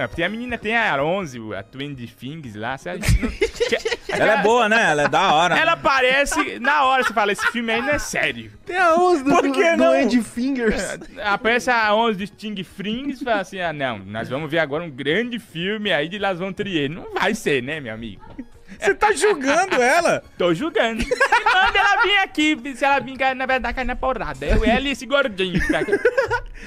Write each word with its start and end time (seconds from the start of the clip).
É, 0.00 0.06
tem 0.08 0.24
a 0.24 0.28
menina, 0.30 0.56
tem 0.56 0.74
a 0.74 1.04
11, 1.04 1.54
a 1.54 1.62
Twin 1.62 1.94
Things 1.94 2.54
lá. 2.54 2.78
Você, 2.78 2.94
não, 2.94 2.98
ela 4.08 4.32
é 4.32 4.42
boa, 4.42 4.66
né? 4.66 4.90
Ela 4.90 5.02
é 5.02 5.08
da 5.08 5.34
hora. 5.34 5.58
Ela 5.58 5.72
aparece 5.72 6.58
na 6.58 6.84
hora, 6.84 7.04
você 7.04 7.12
fala, 7.12 7.32
esse 7.32 7.46
filme 7.52 7.70
aí 7.70 7.82
não 7.82 7.90
é 7.90 7.98
sério. 7.98 8.50
Tem 8.64 8.78
a 8.78 8.94
11 8.94 9.24
do, 9.24 9.30
Por 9.30 9.52
que 9.52 9.70
do 9.72 9.76
não? 9.76 9.92
Andy 9.92 10.22
Fingers. 10.22 10.98
Aparece 11.22 11.70
a 11.70 11.94
11 11.94 12.16
do 12.16 12.26
Sting 12.26 12.64
Frings 12.64 13.20
e 13.20 13.24
fala 13.24 13.40
assim, 13.42 13.60
ah, 13.60 13.74
não, 13.74 13.98
nós 13.98 14.30
vamos 14.30 14.50
ver 14.50 14.60
agora 14.60 14.82
um 14.82 14.90
grande 14.90 15.38
filme 15.38 15.92
aí 15.92 16.08
de 16.08 16.18
Las 16.18 16.38
Von 16.38 16.54
Trier. 16.54 16.88
Não 16.88 17.12
vai 17.12 17.34
ser, 17.34 17.62
né, 17.62 17.78
meu 17.78 17.92
amigo? 17.92 18.22
Você 18.80 18.94
tá 18.94 19.12
julgando 19.12 19.76
ela? 19.76 20.22
Tô 20.38 20.52
julgando. 20.54 21.02
Manda 21.04 21.78
ela 21.78 22.02
vir 22.02 22.18
aqui, 22.18 22.58
se 22.74 22.84
ela 22.84 22.98
vir, 23.00 23.16
na 23.36 23.46
verdade, 23.46 23.74
cair 23.74 23.84
na 23.84 23.96
porrada. 23.96 24.44
Eu, 24.46 24.64
ela 24.64 24.88
e 24.88 24.90
esse 24.90 25.06
gordinho. 25.06 25.60
aqui. 25.76 25.98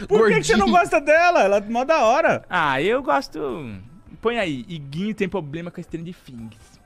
Por 0.08 0.28
que, 0.30 0.36
que 0.36 0.44
você 0.44 0.54
não 0.54 0.68
Gordinho. 0.68 0.80
gosta 0.80 1.02
dela? 1.02 1.44
Ela 1.44 1.58
é 1.58 1.62
mó 1.62 1.84
da 1.84 2.04
hora. 2.06 2.44
Ah, 2.50 2.82
eu 2.82 3.02
gosto... 3.02 3.40
Põe 4.22 4.40
aí, 4.40 4.64
Iguinho 4.70 5.14
tem 5.14 5.28
problema 5.28 5.70
com 5.70 5.82
a 5.82 5.84
Stranger 5.84 6.16
Things. 6.26 6.80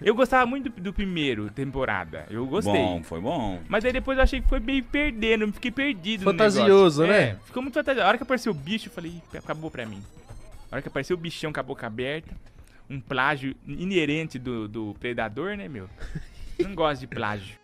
Eu 0.00 0.14
gostava 0.14 0.46
muito 0.46 0.70
do, 0.70 0.80
do 0.80 0.92
primeiro 0.94 1.50
temporada. 1.50 2.24
Eu 2.30 2.46
gostei. 2.46 2.72
Bom, 2.72 3.02
foi 3.02 3.20
bom. 3.20 3.60
Mas 3.68 3.84
aí 3.84 3.92
depois 3.92 4.16
eu 4.16 4.24
achei 4.24 4.40
que 4.40 4.48
foi 4.48 4.60
meio 4.60 4.82
perdendo, 4.84 5.44
eu 5.44 5.52
fiquei 5.52 5.70
perdido 5.70 6.24
Fantasioso, 6.24 7.06
né? 7.06 7.22
É, 7.22 7.36
ficou 7.44 7.62
muito 7.62 7.74
fantasioso. 7.74 8.06
A 8.06 8.08
hora 8.08 8.16
que 8.16 8.22
apareceu 8.22 8.50
o 8.52 8.54
bicho, 8.54 8.88
eu 8.88 8.92
falei, 8.92 9.10
"Ih, 9.12 9.36
acabou 9.36 9.70
pra 9.70 9.84
mim. 9.84 10.02
A 10.72 10.76
hora 10.76 10.82
que 10.82 10.88
apareceu 10.88 11.14
o 11.16 11.20
bichão 11.20 11.52
com 11.52 11.60
a 11.60 11.62
boca 11.62 11.86
aberta, 11.86 12.34
um 12.90 13.00
plágio 13.00 13.54
inerente 13.66 14.38
do, 14.38 14.66
do 14.68 14.94
Predador, 14.98 15.56
né, 15.56 15.68
meu? 15.68 15.88
Não 16.58 16.74
gosto 16.74 17.00
de 17.02 17.06
plágio. 17.06 17.56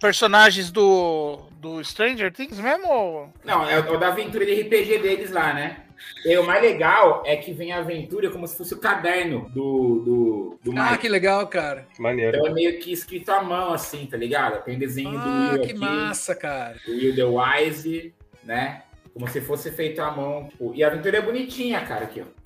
Personagens 0.00 0.70
do, 0.70 1.38
do 1.60 1.82
Stranger 1.82 2.30
Things 2.32 2.58
mesmo? 2.58 2.86
ou- 2.88 3.32
Não, 3.44 3.68
é 3.68 3.78
o 3.78 3.96
da 3.98 4.08
aventura 4.08 4.44
de 4.44 4.60
RPG 4.62 4.98
deles 4.98 5.30
lá, 5.30 5.54
né? 5.54 5.80
E 6.26 6.36
o 6.36 6.44
mais 6.44 6.60
legal 6.60 7.22
é 7.24 7.36
que 7.36 7.52
vem 7.52 7.72
a 7.72 7.78
aventura 7.78 8.28
como 8.30 8.46
se 8.46 8.56
fosse 8.58 8.74
o 8.74 8.78
caderno 8.80 9.48
do, 9.54 10.02
do, 10.04 10.58
do 10.72 10.78
Ah, 10.78 10.90
Mike. 10.90 10.98
que 11.02 11.08
legal, 11.08 11.46
cara. 11.46 11.86
Maneiro. 11.98 12.36
Então 12.36 12.50
é 12.50 12.52
meio 12.52 12.78
que 12.80 12.92
escrito 12.92 13.30
à 13.30 13.42
mão, 13.42 13.72
assim, 13.72 14.04
tá 14.04 14.16
ligado? 14.16 14.62
Tem 14.64 14.78
desenho 14.78 15.12
do 15.12 15.16
Ah, 15.18 15.50
Will 15.52 15.62
que 15.62 15.70
aqui, 15.70 15.78
massa, 15.80 16.34
cara. 16.34 16.76
do 16.84 16.92
Will 16.92 17.14
The 17.14 17.24
Wise, 17.24 18.12
né? 18.42 18.82
Como 19.14 19.26
se 19.28 19.40
fosse 19.40 19.70
feito 19.70 20.00
à 20.02 20.10
mão. 20.10 20.48
tipo, 20.48 20.72
E 20.74 20.84
a 20.84 20.88
aventura 20.88 21.18
é 21.18 21.22
bonitinha, 21.22 21.80
cara, 21.86 22.04
aqui, 22.04 22.20
ó. 22.20 22.43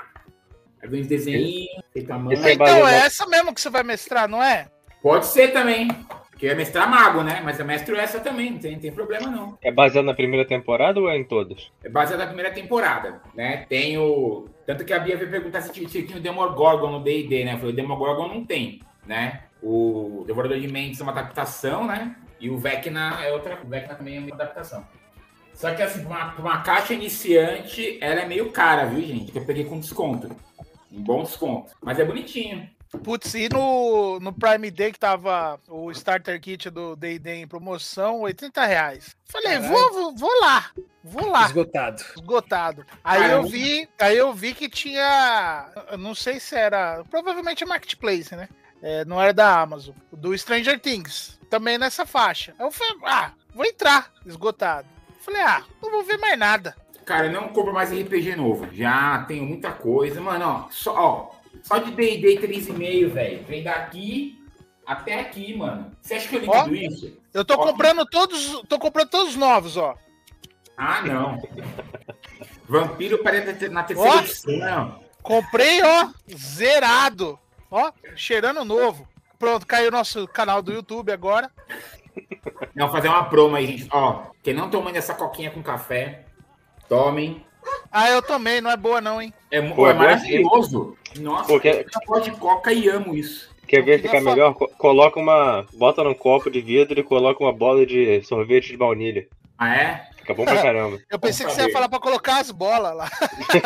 É 0.83 0.87
bem 0.87 1.03
desenho, 1.03 1.67
feito 1.93 2.11
à 2.13 2.19
mão. 2.19 2.33
Então, 2.33 2.57
baseado- 2.57 2.89
é 2.89 2.99
essa 3.07 3.27
mesmo 3.27 3.55
que 3.55 3.61
você 3.61 3.71
vai 3.71 3.83
mestrar, 3.83 4.29
não 4.29 4.43
é? 4.43 4.69
Pode 5.03 5.27
ser 5.27 5.49
também. 5.53 5.89
Porque 6.31 6.47
é 6.47 6.55
mestrar 6.55 6.89
mago, 6.89 7.25
né? 7.25 7.41
Mas 7.45 7.59
eu 7.59 7.67
mestro 7.67 7.97
essa 7.97 8.21
também, 8.21 8.53
não 8.53 8.59
tem, 8.61 8.73
não 8.75 8.81
tem 8.81 8.93
problema 8.93 9.29
não. 9.29 9.59
É 9.61 9.73
baseado 9.73 10.05
na 10.05 10.15
primeira 10.15 10.47
temporada 10.47 11.01
ou 11.01 11.11
é 11.11 11.17
em 11.17 11.25
todas? 11.25 11.69
É 11.83 11.89
baseado 11.89 12.21
na 12.21 12.27
primeira 12.29 12.53
temporada, 12.53 13.21
né? 13.35 13.67
Tem 13.69 13.99
o. 13.99 14.47
Tanto 14.65 14.85
que 14.85 14.93
a 14.93 15.01
Bia 15.01 15.17
veio 15.17 15.29
perguntar 15.33 15.63
se 15.63 15.73
tinha, 15.73 15.89
se 15.89 16.05
tinha 16.05 16.17
o 16.17 16.21
Demogorgon 16.21 16.93
no 16.93 17.01
DD, 17.03 17.45
né? 17.45 17.55
Eu 17.55 17.59
falei, 17.59 17.73
o 17.73 17.77
Demogorgon 17.77 18.29
não 18.29 18.45
tem, 18.45 18.81
né? 19.05 19.41
O 19.61 20.23
Devorador 20.29 20.61
de 20.61 20.69
Mentes 20.69 21.01
é 21.01 21.03
uma 21.03 21.11
adaptação, 21.11 21.85
né? 21.85 22.15
E 22.39 22.49
o 22.49 22.57
Vecna 22.57 23.19
é 23.21 23.33
outra. 23.33 23.59
O 23.65 23.67
Vecna 23.69 23.97
também 23.97 24.19
é 24.19 24.21
uma 24.21 24.33
adaptação. 24.33 24.87
Só 25.53 25.75
que 25.75 25.83
assim, 25.83 26.05
uma, 26.05 26.27
pra 26.31 26.41
uma 26.41 26.59
caixa 26.63 26.95
iniciante, 26.95 27.99
ela 28.01 28.21
é 28.21 28.27
meio 28.27 28.51
cara, 28.53 28.85
viu, 28.87 29.01
gente? 29.03 29.33
Que 29.33 29.39
eu 29.39 29.45
peguei 29.45 29.65
com 29.65 29.81
desconto. 29.81 30.31
Um 30.93 31.03
bom 31.03 31.23
desconto. 31.23 31.73
Mas 31.83 31.99
é 31.99 32.05
bonitinho. 32.05 32.69
Putz, 33.05 33.35
e 33.35 33.49
no, 33.51 34.19
no 34.19 34.33
Prime 34.33 34.71
Day 34.71 34.93
que 34.93 34.99
tava 34.99 35.61
o 35.69 35.91
Starter 35.91 36.41
Kit 36.41 36.71
do 36.71 36.97
D&D 36.97 37.35
em 37.35 37.47
promoção, 37.47 38.21
80 38.21 38.65
reais. 38.65 39.15
Falei, 39.27 39.59
Caralho. 39.59 39.69
vou, 39.69 39.93
vou, 39.93 40.17
vou 40.17 40.41
lá, 40.41 40.71
vou 41.05 41.29
lá, 41.29 41.45
Esgotado. 41.45 42.03
esgotado. 42.17 42.87
Aí 43.05 43.21
Caramba. 43.21 43.47
eu 43.47 43.51
vi, 43.51 43.89
aí 44.01 44.17
eu 44.17 44.33
vi 44.33 44.55
que 44.55 44.71
tinha, 44.71 45.71
não 45.99 46.15
sei 46.15 46.41
se 46.41 46.57
era, 46.57 47.05
provavelmente 47.11 47.63
é 47.63 47.67
Marketplace, 47.67 48.35
né? 48.35 48.49
É, 48.81 49.05
não 49.05 49.21
era 49.21 49.35
da 49.35 49.61
Amazon, 49.61 49.95
do 50.11 50.37
Stranger 50.37 50.81
Things, 50.81 51.39
também 51.51 51.77
nessa 51.77 52.07
faixa. 52.07 52.55
Aí 52.59 52.65
eu 52.65 52.71
falei, 52.71 52.97
ah, 53.05 53.33
vou 53.55 53.67
entrar, 53.67 54.11
esgotado. 54.25 54.89
Falei, 55.21 55.43
ah, 55.43 55.63
não 55.83 55.91
vou 55.91 56.05
ver 56.05 56.17
mais 56.17 56.39
nada. 56.39 56.75
Cara, 57.09 57.31
não 57.31 57.49
compro 57.49 57.73
mais 57.73 57.91
RPG 57.91 58.37
novo. 58.37 58.69
Já 58.71 59.25
tenho 59.27 59.43
muita 59.43 59.73
coisa. 59.73 60.21
Mano, 60.21 60.45
ó, 60.45 60.69
só, 60.71 60.95
ó, 60.95 61.31
só 61.63 61.79
de 61.79 61.91
D&D 61.93 62.39
3,5, 62.47 63.09
velho. 63.09 63.45
Vem 63.45 63.63
daqui 63.63 64.39
até 64.87 65.19
aqui, 65.19 65.57
mano. 65.57 65.91
Você 66.03 66.17
acha 66.17 66.29
que 66.29 66.37
eu 66.37 66.43
Ó. 66.47 66.65
liquido 66.67 66.77
isso? 66.77 67.19
Eu 67.33 67.47
tô 67.47 67.55
Ó. 67.55 67.67
comprando 67.67 68.05
todos, 68.05 68.61
tô 68.69 68.79
comprando 68.79 69.09
todos 69.09 69.37
novos, 69.37 69.79
ó. 69.79 69.95
Ah, 70.77 71.01
não. 71.01 71.41
Vampiro 72.69 73.23
parece 73.23 73.71
na 73.71 73.85
terceira 73.85 74.15
Ó. 74.15 74.19
edição. 74.21 75.01
Comprei, 75.23 75.81
ó, 75.83 76.11
zerado. 76.37 77.39
Ó, 77.71 77.91
cheirando 78.17 78.67
novo. 78.67 79.09
Pronto, 79.39 79.67
caiu 79.67 79.89
o 79.89 79.93
nosso 79.93 80.29
canal 80.29 80.61
do 80.61 80.75
YouTube 80.75 81.11
agora. 81.11 81.51
Não, 82.75 82.93
fazer 82.93 83.09
uma 83.09 83.25
promo 83.31 83.57
aí, 83.57 83.67
gente. 83.67 83.89
Ó, 83.91 84.27
quem 84.43 84.53
não 84.53 84.69
tomando 84.69 84.97
essa 84.97 85.15
coquinha 85.15 85.51
com 85.51 85.63
café, 85.63 86.28
tomem. 86.89 87.45
Ah, 87.91 88.11
eu 88.11 88.23
também, 88.23 88.61
não 88.61 88.71
é 88.71 88.77
boa 88.77 89.01
não, 89.01 89.21
hein? 89.21 89.33
É, 89.51 89.61
Pô, 89.61 89.87
é 89.87 89.91
é 89.91 89.95
maravilhoso. 89.95 90.97
Nossa, 91.19 91.47
Pô, 91.47 91.59
quer- 91.61 91.85
eu 91.85 92.01
gosto 92.07 92.31
de 92.31 92.37
coca 92.39 92.73
e 92.73 92.89
amo 92.89 93.15
isso. 93.15 93.49
Quer 93.67 93.83
ver 93.83 94.01
ficar 94.01 94.21
melhor? 94.21 94.55
Co- 94.55 94.69
Coloca 94.79 95.21
uma. 95.21 95.67
Bota 95.75 96.03
num 96.03 96.15
copo 96.15 96.51
de 96.51 96.61
vidro 96.61 96.99
e 96.99 97.03
coloca 97.03 97.43
uma 97.43 97.53
bola 97.53 97.85
de 97.85 98.23
sorvete 98.23 98.69
de 98.69 98.77
baunilha. 98.79 99.27
Ah, 99.59 99.75
é? 99.77 100.08
Fica 100.29 100.35
bom 100.35 100.45
pra 100.45 100.57
caramba. 100.63 101.01
Eu 101.09 101.19
pensei 101.19 101.47
que 101.47 101.53
Vamos 101.53 101.63
você 101.63 101.69
ia 101.69 101.73
falar 101.73 101.89
pra 101.89 101.99
colocar 101.99 102.41
as 102.41 102.51
bolas 102.51 102.95
lá. 102.95 103.11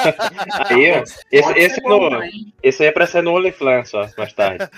Aí, 0.70 1.02
esse, 1.32 1.58
esse, 1.58 1.80
bom, 1.80 2.08
no, 2.08 2.20
esse 2.62 2.82
aí 2.82 2.88
é 2.88 2.92
pra 2.92 3.06
ser 3.06 3.22
no 3.22 3.34
OnlyFans 3.34 3.90
só, 3.90 4.08
mais 4.16 4.32
tarde. 4.32 4.68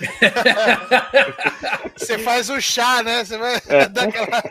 Você 1.97 2.19
faz 2.19 2.49
o 2.51 2.61
chá, 2.61 3.03
né? 3.03 3.25
Você 3.25 3.39
vai 3.39 3.57
É. 3.69 3.89
dar 3.89 4.09
aquela... 4.09 4.43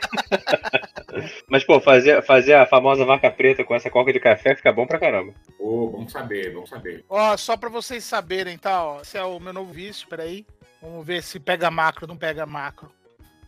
Mas, 1.47 1.63
pô, 1.63 1.79
fazer, 1.79 2.21
fazer 2.23 2.53
a 2.53 2.65
famosa 2.65 3.05
vaca 3.05 3.29
preta 3.31 3.63
com 3.63 3.75
essa 3.75 3.89
coca 3.89 4.11
de 4.13 4.19
café 4.19 4.55
fica 4.55 4.71
bom 4.71 4.85
pra 4.85 4.99
caramba. 4.99 5.33
Ô, 5.59 5.87
bom 5.87 6.07
saber, 6.07 6.53
bom 6.53 6.65
saber. 6.65 7.03
Ó, 7.09 7.35
só 7.37 7.57
pra 7.57 7.69
vocês 7.69 8.03
saberem, 8.03 8.57
tá? 8.57 8.83
Ó, 8.83 9.01
esse 9.01 9.17
é 9.17 9.23
o 9.23 9.39
meu 9.39 9.53
novo 9.53 9.71
vício, 9.73 10.07
peraí. 10.07 10.45
Vamos 10.81 11.05
ver 11.05 11.23
se 11.23 11.39
pega 11.39 11.71
macro, 11.71 12.07
não 12.07 12.17
pega 12.17 12.45
macro. 12.45 12.91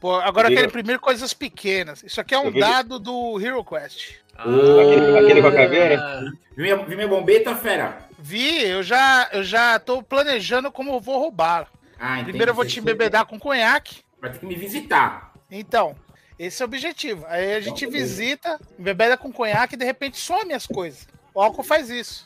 Pô, 0.06 0.18
agora 0.18 0.50
Diga- 0.50 0.62
quero 0.62 0.70
imprimir 0.70 1.00
coisas 1.00 1.34
pequenas. 1.34 2.04
Isso 2.04 2.22
aqui 2.22 2.36
é 2.36 2.38
um 2.40 2.52
vi- 2.52 2.60
dado 2.60 3.00
do 3.00 3.40
Hero 3.44 3.64
Quest. 3.66 4.18
Aquele- 4.38 5.18
aquele 5.18 5.42
com 5.42 5.48
a 5.48 5.52
caveira? 5.52 6.20
Viu 6.56 6.64
minha, 6.64 6.76
viu 6.86 6.96
minha 6.96 7.08
bombeta, 7.08 7.56
fera? 7.56 7.98
Vi, 8.20 8.62
eu 8.68 8.84
já, 8.84 9.28
eu 9.34 9.44
já 9.44 9.80
tô 9.80 10.04
planejando 10.04 10.72
como 10.72 10.92
eu 10.94 11.00
vou 11.00 11.18
roubar. 11.18 11.68
Ah. 12.00 12.20
Primeiro 12.22 12.52
eu 12.52 12.56
vou 12.56 12.64
te 12.68 12.80
embebedar 12.80 13.26
com 13.26 13.40
conhaque. 13.40 14.04
Vai 14.22 14.32
ter 14.32 14.38
que 14.38 14.46
me 14.46 14.54
visitar. 14.56 15.34
Então, 15.50 15.96
esse 16.38 16.62
é 16.62 16.66
o 16.66 16.68
objetivo. 16.70 17.26
Aí 17.28 17.56
a 17.56 17.60
gente 17.60 17.86
Então, 17.86 17.92
visita, 18.00 18.60
embebeda 18.78 19.18
com 19.18 19.32
conhaque 19.34 19.74
e 19.74 19.78
de 19.80 19.86
repente 19.86 20.20
some 20.20 20.54
as 20.54 20.68
coisas. 20.68 21.08
O 21.34 21.42
álcool 21.42 21.64
faz 21.64 21.90
isso. 21.90 22.26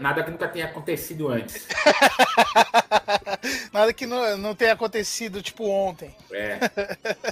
Nada, 0.00 0.22
que 0.22 0.30
nunca 0.30 0.48
tenha 0.48 0.66
acontecido 0.66 1.28
antes. 1.28 1.66
Nada 3.72 3.92
que 3.92 4.06
não, 4.06 4.36
não 4.38 4.54
tenha 4.54 4.72
acontecido, 4.72 5.42
tipo, 5.42 5.66
ontem. 5.68 6.14
É. 6.32 6.58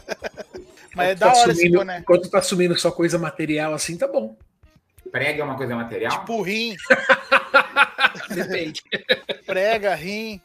Mas 0.94 1.10
é 1.10 1.14
da 1.14 1.30
tá 1.30 1.38
hora 1.38 1.52
esse 1.52 1.60
sumindo- 1.60 1.78
boné. 1.78 1.98
Enquanto 2.00 2.30
tá 2.30 2.42
sumindo 2.42 2.78
só 2.78 2.90
coisa 2.90 3.18
material 3.18 3.72
assim, 3.74 3.96
tá 3.96 4.06
bom. 4.08 4.36
Prega 5.10 5.42
é 5.42 5.44
uma 5.44 5.56
coisa 5.56 5.74
material? 5.76 6.20
Tipo, 6.20 6.42
rim, 6.42 6.74
Depende. 8.34 8.82
prega, 9.46 9.94
rim. 9.94 10.40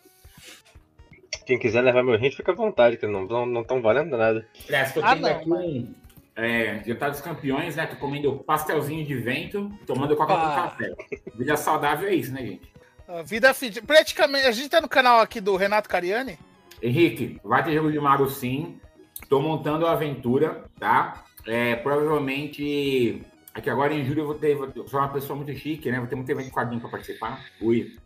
Quem 1.46 1.58
quiser 1.58 1.82
levar 1.82 2.04
meu 2.04 2.18
rim, 2.18 2.32
fica 2.32 2.52
à 2.52 2.56
vontade, 2.56 2.98
que 2.98 3.08
não 3.08 3.24
estão 3.24 3.46
não, 3.46 3.64
tão 3.64 3.82
valendo 3.82 4.18
nada. 4.18 4.46
Aliás, 4.68 4.94
tô 4.94 5.02
Ah, 5.02 5.14
tendo 5.16 5.22
não, 5.22 5.30
aqui 5.32 5.50
um. 5.52 5.96
É, 6.40 6.84
Jantar 6.86 7.10
dos 7.10 7.20
Campeões, 7.20 7.76
né? 7.76 7.88
Tô 7.88 7.96
comendo 7.96 8.32
pastelzinho 8.46 9.04
de 9.04 9.16
vento, 9.16 9.72
tomando 9.88 10.16
coca 10.16 10.34
com 10.36 10.40
Ah. 10.40 10.54
café. 10.70 10.94
Vida 11.36 11.58
saudável 11.58 12.08
é 12.08 12.14
isso, 12.14 12.32
né, 12.32 12.46
gente? 12.46 12.72
A 13.08 13.24
vida 13.24 13.52
fit. 13.56 13.82
Praticamente, 13.82 14.46
a 14.46 14.52
gente 14.52 14.70
tá 14.70 14.80
no 14.80 14.88
canal 14.88 15.20
aqui 15.20 15.42
do 15.42 15.56
Renato 15.56 15.90
Cariani. 15.90 16.38
Henrique, 16.82 17.40
vai 17.44 17.64
ter 17.64 17.74
jogo 17.74 17.92
de 17.92 18.00
mago 18.00 18.30
sim. 18.30 18.80
Tô 19.28 19.42
montando 19.42 19.88
a 19.88 19.94
aventura, 19.94 20.66
tá? 20.80 21.24
É, 21.46 21.76
provavelmente. 21.78 23.24
Aqui 23.52 23.68
agora 23.72 23.92
em 23.96 24.06
julho 24.06 24.22
eu 24.22 24.26
vou 24.28 24.36
ter. 24.36 24.56
Eu 24.56 24.88
sou 24.88 25.00
uma 25.00 25.10
pessoa 25.10 25.36
muito 25.36 25.52
chique, 25.58 25.90
né? 25.90 25.98
Vou 25.98 26.08
ter 26.08 26.16
muito 26.16 26.30
evento 26.30 26.46
de 26.46 26.52
quadrinho 26.52 26.80
pra 26.80 26.92
participar. 26.92 27.44
Ui. 27.60 27.98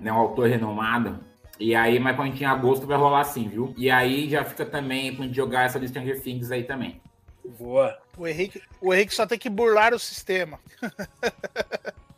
Né, 0.00 0.10
um 0.10 0.16
autor 0.16 0.48
renomado. 0.48 1.20
E 1.60 1.74
aí, 1.74 1.98
mas 1.98 2.16
quando 2.16 2.30
gente 2.30 2.42
em 2.42 2.46
agosto 2.46 2.86
vai 2.86 2.96
rolar 2.96 3.20
assim, 3.20 3.48
viu? 3.48 3.74
E 3.76 3.90
aí 3.90 4.30
já 4.30 4.44
fica 4.44 4.64
também 4.64 5.14
pra 5.14 5.26
gente 5.26 5.36
jogar 5.36 5.64
essa 5.64 5.78
do 5.78 5.86
Stranger 5.86 6.22
Things 6.22 6.50
aí 6.50 6.62
também. 6.64 7.02
Boa. 7.58 7.96
O 8.16 8.26
Henrique, 8.26 8.60
o 8.80 8.92
Henrique 8.92 9.14
só 9.14 9.26
tem 9.26 9.38
que 9.38 9.48
burlar 9.48 9.94
o 9.94 9.98
sistema. 9.98 10.58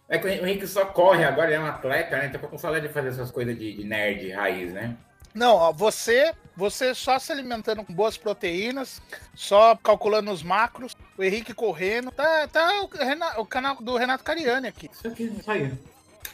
É 0.08 0.18
que 0.18 0.26
o 0.26 0.28
Henrique 0.28 0.66
só 0.66 0.86
corre 0.86 1.24
agora, 1.24 1.48
ele 1.48 1.56
é 1.56 1.60
um 1.60 1.66
atleta, 1.66 2.16
né? 2.18 2.26
Então 2.26 2.40
com 2.40 2.58
saudade 2.58 2.88
de 2.88 2.92
fazer 2.92 3.08
essas 3.08 3.30
coisas 3.30 3.56
de, 3.56 3.74
de 3.76 3.84
nerd 3.84 4.30
raiz, 4.32 4.72
né? 4.72 4.96
Não, 5.32 5.54
ó, 5.54 5.72
você, 5.72 6.32
você 6.56 6.92
só 6.92 7.16
se 7.20 7.30
alimentando 7.30 7.84
com 7.84 7.94
boas 7.94 8.16
proteínas, 8.16 9.00
só 9.34 9.76
calculando 9.76 10.32
os 10.32 10.42
macros, 10.42 10.96
o 11.16 11.22
Henrique 11.22 11.54
correndo. 11.54 12.10
Tá, 12.10 12.48
tá 12.48 12.82
o, 12.82 12.88
Rena- 12.88 13.38
o 13.38 13.46
canal 13.46 13.76
do 13.76 13.96
Renato 13.96 14.24
Cariani 14.24 14.66
aqui. 14.66 14.90
Isso 14.92 15.06
aqui, 15.06 15.32
isso 15.38 15.48
aí. 15.48 15.72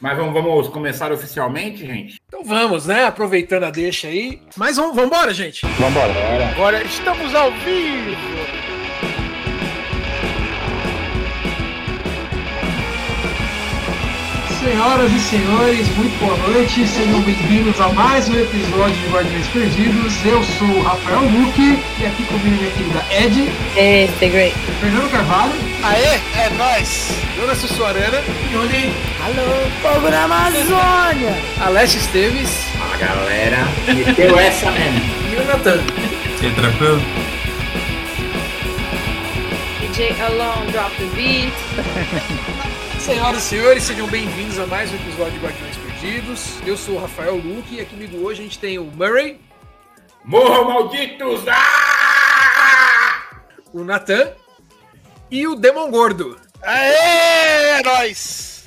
Mas 0.00 0.16
vamos, 0.16 0.32
vamos 0.32 0.68
começar 0.68 1.12
oficialmente, 1.12 1.86
gente? 1.86 2.18
Então 2.26 2.42
vamos, 2.42 2.86
né? 2.86 3.04
Aproveitando 3.04 3.64
a 3.64 3.70
deixa 3.70 4.08
aí. 4.08 4.42
Mas 4.56 4.76
vamos, 4.76 4.96
vamos 4.96 5.10
embora, 5.10 5.34
gente. 5.34 5.66
Vambora. 5.78 6.12
Agora 6.52 6.82
estamos 6.82 7.34
ao 7.34 7.50
vivo. 7.52 8.75
Senhoras 14.60 15.12
e 15.12 15.20
senhores, 15.20 15.86
muito 15.96 16.18
boa 16.18 16.36
noite, 16.48 16.86
sejam 16.86 17.20
bem-vindos 17.20 17.78
a 17.80 17.88
mais 17.90 18.28
um 18.28 18.34
episódio 18.40 18.94
de 18.96 19.06
Guardiões 19.08 19.46
Perdidos. 19.48 20.14
Eu 20.24 20.42
sou 20.42 20.66
o 20.66 20.82
Rafael 20.82 21.20
Luque 21.20 21.78
e 22.00 22.06
aqui 22.06 22.24
comigo 22.24 22.56
minha 22.56 22.70
querida 22.70 23.04
Ed, 23.10 23.48
Hey, 23.76 24.08
stay 24.16 24.30
great. 24.30 24.56
Fernando 24.80 25.10
Carvalho 25.10 25.52
Aê, 25.82 26.20
é 26.40 26.50
nóis. 26.56 27.12
Jonas 27.36 27.58
Sussuarana, 27.58 28.22
Yuri. 28.52 28.92
Alô, 29.24 29.70
fogo 29.82 30.08
na 30.08 30.24
Amazônia! 30.24 31.36
Alessio 31.60 32.00
Esteves 32.00 32.48
Fala, 32.78 32.96
galera. 32.96 33.58
Meteu 33.94 34.38
essa 34.38 34.70
mesmo. 34.70 35.00
e 35.32 35.36
o 35.36 35.44
Natan. 35.44 35.82
DJ 39.80 40.16
Alone, 40.20 40.72
drop 40.72 40.96
the 40.96 41.04
beat. 41.14 41.52
Senhoras 43.06 43.44
e 43.44 43.46
senhores, 43.46 43.82
sejam 43.84 44.08
bem-vindos 44.08 44.58
a 44.58 44.66
mais 44.66 44.90
um 44.90 44.96
episódio 44.96 45.38
de 45.38 45.38
Guardiões 45.38 45.76
Perdidos. 45.76 46.58
Eu 46.66 46.76
sou 46.76 46.96
o 46.96 46.98
Rafael 46.98 47.36
Luque 47.36 47.76
e 47.76 47.80
aqui 47.80 47.90
comigo 47.90 48.16
hoje 48.16 48.40
a 48.40 48.42
gente 48.42 48.58
tem 48.58 48.80
o 48.80 48.84
Murray, 48.86 49.40
Morram 50.24 50.64
malditos! 50.64 51.46
Ah! 51.46 53.44
o 53.72 53.84
Natan 53.84 54.32
e 55.30 55.46
o 55.46 55.54
Demon 55.54 55.88
Gordo. 55.88 56.36
Aê, 56.60 57.78
é 57.78 57.82
nóis. 57.84 58.64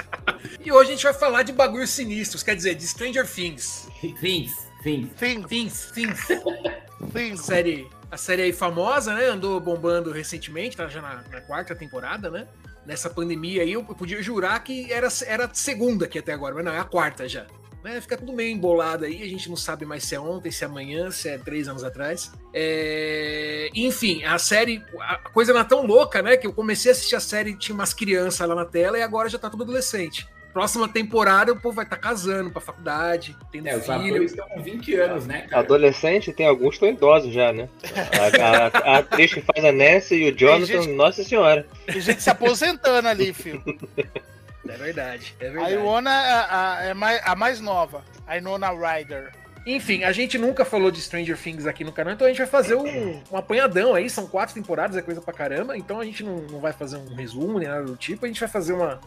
E 0.64 0.72
hoje 0.72 0.92
a 0.92 0.94
gente 0.94 1.04
vai 1.04 1.14
falar 1.14 1.44
de 1.44 1.52
bagulhos 1.52 1.90
sinistros, 1.90 2.42
quer 2.42 2.56
dizer, 2.56 2.76
de 2.76 2.88
Stranger 2.88 3.28
Things. 3.28 3.90
Fins, 4.00 4.18
fins. 4.82 5.10
Fim, 5.18 5.44
Things, 5.44 5.92
Things. 5.94 6.28
fim. 7.12 7.34
A 7.34 7.38
série, 7.38 7.90
a 8.10 8.16
série 8.16 8.44
aí 8.44 8.54
famosa, 8.54 9.14
né? 9.14 9.26
Andou 9.26 9.60
bombando 9.60 10.14
recentemente, 10.14 10.78
tá 10.78 10.88
já 10.88 11.02
na, 11.02 11.24
na 11.30 11.42
quarta 11.42 11.76
temporada, 11.76 12.32
né? 12.32 12.48
Nessa 12.86 13.10
pandemia 13.10 13.62
aí, 13.62 13.74
eu 13.74 13.84
podia 13.84 14.22
jurar 14.22 14.64
que 14.64 14.92
era, 14.92 15.08
era 15.26 15.50
segunda 15.54 16.06
aqui 16.06 16.20
até 16.20 16.34
agora, 16.34 16.56
mas 16.56 16.66
não, 16.66 16.74
é 16.74 16.80
a 16.80 16.84
quarta 16.84 17.28
já. 17.28 17.46
Né? 17.84 18.02
Fica 18.02 18.18
tudo 18.18 18.34
meio 18.34 18.54
embolado 18.54 19.06
aí, 19.06 19.22
a 19.22 19.28
gente 19.28 19.48
não 19.48 19.56
sabe 19.56 19.86
mais 19.86 20.04
se 20.04 20.16
é 20.16 20.20
ontem, 20.20 20.52
se 20.52 20.64
é 20.64 20.68
amanhã, 20.68 21.10
se 21.12 21.30
é 21.30 21.38
três 21.38 21.68
anos 21.68 21.84
atrás. 21.84 22.32
É, 22.54 23.70
Enfim, 23.74 24.24
a 24.24 24.38
série, 24.38 24.84
a 25.00 25.18
coisa 25.30 25.58
é 25.58 25.64
tão 25.64 25.86
louca, 25.86 26.22
né? 26.22 26.36
Que 26.36 26.48
eu 26.48 26.54
comecei 26.54 26.92
a 26.92 26.94
assistir 26.94 27.16
a 27.16 27.20
série, 27.20 27.58
tinha 27.58 27.74
umas 27.74 27.94
crianças 27.94 28.48
lá 28.48 28.56
na 28.56 28.66
tela 28.66 28.98
e 28.98 29.02
agora 29.02 29.30
já 29.30 29.38
tá 29.38 29.50
tudo 29.50 29.64
adolescente. 29.64 30.28
Próxima 30.54 30.88
temporada, 30.90 31.52
o 31.54 31.56
povo 31.56 31.76
vai 31.76 31.86
estar 31.86 31.98
casando 31.98 32.50
pra 32.50 32.60
faculdade, 32.60 33.36
tendo 33.52 33.68
É, 33.68 33.76
os 33.78 33.84
filho. 33.86 33.96
atores 33.98 34.32
estão 34.32 34.48
com 34.50 34.62
20 34.64 34.96
anos, 34.96 35.28
né, 35.28 35.42
cara? 35.48 35.62
Adolescente, 35.62 36.34
tem 36.34 36.48
alguns 36.48 36.70
que 36.78 36.86
estão 36.86 36.90
idosos 36.90 37.32
já, 37.34 37.54
né? 37.54 37.70
A, 37.94 38.88
a- 38.90 38.94
a 38.96 38.98
atriz 39.00 39.34
que 39.34 39.42
faz 39.42 39.64
a 39.64 39.72
Nancy 39.72 40.16
e 40.16 40.32
o 40.32 40.36
Jonathan, 40.36 40.66
gente- 40.82 40.88
nossa 40.96 41.24
senhora. 41.24 41.66
Tem 41.86 42.02
gente 42.02 42.22
se 42.24 42.30
aposentando 42.30 43.08
ali, 43.08 43.32
filho. 43.32 43.64
É 44.68 44.78
verdade, 44.78 45.36
é 45.40 45.48
A 45.48 45.52
verdade. 45.52 45.74
Iona 45.74 46.12
é, 46.12 46.92
a, 46.92 46.94
mais, 46.96 47.22
a 47.24 47.36
mais 47.36 47.60
nova. 47.62 48.04
A 48.28 48.38
Inona 48.38 48.70
Ryder. 48.72 49.32
Enfim, 49.66 50.04
a 50.04 50.12
gente 50.12 50.38
nunca 50.38 50.64
falou 50.66 50.90
de 50.90 51.00
Stranger 51.02 51.38
Things 51.38 51.68
aqui 51.68 51.84
no 51.84 51.92
canal, 51.92 52.14
então 52.14 52.26
a 52.26 52.30
gente 52.30 52.38
vai 52.40 52.48
fazer 52.48 52.76
um, 52.76 53.22
um 53.32 53.38
apanhadão 53.38 53.94
aí. 53.94 54.10
São 54.10 54.26
quatro 54.28 54.56
temporadas, 54.56 54.98
é 54.98 55.02
coisa 55.02 55.22
pra 55.22 55.34
caramba. 55.34 55.78
Então 55.78 56.00
a 56.00 56.06
gente 56.06 56.24
não, 56.24 56.38
não 56.38 56.60
vai 56.60 56.74
fazer 56.74 56.98
um 56.98 57.14
resumo 57.16 57.60
nem 57.60 57.68
nada 57.68 57.84
do 57.84 57.96
tipo. 57.96 58.26
A 58.26 58.28
gente 58.28 58.40
vai 58.40 58.50
fazer 58.50 58.74
uma. 58.74 59.00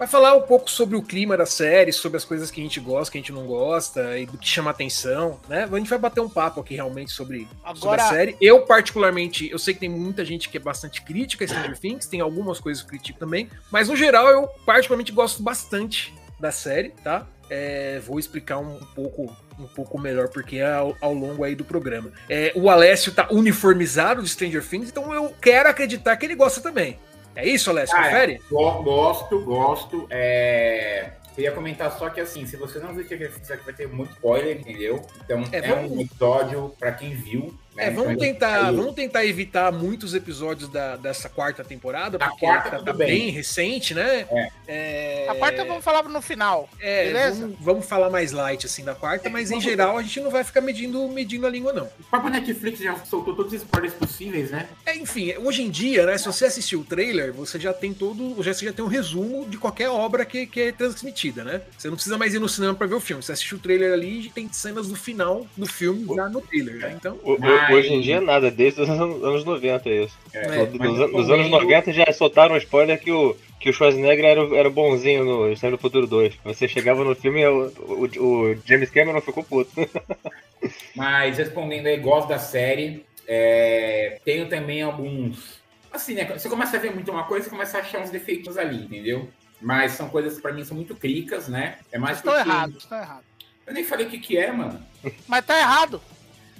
Vai 0.00 0.08
falar 0.08 0.34
um 0.34 0.40
pouco 0.40 0.70
sobre 0.70 0.96
o 0.96 1.02
clima 1.02 1.36
da 1.36 1.44
série, 1.44 1.92
sobre 1.92 2.16
as 2.16 2.24
coisas 2.24 2.50
que 2.50 2.58
a 2.58 2.64
gente 2.64 2.80
gosta, 2.80 3.12
que 3.12 3.18
a 3.18 3.20
gente 3.20 3.32
não 3.32 3.44
gosta, 3.44 4.18
e 4.18 4.24
do 4.24 4.38
que 4.38 4.48
chama 4.48 4.70
atenção, 4.70 5.38
né? 5.46 5.68
A 5.70 5.76
gente 5.76 5.90
vai 5.90 5.98
bater 5.98 6.22
um 6.22 6.28
papo 6.28 6.58
aqui 6.58 6.74
realmente 6.74 7.12
sobre, 7.12 7.40
sobre 7.40 7.78
Agora- 7.82 8.04
a 8.04 8.08
série. 8.08 8.34
Eu, 8.40 8.62
particularmente, 8.62 9.50
eu 9.50 9.58
sei 9.58 9.74
que 9.74 9.80
tem 9.80 9.90
muita 9.90 10.24
gente 10.24 10.48
que 10.48 10.56
é 10.56 10.60
bastante 10.60 11.02
crítica 11.02 11.44
a 11.44 11.48
Stranger 11.48 11.78
Things, 11.78 12.06
tem 12.06 12.22
algumas 12.22 12.58
coisas 12.58 12.82
que 12.82 12.86
eu 12.86 12.92
critico 12.92 13.18
também, 13.18 13.50
mas 13.70 13.90
no 13.90 13.94
geral 13.94 14.26
eu 14.30 14.48
particularmente 14.64 15.12
gosto 15.12 15.42
bastante 15.42 16.14
da 16.40 16.50
série, 16.50 16.94
tá? 17.04 17.26
É, 17.50 18.00
vou 18.00 18.18
explicar 18.18 18.56
um, 18.56 18.76
um 18.76 18.86
pouco 18.94 19.36
um 19.58 19.66
pouco 19.66 19.98
melhor 20.00 20.28
porque 20.28 20.56
é 20.56 20.72
ao, 20.72 20.96
ao 20.98 21.12
longo 21.12 21.44
aí 21.44 21.54
do 21.54 21.66
programa. 21.66 22.10
É, 22.26 22.50
o 22.54 22.70
Alessio 22.70 23.12
tá 23.12 23.28
uniformizado 23.30 24.22
de 24.22 24.30
Stranger 24.30 24.66
Things, 24.66 24.88
então 24.88 25.12
eu 25.12 25.34
quero 25.42 25.68
acreditar 25.68 26.16
que 26.16 26.24
ele 26.24 26.34
gosta 26.34 26.62
também. 26.62 26.98
É 27.36 27.46
isso, 27.48 27.70
Alessio? 27.70 27.96
É. 27.96 28.02
Confere? 28.04 28.42
Go- 28.50 28.82
Gosto, 28.82 29.44
gosto. 29.44 30.06
É... 30.10 31.10
Eu 31.38 31.44
ia 31.44 31.52
comentar 31.52 31.90
só 31.96 32.10
que 32.10 32.20
assim, 32.20 32.44
se 32.44 32.56
você 32.56 32.78
não 32.80 32.92
viu 32.92 33.06
Things, 33.32 33.50
aqui 33.50 33.64
vai 33.64 33.72
ter 33.72 33.88
muito 33.88 34.10
spoiler, 34.12 34.58
entendeu? 34.60 35.00
Então 35.24 35.42
É, 35.52 35.58
é, 35.58 35.74
um 35.74 36.00
episódio 36.00 36.74
pra 36.78 36.92
quem 36.92 37.14
viu. 37.14 37.56
É, 37.86 37.90
vamos 37.90 38.16
tentar, 38.18 38.66
aí- 38.68 38.76
vamos 38.76 38.94
tentar 38.94 39.24
evitar 39.24 39.72
muitos 39.72 40.14
episódios 40.14 40.68
da, 40.70 40.96
dessa 40.96 41.28
quarta 41.28 41.64
temporada, 41.64 42.18
Da 42.18 42.28
porque 42.28 42.46
quarta, 42.46 42.70
tá, 42.70 42.82
tá 42.82 42.92
bem. 42.92 43.08
bem 43.08 43.30
recente, 43.30 43.94
né? 43.94 44.26
É, 44.66 45.26
A 45.28 45.34
quarta 45.34 45.64
vamos 45.64 45.82
falar 45.84 46.02
no 46.04 46.20
final. 46.22 46.68
é, 46.80 47.04
beleza? 47.06 47.40
Vamos, 47.40 47.56
vamos 47.60 47.86
falar 47.86 48.10
mais 48.10 48.32
light 48.32 48.66
assim 48.66 48.84
da 48.84 48.94
quarta, 48.94 49.28
mas 49.28 49.50
em 49.50 49.60
geral 49.60 49.96
a 49.98 50.02
gente 50.02 50.20
não 50.20 50.30
vai 50.30 50.44
ficar 50.44 50.60
medindo, 50.60 51.08
medindo 51.08 51.46
a 51.46 51.50
língua, 51.50 51.72
não. 51.72 51.84
O 51.84 52.04
próprio 52.10 52.30
Netflix 52.32 52.78
já 52.80 52.96
soltou 53.04 53.34
todos 53.34 53.52
os 53.52 53.62
spoilers 53.62 53.94
possíveis, 53.94 54.50
né? 54.50 54.68
É, 54.86 54.96
enfim, 54.96 55.34
hoje 55.38 55.62
em 55.62 55.70
dia, 55.70 56.06
né, 56.06 56.16
se 56.18 56.26
você 56.26 56.44
assistir 56.46 56.76
o 56.76 56.84
trailer, 56.84 57.32
você 57.32 57.58
já 57.58 57.72
tem 57.72 57.92
todo, 57.92 58.42
já, 58.42 58.52
você 58.54 58.66
já 58.66 58.72
tem 58.72 58.84
um 58.84 58.88
resumo 58.88 59.46
de 59.48 59.58
qualquer 59.58 59.88
obra 59.88 60.24
que, 60.24 60.46
que 60.46 60.60
é 60.60 60.72
transmitida, 60.72 61.42
né? 61.44 61.62
Você 61.76 61.88
não 61.88 61.94
precisa 61.94 62.16
mais 62.18 62.34
ir 62.34 62.38
no 62.38 62.48
cinema 62.48 62.74
pra 62.74 62.86
ver 62.86 62.94
o 62.94 63.00
filme. 63.00 63.22
Você 63.22 63.32
assiste 63.32 63.54
o 63.54 63.58
trailer 63.58 63.92
ali 63.92 64.26
e 64.26 64.30
tem 64.30 64.50
cenas 64.52 64.88
do 64.88 64.96
final 64.96 65.46
do 65.56 65.66
filme 65.66 66.06
já 66.14 66.28
no 66.28 66.40
trailer, 66.40 66.76
né? 66.76 66.94
Então, 66.96 67.18
O- 67.22 67.32
o- 67.32 67.69
Mas- 67.70 67.84
Hoje 67.86 67.94
em 67.94 68.00
dia 68.00 68.20
nada, 68.20 68.50
desde 68.50 68.80
os 68.82 68.88
anos, 68.88 69.22
anos 69.22 69.44
90 69.44 69.88
é 69.88 70.04
isso. 70.04 70.18
É, 70.32 70.38
É, 70.38 70.48
mas 70.78 70.90
dos, 70.90 70.98
eu 71.00 71.08
nos 71.08 71.30
anos 71.30 71.46
recomendo- 71.46 71.50
90 71.62 71.92
já 71.92 72.12
soltaram 72.12 72.54
um 72.54 72.58
spoiler 72.58 72.98
que 73.00 73.10
o, 73.12 73.36
que 73.58 73.70
o 73.70 73.72
Schwarzenegger 73.72 74.24
era, 74.24 74.56
era 74.56 74.70
bonzinho 74.70 75.24
no 75.24 75.50
Externo 75.52 75.76
do 75.76 75.80
Futuro 75.80 76.06
2. 76.06 76.34
Você 76.44 76.66
chegava 76.68 77.04
no 77.04 77.14
filme 77.14 77.40
e 77.40 77.46
o, 77.48 77.66
o, 77.78 78.04
o 78.24 78.56
James 78.66 78.90
Cameron 78.90 79.20
ficou 79.20 79.44
puto. 79.44 79.70
Mas 80.94 81.38
respondendo 81.38 81.86
aí, 81.86 81.96
gosto 81.98 82.28
da 82.28 82.38
série. 82.38 83.04
É, 83.26 84.18
tenho 84.24 84.48
também 84.48 84.82
alguns. 84.82 85.60
Assim, 85.92 86.14
né? 86.14 86.24
Você 86.24 86.48
começa 86.48 86.76
a 86.76 86.80
ver 86.80 86.92
muito 86.92 87.10
uma 87.10 87.24
coisa, 87.24 87.44
você 87.44 87.50
começa 87.50 87.78
a 87.78 87.80
achar 87.80 88.00
uns 88.00 88.10
defeitos 88.10 88.56
ali, 88.58 88.84
entendeu? 88.84 89.28
Mas 89.60 89.92
são 89.92 90.08
coisas 90.08 90.36
que 90.36 90.42
pra 90.42 90.52
mim 90.52 90.64
são 90.64 90.76
muito 90.76 90.94
críticas, 90.94 91.48
né? 91.48 91.78
É 91.92 91.98
mais 91.98 92.18
Estão 92.18 92.32
porque- 92.34 92.48
errados, 92.48 92.82
estão 92.82 92.98
errados. 92.98 93.24
Eu 93.66 93.74
nem 93.74 93.84
falei 93.84 94.06
o 94.06 94.10
que, 94.10 94.18
que 94.18 94.36
é, 94.36 94.50
mano. 94.50 94.80
Mas 95.28 95.44
tá 95.46 95.58
errado. 95.58 96.00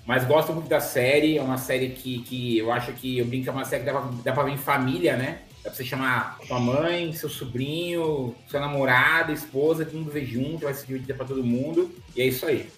Mas 0.06 0.24
gosto 0.24 0.52
muito 0.52 0.68
da 0.68 0.80
série. 0.80 1.38
É 1.38 1.42
uma 1.42 1.58
série 1.58 1.90
que, 1.90 2.22
que 2.22 2.58
eu 2.58 2.72
acho 2.72 2.92
que 2.92 3.18
eu 3.18 3.24
brinco 3.24 3.48
é 3.48 3.52
uma 3.52 3.64
série 3.64 3.84
que 3.84 3.90
dá 3.90 4.00
pra, 4.00 4.10
dá 4.24 4.32
pra 4.32 4.42
ver 4.44 4.52
em 4.52 4.56
família, 4.56 5.16
né? 5.16 5.40
Dá 5.62 5.70
pra 5.70 5.74
você 5.74 5.84
chamar 5.84 6.38
sua 6.46 6.58
mãe, 6.58 7.12
seu 7.12 7.28
sobrinho, 7.28 8.34
sua 8.46 8.60
namorada, 8.60 9.32
esposa, 9.32 9.84
todo 9.84 9.98
mundo 9.98 10.10
ver 10.10 10.24
junto, 10.24 10.64
vai 10.64 10.74
se 10.74 10.86
divertir 10.86 11.14
pra 11.14 11.26
todo 11.26 11.44
mundo. 11.44 11.94
E 12.16 12.22
é 12.22 12.26
isso 12.26 12.46
aí. 12.46 12.68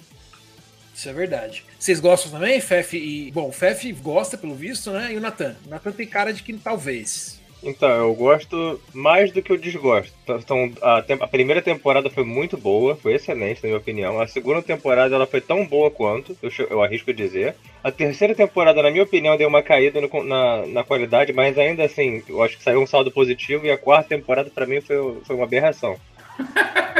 isso 0.94 1.08
é 1.08 1.12
verdade. 1.12 1.64
Vocês 1.78 2.00
gostam 2.00 2.32
também, 2.32 2.60
Fef 2.60 2.96
e. 2.96 3.30
Bom, 3.30 3.48
o 3.48 3.52
Fef 3.52 3.92
gosta, 3.92 4.36
pelo 4.36 4.54
visto, 4.54 4.90
né? 4.90 5.12
E 5.12 5.16
o 5.16 5.20
Natan. 5.20 5.56
O 5.66 5.70
Natan 5.70 5.92
tem 5.92 6.06
cara 6.06 6.32
de 6.32 6.42
que 6.42 6.52
talvez. 6.54 7.41
Então, 7.62 7.88
eu 7.88 8.14
gosto 8.14 8.80
mais 8.92 9.30
do 9.30 9.40
que 9.40 9.52
eu 9.52 9.56
desgosto. 9.56 10.12
Então, 10.28 10.72
a, 10.82 11.00
tem- 11.00 11.16
a 11.20 11.28
primeira 11.28 11.62
temporada 11.62 12.10
foi 12.10 12.24
muito 12.24 12.56
boa, 12.56 12.96
foi 12.96 13.14
excelente, 13.14 13.62
na 13.62 13.68
minha 13.68 13.78
opinião. 13.78 14.20
A 14.20 14.26
segunda 14.26 14.60
temporada 14.60 15.14
ela 15.14 15.26
foi 15.28 15.40
tão 15.40 15.64
boa 15.64 15.88
quanto, 15.90 16.36
eu, 16.42 16.50
eu 16.68 16.82
arrisco 16.82 17.12
dizer. 17.14 17.54
A 17.84 17.92
terceira 17.92 18.34
temporada, 18.34 18.82
na 18.82 18.90
minha 18.90 19.04
opinião, 19.04 19.36
deu 19.36 19.48
uma 19.48 19.62
caída 19.62 20.00
no 20.00 20.24
na, 20.24 20.66
na 20.66 20.84
qualidade, 20.84 21.32
mas 21.32 21.56
ainda 21.56 21.84
assim, 21.84 22.22
eu 22.28 22.42
acho 22.42 22.56
que 22.56 22.64
saiu 22.64 22.80
um 22.80 22.86
saldo 22.86 23.12
positivo. 23.12 23.64
E 23.64 23.70
a 23.70 23.78
quarta 23.78 24.08
temporada, 24.08 24.50
pra 24.50 24.66
mim, 24.66 24.80
foi, 24.80 24.96
foi 25.24 25.36
uma 25.36 25.44
aberração. 25.44 25.96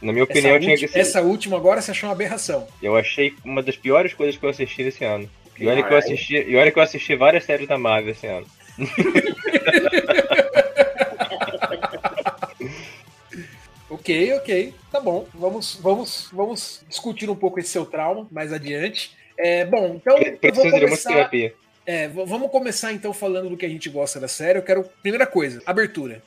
Na 0.00 0.12
minha 0.12 0.24
opinião, 0.24 0.52
essa, 0.56 0.60
tinha 0.64 0.76
que 0.78 0.88
ser. 0.88 1.00
essa 1.00 1.20
última 1.20 1.56
agora 1.56 1.82
você 1.82 1.90
achou 1.90 2.08
uma 2.08 2.14
aberração. 2.14 2.66
Eu 2.82 2.96
achei 2.96 3.34
uma 3.44 3.62
das 3.62 3.76
piores 3.76 4.14
coisas 4.14 4.36
que 4.36 4.44
eu 4.44 4.48
assisti 4.48 4.82
esse 4.82 5.04
ano. 5.04 5.28
E 5.58 5.66
olha 5.66 5.76
que 5.82 5.92
eu 5.92 5.98
Caralho. 5.98 5.98
assisti, 6.14 6.36
e 6.36 6.56
olha 6.56 6.72
que 6.72 6.78
eu 6.78 6.82
assisti 6.82 7.14
várias 7.14 7.44
séries 7.44 7.68
da 7.68 7.76
Marvel 7.76 8.12
esse 8.12 8.26
ano. 8.26 8.46
Ok, 13.88 14.32
ok, 14.34 14.74
tá 14.90 15.00
bom. 15.00 15.26
Vamos, 15.34 15.74
vamos, 15.82 16.28
vamos 16.32 16.84
discutir 16.88 17.28
um 17.28 17.34
pouco 17.34 17.58
esse 17.58 17.70
seu 17.70 17.84
trauma 17.84 18.26
mais 18.30 18.52
adiante. 18.52 19.16
É, 19.36 19.64
bom, 19.64 19.96
então 19.96 20.16
eu 20.16 20.30
vou 20.30 20.38
Preciso 20.38 20.74
de 20.74 20.80
começar. 20.80 21.10
terapia. 21.12 21.54
É, 21.84 22.08
vamos 22.08 22.50
começar 22.50 22.92
então 22.92 23.12
falando 23.12 23.48
do 23.50 23.56
que 23.56 23.66
a 23.66 23.68
gente 23.68 23.88
gosta 23.88 24.20
da 24.20 24.28
série. 24.28 24.58
Eu 24.58 24.62
quero 24.62 24.84
primeira 25.02 25.26
coisa, 25.26 25.60
abertura. 25.66 26.22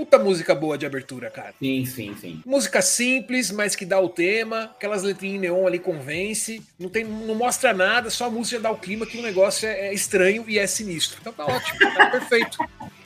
Puta 0.00 0.18
música 0.18 0.54
boa 0.54 0.78
de 0.78 0.86
abertura, 0.86 1.28
cara. 1.28 1.52
Sim, 1.58 1.84
sim, 1.84 2.16
sim. 2.18 2.42
Música 2.46 2.80
simples, 2.80 3.50
mas 3.50 3.76
que 3.76 3.84
dá 3.84 4.00
o 4.00 4.08
tema. 4.08 4.70
Aquelas 4.74 5.02
letrinhas 5.02 5.36
em 5.36 5.40
neon 5.40 5.66
ali 5.66 5.78
convence. 5.78 6.62
Não, 6.78 6.88
tem, 6.88 7.04
não 7.04 7.34
mostra 7.34 7.74
nada, 7.74 8.08
só 8.08 8.24
a 8.24 8.30
música 8.30 8.58
dá 8.58 8.70
o 8.70 8.78
clima 8.78 9.04
que 9.04 9.18
o 9.18 9.22
negócio 9.22 9.68
é, 9.68 9.88
é 9.88 9.92
estranho 9.92 10.46
e 10.48 10.58
é 10.58 10.66
sinistro. 10.66 11.18
Então 11.20 11.34
tá 11.34 11.44
ótimo, 11.44 11.78
tá 11.78 12.06
perfeito. 12.06 12.56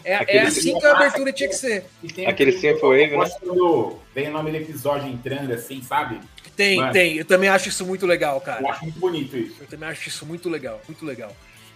É, 0.05 0.37
é 0.37 0.43
assim 0.43 0.79
que 0.79 0.87
a 0.87 0.93
abertura 0.93 1.33
tinha 1.33 1.49
que 1.49 1.57
ser. 1.57 1.85
Tem 2.15 2.29
Aquele 2.29 2.53
Synthwave, 2.53 3.09
né? 3.09 3.17
gosto 3.17 3.41
Quando 3.41 3.99
vem 4.15 4.29
o 4.29 4.33
nome 4.33 4.53
do 4.53 4.57
episódio 4.59 5.09
entrando 5.09 5.53
assim, 5.53 5.83
sabe? 5.83 6.21
Tem, 6.55 6.77
Mano. 6.77 6.93
tem. 6.93 7.17
Eu 7.17 7.25
também 7.25 7.49
acho 7.49 7.71
isso 7.71 7.85
muito 7.85 8.07
legal, 8.07 8.41
cara. 8.41 8.63
Eu 8.63 8.71
acho 8.71 8.85
muito 8.85 9.01
bonito 9.01 9.37
isso. 9.37 9.57
Eu 9.61 9.67
também 9.67 9.89
acho 9.89 10.09
isso 10.09 10.25
muito 10.25 10.49
legal, 10.49 10.81
muito 10.87 11.05
legal. 11.05 11.35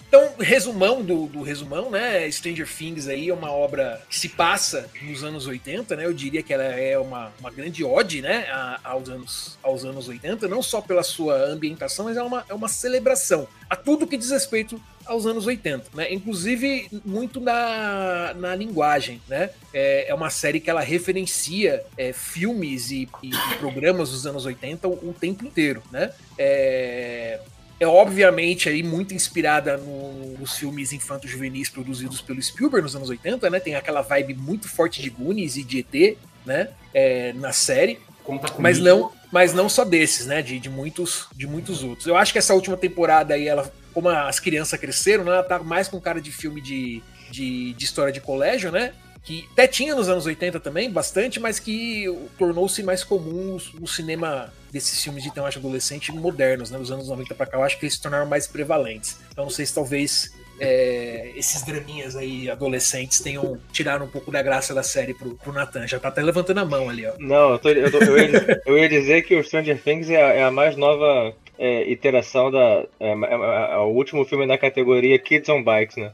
Então, 0.09 0.33
resumão 0.41 1.03
do, 1.03 1.27
do 1.27 1.43
resumão, 1.43 1.91
né? 1.91 2.31
Stranger 2.31 2.67
Things 2.67 3.07
aí 3.09 3.29
é 3.29 3.35
uma 3.35 3.53
obra 3.53 4.01
que 4.09 4.19
se 4.19 4.31
passa 4.31 4.89
nos 5.03 5.23
anos 5.23 5.47
80, 5.47 5.95
né? 5.97 6.07
Eu 6.07 6.15
diria 6.15 6.43
que 6.43 6.51
ela 6.53 6.65
é 6.65 6.99
uma, 6.99 7.31
uma 7.39 7.51
grande 7.51 7.85
ode, 7.85 8.23
né? 8.23 8.47
a- 8.51 8.81
aos, 8.85 9.09
anos, 9.11 9.59
aos 9.63 9.85
anos 9.85 10.09
80, 10.09 10.49
não 10.49 10.63
só 10.63 10.81
pela 10.81 11.03
sua 11.03 11.37
ambientação, 11.45 12.07
mas 12.07 12.17
é 12.17 12.23
uma, 12.23 12.43
é 12.49 12.55
uma 12.55 12.69
celebração 12.69 13.47
a 13.69 13.77
tudo 13.77 14.07
que 14.07 14.17
diz 14.17 14.31
respeito 14.31 14.81
aos 15.05 15.27
anos 15.27 15.47
80, 15.47 15.85
né? 15.95 16.11
Inclusive 16.11 16.89
muito 17.05 17.39
na, 17.39 18.33
na 18.35 18.55
linguagem, 18.55 19.21
né? 19.29 19.51
É, 19.75 20.09
é 20.09 20.15
uma 20.15 20.31
série 20.31 20.59
que 20.59 20.71
ela 20.71 20.81
referencia 20.81 21.85
é, 21.99 22.15
filmes 22.15 22.91
e, 22.91 23.07
e- 23.23 23.31
programas 23.59 24.11
dos 24.11 24.27
anos 24.27 24.47
80 24.47 24.89
o, 24.89 24.93
o 25.11 25.15
tempo 25.19 25.45
inteiro, 25.45 25.83
né? 25.93 26.13
É, 26.39 27.41
é 27.81 27.87
obviamente 27.87 28.69
aí 28.69 28.83
muito 28.83 29.15
inspirada 29.15 29.77
no- 29.77 30.37
nos 30.39 30.57
filmes 30.57 30.93
infanto-juvenis 30.93 31.69
produzidos 31.69 32.21
pelo 32.21 32.43
Spielberg 32.43 32.83
nos 32.83 32.97
anos 32.97 33.09
80, 33.09 33.49
né? 33.51 33.61
Tem 33.61 33.75
aquela 33.75 34.01
vibe 34.03 34.35
muito 34.35 34.69
forte 34.69 35.01
de 35.03 35.11
Goonies 35.11 35.57
e 35.57 35.63
de 35.63 35.79
ET, 35.81 36.17
né? 36.45 36.71
É, 36.93 37.33
na 37.35 37.53
série. 37.53 37.99
Conta 38.25 38.49
comigo. 38.49 38.63
Mas 38.63 38.79
não, 38.79 39.13
mas 39.33 39.55
não 39.55 39.69
só 39.69 39.85
desses, 39.85 40.27
né? 40.27 40.43
De, 40.43 40.59
de 40.59 40.69
muitos, 40.69 41.27
de 41.35 41.47
muitos 41.47 41.83
outros. 41.83 42.07
Eu 42.07 42.17
acho 42.17 42.33
que 42.33 42.39
essa 42.39 42.53
última 42.55 42.77
temporada 42.77 43.35
aí, 43.35 43.47
ela, 43.49 43.73
como 43.95 44.09
as 44.09 44.39
crianças 44.41 44.79
cresceram, 44.79 45.25
né? 45.25 45.31
Ela 45.33 45.43
tá 45.43 45.59
mais 45.61 45.89
com 45.89 46.01
cara 46.01 46.21
de 46.21 46.31
filme 46.33 46.61
de, 46.61 47.03
de, 47.31 47.73
de 47.75 47.85
história 47.85 48.13
de 48.13 48.21
colégio, 48.21 48.71
né? 48.73 48.93
Que 49.25 49.47
até 49.53 49.67
tinha 49.67 49.95
nos 49.95 50.09
anos 50.09 50.25
80 50.27 50.59
também, 50.61 50.91
bastante, 50.91 51.39
mas 51.39 51.59
que 51.61 52.05
tornou-se 52.39 52.83
mais 52.83 53.05
comum 53.05 53.59
no 53.79 53.87
cinema 53.87 54.53
desses 54.73 55.03
filmes 55.03 55.23
de 55.23 55.33
temática 55.33 55.61
adolescente 55.61 56.13
modernos, 56.13 56.71
né? 56.71 56.79
Dos 56.79 56.91
anos 56.91 57.09
90 57.09 57.35
pra 57.35 57.47
cá, 57.47 57.59
eu 57.59 57.63
acho 57.63 57.79
que 57.79 57.85
eles 57.87 57.95
se 57.95 58.03
tornaram 58.03 58.27
mais 58.27 58.47
prevalentes. 58.47 59.19
Então 59.33 59.45
não 59.45 59.51
sei 59.51 59.67
se 59.67 59.75
talvez 59.75 60.33
é, 60.61 61.33
esses 61.37 61.63
draminhas 61.65 62.17
aí 62.17 62.51
adolescentes 62.51 63.21
tenham 63.21 63.59
tirado 63.73 64.05
um 64.05 64.09
pouco 64.09 64.31
da 64.31 64.43
graça 64.43 64.75
da 64.75 64.83
série 64.83 65.15
pro, 65.15 65.35
pro 65.37 65.53
Nathan. 65.53 65.87
Já 65.87 65.99
tá 65.99 66.09
até 66.09 66.23
levantando 66.23 66.59
a 66.61 66.65
mão 66.65 66.89
ali, 66.89 67.07
ó. 67.07 67.13
Não, 67.19 67.53
eu, 67.53 67.59
tô- 67.59 67.69
eu 67.71 67.91
tô- 67.91 67.99
eu 67.99 68.19
ia, 68.19 68.63
eu 68.67 68.79
ia 68.79 68.89
dizer 68.89 69.23
que 69.23 69.35
o 69.37 69.45
Stranger 69.45 69.81
Things 69.83 70.11
é 70.11 70.23
a, 70.23 70.29
é 70.35 70.43
a 70.45 70.51
mais 70.51 70.77
nova 70.77 71.35
é, 71.59 71.91
iteração 71.91 72.51
da. 72.51 72.85
É, 73.01 73.09
é- 73.11 73.73
é 73.75 73.77
o 73.79 73.89
último 73.89 74.25
filme 74.25 74.47
da 74.47 74.57
categoria 74.59 75.19
Kids 75.19 75.49
on 75.49 75.63
Bikes, 75.63 75.97
né? 75.97 76.13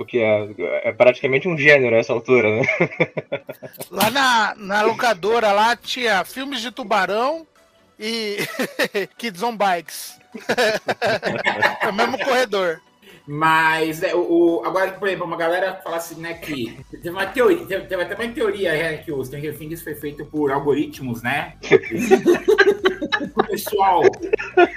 Porque 0.00 0.16
é, 0.16 0.88
é 0.88 0.92
praticamente 0.92 1.46
um 1.46 1.58
gênero 1.58 1.94
a 1.94 1.98
essa 1.98 2.14
altura, 2.14 2.56
né? 2.56 2.62
Lá 3.92 4.10
na, 4.10 4.54
na 4.56 4.80
locadora 4.80 5.52
lá 5.52 5.76
tinha 5.76 6.24
filmes 6.24 6.62
de 6.62 6.70
tubarão 6.70 7.46
e 7.98 8.38
Kids 9.18 9.42
on 9.42 9.54
Bikes. 9.54 10.18
é 11.82 11.86
o 11.86 11.92
mesmo 11.92 12.16
corredor. 12.24 12.80
Mas 13.26 14.02
é, 14.02 14.14
o, 14.14 14.20
o- 14.60 14.64
agora, 14.64 14.92
por 14.92 15.06
exemplo, 15.06 15.26
uma 15.26 15.36
galera 15.36 15.78
fala 15.84 15.98
assim, 15.98 16.18
né, 16.18 16.32
que 16.32 16.82
teve 16.90 17.10
uma 17.10 17.26
teoria, 17.26 17.66
teve, 17.66 17.84
teve 17.86 18.02
até 18.02 18.14
uma 18.14 18.32
teoria 18.32 18.72
né, 18.72 18.96
que 18.96 19.12
o 19.12 19.22
Stranger 19.22 19.54
Things 19.58 19.82
foi 19.82 19.94
feito 19.96 20.24
por 20.24 20.50
algoritmos, 20.50 21.22
né? 21.22 21.58
o 23.36 23.44
pessoal 23.44 24.00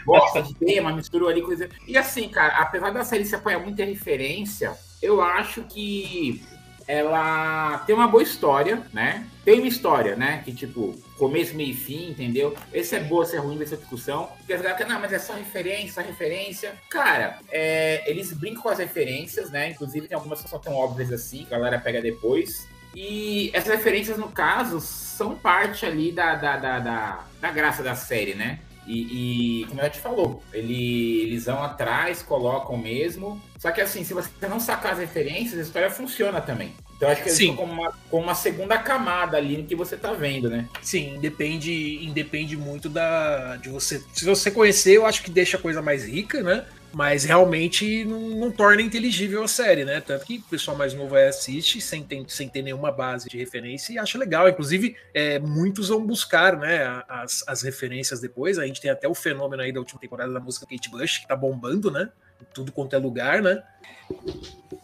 gosta 0.06 0.42
de 0.42 0.54
tema, 0.56 0.92
misturou 0.92 1.30
ali 1.30 1.42
coisa. 1.42 1.70
E 1.88 1.98
assim, 1.98 2.28
cara, 2.28 2.58
apesar 2.58 2.92
da 2.92 3.06
série 3.06 3.24
se 3.24 3.34
apoiar 3.36 3.60
muito 3.60 3.82
em 3.82 3.86
referência, 3.94 4.78
eu 5.04 5.22
acho 5.22 5.64
que 5.64 6.42
ela 6.88 7.80
tem 7.80 7.94
uma 7.94 8.08
boa 8.08 8.24
história, 8.24 8.82
né? 8.94 9.28
Tem 9.44 9.60
uma 9.60 9.68
história, 9.68 10.16
né? 10.16 10.42
Que 10.46 10.54
tipo, 10.54 10.96
começo, 11.18 11.56
meio 11.56 11.72
e 11.72 11.74
fim, 11.74 12.10
entendeu? 12.12 12.56
Esse 12.74 12.96
é 12.96 13.00
boa, 13.02 13.24
esse 13.26 13.36
é 13.36 13.40
ruim, 13.40 13.62
essa 13.62 13.76
discussão. 13.76 14.30
Porque 14.38 14.54
as 14.54 14.62
galera, 14.62 14.86
não, 14.86 15.02
mas 15.02 15.12
é 15.12 15.20
só 15.20 15.34
referência, 15.34 16.02
só 16.02 16.02
referência. 16.02 16.74
Cara, 16.90 17.40
é, 17.52 18.10
eles 18.10 18.32
brincam 18.32 18.64
com 18.64 18.70
as 18.70 18.80
referências, 18.80 19.52
né? 19.52 19.72
Inclusive 19.72 20.08
tem 20.08 20.16
algumas 20.16 20.42
que 20.42 20.50
são 20.50 20.60
tão 20.60 20.74
óbvias 20.74 21.12
assim, 21.12 21.46
que 21.46 21.54
a 21.54 21.58
galera 21.58 21.80
pega 21.80 22.02
depois. 22.02 22.68
E 22.96 23.50
essas 23.54 23.76
referências, 23.76 24.18
no 24.18 24.30
caso, 24.30 24.80
são 24.80 25.36
parte 25.36 25.86
ali 25.86 26.12
da, 26.12 26.36
da, 26.36 26.58
da, 26.58 26.80
da, 26.80 27.26
da 27.42 27.52
graça 27.52 27.84
da 27.84 27.96
série, 27.96 28.36
né? 28.36 28.60
E, 28.86 29.62
e, 29.62 29.66
como 29.66 29.82
a 29.82 29.86
gente 29.86 30.00
falou, 30.00 30.44
ele, 30.52 31.22
eles 31.22 31.46
vão 31.46 31.64
atrás, 31.64 32.22
colocam 32.22 32.78
mesmo. 32.78 33.42
Só 33.58 33.72
que 33.72 33.82
assim, 33.82 34.04
se 34.04 34.14
você 34.14 34.30
não 34.48 34.60
sacar 34.60 34.94
as 34.94 35.00
referências, 35.00 35.60
a 35.60 35.64
história 35.64 35.90
funciona 35.90 36.42
também. 36.42 36.74
Então 36.96 37.10
acho 37.10 37.22
que 37.22 37.30
eles 37.30 37.38
Sim. 37.38 37.50
estão 37.52 37.68
como 37.68 37.82
uma, 37.82 37.94
como 38.10 38.24
uma 38.24 38.36
segunda 38.36 38.78
camada 38.78 39.38
ali 39.38 39.58
no 39.58 39.66
que 39.66 39.76
você 39.76 39.98
tá 39.98 40.14
vendo, 40.14 40.50
né? 40.50 40.68
Sim, 40.82 41.16
independe, 41.16 42.00
independe 42.04 42.56
muito 42.56 42.90
da 42.90 43.58
de 43.58 43.70
você. 43.70 44.02
Se 44.14 44.26
você 44.26 44.52
conhecer, 44.52 44.94
eu 44.98 45.06
acho 45.06 45.24
que 45.24 45.32
deixa 45.32 45.58
a 45.58 45.62
coisa 45.62 45.82
mais 45.82 46.06
rica, 46.06 46.42
né? 46.42 46.66
Mas 46.94 47.24
realmente 47.24 48.06
não, 48.06 48.20
não 48.20 48.52
torna 48.52 48.82
inteligível 48.82 49.44
a 49.44 49.48
série, 49.48 49.84
né? 49.84 50.00
Tanto 50.00 50.26
que 50.26 50.38
o 50.38 50.44
pessoal 50.44 50.78
mais 50.78 50.94
novo 50.94 51.16
aí 51.16 51.28
assiste 51.28 51.82
sem 51.82 52.04
ter, 52.04 52.24
sem 52.28 52.48
ter 52.48 52.62
nenhuma 52.62 52.92
base 52.92 53.28
de 53.28 53.38
referência 53.38 53.94
e 53.94 53.98
acha 53.98 54.18
legal. 54.18 54.48
Inclusive, 54.48 54.96
é, 55.14 55.40
muitos 55.40 55.90
vão 55.90 56.06
buscar 56.06 56.56
né, 56.56 57.04
as, 57.08 57.44
as 57.48 57.64
referências 57.64 58.22
depois. 58.22 58.60
A 58.60 58.68
gente 58.68 58.80
tem 58.80 58.92
até 58.92 59.08
o 59.08 59.16
fenômeno 59.16 59.64
aí 59.64 59.72
da 59.72 59.80
última 59.80 60.00
temporada 60.00 60.32
da 60.32 60.40
música 60.40 60.68
Kate 60.70 60.90
Bush, 60.90 61.18
que 61.18 61.28
tá 61.28 61.36
bombando, 61.36 61.90
né? 61.90 62.10
Tudo 62.54 62.72
quanto 62.72 62.96
é 62.96 63.00
lugar, 63.00 63.42
né? 63.42 63.64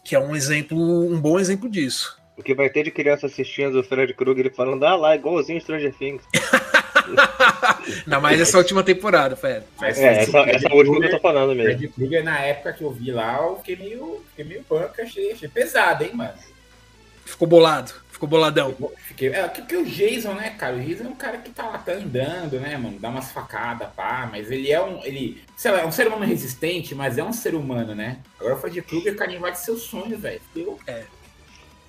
Que 0.04 0.16
é 0.16 0.20
um 0.20 0.36
exemplo, 0.36 0.78
um 0.78 1.22
bom 1.22 1.40
exemplo 1.40 1.70
disso. 1.70 2.20
O 2.36 2.42
que 2.42 2.56
vai 2.56 2.70
ter 2.70 2.84
de 2.84 2.92
criança 2.92 3.28
assistindo 3.28 3.80
o 3.80 3.84
Fred 3.84 4.14
Krueger 4.16 4.48
e 4.48 4.56
falando, 4.56 4.84
ah 4.84 4.96
lá, 4.96 5.16
igualzinho 5.16 5.62
Stranger 5.62 5.94
Things. 5.94 6.24
Ainda 8.06 8.20
mais 8.20 8.40
essa 8.40 8.58
última 8.58 8.84
temporada, 8.84 9.36
Fred. 9.36 9.66
Mas 9.80 9.98
É, 9.98 10.22
essa, 10.22 10.32
Fred 10.32 10.56
essa 10.56 10.74
última 10.74 11.00
que 11.00 11.06
eu 11.08 11.12
tô 11.12 11.20
falando 11.20 11.56
mesmo. 11.56 11.64
Fred 11.78 11.88
Krueger, 11.90 12.24
na 12.24 12.40
época 12.40 12.74
que 12.74 12.84
eu 12.84 12.92
vi 12.92 13.12
lá, 13.12 13.38
eu 13.42 13.58
fiquei 13.58 13.76
meio, 13.76 14.24
fiquei 14.30 14.46
meio 14.46 14.66
banca, 14.70 15.04
achei, 15.04 15.32
achei 15.32 15.48
pesado, 15.50 16.04
hein, 16.04 16.12
mano? 16.14 16.34
Ficou 17.26 17.48
bolado, 17.48 17.94
ficou 18.12 18.28
boladão. 18.28 18.76
Fiquei, 19.06 19.30
é, 19.30 19.48
porque 19.48 19.76
o 19.76 19.86
Jason, 19.86 20.34
né, 20.34 20.50
cara? 20.58 20.76
O 20.76 20.80
Jason 20.82 21.04
é 21.04 21.08
um 21.08 21.16
cara 21.16 21.38
que 21.38 21.52
tá 21.52 21.64
lá, 21.68 21.78
tá 21.78 21.92
andando, 21.94 22.60
né, 22.60 22.76
mano? 22.76 22.98
Dá 23.00 23.10
umas 23.10 23.32
facadas, 23.32 23.88
pá, 23.96 24.28
mas 24.32 24.50
ele 24.50 24.72
é 24.72 24.82
um. 24.84 25.04
Ele, 25.06 25.42
sei 25.56 25.72
lá, 25.72 25.82
é 25.82 25.86
um 25.86 25.92
ser 25.92 26.08
humano 26.08 26.26
resistente, 26.26 26.96
mas 26.96 27.20
é 27.20 27.24
um 27.24 27.32
ser 27.32 27.54
humano, 27.54 27.94
né? 27.94 28.18
Agora 28.40 28.56
o 28.56 28.60
Fred 28.60 28.82
Krueger, 28.82 29.16
cara, 29.16 29.32
invade 29.32 29.60
seu 29.60 29.78
sonho, 29.78 30.18
velho. 30.18 30.42
Eu- 30.56 30.80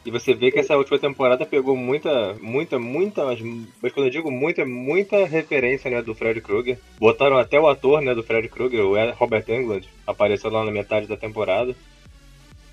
E 0.05 0.11
você 0.11 0.33
vê 0.33 0.51
que 0.51 0.59
essa 0.59 0.77
última 0.77 0.99
temporada 0.99 1.45
pegou 1.45 1.77
muita, 1.77 2.35
muita, 2.41 2.79
muita, 2.79 3.25
mas 3.25 3.41
mas 3.83 3.93
quando 3.93 4.07
eu 4.07 4.11
digo 4.11 4.31
muita, 4.31 4.65
muita 4.65 5.27
referência, 5.27 5.91
né, 5.91 6.01
do 6.03 6.15
Fred 6.15 6.41
Krueger. 6.41 6.79
Botaram 6.99 7.37
até 7.37 7.61
o 7.61 7.69
ator, 7.69 8.01
né, 8.01 8.15
do 8.15 8.23
Fred 8.23 8.49
Krueger, 8.49 8.85
o 8.85 8.95
Robert 9.13 9.45
Englund, 9.49 9.87
apareceu 10.07 10.51
lá 10.51 10.65
na 10.65 10.71
metade 10.71 11.07
da 11.07 11.17
temporada. 11.17 11.75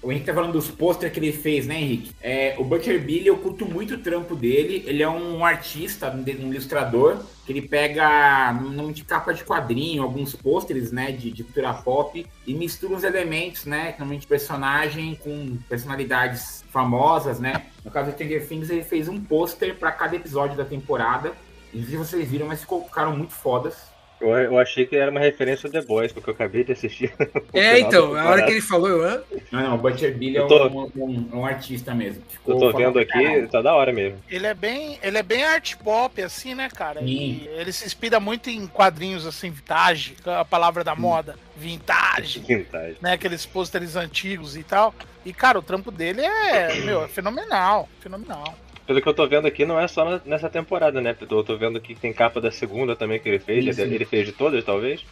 O 0.08 0.12
Henrique 0.14 0.28
tá 0.28 0.34
falando 0.34 0.54
dos 0.54 0.72
pôster 0.72 1.12
que 1.12 1.20
ele 1.20 1.34
fez, 1.34 1.68
né, 1.68 1.82
Henrique? 1.82 2.16
É, 2.22 2.56
o 2.58 2.64
Butcher 2.64 2.98
Billy, 3.04 3.28
eu 3.28 3.38
curto 3.40 3.66
muito 3.66 3.96
o 3.96 3.98
trampo 3.98 4.38
dele. 4.38 4.82
Ele 4.88 5.04
é 5.04 5.10
um 5.10 5.44
artista, 5.44 6.10
um 6.10 6.50
ilustrador, 6.50 7.18
que 7.46 7.52
ele 7.52 7.62
pega 7.62 8.54
nome 8.54 8.94
de 8.94 9.04
capa 9.04 9.34
de 9.34 9.44
quadrinho, 9.44 10.02
alguns 10.02 10.34
pôsteres, 10.34 10.94
né, 10.94 11.12
de, 11.12 11.30
de 11.30 11.44
cultura 11.44 11.74
pop, 11.74 12.26
e 12.46 12.54
mistura 12.54 12.96
os 12.96 13.04
elementos, 13.04 13.66
né, 13.66 13.96
normalmente 14.00 14.26
personagem 14.26 15.14
com 15.16 15.58
personalidades 15.68 16.64
famosas, 16.72 17.42
né? 17.42 17.66
No 17.84 17.92
caso 17.92 18.10
do 18.10 18.14
Stranger 18.14 18.48
Things, 18.48 18.70
ele 18.70 18.84
fez 18.86 19.10
um 19.10 19.22
pôster 19.22 19.76
para 19.76 19.92
cada 19.92 20.16
episódio 20.16 20.56
da 20.56 20.64
temporada. 20.64 21.34
E 21.74 21.84
se 21.84 21.98
vocês 21.98 22.30
viram, 22.30 22.48
mas 22.48 22.64
ficaram 22.64 23.14
muito 23.14 23.34
fodas. 23.34 23.76
Eu, 24.19 24.29
eu 24.29 24.57
achei 24.59 24.86
que 24.86 24.95
era 24.95 25.12
uma 25.12 25.19
referência 25.19 25.67
ao 25.67 25.71
The 25.71 25.81
Boys, 25.81 26.12
porque 26.12 26.29
eu 26.29 26.33
acabei 26.33 26.63
de 26.63 26.71
assistir. 26.71 27.13
É, 27.53 27.79
então, 27.79 28.15
a 28.15 28.25
hora 28.29 28.43
que 28.45 28.51
ele 28.51 28.62
falou, 28.62 28.89
eu? 28.89 29.24
Não, 29.51 29.62
não, 29.62 29.75
o 29.75 29.77
Butcher 29.77 30.15
Billy 30.15 30.38
é 30.38 30.41
Eu 30.41 30.47
tô- 30.47 30.67
um, 30.67 30.91
um- 30.95 31.29
um 31.39 31.45
artista 31.45 31.93
mesmo. 31.93 32.21
Eu 32.27 32.31
Ficou 32.31 32.59
tô 32.59 32.71
foda 32.71 32.77
vendo 32.86 33.00
aqui, 33.00 33.12
caralho. 33.12 33.47
tá 33.50 33.62
da 33.62 33.74
hora 33.75 33.91
mesmo. 33.93 34.19
Ele 34.29 34.45
é 34.47 34.53
bem, 34.53 35.00
ele 35.01 35.17
é 35.17 35.24
bem 35.24 35.43
art 35.43 35.75
pop, 35.77 36.21
assim, 36.21 36.53
né, 36.55 36.69
cara? 36.69 37.00
Sim. 37.00 37.05
E 37.07 37.47
ele 37.57 37.71
se 37.71 37.86
inspira 37.86 38.19
muito 38.19 38.50
em 38.50 38.67
quadrinhos 38.67 39.25
assim, 39.25 39.50
vintage, 39.50 40.15
a 40.25 40.45
palavra 40.45 40.83
da 40.83 40.95
moda, 40.95 41.36
vintage, 41.55 42.39
Vintage. 42.39 42.97
né? 43.01 43.13
Aqueles 43.13 43.45
pôsteres 43.45 43.95
antigos 43.95 44.55
e 44.55 44.63
tal. 44.63 44.93
E, 45.25 45.33
cara, 45.33 45.57
o 45.59 45.63
trampo 45.63 45.91
dele 45.91 46.21
é, 46.21 46.75
meu, 46.81 47.03
é 47.03 47.07
fenomenal, 47.07 47.89
fenomenal. 48.00 48.55
Pelo 48.88 49.01
que 49.01 49.10
eu 49.10 49.13
tô 49.13 49.27
vendo 49.27 49.46
aqui, 49.46 49.65
não 49.65 49.77
é 49.77 49.86
só 49.86 50.22
nessa 50.25 50.50
temporada, 50.50 51.01
né? 51.01 51.13
Eu 51.20 51.44
tô, 51.44 51.58
vendo 51.58 51.77
aqui 51.77 51.94
que 51.94 52.00
tem 52.00 52.13
capa 52.13 52.39
da 52.39 52.50
segunda 52.50 52.96
também 52.96 53.20
que 53.20 53.27
ele 53.27 53.38
fez. 53.38 53.65
Sim, 53.65 53.74
sim. 53.74 53.82
Ele, 53.82 54.06
fez 54.06 54.25
de 54.25 54.32
todas, 54.32 54.63
talvez. 54.63 55.06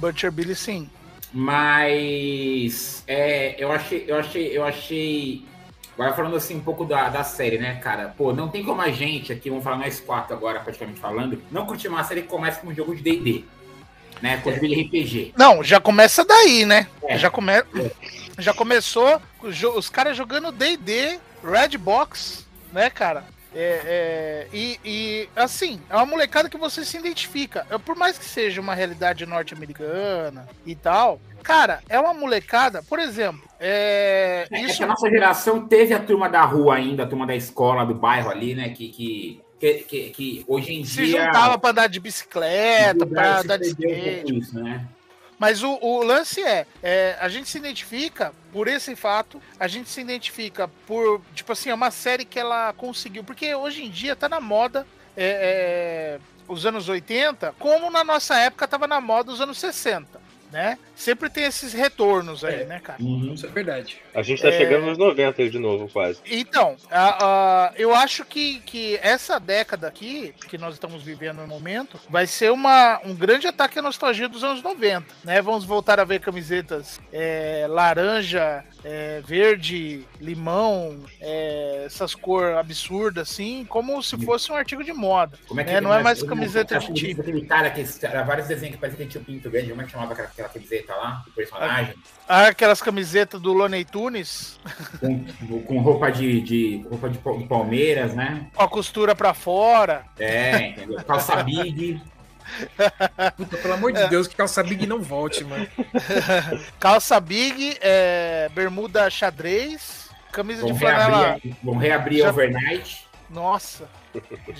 Butcher 0.00 0.32
Billy, 0.32 0.56
sim. 0.56 0.90
Mas 1.32 3.04
é, 3.06 3.54
eu 3.62 3.70
achei, 3.70 4.04
eu 4.08 4.16
achei, 4.16 4.58
eu 4.58 4.64
achei. 4.64 5.44
Agora 5.94 6.14
falando 6.14 6.36
assim 6.36 6.56
um 6.56 6.60
pouco 6.60 6.84
da, 6.84 7.08
da 7.08 7.22
série, 7.22 7.58
né, 7.58 7.76
cara? 7.76 8.12
Pô, 8.16 8.32
não 8.32 8.48
tem 8.48 8.64
como 8.64 8.82
a 8.82 8.90
gente 8.90 9.32
aqui, 9.32 9.50
vamos 9.50 9.62
falar 9.62 9.78
nós 9.78 10.00
quatro 10.00 10.34
agora, 10.34 10.58
praticamente 10.58 10.98
falando, 10.98 11.40
não 11.50 11.64
curtir 11.64 11.86
uma 11.86 12.02
série 12.02 12.22
que 12.22 12.28
começa 12.28 12.60
com 12.60 12.68
um 12.68 12.74
jogo 12.74 12.94
de 12.94 13.02
DD. 13.02 13.44
Né? 14.20 14.38
Com 14.38 14.50
de 14.50 14.82
RPG. 14.82 15.32
Não, 15.36 15.62
já 15.62 15.78
começa 15.78 16.24
daí, 16.24 16.66
né? 16.66 16.88
É. 17.04 17.18
Já, 17.18 17.30
come... 17.30 17.52
já 18.38 18.52
começou 18.52 19.20
os, 19.42 19.62
os 19.62 19.88
caras 19.88 20.16
jogando 20.16 20.50
D&D 20.50 21.18
Red 21.44 21.78
Box, 21.78 22.45
né, 22.76 22.90
cara? 22.90 23.24
É, 23.54 23.80
é, 23.86 24.46
e, 24.52 24.78
e, 24.84 25.28
assim, 25.34 25.80
é 25.88 25.96
uma 25.96 26.04
molecada 26.04 26.48
que 26.48 26.58
você 26.58 26.84
se 26.84 26.98
identifica. 26.98 27.66
É, 27.70 27.78
Por 27.78 27.96
mais 27.96 28.18
que 28.18 28.24
seja 28.26 28.60
uma 28.60 28.74
realidade 28.74 29.24
norte-americana 29.24 30.46
e 30.66 30.74
tal, 30.74 31.18
cara, 31.42 31.80
é 31.88 31.98
uma 31.98 32.12
molecada, 32.12 32.82
por 32.82 32.98
exemplo, 32.98 33.40
é, 33.58 34.46
É, 34.50 34.60
isso 34.60 34.84
a 34.84 34.86
nossa 34.86 35.08
geração 35.08 35.66
teve 35.66 35.94
a 35.94 35.98
turma 35.98 36.28
da 36.28 36.42
rua 36.42 36.74
ainda, 36.74 37.04
a 37.04 37.06
turma 37.06 37.26
da 37.26 37.34
escola, 37.34 37.86
do 37.86 37.94
bairro 37.94 38.28
ali, 38.30 38.54
né? 38.54 38.68
Que, 38.68 38.88
que, 38.90 39.42
que, 39.58 40.10
que, 40.10 40.44
hoje 40.46 40.74
em 40.74 40.84
se 40.84 41.06
dia. 41.06 41.24
juntava 41.24 41.58
pra 41.58 41.70
andar 41.70 41.86
de 41.86 41.98
bicicleta, 41.98 43.06
pra 43.06 43.38
se 43.38 43.44
andar 43.44 43.56
de 43.58 43.74
perdeu 43.74 43.88
um 43.88 44.08
skate. 44.18 44.38
isso, 44.38 44.62
né? 44.62 44.86
Mas 45.38 45.62
o, 45.62 45.78
o 45.82 46.02
lance 46.02 46.42
é, 46.42 46.66
é, 46.82 47.16
a 47.20 47.28
gente 47.28 47.48
se 47.48 47.58
identifica 47.58 48.32
por 48.52 48.68
esse 48.68 48.96
fato, 48.96 49.40
a 49.60 49.68
gente 49.68 49.90
se 49.90 50.00
identifica 50.00 50.68
por, 50.86 51.20
tipo 51.34 51.52
assim, 51.52 51.68
é 51.68 51.74
uma 51.74 51.90
série 51.90 52.24
que 52.24 52.38
ela 52.38 52.72
conseguiu, 52.72 53.22
porque 53.22 53.54
hoje 53.54 53.84
em 53.84 53.90
dia 53.90 54.16
tá 54.16 54.28
na 54.28 54.40
moda 54.40 54.86
é, 55.16 56.18
é, 56.18 56.20
os 56.48 56.64
anos 56.64 56.88
80, 56.88 57.54
como 57.58 57.90
na 57.90 58.02
nossa 58.02 58.38
época 58.38 58.66
tava 58.66 58.86
na 58.86 59.00
moda 59.00 59.30
os 59.30 59.40
anos 59.40 59.58
60, 59.58 60.20
né? 60.56 60.78
Sempre 60.94 61.28
tem 61.28 61.44
esses 61.44 61.74
retornos 61.74 62.42
aí, 62.42 62.62
É. 62.62 62.64
né, 62.64 62.80
cara? 62.80 63.02
Uhum. 63.02 63.34
Isso 63.34 63.44
é 63.44 63.48
verdade. 63.50 63.98
A 64.14 64.22
gente 64.22 64.40
tá 64.40 64.48
É. 64.48 64.52
chegando 64.52 64.86
nos 64.86 64.96
90 64.96 65.42
aí 65.42 65.50
de 65.50 65.58
novo, 65.58 65.86
quase. 65.92 66.18
Então, 66.24 66.76
a- 66.90 67.24
a- 67.66 67.72
eu 67.76 67.94
acho 67.94 68.24
que, 68.24 68.60
que 68.60 68.98
essa 69.02 69.38
década 69.38 69.86
aqui, 69.86 70.32
que 70.48 70.56
nós 70.56 70.72
estamos 70.72 71.02
vivendo 71.02 71.42
no 71.42 71.46
momento, 71.46 72.00
vai 72.08 72.26
ser 72.26 72.50
uma, 72.50 72.98
um 73.04 73.14
grande 73.14 73.46
ataque 73.46 73.78
à 73.78 73.82
nostalgia 73.82 74.28
dos 74.30 74.42
anos 74.42 74.62
90. 74.62 75.04
Né? 75.22 75.42
Vamos 75.42 75.64
voltar 75.66 76.00
a 76.00 76.04
ver 76.04 76.20
camisetas 76.20 76.98
é, 77.12 77.66
laranja, 77.68 78.64
é, 78.88 79.20
verde, 79.26 80.06
limão, 80.20 80.96
é, 81.20 81.82
essas 81.86 82.14
cores 82.14 82.56
absurdas, 82.56 83.28
assim, 83.28 83.64
como 83.68 84.00
se 84.00 84.16
fosse 84.24 84.52
um 84.52 84.54
artigo 84.54 84.84
de 84.84 84.92
moda. 84.92 85.36
Como 85.48 85.60
é 85.60 85.64
que 85.64 85.70
É, 85.70 85.80
não 85.80 85.92
é 85.92 86.00
mais 86.00 86.22
camiseta 86.22 86.78
de 86.78 86.94
time. 86.94 87.20
Aquele 87.20 87.44
cara 87.44 87.68
que 87.70 87.84
era 88.02 88.22
vários 88.22 88.46
desenhos 88.46 88.76
que 88.76 88.80
parecia 88.80 89.04
que 89.04 89.10
tinha 89.10 89.20
o 89.20 89.24
pinto 89.24 89.50
grande. 89.50 89.70
Como 89.70 89.82
é 89.82 89.84
que 89.84 89.90
chamava 89.90 90.12
aquela, 90.12 90.28
aquela 90.28 90.48
camiseta 90.48 90.94
lá? 90.94 91.24
O 91.26 91.32
personagem? 91.32 91.94
Ah, 92.28 92.46
aquelas 92.46 92.80
camisetas 92.80 93.40
do 93.40 93.52
Loney 93.52 93.84
Tunes, 93.84 94.60
Com, 95.00 95.62
com 95.62 95.78
roupa 95.80 96.10
de, 96.12 96.40
de 96.40 96.86
roupa 96.88 97.10
de 97.10 97.18
Palmeiras, 97.48 98.14
né? 98.14 98.46
com 98.54 98.62
a 98.62 98.68
costura 98.68 99.16
pra 99.16 99.34
fora. 99.34 100.04
É, 100.16 100.68
entendeu? 100.68 101.02
Calça 101.04 101.42
big. 101.42 102.00
Puta, 103.36 103.56
pelo 103.56 103.74
amor 103.74 103.92
de 103.92 104.06
Deus, 104.08 104.26
que 104.26 104.34
calça 104.36 104.62
big 104.62 104.86
não 104.86 105.00
volte, 105.00 105.44
mano. 105.44 105.66
Calça 106.80 107.18
big, 107.20 107.76
é, 107.80 108.48
bermuda 108.54 109.08
xadrez, 109.10 110.08
camisa 110.32 110.62
Vão 110.62 110.72
de 110.72 110.78
flanela. 110.78 111.38
vão 111.62 111.76
reabrir 111.76 112.18
Já- 112.20 112.30
overnight. 112.30 113.06
Nossa. 113.28 113.88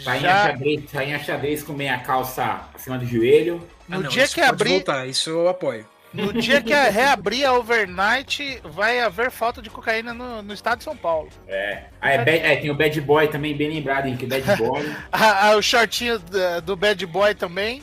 Sainha 0.05 0.21
Já, 0.21 0.47
xadrez, 0.51 0.91
sainha 0.91 1.19
xadrez 1.19 1.63
com 1.63 1.73
meia 1.73 1.99
calça 1.99 2.61
acima 2.75 2.99
do 2.99 3.07
joelho. 3.07 3.57
no 3.89 3.97
Ah, 3.97 4.01
não, 4.01 4.09
dia 4.11 4.27
que 4.29 4.41
abrir, 4.41 4.71
voltar, 4.71 5.07
isso 5.07 5.31
eu 5.31 5.49
apoio. 5.49 5.87
No 6.13 6.33
dia 6.33 6.63
que 6.63 6.73
reabrir 6.75 7.45
a 7.45 7.53
overnight, 7.53 8.61
vai 8.65 9.01
haver 9.01 9.31
falta 9.31 9.61
de 9.61 9.69
cocaína 9.69 10.15
no, 10.15 10.43
no 10.43 10.55
estado 10.55 10.79
de 10.79 10.85
São 10.85 10.97
Paulo. 10.97 11.29
É. 11.47 11.85
Ah, 12.01 12.13
é, 12.13 12.19
bad- 12.19 12.29
é, 12.45 12.57
tem 12.57 12.71
o 12.71 12.75
Bad 12.75 13.01
Boy 13.01 13.29
também, 13.29 13.57
bem 13.57 13.69
lembrado, 13.69 14.07
Henrique. 14.07 14.27
Bad 14.27 14.45
Boy. 14.57 14.89
Ah, 15.13 15.49
ah, 15.49 15.57
o 15.57 15.63
shortinho 15.63 16.19
da- 16.19 16.61
do 16.61 16.77
Bad 16.77 17.05
Boy 17.07 17.35
também, 17.35 17.83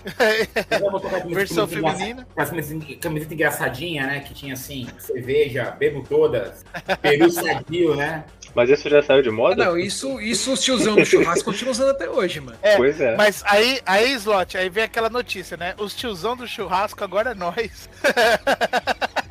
versão 1.30 1.68
feminina. 1.68 2.28
com 2.34 2.42
as 2.42 2.50
camiseta, 2.50 2.96
camiseta 3.02 3.34
engraçadinha, 3.34 4.08
né? 4.08 4.20
Que 4.22 4.34
tinha 4.34 4.54
assim, 4.54 4.88
cerveja, 4.98 5.72
bebo 5.78 6.04
todas, 6.08 6.64
peru 7.02 7.30
sadio, 7.30 7.96
né? 7.96 8.24
Mas 8.56 8.70
isso 8.70 8.88
já 8.90 9.02
saiu 9.02 9.22
de 9.24 9.30
Ah, 9.30 9.32
moda? 9.32 9.66
não, 9.66 9.78
isso, 9.78 10.22
isso 10.22 10.54
os 10.54 10.62
tiozão 10.62 10.96
do 10.96 11.04
churrasco 11.06 11.46
continuam 11.46 11.72
usando 11.72 11.90
até 11.90 12.08
hoje, 12.10 12.40
mano. 12.40 12.58
É, 12.62 12.76
Pois 12.78 13.02
é. 13.02 13.16
Mas 13.16 13.42
aí, 13.46 13.82
aí, 13.86 14.12
Slot, 14.14 14.56
aí 14.58 14.70
vem 14.70 14.84
aquela 14.84 15.10
notícia, 15.10 15.58
né? 15.58 15.74
Os 15.80 15.96
tiozão 15.96 16.36
do 16.38 16.48
churrasco 16.48 17.04
agora 17.04 17.32
é 17.32 17.34
nós. 17.34 17.90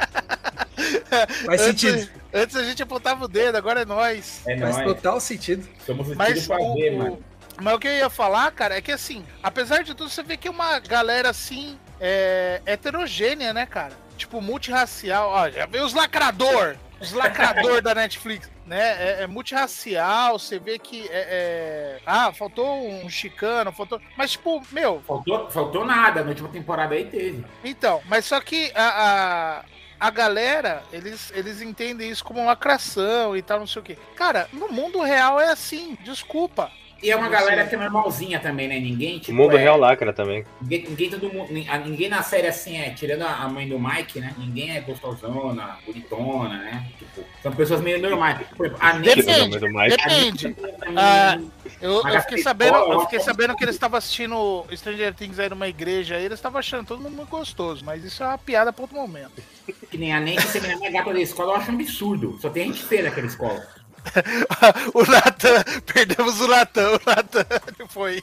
Faz 1.47 1.61
antes, 1.63 1.81
sentido. 1.93 2.11
antes 2.33 2.57
a 2.57 2.65
gente 2.65 2.83
apontava 2.83 3.25
o 3.25 3.29
dedo, 3.29 3.57
agora 3.57 3.83
é 3.83 3.85
nós. 3.85 4.43
É 4.47 4.59
Faz 4.59 4.77
nóis. 4.79 4.89
total 4.89 5.21
sentido. 5.21 5.69
Somos 5.87 6.09
o 6.11 6.17
Mas 6.17 6.47
ver, 6.47 6.55
o- 6.93 6.99
mano. 6.99 7.23
mas 7.61 7.75
o 7.75 7.79
que 7.79 7.87
eu 7.89 7.93
ia 7.93 8.11
falar, 8.11 8.51
cara, 8.53 8.77
é 8.77 8.81
que 8.81 8.91
assim, 8.91 9.25
apesar 9.43 9.83
de 9.83 9.95
tudo, 9.95 10.11
você 10.11 10.23
vê 10.23 10.37
que 10.37 10.49
é 10.49 10.51
uma 10.51 10.79
galera 10.81 11.29
assim, 11.31 11.79
é, 12.01 12.61
heterogênea, 12.67 13.53
né, 13.53 13.67
cara? 13.67 13.93
Tipo, 14.17 14.41
multirracial. 14.41 15.29
Ó, 15.29 15.51
já 15.51 15.67
veio 15.67 15.85
os 15.85 15.93
lacrador, 15.95 16.77
os 17.01 17.13
lacrador 17.13 17.81
da 17.83 17.95
Netflix, 17.95 18.49
né? 18.67 19.21
É, 19.21 19.23
é 19.23 19.27
multirracial, 19.27 20.39
você 20.39 20.59
vê 20.59 20.79
que 20.79 21.07
é, 21.09 21.99
é- 21.99 22.01
Ah, 22.07 22.33
faltou 22.33 22.89
um 22.89 23.09
chicano, 23.09 23.73
faltou. 23.73 24.01
Mas, 24.17 24.33
tipo, 24.33 24.63
meu, 24.71 25.03
Faltou, 25.07 25.51
faltou 25.51 25.85
nada, 25.85 26.23
na 26.23 26.31
última 26.31 26.49
temporada 26.49 26.95
aí 26.95 27.05
teve. 27.07 27.45
então, 27.65 28.01
mas 28.07 28.25
só 28.25 28.41
que 28.41 28.71
a, 28.75 29.63
a, 30.01 30.07
a 30.07 30.11
galera, 30.11 30.83
eles, 30.93 31.31
eles 31.35 31.61
entendem 31.61 32.11
isso 32.11 32.25
como 32.25 32.45
lacração 32.45 33.37
e 33.37 33.43
tal, 33.43 33.59
não 33.61 33.67
sei 33.67 33.81
o 33.81 33.85
quê. 33.85 33.99
Cara, 34.17 34.49
no 34.53 34.69
mundo 34.69 35.01
real 35.01 35.41
é 35.41 35.49
assim, 35.51 35.97
desculpa. 36.03 36.71
E 37.03 37.11
é 37.11 37.17
uma 37.17 37.27
Você- 37.27 37.33
galera 37.33 37.67
que 37.67 37.75
é 37.75 37.79
normalzinha 37.79 38.39
também, 38.39 38.69
né? 38.69 38.79
Ninguém, 38.79 39.17
O 39.17 39.21
tipo, 39.21 39.33
mundo 39.37 39.57
é- 39.57 39.61
real 39.61 39.77
lacra 39.77 40.13
também. 40.13 40.45
Ninguém, 40.61 40.85
ninguém, 40.89 41.11
todo 41.11 41.33
mundo, 41.33 41.53
nin- 41.53 41.69
a- 41.69 41.79
ninguém 41.79 42.09
na 42.09 42.23
série 42.23 42.47
assim 42.47 42.77
é, 42.79 42.91
tirando 42.91 43.23
a 43.23 43.33
a 43.43 43.49
mãe 43.49 43.69
do 43.69 43.77
Mike, 43.79 44.21
né? 44.21 44.33
Ninguém 44.39 44.77
é 44.77 44.81
gostosona, 44.81 45.79
bonitona, 45.85 46.59
né? 46.59 46.87
Tipo, 46.99 47.25
são 47.43 47.51
pessoas 47.53 47.81
meio 47.81 48.01
normais. 48.01 48.39
Por 48.57 48.67
exemplo, 48.67 48.85
a 48.85 48.93
Depende, 48.93 49.59
do 49.59 49.69
Mike. 49.69 49.97
depende. 49.97 50.55
também- 50.55 50.95
Ah, 50.97 51.39
Eu, 51.81 52.01
Mas 52.05 52.13
eu 52.15 52.19
a 52.21 52.23
fiquei 52.23 52.39
sabendo, 52.39 52.77
eu 52.77 52.93
eu 52.93 53.01
fiquei 53.01 53.19
sabendo 53.19 53.57
que 53.57 53.65
eles 53.65 53.75
estavam 53.75 53.99
assistindo 53.99 54.65
Stranger 54.73 55.13
Things 55.15 55.41
aí 55.41 55.49
numa 55.49 55.67
igreja 55.67 56.15
aí, 56.15 56.25
eles 56.25 56.39
estavam 56.39 56.61
achando 56.61 56.87
todo 56.87 57.03
mundo 57.03 57.17
muito 57.17 57.29
gostoso, 57.29 57.85
mas 57.85 58.05
isso 58.05 58.23
é 58.23 58.27
uma 58.29 58.39
piada 58.39 58.73
para 58.73 58.83
outro 58.83 58.97
momento. 58.97 59.43
Que 59.91 59.99
nem 59.99 60.13
a 60.15 60.21
Nancy 60.21 60.47
ser 60.61 60.71
a 60.71 60.79
mais 60.79 60.93
gata 60.93 61.13
da 61.13 61.21
escola, 61.21 61.55
eu 61.55 61.57
acho 61.57 61.73
um 61.73 61.75
absurdo. 61.75 62.39
Só 62.41 62.49
tem 62.51 62.67
gente 62.69 62.85
feia 62.85 63.03
naquela 63.03 63.27
escola. 63.27 63.67
o 64.95 65.05
Natan, 65.05 65.63
perdemos 65.87 66.41
o 66.41 66.49
Natan, 66.49 66.91
o 66.91 67.01
Natan 67.07 67.47
foi. 67.89 68.23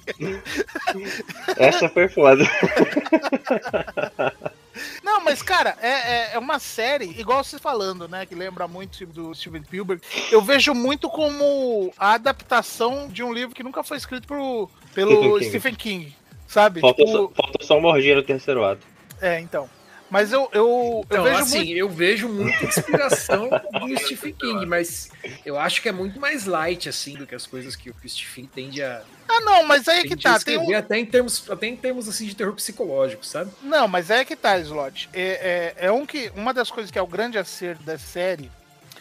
Essa 1.57 1.89
foi 1.89 2.07
foda. 2.07 2.43
Não, 5.03 5.19
mas 5.21 5.41
cara, 5.41 5.75
é, 5.81 5.89
é, 5.89 6.29
é 6.33 6.39
uma 6.39 6.57
série, 6.59 7.05
igual 7.19 7.43
você 7.43 7.59
falando, 7.59 8.07
né, 8.07 8.25
que 8.25 8.33
lembra 8.35 8.67
muito 8.67 9.05
do 9.07 9.33
Steven 9.35 9.63
Spielberg. 9.63 10.01
Eu 10.31 10.41
vejo 10.41 10.73
muito 10.73 11.09
como 11.09 11.91
a 11.97 12.13
adaptação 12.13 13.07
de 13.09 13.21
um 13.23 13.33
livro 13.33 13.53
que 13.53 13.63
nunca 13.63 13.83
foi 13.83 13.97
escrito 13.97 14.25
pro, 14.27 14.69
pelo 14.93 15.13
Stephen 15.13 15.39
King. 15.39 15.49
Stephen 15.49 15.75
King, 15.75 16.15
sabe? 16.47 16.79
Falta, 16.79 17.03
Tipo, 17.03 17.11
só, 17.11 17.27
falta 17.29 17.65
só 17.65 17.77
uma 17.77 17.89
orgia 17.89 18.15
no 18.15 18.23
terceiro 18.23 18.63
ato. 18.63 18.85
é, 19.19 19.39
então. 19.39 19.69
Mas 20.09 20.31
eu, 20.31 20.49
eu, 20.53 20.61
eu 20.63 21.05
Então, 21.05 21.23
vejo 21.23 21.37
assim, 21.37 21.57
muito. 21.57 21.77
eu 21.77 21.89
vejo 21.89 22.29
muita 22.29 22.65
inspiração 22.65 23.49
do 23.49 23.99
Stephen 23.99 24.33
King, 24.33 24.65
mas 24.65 25.11
eu 25.45 25.57
acho 25.59 25.81
que 25.81 25.89
é 25.89 25.91
muito 25.91 26.19
mais 26.19 26.45
light, 26.45 26.89
assim, 26.89 27.15
do 27.15 27.27
que 27.27 27.35
as 27.35 27.45
coisas 27.45 27.75
que 27.75 27.89
o 27.89 27.95
Stephen 28.07 28.45
tende 28.45 28.81
a, 28.81 29.01
Ah, 29.27 29.39
não, 29.41 29.63
mas 29.63 29.87
aí 29.87 29.99
é 29.99 30.03
que 30.03 30.15
tá. 30.15 30.39
Tem 30.39 30.57
um, 30.57 30.75
até, 30.75 30.97
em 30.97 31.05
termos, 31.05 31.49
até 31.49 31.67
em 31.67 31.75
termos, 31.75 32.07
assim, 32.09 32.25
de 32.25 32.35
terror 32.35 32.53
psicológico, 32.53 33.25
sabe? 33.25 33.51
Não, 33.61 33.87
mas 33.87 34.09
é 34.09 34.25
que 34.25 34.35
tá, 34.35 34.57
Slot. 34.59 35.09
É, 35.13 35.75
é, 35.79 35.85
é 35.87 35.91
um 35.91 36.05
que, 36.05 36.31
uma 36.35 36.53
das 36.53 36.71
coisas 36.71 36.89
que 36.91 36.97
é 36.97 37.01
o 37.01 37.07
grande 37.07 37.37
acerto 37.37 37.83
da 37.83 37.97
série. 37.97 38.49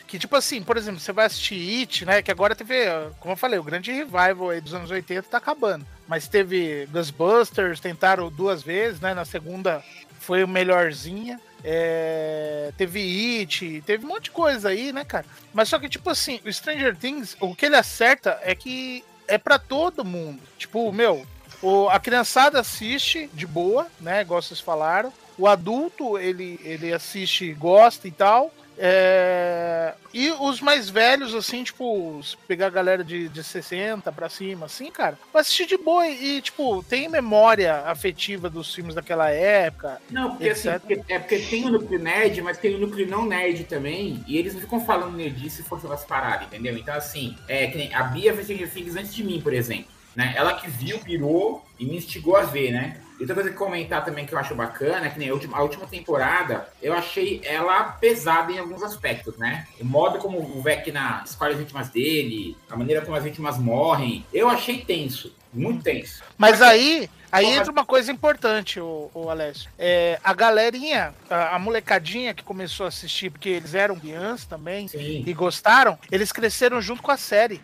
Que, 0.07 0.18
tipo 0.18 0.35
assim, 0.37 0.62
por 0.62 0.79
exemplo, 0.79 0.99
você 1.01 1.12
vai 1.12 1.27
assistir 1.27 1.81
It, 1.81 2.07
né? 2.07 2.23
Que 2.23 2.31
agora 2.31 2.55
teve, 2.55 2.75
como 3.21 3.33
eu 3.33 3.37
falei, 3.37 3.59
o 3.59 3.62
grande 3.62 3.92
revival 3.92 4.49
aí 4.51 4.59
dos 4.61 4.73
anos 4.73 4.90
80 4.90 5.29
tá 5.29 5.37
acabando. 5.37 5.87
Mas 6.07 6.27
teve 6.27 6.87
Ghostbusters, 6.90 7.79
tentaram 7.79 8.31
duas 8.31 8.62
vezes, 8.62 9.01
né? 9.01 9.12
Na 9.12 9.27
segunda 9.27 9.85
foi 10.18 10.44
o 10.44 10.48
melhorzinha. 10.48 11.40
É, 11.64 12.72
teve 12.76 13.40
It, 13.40 13.83
teve 13.85 14.04
um 14.04 14.09
monte 14.09 14.24
de 14.24 14.31
coisa 14.31 14.68
aí, 14.68 14.92
né, 14.92 15.04
cara? 15.04 15.26
Mas 15.52 15.68
só 15.68 15.78
que, 15.78 15.88
tipo 15.88 16.09
assim, 16.09 16.40
o 16.44 16.52
Stranger 16.52 16.96
Things, 16.96 17.37
o 17.40 17.54
que 17.54 17.66
ele 17.66 17.76
acerta 17.76 18.38
é 18.42 18.54
que 18.54 19.04
é 19.26 19.37
pra 19.37 19.59
todo 19.59 20.04
mundo. 20.04 20.40
Tipo, 20.57 20.92
meu, 20.92 21.26
o, 21.61 21.88
a 21.88 21.98
criançada 21.98 22.61
assiste 22.61 23.28
de 23.35 23.46
boa, 23.46 23.87
né? 24.00 24.22
Igual 24.22 24.40
vocês 24.40 24.61
falaram. 24.61 25.12
O 25.37 25.46
adulto, 25.46 26.18
ele, 26.18 26.61
ele 26.64 26.92
assiste, 26.92 27.52
gosta 27.52 28.09
e 28.09 28.11
tal. 28.11 28.52
É, 28.81 29.95
E 30.14 30.31
os 30.31 30.61
mais 30.61 30.88
velhos, 30.88 31.35
assim, 31.35 31.62
tipo, 31.62 32.21
pegar 32.47 32.67
a 32.69 32.71
galera 32.71 33.05
de, 33.05 33.29
de 33.29 33.45
60 33.45 34.11
pra 34.12 34.29
cima, 34.29 34.67
assim, 34.67 34.91
cara, 34.91 35.19
vai 35.33 35.43
assistir 35.43 35.67
de 35.67 35.77
boa 35.77 36.07
e, 36.09 36.41
tipo, 36.41 36.83
tem 36.85 37.09
memória 37.09 37.83
afetiva 37.87 38.49
dos 38.49 38.75
filmes 38.75 38.95
daquela 38.95 39.31
época. 39.31 40.01
Não, 40.11 40.31
porque 40.31 40.49
assim, 40.49 40.69
Etc. 40.69 40.81
porque- 40.81 41.12
é 41.12 41.19
porque 41.19 41.38
tem 41.41 41.67
o 41.67 41.71
núcleo 41.71 41.99
nerd, 41.99 42.41
mas 42.43 42.57
tem 42.59 42.75
o 42.75 42.79
núcleo 42.79 43.07
não 43.07 43.27
nerd 43.27 43.64
também, 43.64 44.23
e 44.27 44.38
eles 44.38 44.55
não 44.55 44.61
ficam 44.61 44.85
falando 44.85 45.17
nerdice 45.17 45.61
e 45.61 45.64
forçando 45.64 45.93
as 45.93 46.05
paradas, 46.05 46.47
entendeu? 46.47 46.77
Então, 46.77 46.95
assim, 46.95 47.37
é 47.47 47.67
que 47.67 47.77
nem 47.77 47.95
a 47.95 48.05
Bia 48.05 48.33
fez 48.35 48.47
Stranger 48.47 48.71
Things 48.73 48.97
antes 48.97 49.14
de 49.14 49.23
mim, 49.23 49.41
por 49.41 49.53
exemplo, 49.53 49.87
né? 50.17 50.33
Ela 50.37 50.55
que 50.55 50.69
viu, 50.69 50.99
pirou 51.01 51.64
e 51.79 51.85
me 51.85 51.97
instigou 51.97 52.37
a 52.37 52.43
ver, 52.43 52.73
né? 52.73 52.97
E 53.18 53.22
outra 53.22 53.35
coisa 53.35 53.50
que 53.50 53.57
comentar 53.57 54.04
também 54.04 54.24
que 54.24 54.33
eu 54.33 54.38
acho 54.38 54.54
bacana 54.54 55.07
é 55.07 55.11
que 55.11 55.18
nem 55.18 55.28
a 55.28 55.33
última, 55.33 55.59
a 55.59 55.62
última 55.62 55.87
temporada, 55.87 56.68
eu 56.81 56.92
achei 56.92 57.40
ela 57.44 57.83
pesada 57.85 58.52
em 58.52 58.59
alguns 58.59 58.83
aspectos, 58.83 59.37
né? 59.37 59.66
O 59.81 59.85
modo 59.85 60.18
como 60.18 60.38
o 60.38 60.62
Vecna 60.62 61.22
escolhe 61.26 61.54
as 61.54 61.59
vítimas 61.59 61.88
dele, 61.88 62.57
a 62.70 62.76
maneira 62.76 63.04
como 63.04 63.16
as 63.16 63.24
vítimas 63.24 63.59
morrem, 63.59 64.24
eu 64.33 64.48
achei 64.48 64.78
tenso, 64.78 65.35
muito 65.52 65.83
tenso. 65.83 66.22
Mas 66.37 66.62
aí, 66.62 67.11
aí 67.33 67.46
entra 67.46 67.72
uma 67.72 67.85
coisa 67.85 68.12
importante, 68.12 68.78
o, 68.78 69.11
o 69.12 69.28
Alessio. 69.28 69.68
É, 69.76 70.20
a 70.22 70.33
galerinha, 70.33 71.12
a, 71.28 71.57
a 71.57 71.59
molecadinha 71.59 72.33
que 72.33 72.44
começou 72.44 72.87
a 72.87 72.88
assistir, 72.88 73.31
porque 73.31 73.48
eles 73.48 73.74
eram 73.74 73.98
crianças 73.98 74.46
também 74.46 74.87
Sim. 74.87 75.24
e 75.26 75.33
gostaram, 75.35 75.98
eles 76.12 76.31
cresceram 76.31 76.81
junto 76.81 77.02
com 77.02 77.11
a 77.11 77.16
série. 77.16 77.61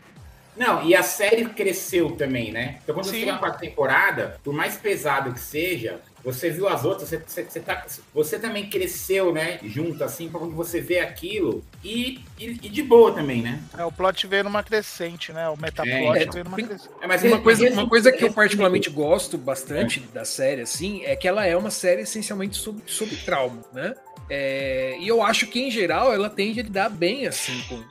Não, 0.57 0.85
e 0.85 0.95
a 0.95 1.03
série 1.03 1.47
cresceu 1.47 2.13
também, 2.13 2.53
né? 2.53 2.79
Então 2.83 2.95
quando 2.95 3.07
você 3.07 3.13
Sim. 3.13 3.21
chega 3.21 3.33
na 3.33 3.39
quarta 3.39 3.59
temporada, 3.59 4.39
por 4.45 4.55
mais 4.55 4.77
pesado 4.77 5.33
que 5.33 5.41
seja, 5.41 6.01
você 6.23 6.49
viu 6.51 6.69
as 6.69 6.85
outras, 6.85 7.09
você, 7.09 7.19
você, 7.19 7.45
você 7.45 7.61
tá, 7.61 7.85
você 8.15 8.39
também 8.39 8.71
cresceu, 8.71 9.33
né? 9.33 9.59
Junto, 9.65 10.03
assim, 10.05 10.29
pra 10.29 10.39
quando 10.41 10.55
você 10.55 10.81
vê 10.81 11.01
aquilo. 11.01 11.63
E, 11.83 12.21
e, 12.39 12.47
e 12.63 12.69
de 12.69 12.83
boa 12.83 13.13
também, 13.13 13.43
né? 13.43 13.61
É, 13.77 13.85
o 13.85 13.93
plot 13.93 14.27
veio 14.27 14.45
numa 14.45 14.63
crescente, 14.63 15.33
né? 15.33 15.49
O 15.49 15.57
metaplot 15.61 16.19
É, 16.19 16.25
veio 16.31 16.45
numa 16.45 16.57
crescente. 16.57 16.89
É, 17.01 17.07
mas 17.07 17.23
Uma 17.23 17.31
mas 17.33 17.43
coisa, 17.43 17.65
esse- 17.67 17.75
uma 17.77 17.89
coisa 17.89 18.13
que 18.13 18.25
eu 18.25 18.33
particularmente 18.33 18.89
gosto 18.89 19.37
bastante 19.37 20.01
da 20.01 20.25
série, 20.25 20.63
assim, 20.63 21.03
é 21.05 21.15
que 21.17 21.29
ela 21.29 21.45
é 21.47 21.57
uma 21.57 21.71
série 21.71 22.03
essencialmente 22.03 22.57
sobre, 22.57 22.83
sobre 22.87 23.17
trauma, 23.17 23.63
né? 23.73 23.95
É, 24.31 24.97
e 25.01 25.07
eu 25.09 25.23
acho 25.23 25.47
que, 25.49 25.61
em 25.61 25.71
geral, 25.71 26.13
ela 26.15 26.31
tende 26.31 26.61
a 26.61 26.63
lidar 26.63 26.89
bem, 26.89 27.27
assim, 27.27 27.61
com, 27.69 27.83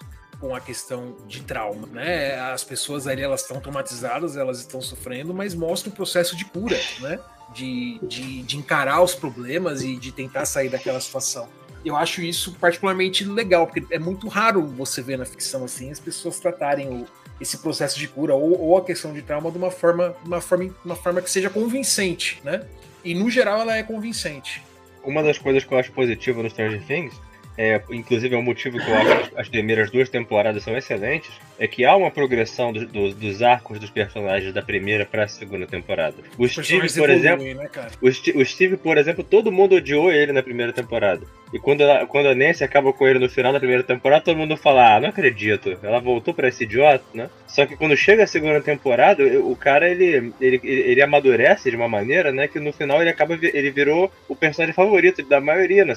com 0.44 0.54
a 0.54 0.60
questão 0.60 1.16
de 1.26 1.42
trauma, 1.42 1.88
né? 1.88 2.38
As 2.52 2.66
pessoas 2.66 3.08
ali, 3.08 3.22
elas 3.22 3.44
estão 3.44 3.62
traumatizadas, 3.62 4.36
elas 4.36 4.60
estão 4.60 4.82
sofrendo, 4.82 5.34
mas 5.34 5.56
mostra 5.56 5.90
o 5.90 5.94
processo 5.94 6.36
de 6.36 6.44
cura, 6.44 6.78
né? 7.00 7.18
De, 7.54 7.98
de, 8.04 8.44
de 8.44 8.58
encarar 8.58 9.02
os 9.02 9.16
problemas 9.16 9.82
e 9.84 9.96
de 9.96 10.12
tentar 10.12 10.46
sair 10.46 10.68
daquela 10.68 11.00
situação. 11.00 11.48
Eu 11.86 11.96
acho 11.96 12.22
isso 12.22 12.58
particularmente 12.60 13.24
legal, 13.24 13.68
porque 13.68 13.86
é 13.90 13.98
muito 13.98 14.28
raro 14.28 14.68
você 14.68 15.02
ver 15.02 15.18
na 15.18 15.24
ficção, 15.24 15.64
assim, 15.64 15.90
as 15.90 16.00
pessoas 16.00 16.38
tratarem 16.42 16.90
o, 16.90 17.08
esse 17.40 17.60
processo 17.60 17.98
de 17.98 18.10
cura 18.10 18.36
ou, 18.36 18.60
ou 18.60 18.78
a 18.78 18.84
questão 18.84 19.14
de 19.14 19.22
trauma 19.22 19.50
de 19.50 19.58
uma 19.58 19.72
forma, 19.72 20.14
uma 20.26 20.42
forma, 20.42 20.76
uma 20.84 20.96
forma 20.98 21.22
que 21.22 21.32
seja 21.32 21.50
convincente, 21.50 22.42
né? 22.44 22.66
E 23.02 23.16
no 23.16 23.30
geral 23.30 23.62
ela 23.62 23.78
é 23.78 23.84
convincente. 23.84 24.62
Uma 25.06 25.24
das 25.24 25.38
coisas 25.38 25.64
que 25.64 25.74
eu 25.74 25.78
acho 25.78 25.94
positiva 25.94 26.44
no 26.44 26.50
Stranger 26.50 26.86
Things, 26.86 27.14
é, 27.58 27.82
inclusive 27.92 28.34
é 28.34 28.38
o 28.38 28.42
motivo 28.42 28.78
que 28.80 28.90
eu 28.90 28.96
acho 28.96 29.30
que 29.30 29.40
as 29.40 29.48
primeiras 29.50 29.90
duas 29.92 30.10
temporadas 30.10 30.64
são 30.64 30.76
excelentes, 30.78 31.32
é 31.60 31.68
que 31.68 31.86
há 31.86 31.96
uma 31.96 32.10
progressão 32.12 32.74
do- 32.74 32.86
do- 32.88 33.14
dos 33.14 33.42
arcos 33.44 33.80
dos 33.80 33.90
personagens 33.90 34.54
da 34.54 34.62
primeira 34.62 35.06
para 35.06 35.24
a 35.24 35.28
segunda 35.28 35.66
temporada. 35.68 36.16
O 36.38 36.48
Steve, 36.48 36.88
por 37.00 37.10
exemplo, 37.10 37.46
né, 37.46 37.70
o, 38.02 38.12
Sti- 38.12 38.32
o 38.38 38.46
Steve, 38.46 38.78
por 38.78 38.98
exemplo, 38.98 39.24
todo 39.24 39.52
mundo 39.52 39.76
odiou 39.76 40.12
ele 40.12 40.32
na 40.32 40.42
primeira 40.44 40.74
temporada. 40.74 41.22
E 41.54 41.60
quando, 41.60 41.82
ela- 41.82 42.08
quando 42.08 42.28
a 42.30 42.34
Nancy 42.34 42.64
acaba 42.64 42.92
com 42.92 43.08
ele 43.08 43.20
no 43.20 43.30
final 43.30 43.54
da 43.54 43.60
primeira 43.60 43.84
temporada, 43.84 44.24
todo 44.26 44.36
mundo 44.38 44.58
fala: 44.58 44.96
Ah, 44.96 45.00
não 45.00 45.10
acredito, 45.10 45.78
ela 45.84 46.00
voltou 46.00 46.34
pra 46.34 46.48
esse 46.48 46.64
idiota, 46.64 47.04
né? 47.14 47.30
Só 47.48 47.68
que 47.68 47.76
quando 47.78 47.96
chega 47.96 48.24
a 48.24 48.28
segunda 48.28 48.60
temporada, 48.60 49.24
o 49.40 49.56
cara 49.56 49.88
ele, 49.88 50.34
ele, 50.42 50.60
ele, 50.64 51.02
amadurece 51.04 51.70
de 51.70 51.76
uma 51.76 51.88
maneira, 51.88 52.32
né? 52.32 52.48
Que 52.48 52.60
no 52.60 52.74
final 52.74 53.00
ele 53.02 53.12
acaba 53.12 53.38
ele 53.42 53.70
virou 53.70 54.12
o 54.28 54.36
personagem 54.36 54.74
favorito 54.74 55.22
da 55.24 55.40
maioria 55.40 55.86
na 55.86 55.94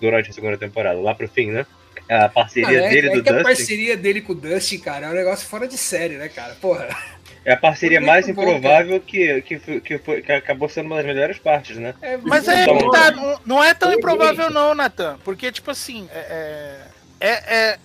durante 0.00 0.30
a 0.30 0.32
segunda 0.32 0.56
temporada, 0.56 0.93
lá 1.02 1.14
pro 1.14 1.28
fim, 1.28 1.50
né? 1.50 1.66
A 2.08 2.28
parceria 2.28 2.68
Cara, 2.68 2.86
é, 2.86 2.90
dele 2.90 3.08
é 3.08 3.10
do 3.14 3.22
que 3.22 3.28
a 3.28 3.32
Dustin 3.32 3.44
parceria 3.44 3.96
dele 3.96 4.20
com 4.20 4.32
o 4.32 4.36
Dustin, 4.36 4.78
cara, 4.78 5.06
é 5.06 5.10
um 5.10 5.14
negócio 5.14 5.46
fora 5.48 5.66
de 5.66 5.78
série, 5.78 6.16
né, 6.16 6.28
cara? 6.28 6.54
Porra. 6.60 6.88
é 7.44 7.52
a 7.52 7.56
parceria 7.56 8.00
mais 8.00 8.26
bom, 8.26 8.32
improvável 8.32 9.00
que, 9.00 9.40
que, 9.42 9.58
foi- 9.58 9.80
que, 9.80 9.98
foi, 9.98 10.20
que 10.22 10.30
acabou 10.32 10.68
sendo 10.68 10.86
uma 10.86 10.96
das 10.96 11.06
melhores 11.06 11.38
partes, 11.38 11.76
né? 11.78 11.94
É 12.02 12.18
Mas 12.18 12.46
aí 12.48 12.62
Então- 12.62 12.76
que 12.78 12.90
tá, 12.90 13.10
não, 13.10 13.40
não 13.46 13.64
é 13.64 13.72
tão 13.72 13.92
improvável 13.92 14.50
não, 14.50 14.74
Nathan. 14.74 15.18
Porque, 15.24 15.50
tipo 15.50 15.70
assim, 15.70 16.06
é, 16.12 16.76
é, 17.20 17.30
é, 17.30 17.78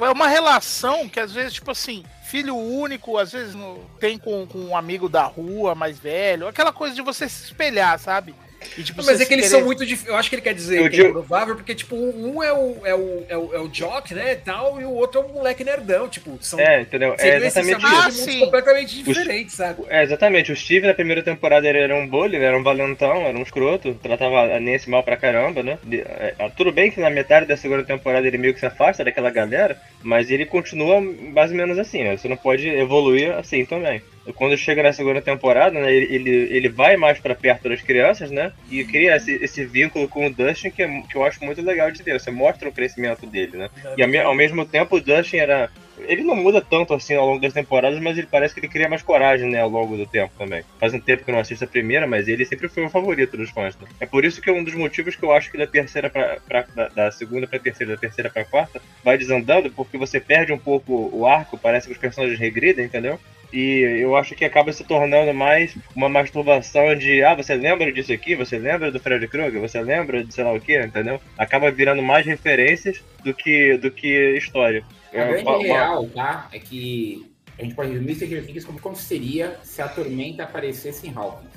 é 0.00 0.10
uma 0.10 0.28
relação 0.28 1.08
que 1.08 1.18
às 1.18 1.32
vezes, 1.32 1.54
tipo 1.54 1.70
assim, 1.72 2.04
filho 2.28 2.56
único, 2.56 3.18
às 3.18 3.32
vezes 3.32 3.56
tem 3.98 4.18
com, 4.18 4.46
com 4.46 4.58
um 4.58 4.76
amigo 4.76 5.08
da 5.08 5.24
rua 5.24 5.74
mais 5.74 5.98
velho, 5.98 6.46
aquela 6.46 6.72
coisa 6.72 6.94
de 6.94 7.02
você 7.02 7.28
se 7.28 7.44
espelhar, 7.46 7.98
sabe? 7.98 8.34
E, 8.78 8.82
tipo, 8.82 9.02
Mas 9.04 9.20
é 9.20 9.24
que 9.26 9.32
eles 9.34 9.46
querer- 9.46 9.58
são 9.58 9.64
muito 9.64 9.84
dif... 9.86 10.06
Eu 10.06 10.16
acho 10.16 10.28
que 10.28 10.36
ele 10.36 10.42
quer 10.42 10.54
dizer 10.54 10.78
Eu 10.78 10.84
que 10.84 10.90
digo- 10.90 11.06
é 11.06 11.10
improvável, 11.10 11.54
porque, 11.56 11.74
tipo, 11.74 11.94
um 11.96 12.42
é 12.42 12.52
o, 12.52 12.76
é 12.84 12.94
o, 12.94 13.24
é 13.28 13.36
o, 13.36 13.54
é 13.54 13.58
o 13.60 13.68
jock, 13.68 14.14
né, 14.14 14.32
e 14.32 14.36
tal, 14.36 14.80
e 14.80 14.84
o 14.84 14.90
outro 14.90 15.20
é 15.20 15.24
o 15.24 15.28
moleque 15.28 15.64
nerdão, 15.64 16.08
tipo, 16.08 16.36
são 16.40 16.58
É, 16.60 16.80
entendeu? 16.82 17.14
É 17.18 17.36
exatamente 17.36 17.84
isso. 17.84 17.94
Ah, 17.96 18.10
sim. 18.10 18.40
completamente 18.40 19.02
diferentes, 19.02 19.54
sabe? 19.54 19.82
É, 19.88 20.02
exatamente. 20.02 20.52
O 20.52 20.56
Steve 20.56 20.86
na 20.86 20.94
primeira 20.94 21.22
temporada 21.22 21.68
ele 21.68 21.78
era 21.78 21.94
um 21.94 22.06
bully, 22.06 22.36
ele 22.36 22.44
era 22.44 22.56
um 22.58 22.62
valentão, 22.62 23.22
era 23.22 23.36
um 23.36 23.42
escroto, 23.42 23.94
tratava 24.02 24.54
a 24.56 24.60
Nancy 24.60 24.88
mal 24.90 25.02
pra 25.02 25.16
caramba, 25.16 25.62
né? 25.62 25.78
De- 25.82 26.00
é, 26.00 26.34
é, 26.38 26.48
tudo 26.50 26.72
bem 26.72 26.90
que 26.90 27.00
na 27.00 27.10
metade 27.10 27.46
da 27.46 27.56
segunda 27.56 27.82
temporada 27.84 28.26
ele 28.26 28.38
meio 28.38 28.54
que 28.54 28.60
se 28.60 28.66
afasta 28.66 29.04
daquela 29.04 29.30
galera, 29.30 29.76
mas 30.02 30.30
ele 30.30 30.46
continua 30.46 31.00
mais 31.00 31.50
ou 31.50 31.56
menos 31.56 31.78
assim, 31.78 32.04
né? 32.04 32.16
Você 32.16 32.28
não 32.28 32.36
pode 32.36 32.68
evoluir 32.68 33.32
assim 33.32 33.64
também. 33.64 34.02
Quando 34.32 34.56
chega 34.56 34.82
na 34.82 34.92
segunda 34.92 35.20
temporada, 35.20 35.78
né, 35.78 35.92
ele, 35.92 36.30
ele, 36.50 36.68
vai 36.68 36.96
mais 36.96 37.18
pra 37.18 37.34
perto 37.34 37.68
das 37.68 37.82
crianças, 37.82 38.30
né? 38.30 38.52
E 38.70 38.82
cria 38.84 39.16
esse, 39.16 39.32
esse 39.42 39.64
vínculo 39.64 40.08
com 40.08 40.26
o 40.26 40.30
Dustin 40.32 40.70
que, 40.70 40.82
é- 40.82 41.02
que 41.02 41.16
eu 41.16 41.24
acho 41.24 41.44
muito 41.44 41.60
legal 41.60 41.90
de 41.90 42.02
ver. 42.02 42.18
Você 42.18 42.30
mostra 42.30 42.68
o 42.68 42.72
crescimento 42.72 43.26
dele, 43.26 43.56
né? 43.56 43.68
E 43.96 44.02
ao 44.20 44.34
mesmo 44.34 44.64
tempo 44.64 44.96
o 44.96 45.00
Dustin 45.00 45.36
era. 45.36 45.70
Ele 45.98 46.22
não 46.24 46.34
muda 46.36 46.60
tanto 46.60 46.92
assim 46.94 47.14
ao 47.14 47.26
longo 47.26 47.40
das 47.40 47.52
temporadas, 47.52 48.00
mas 48.00 48.18
ele 48.18 48.26
parece 48.30 48.52
que 48.54 48.60
ele 48.60 48.68
cria 48.68 48.88
mais 48.88 49.02
coragem, 49.02 49.48
né, 49.50 49.60
ao 49.60 49.68
longo 49.68 49.96
do 49.96 50.06
tempo 50.06 50.32
também. 50.36 50.62
Faz 50.80 50.92
um 50.92 51.00
tempo 51.00 51.24
que 51.24 51.30
eu 51.30 51.34
não 51.34 51.40
assisto 51.40 51.64
a 51.64 51.68
primeira, 51.68 52.06
mas 52.06 52.26
ele 52.28 52.44
sempre 52.44 52.68
foi 52.68 52.84
o 52.84 52.90
favorito 52.90 53.36
dos 53.36 53.50
fãs. 53.50 53.76
Né? 53.78 53.86
É 54.00 54.06
por 54.06 54.24
isso 54.24 54.40
que 54.40 54.50
é 54.50 54.52
um 54.52 54.64
dos 54.64 54.74
motivos 54.74 55.14
que 55.16 55.22
eu 55.22 55.32
acho 55.32 55.50
que 55.50 55.58
da 55.58 55.66
terceira 55.66 56.10
pra, 56.10 56.38
pra- 56.46 56.66
da, 56.74 56.88
da 56.88 57.10
segunda 57.12 57.46
pra 57.46 57.58
terceira, 57.58 57.92
da 57.94 57.98
terceira 57.98 58.30
pra 58.30 58.44
quarta, 58.44 58.80
vai 59.02 59.16
desandando, 59.16 59.70
porque 59.70 59.96
você 59.96 60.18
perde 60.20 60.52
um 60.52 60.58
pouco 60.58 61.10
o 61.12 61.26
arco, 61.26 61.56
parece 61.58 61.86
que 61.86 61.92
os 61.92 61.98
personagens 61.98 62.38
regridem, 62.38 62.84
entendeu? 62.86 63.18
E 63.52 64.00
eu 64.00 64.16
acho 64.16 64.34
que 64.34 64.44
acaba 64.44 64.72
se 64.72 64.82
tornando 64.82 65.32
mais 65.32 65.76
uma 65.94 66.08
masturbação 66.08 66.92
de 66.96 67.22
ah, 67.22 67.34
você 67.36 67.54
lembra 67.54 67.92
disso 67.92 68.12
aqui? 68.12 68.34
Você 68.34 68.58
lembra 68.58 68.90
do 68.90 68.98
Fred 68.98 69.28
Krueger? 69.28 69.60
Você 69.60 69.80
lembra 69.80 70.24
de 70.24 70.34
sei 70.34 70.42
lá 70.42 70.52
o 70.52 70.60
que, 70.60 70.76
entendeu? 70.76 71.20
Acaba 71.38 71.70
virando 71.70 72.02
mais 72.02 72.26
referências 72.26 73.00
do 73.22 73.32
que, 73.32 73.76
do 73.76 73.92
que 73.92 74.36
história. 74.36 74.82
A 75.14 75.18
É, 75.18 75.28
grande 75.28 75.42
uma- 75.44 75.56
uma- 75.58 75.62
real, 75.62 76.06
tá? 76.08 76.48
É 76.52 76.58
que 76.58 77.30
a 77.58 77.62
gente 77.62 77.74
pode 77.74 77.92
resumir 77.92 78.14
Stranger 78.16 78.44
Things 78.46 78.64
como, 78.64 78.80
como 78.80 78.96
seria 78.96 79.58
se 79.62 79.80
a 79.80 79.88
Tormenta 79.88 80.42
aparecesse 80.44 81.06
em 81.06 81.12
Hawkins. 81.14 81.50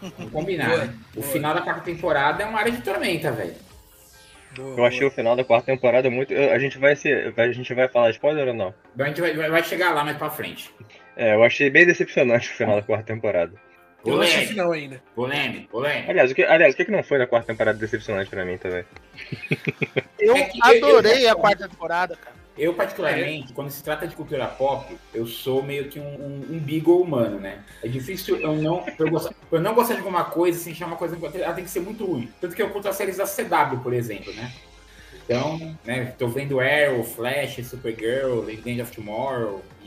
Vamos 0.00 0.30
combinar, 0.32 0.68
Boa, 0.68 0.84
né? 0.84 0.94
O 1.16 1.20
boa. 1.20 1.32
final 1.32 1.54
da 1.54 1.62
quarta 1.62 1.80
temporada 1.82 2.42
é 2.42 2.46
uma 2.46 2.58
área 2.58 2.72
de 2.72 2.82
Tormenta, 2.82 3.30
velho. 3.32 3.54
Eu 4.58 4.84
achei 4.84 5.06
o 5.06 5.10
final 5.12 5.36
da 5.36 5.44
quarta 5.44 5.66
temporada 5.66 6.10
muito. 6.10 6.34
A 6.34 6.58
gente 6.58 6.76
vai 6.76 6.96
ser. 6.96 7.32
A 7.36 7.52
gente 7.52 7.72
vai 7.72 7.86
falar 7.88 8.10
spoiler 8.10 8.48
ou 8.48 8.54
não? 8.54 8.74
A 8.98 9.04
gente 9.04 9.20
vai, 9.20 9.32
vai- 9.48 9.62
chegar 9.62 9.94
lá 9.94 10.02
mais 10.04 10.16
pra 10.16 10.28
frente. 10.28 10.74
É, 11.16 11.34
eu 11.34 11.44
achei 11.44 11.70
bem 11.70 11.86
decepcionante 11.86 12.48
o 12.48 12.52
final 12.54 12.74
da 12.76 12.82
quarta 12.82 13.04
temporada. 13.04 13.52
Eu 14.04 14.14
não 14.16 14.22
achei 14.22 14.32
o 14.32 14.48
Polêmico, 14.48 14.48
final 14.52 14.72
ainda. 14.72 15.02
polêmico, 15.14 15.68
polêmico. 15.70 16.10
Aliás, 16.10 16.30
o 16.32 16.34
que, 16.34 16.42
aliás, 16.42 16.74
o 16.74 16.76
que 16.76 16.84
que 16.86 16.90
não 16.90 17.02
foi 17.04 17.18
na 17.18 17.26
quarta 17.28 17.46
temporada 17.52 17.78
decepcionante 17.78 18.28
pra 18.30 18.44
mim 18.44 18.56
também? 18.58 18.84
Eu 20.18 20.36
É 20.36 20.50
adorei 20.62 21.28
a 21.28 21.34
quarta 21.36 21.68
temporada, 21.68 22.16
cara. 22.16 22.34
Eu, 22.60 22.74
particularmente, 22.74 23.54
quando 23.54 23.70
se 23.70 23.82
trata 23.82 24.06
de 24.06 24.14
cultura 24.14 24.46
pop, 24.46 24.94
eu 25.14 25.26
sou 25.26 25.62
meio 25.62 25.88
que 25.88 25.98
um, 25.98 26.02
um, 26.04 26.46
um 26.50 26.58
beagle 26.58 27.00
humano, 27.00 27.40
né? 27.40 27.64
É 27.82 27.88
difícil 27.88 28.36
eu 28.36 28.54
não, 28.54 28.84
eu, 28.98 29.10
gostar, 29.10 29.34
eu 29.50 29.60
não 29.62 29.74
gostar 29.74 29.94
de 29.94 30.00
alguma 30.00 30.24
coisa, 30.24 30.60
assim, 30.60 30.74
chamar 30.74 30.92
uma 30.92 30.98
coisa, 30.98 31.16
ela 31.38 31.54
tem 31.54 31.64
que 31.64 31.70
ser 31.70 31.80
muito 31.80 32.04
ruim. 32.04 32.30
Tanto 32.38 32.54
que 32.54 32.60
eu 32.60 32.68
curto 32.68 32.86
as 32.86 32.96
séries 32.96 33.16
da 33.16 33.24
CW, 33.24 33.78
por 33.82 33.94
exemplo, 33.94 34.30
né? 34.34 34.52
Então, 35.30 35.76
né, 35.84 36.12
tô 36.18 36.26
vendo 36.26 36.58
Arrow, 36.58 37.04
Flash, 37.04 37.64
Supergirl, 37.64 38.40
Legend 38.40 38.82
of 38.82 38.90
Tomorrow 38.90 39.62
e, 39.80 39.86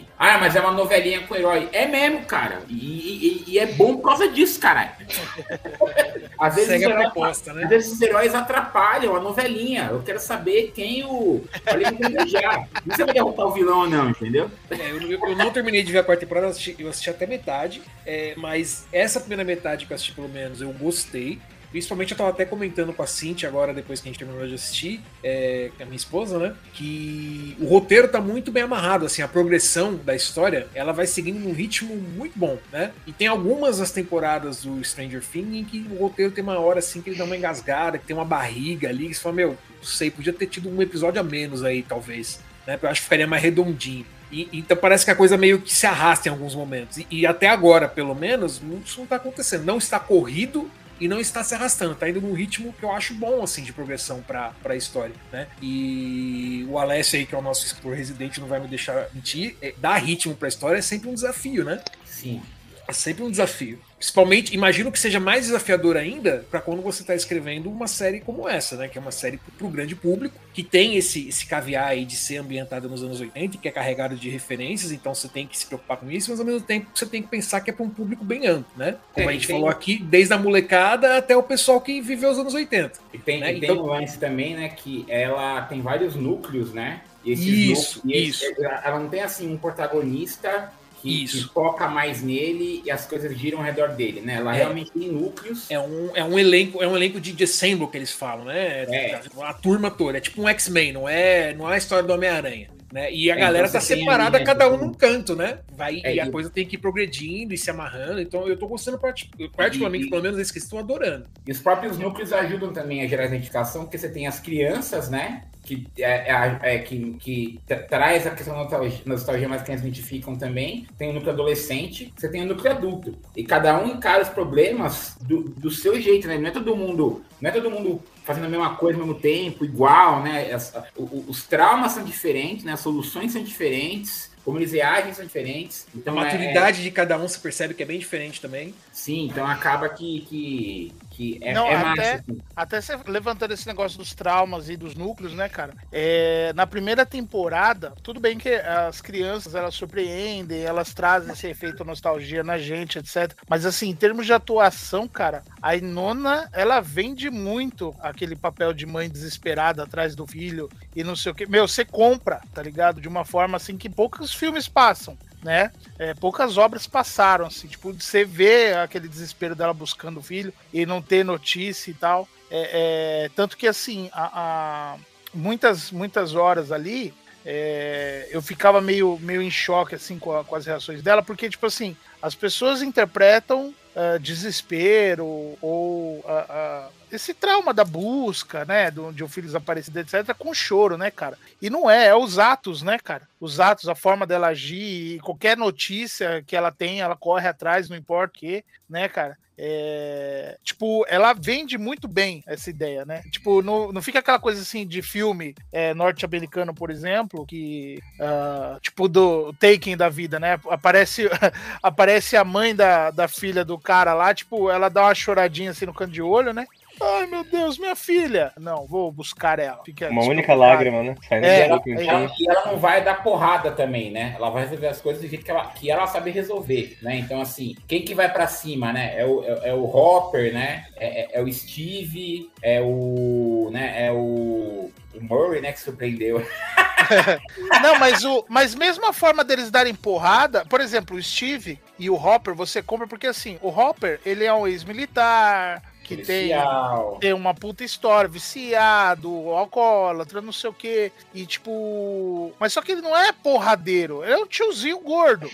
e- 0.00 0.04
Ah, 0.18 0.36
mas 0.36 0.54
é 0.54 0.60
uma 0.60 0.70
novelinha 0.72 1.22
com 1.22 1.34
herói. 1.34 1.70
É 1.72 1.86
mesmo, 1.86 2.26
cara. 2.26 2.60
E, 2.68 2.74
e- 2.74 3.44
e 3.54 3.58
é 3.58 3.64
bom 3.64 3.96
por 3.96 4.02
causa 4.10 4.28
disso, 4.28 4.60
caralho. 4.60 4.90
Às 6.38 6.54
vezes, 6.56 6.70
Segue 6.70 6.84
os 6.86 6.90
a 6.90 6.94
heróis- 6.94 7.12
proposta, 7.12 7.52
né? 7.54 7.64
às 7.64 7.68
vezes 7.70 7.92
os 7.92 8.00
heróis 8.02 8.34
atrapalham 8.34 9.14
a 9.16 9.20
novelinha. 9.20 9.88
Eu 9.90 10.02
quero 10.02 10.18
saber 10.20 10.72
quem 10.74 11.04
o. 11.04 11.42
Olha 11.66 11.92
que 11.92 12.28
já. 12.28 12.66
Não 12.84 12.96
sei 12.96 13.04
vai 13.06 13.14
derrotar 13.14 13.46
o 13.46 13.52
vilão 13.52 13.80
ou 13.80 13.86
não, 13.90 14.10
entendeu? 14.10 14.50
É, 14.70 14.90
eu, 14.90 15.00
eu- 15.10 15.20
eu 15.26 15.36
não 15.36 15.50
terminei 15.50 15.82
de 15.82 15.90
ver 15.92 15.98
a 15.98 16.02
quarta 16.04 16.20
temporada, 16.20 16.46
eu 16.46 16.50
assisti, 16.50 16.76
eu 16.78 16.88
assisti 16.88 17.08
até 17.10 17.26
metade, 17.26 17.80
é, 18.06 18.34
mas 18.38 18.86
essa 18.92 19.20
primeira 19.20 19.44
metade 19.44 19.84
que 19.86 19.92
eu 19.92 19.94
assisti, 19.94 20.12
pelo 20.12 20.28
menos, 20.30 20.60
eu 20.62 20.70
gostei. 20.72 21.38
Principalmente 21.70 22.12
eu 22.12 22.18
tava 22.18 22.30
até 22.30 22.44
comentando 22.44 22.92
com 22.92 23.02
a 23.02 23.06
Cintia 23.06 23.48
agora, 23.48 23.72
depois 23.72 24.00
que 24.00 24.08
a 24.08 24.10
gente 24.10 24.18
terminou 24.18 24.46
de 24.46 24.54
assistir, 24.54 25.00
é, 25.22 25.70
a 25.80 25.84
minha 25.84 25.96
esposa, 25.96 26.38
né? 26.38 26.54
Que 26.74 27.56
o 27.60 27.66
roteiro 27.66 28.08
tá 28.08 28.20
muito 28.20 28.50
bem 28.50 28.64
amarrado, 28.64 29.06
assim, 29.06 29.22
a 29.22 29.28
progressão 29.28 29.94
da 29.94 30.14
história, 30.14 30.66
ela 30.74 30.92
vai 30.92 31.06
seguindo 31.06 31.38
num 31.38 31.52
ritmo 31.52 31.94
muito 31.96 32.36
bom, 32.36 32.58
né? 32.72 32.92
E 33.06 33.12
tem 33.12 33.28
algumas 33.28 33.78
das 33.78 33.92
temporadas 33.92 34.62
do 34.62 34.82
Stranger 34.82 35.22
Things 35.22 35.54
em 35.54 35.64
que 35.64 35.86
o 35.92 35.96
roteiro 35.96 36.32
tem 36.32 36.42
uma 36.42 36.58
hora, 36.58 36.80
assim, 36.80 37.00
que 37.00 37.10
ele 37.10 37.18
dá 37.18 37.24
uma 37.24 37.36
engasgada, 37.36 37.98
que 37.98 38.06
tem 38.06 38.16
uma 38.16 38.24
barriga 38.24 38.88
ali, 38.88 39.08
que 39.08 39.14
você 39.14 39.20
fala, 39.20 39.36
meu, 39.36 39.50
não 39.76 39.84
sei, 39.84 40.10
podia 40.10 40.32
ter 40.32 40.46
tido 40.46 40.68
um 40.68 40.82
episódio 40.82 41.20
a 41.20 41.24
menos 41.24 41.62
aí, 41.62 41.82
talvez, 41.82 42.40
né? 42.66 42.78
Eu 42.82 42.88
acho 42.88 43.00
que 43.00 43.04
ficaria 43.04 43.26
mais 43.26 43.42
redondinho. 43.42 44.06
E, 44.32 44.48
então 44.52 44.76
parece 44.76 45.04
que 45.04 45.10
a 45.10 45.16
coisa 45.16 45.36
meio 45.36 45.60
que 45.60 45.72
se 45.72 45.86
arrasta 45.86 46.28
em 46.28 46.32
alguns 46.32 46.54
momentos. 46.54 46.98
E, 46.98 47.06
e 47.10 47.26
até 47.26 47.48
agora, 47.48 47.88
pelo 47.88 48.14
menos, 48.14 48.60
isso 48.84 49.00
não 49.00 49.06
tá 49.06 49.16
acontecendo. 49.16 49.64
Não 49.64 49.78
está 49.78 49.98
corrido 49.98 50.70
e 51.00 51.08
não 51.08 51.18
está 51.18 51.42
se 51.42 51.54
arrastando. 51.54 51.94
Tá 51.94 52.08
indo 52.08 52.20
num 52.20 52.34
ritmo 52.34 52.72
que 52.72 52.82
eu 52.82 52.92
acho 52.92 53.14
bom, 53.14 53.42
assim, 53.42 53.62
de 53.62 53.72
progressão 53.72 54.22
pra, 54.22 54.50
pra 54.62 54.76
história, 54.76 55.14
né? 55.32 55.48
E 55.62 56.66
o 56.68 56.78
Alessio 56.78 57.18
aí, 57.18 57.26
que 57.26 57.34
é 57.34 57.38
o 57.38 57.42
nosso 57.42 57.64
escritor 57.64 57.96
residente, 57.96 58.40
não 58.40 58.46
vai 58.46 58.60
me 58.60 58.68
deixar 58.68 59.08
mentir. 59.14 59.56
É, 59.62 59.74
dar 59.78 59.96
ritmo 59.96 60.34
pra 60.34 60.48
história 60.48 60.78
é 60.78 60.82
sempre 60.82 61.08
um 61.08 61.14
desafio, 61.14 61.64
né? 61.64 61.82
Sim. 62.04 62.42
É 62.86 62.92
sempre 62.92 63.22
um 63.22 63.30
desafio. 63.30 63.80
Principalmente, 64.00 64.54
imagino 64.54 64.90
que 64.90 64.98
seja 64.98 65.20
mais 65.20 65.44
desafiador 65.44 65.94
ainda 65.94 66.42
para 66.50 66.58
quando 66.58 66.80
você 66.80 67.02
está 67.02 67.14
escrevendo 67.14 67.68
uma 67.70 67.86
série 67.86 68.18
como 68.20 68.48
essa, 68.48 68.74
né? 68.76 68.88
Que 68.88 68.96
é 68.96 69.00
uma 69.00 69.12
série 69.12 69.36
para 69.58 69.66
o 69.66 69.70
grande 69.70 69.94
público, 69.94 70.34
que 70.54 70.62
tem 70.62 70.96
esse, 70.96 71.28
esse 71.28 71.44
caviar 71.44 71.88
aí 71.88 72.06
de 72.06 72.16
ser 72.16 72.38
ambientada 72.38 72.88
nos 72.88 73.02
anos 73.02 73.20
80, 73.20 73.58
que 73.58 73.68
é 73.68 73.70
carregado 73.70 74.16
de 74.16 74.30
referências, 74.30 74.90
então 74.90 75.14
você 75.14 75.28
tem 75.28 75.46
que 75.46 75.56
se 75.58 75.66
preocupar 75.66 75.98
com 75.98 76.10
isso, 76.10 76.30
mas 76.30 76.40
ao 76.40 76.46
mesmo 76.46 76.62
tempo 76.62 76.86
você 76.94 77.04
tem 77.04 77.20
que 77.20 77.28
pensar 77.28 77.60
que 77.60 77.68
é 77.68 77.74
para 77.74 77.84
um 77.84 77.90
público 77.90 78.24
bem 78.24 78.46
amplo, 78.46 78.72
né? 78.74 78.96
Como 79.12 79.28
É, 79.28 79.30
a 79.30 79.34
gente 79.34 79.46
tem- 79.46 79.56
falou 79.56 79.68
aqui, 79.68 79.98
desde 80.02 80.32
a 80.32 80.38
molecada 80.38 81.18
até 81.18 81.36
o 81.36 81.42
pessoal 81.42 81.78
que 81.78 82.00
viveu 82.00 82.30
os 82.30 82.38
anos 82.38 82.54
80. 82.54 82.98
E 83.12 83.18
tem, 83.18 83.40
Né? 83.40 83.52
e 83.54 83.60
tem 83.60 83.70
Então- 83.70 83.84
um 83.84 83.86
lance 83.86 84.18
também, 84.18 84.54
né, 84.56 84.70
que 84.70 85.04
ela 85.10 85.60
tem 85.62 85.82
vários 85.82 86.14
núcleos, 86.16 86.72
né? 86.72 87.02
E 87.22 87.32
Isso, 87.70 87.98
núcleos- 88.02 88.28
isso. 88.42 88.44
ela 88.82 88.98
não 88.98 89.10
tem, 89.10 89.20
assim, 89.20 89.52
um 89.52 89.58
protagonista 89.58 90.72
que, 91.00 91.24
Isso. 91.24 91.48
que 91.48 91.54
foca 91.54 91.88
mais 91.88 92.22
nele 92.22 92.82
e 92.84 92.90
as 92.90 93.06
coisas 93.06 93.36
giram 93.36 93.58
ao 93.58 93.64
redor 93.64 93.88
dele, 93.90 94.20
né? 94.20 94.34
Ela 94.36 94.54
É. 94.54 94.58
realmente 94.58 94.90
tem 94.90 95.08
núcleos. 95.08 95.70
É 95.70 95.78
um, 95.78 96.10
é 96.14 96.24
um 96.24 96.38
elenco, 96.38 96.82
é 96.82 96.86
um 96.86 96.96
elenco 96.96 97.20
de 97.20 97.42
ensemble 97.42 97.86
que 97.88 97.96
eles 97.96 98.12
falam, 98.12 98.44
né? 98.44 98.84
É. 98.88 99.20
A, 99.42 99.54
turma 99.54 99.90
toda. 99.90 100.18
É 100.18 100.20
tipo 100.20 100.42
um 100.42 100.48
X-Men, 100.48 100.92
não 100.92 101.08
é, 101.08 101.54
não 101.54 101.70
é 101.70 101.74
a 101.74 101.78
história 101.78 102.04
do 102.06 102.12
Homem-Aranha. 102.12 102.68
Né? 102.92 103.12
E 103.12 103.30
a 103.30 103.36
É, 103.36 103.38
galera 103.38 103.68
então 103.68 103.80
tá 103.80 103.86
separada, 103.86 104.36
ali, 104.36 104.44
né, 104.44 104.52
cada 104.52 104.68
um 104.68 104.72
tipo- 104.72 104.84
num 104.86 104.92
canto, 104.94 105.36
né? 105.36 105.60
Vai, 105.76 106.00
É, 106.02 106.14
e 106.16 106.20
a 106.20 106.26
e- 106.26 106.30
coisa 106.30 106.50
tem 106.50 106.66
que 106.66 106.74
ir 106.74 106.78
progredindo 106.78 107.54
e 107.54 107.58
se 107.58 107.70
amarrando. 107.70 108.20
Então 108.20 108.48
eu 108.48 108.56
tô 108.58 108.66
gostando, 108.66 108.98
parti- 108.98 109.30
particularmente, 109.56 110.06
E- 110.06 110.10
pelo 110.10 110.22
menos 110.22 110.38
esse 110.38 110.52
que 110.52 110.58
estou 110.58 110.78
adorando. 110.78 111.26
E 111.46 111.52
os 111.52 111.60
próprios 111.60 111.96
núcleos 111.98 112.32
ajudam 112.32 112.72
também 112.72 113.02
a 113.02 113.06
gerar 113.06 113.26
identificação, 113.26 113.82
porque 113.84 113.96
você 113.98 114.08
tem 114.08 114.26
as 114.26 114.40
crianças, 114.40 115.08
né? 115.08 115.44
Que, 115.64 115.86
é, 115.98 116.32
é- 116.32 116.58
é- 116.62 116.78
que, 116.78 117.12
que 117.20 117.60
tra- 117.66 117.82
traz 117.82 118.26
a 118.26 118.30
questão 118.30 118.54
da 118.56 118.62
nostalgia, 118.62 118.98
nostalgia, 119.06 119.48
mas 119.48 119.62
que 119.62 119.70
eles 119.70 119.82
identificam 119.82 120.34
também. 120.34 120.86
Tem 120.98 121.10
o 121.10 121.12
núcleo 121.12 121.32
adolescente, 121.32 122.12
você 122.16 122.28
tem 122.28 122.42
o 122.42 122.46
núcleo 122.46 122.72
adulto. 122.72 123.16
E 123.36 123.44
cada 123.44 123.78
um 123.80 123.86
encara 123.86 124.22
os 124.22 124.28
problemas 124.30 125.16
do, 125.20 125.42
do 125.44 125.70
seu 125.70 126.00
jeito, 126.00 126.26
né? 126.26 126.38
Não 126.38 126.48
é 126.48 126.50
todo 126.50 126.74
mundo, 126.74 127.22
não 127.40 127.50
é 127.50 127.52
todo 127.52 127.70
mundo 127.70 128.02
fazendo 128.30 128.46
a 128.46 128.48
mesma 128.48 128.76
coisa 128.76 128.98
ao 128.98 129.06
mesmo 129.06 129.20
tempo, 129.20 129.64
igual, 129.64 130.22
né? 130.22 130.52
As- 130.52 130.72
o- 130.96 131.24
os 131.28 131.42
traumas 131.44 131.92
são 131.92 132.04
diferentes, 132.04 132.64
né? 132.64 132.72
As 132.72 132.80
soluções 132.80 133.32
são 133.32 133.42
diferentes. 133.42 134.30
Como 134.44 134.56
eles 134.58 134.72
reagem 134.72 135.12
são 135.12 135.24
diferentes. 135.24 135.86
A 135.94 135.98
Então, 135.98 136.14
é- 136.18 136.24
maturidade 136.24 136.82
de 136.82 136.90
cada 136.90 137.18
um 137.18 137.28
se 137.28 137.38
percebe 137.38 137.74
que 137.74 137.82
é 137.82 137.86
bem 137.86 137.98
diferente 137.98 138.40
também. 138.40 138.74
sim, 138.90 139.26
então 139.26 139.46
acaba 139.46 139.88
que, 139.90 140.20
que, 140.28 140.92
que 141.20 141.38
é, 141.42 141.52
Não, 141.52 141.66
é 141.66 141.74
até- 141.76 141.84
massa. 141.84 142.14
assim. 142.14 142.40
Até 142.56 142.80
você 142.80 142.98
levantando 143.06 143.52
esse 143.52 143.66
negócio 143.66 143.98
dos 143.98 144.14
traumas 144.14 144.70
e 144.70 144.76
dos 144.76 144.94
núcleos, 144.94 145.34
né, 145.34 145.50
cara? 145.50 145.74
É, 145.92 146.50
na 146.54 146.66
primeira 146.66 147.04
temporada, 147.04 147.92
tudo 148.02 148.18
bem 148.18 148.38
que 148.38 148.48
as 148.48 149.02
crianças 149.02 149.54
elas 149.54 149.74
surpreendem, 149.74 150.62
elas 150.62 150.94
trazem 150.94 151.32
esse 151.34 151.46
efeito 151.46 151.84
nostalgia 151.84 152.42
na 152.42 152.56
gente, 152.56 152.98
etc. 152.98 153.34
Mas 153.46 153.66
assim, 153.66 153.90
em 153.90 153.94
termos 153.94 154.24
de 154.24 154.32
atuação, 154.32 155.06
cara, 155.06 155.42
a 155.60 155.76
Inona, 155.76 156.48
ela 156.54 156.80
vende 156.80 157.28
muito 157.28 157.94
aquele 158.00 158.34
papel 158.34 158.72
de 158.72 158.86
mãe 158.86 159.06
desesperada 159.10 159.82
atrás 159.82 160.16
do 160.16 160.26
filho 160.26 160.70
e 160.96 161.04
não 161.04 161.14
sei 161.14 161.32
o 161.32 161.34
que. 161.34 161.44
Meu, 161.46 161.68
você 161.68 161.84
compra, 161.84 162.40
tá 162.54 162.62
ligado? 162.62 162.98
De 162.98 163.08
uma 163.08 163.26
forma 163.26 163.58
assim 163.58 163.76
que 163.76 163.90
poucos 163.90 164.32
filmes 164.32 164.68
passam. 164.68 165.18
Né? 165.42 165.70
É, 165.98 166.12
poucas 166.12 166.58
obras 166.58 166.86
passaram, 166.86 167.46
assim, 167.46 167.66
tipo, 167.66 167.92
você 167.94 168.24
vê 168.24 168.74
aquele 168.74 169.08
desespero 169.08 169.54
dela 169.54 169.72
buscando 169.72 170.18
o 170.20 170.22
filho 170.22 170.52
e 170.72 170.84
não 170.84 171.00
ter 171.00 171.24
notícia 171.24 171.90
e 171.90 171.94
tal. 171.94 172.28
É, 172.50 173.24
é, 173.24 173.30
tanto 173.34 173.56
que, 173.56 173.66
assim, 173.66 174.10
a, 174.12 174.94
a- 174.94 174.96
muitas, 175.32 175.90
muitas 175.90 176.34
horas 176.34 176.70
ali, 176.70 177.14
é, 177.46 178.28
eu 178.30 178.42
ficava 178.42 178.82
meio, 178.82 179.18
meio 179.22 179.40
em 179.40 179.50
choque, 179.50 179.94
assim, 179.94 180.18
com, 180.18 180.36
a- 180.36 180.44
com 180.44 180.54
as 180.56 180.66
reações 180.66 181.00
dela, 181.02 181.22
porque, 181.22 181.48
tipo 181.48 181.64
assim, 181.64 181.96
as 182.20 182.34
pessoas 182.34 182.82
interpretam 182.82 183.74
ah, 183.96 184.18
desespero 184.18 185.56
ou 185.60 186.24
ah, 186.28 186.46
ah, 186.48 186.88
esse 187.12 187.34
trauma 187.34 187.72
da 187.74 187.84
busca, 187.84 188.64
né, 188.64 188.90
de 188.90 189.24
um 189.24 189.28
filho 189.28 189.46
desaparecido, 189.46 189.98
etc., 190.00 190.34
com 190.36 190.54
choro, 190.54 190.96
né, 190.96 191.10
cara? 191.10 191.36
E 191.60 191.68
não 191.68 191.90
é, 191.90 192.06
é 192.06 192.14
os 192.14 192.38
atos, 192.38 192.82
né, 192.82 192.98
cara? 192.98 193.28
Os 193.40 193.60
atos, 193.60 193.88
a 193.88 193.94
forma 193.94 194.26
dela 194.26 194.48
agir, 194.48 195.20
qualquer 195.20 195.56
notícia 195.56 196.42
que 196.46 196.56
ela 196.56 196.70
tem, 196.70 197.00
ela 197.00 197.16
corre 197.16 197.48
atrás, 197.48 197.88
não 197.88 197.96
importa 197.96 198.36
o 198.36 198.40
quê, 198.40 198.64
né, 198.88 199.08
cara? 199.08 199.36
É, 199.62 200.56
tipo, 200.64 201.04
ela 201.06 201.34
vende 201.34 201.76
muito 201.76 202.08
bem 202.08 202.42
essa 202.46 202.70
ideia, 202.70 203.04
né? 203.04 203.22
Tipo, 203.30 203.60
não, 203.60 203.92
não 203.92 204.00
fica 204.00 204.20
aquela 204.20 204.38
coisa 204.38 204.62
assim 204.62 204.86
de 204.86 205.02
filme 205.02 205.54
é, 205.70 205.92
norte-americano, 205.92 206.72
por 206.72 206.90
exemplo, 206.90 207.44
que 207.44 208.00
ah, 208.18 208.78
tipo 208.80 209.06
do 209.06 209.52
Taking 209.60 209.98
da 209.98 210.08
vida, 210.08 210.40
né? 210.40 210.58
Aparece, 210.70 211.28
aparece 211.82 212.38
a 212.38 212.44
mãe 212.44 212.74
da, 212.74 213.10
da 213.10 213.28
filha 213.28 213.62
do 213.62 213.78
cara 213.78 214.14
lá, 214.14 214.32
tipo, 214.32 214.70
ela 214.70 214.88
dá 214.88 215.02
uma 215.02 215.14
choradinha 215.14 215.72
assim 215.72 215.84
no 215.84 215.92
canto 215.92 216.12
de 216.12 216.22
olho, 216.22 216.54
né? 216.54 216.66
Ai, 217.02 217.26
meu 217.26 217.42
Deus, 217.44 217.78
minha 217.78 217.96
filha! 217.96 218.52
Não, 218.58 218.86
vou 218.86 219.10
buscar 219.10 219.58
ela. 219.58 219.82
Fica 219.84 220.10
Uma 220.10 220.22
única 220.24 220.54
lágrima, 220.54 221.02
né? 221.02 221.14
Saindo 221.28 221.46
É, 221.46 221.58
E 221.58 221.62
ela, 221.62 221.82
e 221.86 222.08
ela- 222.08 222.32
e 222.38 222.50
ela 222.50 222.66
não 222.66 222.76
vai 222.78 223.02
dar 223.02 223.22
porrada 223.22 223.70
também, 223.72 224.10
né? 224.10 224.34
Ela 224.36 224.50
vai 224.50 224.64
resolver 224.64 224.88
as 224.88 225.00
coisas 225.00 225.22
do 225.22 225.28
jeito 225.28 225.44
que 225.44 225.50
ela, 225.50 225.64
que 225.68 225.90
ela 225.90 226.06
sabe 226.06 226.30
resolver, 226.30 226.98
né? 227.00 227.16
Então, 227.16 227.40
assim, 227.40 227.74
quem 227.88 228.02
que 228.02 228.14
vai 228.14 228.30
pra 228.30 228.46
cima, 228.46 228.92
né? 228.92 229.14
É 229.18 229.24
o, 229.24 229.42
é, 229.44 229.70
é 229.70 229.74
o 229.74 229.84
Hopper, 229.84 230.52
né? 230.52 230.86
É, 230.96 231.22
é- 231.22 231.40
é 231.40 231.42
o 231.42 231.50
Steve, 231.52 232.50
é 232.62 232.80
o, 232.82 233.70
né? 233.72 234.06
É 234.06 234.12
o, 234.12 234.90
o 235.14 235.20
Murray, 235.22 235.60
né? 235.62 235.72
Que 235.72 235.80
surpreendeu. 235.80 236.44
Não, 237.82 237.98
mas, 237.98 238.24
o, 238.24 238.44
mas 238.48 238.74
mesmo 238.74 239.06
a 239.06 239.12
forma 239.12 239.42
deles 239.42 239.70
darem 239.70 239.94
porrada, 239.94 240.64
por 240.66 240.80
exemplo, 240.80 241.16
o 241.16 241.22
Steve 241.22 241.78
e 241.98 242.08
o 242.10 242.14
Hopper, 242.14 242.54
você 242.54 242.82
compra 242.82 243.06
porque 243.06 243.26
assim, 243.26 243.58
o 243.62 243.68
Hopper, 243.68 244.20
ele 244.24 244.44
é 244.44 244.52
um 244.52 244.66
ex-militar, 244.66 245.82
que 246.16 246.24
tem, 246.24 246.48
Policial. 246.48 247.18
tem 247.20 247.32
uma 247.32 247.54
puta 247.54 247.84
história, 247.84 248.28
viciado, 248.28 249.30
alcoólatra, 249.50 250.40
não 250.40 250.52
sei 250.52 250.70
o 250.70 250.74
quê. 250.74 251.12
E 251.32 251.46
tipo. 251.46 252.52
Mas 252.58 252.72
só 252.72 252.82
que 252.82 252.92
ele 252.92 253.00
não 253.00 253.16
é 253.16 253.32
porradeiro, 253.32 254.24
ele 254.24 254.32
é 254.32 254.38
um 254.38 254.46
tiozinho 254.46 254.98
gordo. 255.00 255.50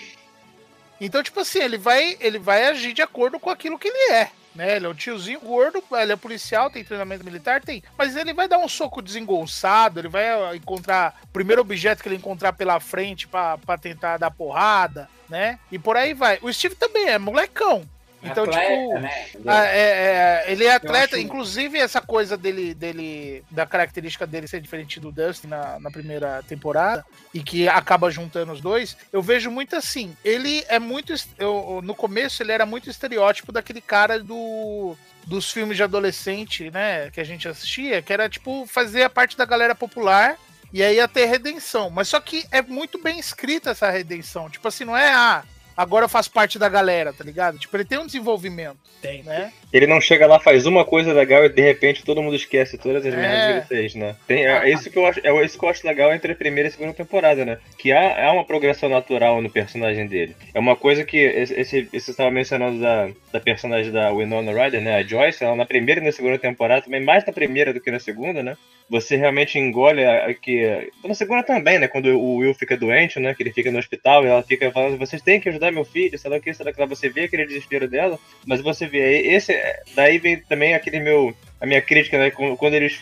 Então, 1.00 1.22
tipo 1.22 1.40
assim, 1.40 1.58
ele 1.58 1.76
vai, 1.76 2.16
ele 2.20 2.38
vai 2.38 2.66
agir 2.66 2.94
de 2.94 3.02
acordo 3.02 3.38
com 3.38 3.50
aquilo 3.50 3.78
que 3.78 3.88
ele 3.88 4.12
é. 4.14 4.30
Né? 4.54 4.76
Ele 4.76 4.86
é 4.86 4.88
um 4.88 4.94
tiozinho 4.94 5.38
gordo, 5.40 5.84
ele 5.92 6.12
é 6.12 6.16
policial, 6.16 6.70
tem 6.70 6.82
treinamento 6.82 7.22
militar, 7.22 7.60
tem. 7.60 7.82
Mas 7.98 8.16
ele 8.16 8.32
vai 8.32 8.48
dar 8.48 8.56
um 8.56 8.66
soco 8.66 9.02
desengonçado, 9.02 10.00
ele 10.00 10.08
vai 10.08 10.56
encontrar 10.56 11.20
o 11.24 11.26
primeiro 11.26 11.60
objeto 11.60 12.02
que 12.02 12.08
ele 12.08 12.16
encontrar 12.16 12.54
pela 12.54 12.80
frente 12.80 13.28
pra 13.28 13.58
tentar 13.78 14.16
dar 14.16 14.30
porrada, 14.30 15.10
né? 15.28 15.58
E 15.70 15.78
por 15.78 15.98
aí 15.98 16.14
vai. 16.14 16.38
O 16.40 16.50
Steve 16.50 16.74
também 16.74 17.08
é 17.08 17.18
molecão. 17.18 17.86
Então, 18.30 18.44
Atleta, 18.44 18.68
tipo. 18.68 18.98
né? 18.98 19.26
Ah, 19.46 19.66
é, 19.66 19.80
é, 19.80 20.44
ele 20.52 20.64
é 20.64 20.74
atleta, 20.74 21.16
acho- 21.16 21.24
inclusive 21.24 21.78
essa 21.78 22.00
coisa 22.00 22.36
dele, 22.36 22.74
dele, 22.74 23.44
da 23.50 23.66
característica 23.66 24.26
dele 24.26 24.46
ser 24.48 24.60
diferente 24.60 24.98
do 25.00 25.12
Dustin 25.12 25.48
na, 25.48 25.78
na 25.80 25.90
primeira 25.90 26.42
temporada, 26.48 27.04
e 27.32 27.42
que 27.42 27.68
acaba 27.68 28.10
juntando 28.10 28.52
os 28.52 28.60
dois, 28.60 28.96
eu 29.12 29.22
vejo 29.22 29.50
muito 29.50 29.74
assim. 29.76 30.16
Ele 30.24 30.64
é 30.68 30.78
muito. 30.78 31.14
Eu, 31.38 31.80
no 31.82 31.94
começo, 31.94 32.42
ele 32.42 32.52
era 32.52 32.66
muito 32.66 32.90
estereótipo 32.90 33.52
daquele 33.52 33.80
cara 33.80 34.18
do. 34.22 34.96
Dos 35.26 35.50
filmes 35.50 35.76
de 35.76 35.82
adolescente, 35.82 36.70
né? 36.70 37.10
Que 37.10 37.20
a 37.20 37.24
gente 37.24 37.48
assistia, 37.48 38.00
que 38.00 38.12
era 38.12 38.28
tipo 38.28 38.64
fazer 38.64 39.02
a 39.02 39.10
parte 39.10 39.36
da 39.36 39.44
galera 39.44 39.74
popular 39.74 40.36
e 40.72 40.84
aí 40.84 40.96
ia 40.96 41.08
ter 41.08 41.24
redenção. 41.26 41.90
Mas 41.90 42.06
só 42.06 42.20
que 42.20 42.46
é 42.52 42.62
muito 42.62 43.02
bem 43.02 43.18
escrita 43.18 43.70
essa 43.70 43.90
redenção. 43.90 44.48
Tipo 44.48 44.68
assim, 44.68 44.84
não 44.84 44.96
é, 44.96 45.12
ah, 45.12 45.42
agora 45.76 46.04
eu 46.04 46.08
faço 46.08 46.30
parte 46.30 46.58
da 46.58 46.68
galera, 46.68 47.12
tá 47.12 47.22
ligado? 47.22 47.58
Tipo, 47.58 47.76
ele 47.76 47.84
tem 47.84 47.98
um 47.98 48.06
desenvolvimento, 48.06 48.78
Tem. 49.02 49.22
né? 49.22 49.52
Ele 49.72 49.86
não 49.86 50.00
chega 50.00 50.26
lá, 50.26 50.40
faz 50.40 50.64
uma 50.64 50.84
coisa 50.84 51.12
legal 51.12 51.44
e 51.44 51.48
de 51.48 51.60
repente 51.60 52.04
todo 52.04 52.22
mundo 52.22 52.36
esquece 52.36 52.78
todas 52.78 53.04
as 53.04 53.12
É. 53.12 53.16
merdas 53.16 53.44
que 53.44 53.52
ele 53.52 53.82
fez, 53.82 53.94
né? 53.94 54.16
Tem, 54.26 54.46
é, 54.46 54.70
isso 54.70 54.90
que 54.90 54.96
eu 54.98 55.06
acho, 55.06 55.20
é 55.22 55.44
isso 55.44 55.58
que 55.58 55.64
eu 55.64 55.68
acho 55.68 55.86
legal 55.86 56.12
entre 56.14 56.32
a 56.32 56.36
primeira 56.36 56.68
e 56.68 56.70
a 56.70 56.72
segunda 56.72 56.94
temporada, 56.94 57.44
né? 57.44 57.58
Que 57.76 57.92
há, 57.92 58.26
há 58.26 58.32
uma 58.32 58.44
progressão 58.44 58.88
natural 58.88 59.42
no 59.42 59.50
personagem 59.50 60.06
dele. 60.06 60.34
É 60.54 60.58
uma 60.58 60.76
coisa 60.76 61.04
que 61.04 61.18
esse, 61.18 61.88
esse, 61.92 62.10
estava 62.10 62.30
mencionando 62.30 62.80
da, 62.80 63.08
da 63.32 63.40
personagem 63.40 63.92
da 63.92 64.10
Winona 64.12 64.52
Ryder, 64.52 64.80
né? 64.80 64.96
A 64.96 65.02
Joyce, 65.02 65.44
ela 65.44 65.56
na 65.56 65.66
primeira 65.66 66.00
e 66.00 66.04
na 66.04 66.12
segunda 66.12 66.38
temporada, 66.38 66.82
também 66.82 67.02
mais 67.04 67.24
na 67.26 67.32
primeira 67.32 67.72
do 67.72 67.80
que 67.80 67.90
na 67.90 67.98
segunda, 67.98 68.42
né? 68.42 68.56
Você 68.88 69.16
realmente 69.16 69.58
engole 69.58 70.04
a, 70.04 70.26
a 70.26 70.34
que. 70.34 70.90
Na 71.04 71.14
segunda 71.14 71.42
também, 71.42 71.78
né? 71.78 71.88
Quando 71.88 72.06
o 72.16 72.36
Will 72.36 72.54
fica 72.54 72.76
doente, 72.76 73.18
né? 73.18 73.34
Que 73.34 73.42
ele 73.42 73.52
fica 73.52 73.70
no 73.70 73.78
hospital 73.78 74.24
e 74.24 74.28
ela 74.28 74.42
fica 74.44 74.70
falando, 74.70 74.96
vocês 74.96 75.20
têm 75.20 75.40
que 75.40 75.48
ajudar 75.48 75.65
meu 75.70 75.84
filho, 75.84 76.18
sei 76.18 76.30
que, 76.40 76.50
o 76.50 76.54
que. 76.54 76.86
Você 76.86 77.08
vê 77.08 77.24
aquele 77.24 77.46
desespero 77.46 77.88
dela, 77.88 78.18
mas 78.46 78.60
você 78.60 78.86
vê 78.86 79.20
esse. 79.28 79.54
Daí 79.94 80.18
vem 80.18 80.38
também 80.38 80.74
aquele 80.74 81.00
meu. 81.00 81.34
A 81.60 81.66
minha 81.66 81.80
crítica, 81.80 82.18
né? 82.18 82.30
Quando 82.30 82.74
eles. 82.74 83.00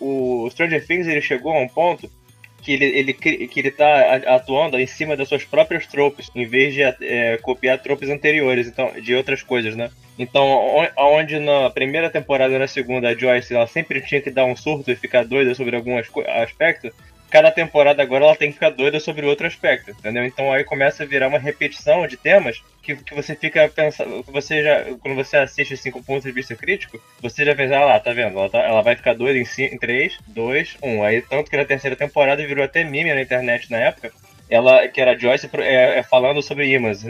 O 0.00 0.48
Stranger 0.50 0.86
Things 0.86 1.06
ele 1.06 1.20
chegou 1.20 1.52
a 1.52 1.60
um 1.60 1.68
ponto 1.68 2.10
que 2.62 2.72
ele, 2.72 2.84
ele, 2.84 3.12
que 3.12 3.58
ele 3.60 3.70
tá 3.72 4.14
atuando 4.26 4.78
em 4.78 4.86
cima 4.86 5.16
das 5.16 5.28
suas 5.28 5.44
próprias 5.44 5.84
tropes, 5.86 6.30
em 6.34 6.46
vez 6.46 6.72
de 6.72 6.82
é, 6.82 7.36
copiar 7.42 7.82
tropes 7.82 8.08
anteriores, 8.08 8.68
então, 8.68 8.92
de 9.00 9.14
outras 9.14 9.42
coisas, 9.42 9.74
né? 9.74 9.90
Então, 10.16 10.46
on- 10.46 10.88
onde 10.96 11.40
na 11.40 11.70
primeira 11.70 12.08
temporada 12.08 12.54
e 12.54 12.58
na 12.58 12.68
segunda 12.68 13.08
a 13.08 13.14
Joyce 13.14 13.52
ela 13.52 13.66
sempre 13.66 14.00
tinha 14.00 14.20
que 14.20 14.30
dar 14.30 14.44
um 14.44 14.54
surto 14.54 14.92
e 14.92 14.96
ficar 14.96 15.24
doida 15.24 15.54
sobre 15.56 15.74
algum 15.74 15.98
aspecto, 15.98 16.92
cada 17.32 17.50
temporada 17.50 18.02
agora 18.02 18.24
ela 18.26 18.36
tem 18.36 18.48
que 18.48 18.54
ficar 18.54 18.70
doida 18.70 19.00
sobre 19.00 19.26
outro 19.26 19.46
aspecto, 19.46 19.90
entendeu? 19.90 20.24
Então 20.24 20.52
aí 20.52 20.62
começa 20.64 21.02
a 21.02 21.06
virar 21.06 21.28
uma 21.28 21.38
repetição 21.38 22.06
de 22.06 22.16
temas 22.16 22.62
que, 22.82 22.94
que 22.96 23.14
você 23.14 23.34
fica 23.34 23.68
pensando, 23.68 24.22
você 24.24 24.62
já, 24.62 24.84
quando 25.00 25.14
você 25.16 25.36
assiste 25.38 25.76
cinco 25.76 26.02
pontos 26.02 26.24
de 26.24 26.32
vista 26.32 26.54
crítico, 26.54 27.00
você 27.20 27.44
já 27.44 27.54
pensa, 27.54 27.76
ah 27.78 27.84
lá, 27.86 28.00
tá 28.00 28.12
vendo? 28.12 28.38
Ela, 28.38 28.50
tá- 28.50 28.62
ela 28.62 28.82
vai 28.82 28.94
ficar 28.94 29.14
doida 29.14 29.38
em, 29.38 29.44
ci- 29.44 29.64
em 29.72 29.78
3, 29.78 30.18
2, 30.28 30.76
1. 30.82 31.02
Aí 31.04 31.22
tanto 31.22 31.50
que 31.50 31.56
na 31.56 31.64
terceira 31.64 31.96
temporada 31.96 32.46
virou 32.46 32.64
até 32.64 32.84
meme 32.84 33.14
na 33.14 33.22
internet 33.22 33.70
na 33.70 33.78
época. 33.78 34.12
Ela, 34.50 34.86
que 34.86 35.00
era 35.00 35.18
Joyce, 35.18 35.48
é, 35.60 36.00
é 36.00 36.02
falando 36.02 36.42
sobre 36.42 36.66
imãs. 36.70 37.02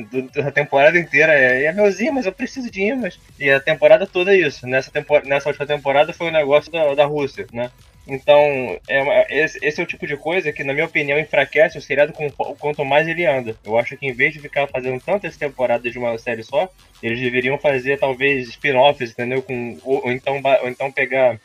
A 0.47 0.51
temporada 0.53 0.97
inteira 0.97 1.33
é, 1.35 1.65
é 1.65 1.73
meus 1.73 1.99
imãs, 1.99 2.25
eu 2.25 2.33
preciso 2.33 2.71
de 2.71 2.83
imãs. 2.83 3.19
E 3.39 3.51
a 3.51 3.59
temporada 3.59 4.07
toda 4.07 4.33
é 4.33 4.39
isso. 4.39 4.65
Nessa, 4.67 4.93
tempo, 4.93 5.19
nessa 5.27 5.49
última 5.49 5.67
temporada 5.67 6.13
foi 6.13 6.29
o 6.29 6.33
negócio 6.33 6.71
da, 6.71 6.95
da 6.95 7.05
Rússia, 7.05 7.47
né? 7.53 7.71
Então, 8.07 8.79
é 8.89 9.01
uma- 9.01 9.25
esse, 9.31 9.59
esse 9.63 9.81
é 9.81 9.85
o 9.85 9.87
tipo 9.87 10.07
de 10.07 10.17
coisa 10.17 10.53
que, 10.53 10.65
na 10.65 10.73
minha 10.73 10.87
opinião, 10.87 11.19
enfraquece 11.19 11.79
o 11.79 11.83
seriado 11.83 12.13
com, 12.13 12.29
quanto 12.31 12.85
mais 12.85 13.07
ele 13.07 13.25
anda. 13.25 13.57
Eu 13.65 13.79
acho 13.79 13.97
que 13.97 14.07
em 14.07 14.13
vez 14.13 14.33
de 14.33 14.41
ficar 14.41 14.67
fazendo 14.67 15.01
tantas 15.01 15.37
temporadas 15.37 15.93
de 15.93 15.99
uma 15.99 16.19
série 16.19 16.43
só, 16.43 16.69
eles 17.03 17.21
deveriam 17.21 17.59
fazer 17.59 17.99
talvez 17.99 18.49
spin-offs, 18.49 19.11
entendeu? 19.13 19.41
Com, 19.43 19.79
ou, 19.85 20.07
ou 20.07 20.13
então, 20.13 20.41
ou 20.63 20.69
então 20.69 20.91
pegar 20.91 21.39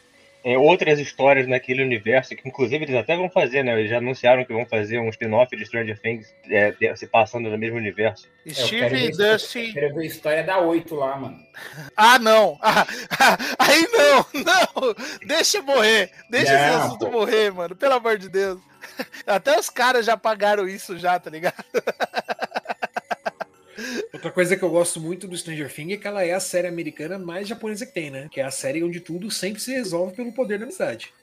é, 0.48 0.58
outras 0.58 0.98
histórias 0.98 1.46
naquele 1.46 1.84
universo, 1.84 2.34
que 2.34 2.48
inclusive 2.48 2.86
eles 2.86 2.96
até 2.96 3.18
vão 3.18 3.30
fazer, 3.30 3.64
né? 3.64 3.78
Eles 3.78 3.90
já 3.90 3.98
anunciaram 3.98 4.46
que 4.46 4.54
vão 4.54 4.66
fazer 4.66 4.98
um 4.98 5.10
spin-off 5.10 5.54
de 5.54 5.66
Stranger 5.66 6.00
Things 6.00 6.34
é, 6.50 6.74
se 6.96 7.06
passando 7.06 7.50
no 7.50 7.58
mesmo 7.58 7.76
universo. 7.76 8.30
É, 8.46 8.54
Steve 8.54 9.12
Dusty. 9.12 9.74
Quero 9.74 9.94
ver 9.94 10.04
a 10.04 10.06
história 10.06 10.44
da 10.46 10.60
8 10.60 10.96
lá, 10.96 11.18
mano. 11.18 11.38
Ah, 11.98 12.18
não! 12.18 12.58
Ah, 12.64 13.38
aí 13.60 13.86
não! 13.92 14.26
Não! 14.46 14.96
Deixa 15.26 15.62
morrer! 15.62 16.12
Deixa 16.30 16.54
esse 16.54 16.68
Não, 16.72 16.82
assunto 16.84 17.06
pô. 17.08 17.12
morrer, 17.12 17.52
mano. 17.52 17.76
Pelo 17.76 17.96
amor 17.96 18.18
de 18.18 18.30
Deus. 18.30 18.62
Até 19.28 19.60
os 19.60 19.70
caras 19.70 20.06
já 20.06 20.16
pagaram 20.16 20.68
isso 20.68 20.98
já, 20.98 21.20
tá 21.20 21.30
ligado? 21.30 21.56
Outra 24.18 24.32
coisa 24.32 24.58
que 24.58 24.64
eu 24.64 24.70
gosto 24.72 25.00
muito 25.00 25.28
do 25.28 25.38
Stranger 25.38 25.72
Things 25.72 25.94
é 25.94 25.98
que 25.98 26.08
ela 26.08 26.24
é 26.26 26.34
a 26.34 26.40
série 26.40 26.66
americana 26.68 27.20
mais 27.20 27.48
japonesa 27.48 27.86
que 27.86 27.94
tem, 27.94 28.10
né? 28.10 28.28
Que 28.32 28.42
é 28.42 28.44
a 28.44 28.50
série 28.50 28.84
onde 28.84 29.00
tudo 29.00 29.30
sempre 29.30 29.62
se 29.62 29.72
resolve 29.72 30.16
pelo 30.16 30.32
poder 30.32 30.58
da 30.58 30.66
amizade. 30.66 31.14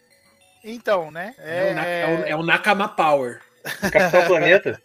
Então, 0.63 1.11
né? 1.11 1.35
É, 1.39 1.71
o, 1.71 1.75
Na- 1.75 1.87
é 1.87 2.07
o- 2.07 2.25
é 2.29 2.37
o 2.37 2.43
Nakama 2.45 2.89
Power. 2.89 3.41
Capitão 3.93 4.25
Planeta. 4.27 4.81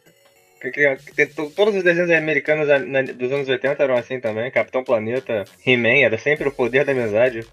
que- 0.60 0.72
que- 0.72 0.96
que 0.96 1.26
todos 1.52 1.76
os 1.76 1.84
desenhos 1.84 2.10
americanos 2.10 2.68
na- 2.68 2.80
na- 2.80 3.02
dos 3.04 3.32
anos 3.32 3.48
80 3.48 3.84
eram 3.84 3.96
assim 3.96 4.20
também. 4.20 4.50
Capitão 4.50 4.84
Planeta, 4.84 5.46
He-Man, 5.66 6.04
era 6.04 6.18
sempre 6.18 6.48
o 6.48 6.52
poder 6.52 6.84
da 6.86 6.92
amizade. 6.92 7.46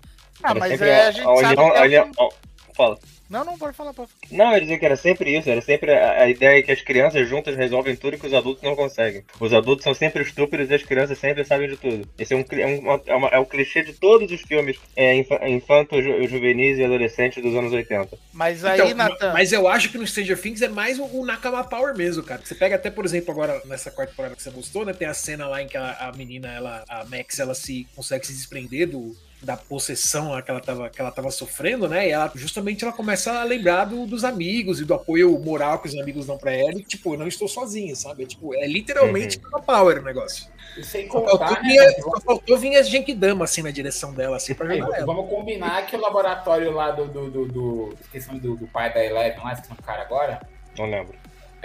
Ah, 0.43 0.51
Era 0.53 0.59
mas 0.61 0.81
é, 0.81 1.07
a 1.07 1.11
gente 1.11 1.27
união- 1.27 1.41
sabe 1.43 1.55
que 1.55 1.61
é 1.61 1.79
a 1.79 1.83
união- 1.85 2.11
o- 2.19 2.23
ó, 2.25 2.31
Fala. 2.75 2.99
Não, 3.29 3.45
não, 3.45 3.59
pode 3.59 3.77
falar, 3.77 3.93
pode 3.93 4.11
falar. 4.13 4.37
Não, 4.39 4.51
eu 4.51 4.55
ia 4.55 4.61
dizer 4.61 4.79
que 4.79 4.87
era 4.87 4.97
sempre 4.97 5.37
isso, 5.37 5.51
era 5.51 5.61
sempre 5.61 5.93
a, 5.93 6.23
a 6.23 6.31
ideia 6.31 6.63
que 6.63 6.71
as 6.71 6.81
crianças 6.81 7.29
juntas 7.29 7.57
resolvem 7.57 7.97
tudo 7.97 8.17
que 8.19 8.27
os 8.27 8.33
adultos 8.35 8.63
não 8.63 8.77
conseguem. 8.77 9.25
Os 9.41 9.53
adultos 9.53 9.83
são 9.85 9.93
sempre 9.95 10.23
estúpidos 10.23 10.71
e 10.71 10.75
as 10.75 10.83
crianças 10.83 11.19
sempre 11.19 11.45
sabem 11.45 11.69
de 11.69 11.77
tudo. 11.77 12.09
Esse 12.19 12.35
é 12.35 12.37
um, 12.37 12.45
é 12.53 12.67
um, 12.67 13.01
é 13.07 13.15
uma- 13.15 13.29
é 13.29 13.39
um 13.39 13.45
clichê 13.45 13.83
de 13.83 13.93
todos 13.95 14.31
os 14.31 14.41
filmes 14.43 14.79
é, 14.95 15.17
infa- 15.17 15.49
infantos, 15.49 16.05
ju- 16.05 16.27
juvenis 16.29 16.79
e 16.79 16.85
adolescentes 16.85 17.43
dos 17.43 17.55
anos 17.55 17.73
80. 17.73 18.17
Mas 18.33 18.65
aí, 18.65 18.81
Então, 18.81 18.95
Natan. 18.95 19.33
mas 19.33 19.53
eu 19.53 19.67
acho 19.67 19.91
que 19.91 19.99
no 19.99 20.07
Stranger 20.07 20.41
Things 20.41 20.63
é 20.63 20.69
mais 20.69 20.99
o, 20.99 21.05
o 21.05 21.25
Nakama 21.27 21.65
Power 21.65 21.97
mesmo, 21.97 22.23
cara. 22.23 22.41
Você 22.45 22.55
pega 22.55 22.77
até, 22.77 22.91
por 22.91 23.05
exemplo, 23.05 23.33
agora 23.33 23.61
nessa 23.65 23.91
quarta 23.91 24.13
temporada 24.13 24.37
que 24.37 24.43
você 24.43 24.51
mostrou, 24.51 24.85
né? 24.85 24.93
Tem 24.93 25.09
a 25.09 25.15
cena 25.15 25.49
lá 25.49 25.61
em 25.63 25.67
que 25.67 25.77
a, 25.77 25.93
a 26.09 26.13
menina, 26.13 26.49
ela, 26.53 26.85
a 26.89 27.05
Max, 27.07 27.39
ela 27.41 27.55
se 27.55 27.87
consegue 27.97 28.27
se 28.27 28.33
desprender 28.33 28.89
do, 28.89 29.17
da 29.47 29.57
possessão 29.57 30.41
que 30.43 30.51
ela, 30.51 30.61
tava, 30.61 30.91
que 30.91 31.01
ela 31.01 31.11
tava 31.13 31.31
sofrendo, 31.31 31.89
né? 31.89 32.09
E 32.09 32.11
ela 32.11 32.31
justamente 32.35 32.85
ela 32.85 32.93
começa 32.93 33.33
a 33.41 33.45
lembrar 33.45 33.85
do- 33.85 34.05
dos 34.07 34.25
amigos 34.25 34.81
e 34.81 34.85
do 34.85 34.93
apoio 34.93 35.39
moral 35.39 35.79
que 35.79 35.87
os 35.89 35.97
amigos 35.97 36.27
dão 36.27 36.37
pra 36.37 36.53
ela. 36.53 36.73
E, 36.73 36.83
tipo, 36.83 37.15
eu 37.15 37.19
não 37.19 37.27
estou 37.29 37.47
sozinha, 37.49 37.95
sabe? 37.95 38.25
É, 38.25 38.27
tipo, 38.27 38.55
é 38.55 38.67
literalmente 38.67 39.41
Nakama 39.41 39.63
Power 39.63 39.99
o 40.01 40.03
negócio. 40.05 40.47
E 40.77 40.83
sem 40.85 41.07
Só 41.07 41.13
faltou, 41.15 41.39
contar, 41.39 41.63
né? 41.63 41.91
só 41.93 42.21
faltou 42.21 42.59
vir 42.59 42.77
as 42.77 42.89
Genkidama, 42.89 43.45
assim, 43.45 43.63
na 43.63 43.71
direção 43.71 44.13
dela, 44.13 44.37
assim, 44.37 44.53
pra 44.53 44.69
Aí, 44.69 44.79
jogar 44.79 44.97
ela. 44.99 45.07
vamos 45.07 45.31
combinar 45.31 45.87
que 45.87 45.97
o 45.97 46.01
laboratório 46.01 46.71
lá 46.73 46.91
do. 46.91 47.07
do, 47.07 47.31
do, 47.31 47.47
do 47.47 47.95
esqueci 48.01 48.27
o 48.29 48.33
nome 48.33 48.41
do, 48.41 48.57
do 48.57 48.67
pai 48.67 48.93
da 48.93 49.03
Eleven 49.03 49.39
lá, 49.43 49.53
esqueci 49.55 49.73
o 49.73 49.83
cara 49.83 50.03
agora. 50.03 50.41
Não 50.77 50.85
lembro. 50.91 51.15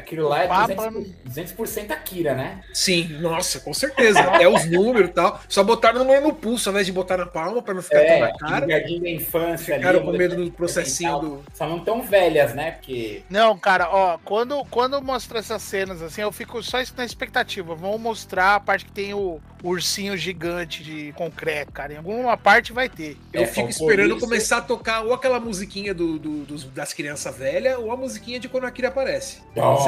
Aquilo 0.01 0.27
lá 0.27 0.43
é 0.43 0.47
Papa 0.47 0.73
200%, 0.73 1.07
200% 1.29 1.91
Akira, 1.91 2.33
né? 2.33 2.61
Sim, 2.73 3.07
nossa, 3.19 3.59
com 3.59 3.73
certeza. 3.73 4.19
Até 4.19 4.47
os 4.47 4.65
números 4.65 5.09
e 5.09 5.13
tal. 5.13 5.39
Só 5.47 5.63
botaram 5.63 6.03
no 6.03 6.21
no 6.21 6.33
pulso, 6.33 6.69
ao 6.69 6.73
invés 6.73 6.85
de 6.85 6.91
botar 6.91 7.17
na 7.17 7.25
palma, 7.25 7.61
pra 7.61 7.73
não 7.73 7.81
ficar 7.81 7.99
tão 7.99 8.05
É, 8.07 8.19
na 8.19 8.25
aquele 8.27 8.49
cara. 8.51 8.67
jardim 8.69 8.99
da 9.01 9.09
infância 9.09 9.75
ali. 9.75 9.83
Ficaram 9.83 9.99
a 9.99 10.03
com 10.03 10.11
medo 10.11 10.35
do 10.35 10.51
processinho 10.51 11.19
do. 11.19 11.43
Só 11.53 11.67
não 11.67 11.79
tão 11.79 12.01
velhas, 12.01 12.53
né? 12.53 12.71
Porque. 12.71 13.23
Não, 13.29 13.57
cara, 13.57 13.89
ó, 13.89 14.17
quando, 14.25 14.63
quando 14.65 15.01
mostra 15.01 15.39
essas 15.39 15.61
cenas 15.61 16.01
assim, 16.01 16.21
eu 16.21 16.31
fico 16.31 16.61
só 16.61 16.77
na 16.97 17.05
expectativa. 17.05 17.73
Vão 17.75 17.97
mostrar 17.97 18.55
a 18.55 18.59
parte 18.59 18.85
que 18.85 18.91
tem 18.91 19.13
o 19.13 19.39
ursinho 19.63 20.17
gigante 20.17 20.83
de 20.83 21.13
concreto, 21.13 21.71
cara. 21.71 21.93
Em 21.93 21.97
alguma 21.97 22.35
parte 22.35 22.73
vai 22.73 22.89
ter. 22.89 23.15
Eu 23.31 23.43
É, 23.43 23.45
fico 23.45 23.69
esperando 23.69 24.11
isso. 24.17 24.19
começar 24.25 24.57
a 24.57 24.61
tocar 24.61 25.01
ou 25.01 25.13
aquela 25.13 25.39
musiquinha 25.39 25.93
do, 25.93 26.17
do- 26.19 26.43
dos- 26.45 26.63
das 26.65 26.93
crianças 26.93 27.35
velhas 27.37 27.77
ou 27.77 27.91
a 27.91 27.95
musiquinha 27.97 28.39
de 28.39 28.49
quando 28.49 28.65
a 28.65 28.71
Kira 28.71 28.87
aparece. 28.87 29.39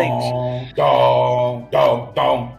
Sempre. 0.04 0.74
Dom, 0.76 1.68
dom, 1.72 2.12
dom. 2.14 2.56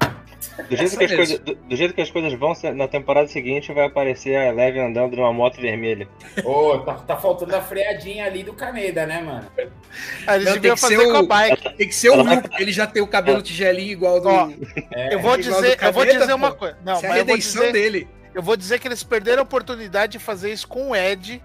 Do 0.68 0.76
jeito, 0.76 0.96
coisas, 0.96 1.38
do, 1.40 1.54
do 1.54 1.76
jeito 1.76 1.94
que 1.94 2.00
as 2.00 2.10
coisas 2.10 2.32
vão, 2.34 2.52
na 2.74 2.86
temporada 2.86 3.26
seguinte 3.26 3.72
vai 3.72 3.86
aparecer 3.86 4.36
a 4.36 4.46
Eleven 4.46 4.82
andando 4.82 5.16
numa 5.16 5.32
moto 5.32 5.60
vermelha. 5.60 6.06
Ô, 6.44 6.78
tá, 6.78 6.94
tá 6.94 7.16
faltando 7.16 7.56
a 7.56 7.60
freadinha 7.60 8.24
ali 8.26 8.44
do 8.44 8.52
Caneda, 8.52 9.04
né, 9.04 9.20
mano? 9.20 9.44
Deviam 9.56 10.52
tem 10.60 10.74
que 10.74 10.76
fazer 10.80 10.96
ser 10.96 11.04
com 11.10 11.16
a 11.16 11.20
o- 11.20 11.26
bike. 11.26 11.76
Tem 11.76 11.88
que 11.88 11.94
ser 11.94 12.10
o 12.10 12.22
vai- 12.22 12.36
Hulk, 12.36 12.62
ele 12.62 12.72
já 12.72 12.86
tem 12.86 13.02
o 13.02 13.06
cabelo 13.06 13.42
tigelinho 13.42 13.90
igual 13.90 14.20
do. 14.20 14.28
Ó, 14.28 14.48
É, 14.92 15.06
Eu 15.14 15.18
vou 15.20 15.34
igual 15.34 15.36
do 15.36 15.42
dizer, 15.42 15.78
eu 15.82 15.92
vou 15.92 16.04
dizer 16.06 16.32
uma 16.34 16.52
coisa. 16.52 16.76
Não, 16.84 16.92
Essa 16.94 17.06
é 17.06 17.08
a 17.08 17.10
mas 17.10 17.18
eu 17.18 17.24
vou 17.26 17.34
redenção 17.34 17.60
dizer, 17.62 17.72
dele. 17.72 18.08
eu 18.34 18.42
vou 18.42 18.56
dizer 18.56 18.78
que 18.78 18.86
eles 18.88 19.02
perderam 19.02 19.40
a 19.40 19.42
oportunidade 19.42 20.12
de 20.12 20.18
fazer 20.20 20.52
isso 20.52 20.68
com 20.68 20.90
o 20.90 20.96
Ed 20.96 21.42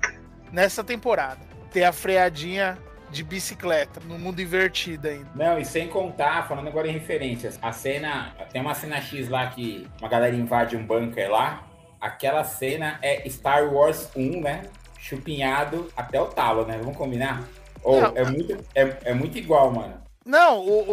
nessa 0.52 0.84
temporada. 0.84 1.40
Ter 1.72 1.84
a 1.84 1.92
freadinha 1.92 2.78
de 3.12 3.24
bicicleta 3.24 4.00
no 4.06 4.18
mundo 4.20 4.42
invertido 4.42 5.08
ainda. 5.08 5.30
Não, 5.36 5.58
e 5.60 5.66
sem 5.66 5.88
contar, 5.88 6.48
falando 6.48 6.68
agora 6.68 6.88
em 6.88 6.92
referências, 6.92 7.58
a 7.62 7.72
cena, 7.72 8.34
tem 8.52 8.62
uma 8.62 8.76
cena 8.76 9.02
X 9.02 9.28
lá 9.30 9.48
que 9.48 9.88
uma 10.00 10.10
galera 10.10 10.36
invade 10.36 10.76
um 10.78 10.86
bunker 10.86 11.30
lá. 11.32 11.66
Aquela 12.00 12.44
cena 12.44 12.98
é 13.02 13.28
Star 13.30 13.74
Wars 13.74 14.10
1, 14.16 14.42
né? 14.42 14.62
Chupinhado 14.98 15.92
até 15.98 16.22
o 16.22 16.28
talo, 16.28 16.66
né? 16.66 16.78
Vamos 16.78 16.96
combinar? 16.98 17.44
Ou 17.84 18.02
Não. 18.02 18.14
é 18.16 18.24
muito 18.26 18.58
é, 18.76 18.98
é 19.06 19.14
muito 19.14 19.38
igual, 19.38 19.72
mano. 19.72 20.00
Não, 20.26 20.60
o, 20.60 20.92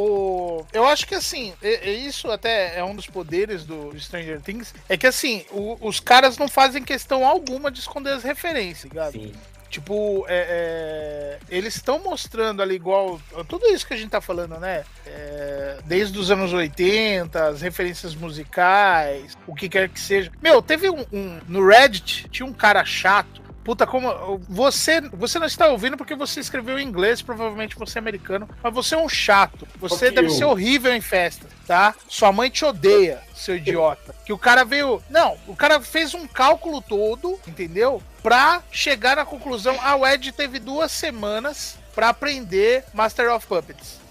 o- 0.61 0.67
eu 0.73 0.87
acho 0.87 1.07
que 1.07 1.15
assim, 1.15 1.53
e 1.63 2.07
isso 2.07 2.31
até 2.31 2.79
é 2.79 2.83
um 2.85 2.95
dos 2.95 3.07
poderes 3.07 3.67
do 3.67 3.93
Stranger 4.01 4.41
Things, 4.41 4.73
é 4.89 4.97
que 4.97 5.07
assim, 5.07 5.45
o- 5.51 5.77
os 5.87 6.01
caras 6.01 6.39
não 6.39 6.49
fazem 6.49 6.83
questão 6.83 7.27
alguma 7.27 7.71
de 7.71 7.81
esconder 7.81 8.13
as 8.15 8.23
referências, 8.23 8.91
ligado? 8.91 9.13
Sim. 9.13 9.33
Tipo, 9.69 10.25
é- 10.29 11.39
é, 11.51 11.57
eles 11.57 11.75
estão 11.77 11.99
mostrando 11.99 12.63
ali 12.63 12.75
igual 12.77 13.21
tudo 13.49 13.67
isso 13.67 13.87
que 13.87 13.95
a 13.95 13.97
gente 13.97 14.11
tá 14.11 14.21
falando, 14.21 14.59
né? 14.59 14.85
É, 15.07 15.79
desde 15.85 16.19
os 16.19 16.31
anos 16.31 16.53
80, 16.53 17.49
as 17.49 17.61
referências 17.63 18.15
musicais, 18.15 19.37
o 19.47 19.55
que 19.55 19.69
quer 19.69 19.89
que 19.89 20.01
seja. 20.01 20.31
Meu, 20.41 20.63
teve 20.63 20.89
um, 20.89 21.05
um- 21.13 21.41
no 21.49 21.67
Reddit 21.67 22.29
tinha 22.31 22.47
um 22.47 22.53
cara 22.53 22.85
chato. 22.85 23.46
Puta, 23.67 23.85
como 23.85 24.39
você, 24.49 25.01
você 25.01 25.41
não 25.41 25.47
está 25.49 25.67
ouvindo 25.67 25.97
porque 25.97 26.15
você 26.15 26.39
escreveu 26.39 26.79
em 26.79 26.87
inglês, 26.87 27.21
provavelmente 27.21 27.75
você 27.77 27.99
é 27.99 28.01
americano, 28.01 28.49
mas 28.63 28.73
você 28.73 28.95
é 28.95 28.99
um 28.99 29.09
chato. 29.09 29.67
Você 29.81 30.09
deve 30.09 30.31
ser 30.31 30.45
horrível 30.45 30.95
em 30.95 31.01
festa, 31.01 31.49
tá? 31.67 31.93
Sua 32.09 32.31
mãe 32.31 32.49
te 32.49 32.65
odeia, 32.65 33.21
seu 33.35 33.57
idiota. 33.57 34.15
Que 34.25 34.33
o 34.33 34.39
cara 34.39 34.65
veio, 34.65 35.03
não, 35.11 35.37
o 35.49 35.57
cara 35.57 35.81
fez 35.81 36.15
um 36.15 36.29
cálculo 36.29 36.81
todo, 36.81 37.41
entendeu? 37.45 38.01
Pra 38.23 38.63
chegar 38.71 39.17
na 39.17 39.25
conclusão, 39.25 39.77
ah, 39.83 39.97
o 39.97 40.07
Ed 40.07 40.31
teve 40.31 40.61
duas 40.61 40.93
semanas 40.93 41.77
pra 41.93 42.11
aprender 42.11 42.85
Master 42.95 43.35
of 43.35 43.49
Puppets. 43.49 44.06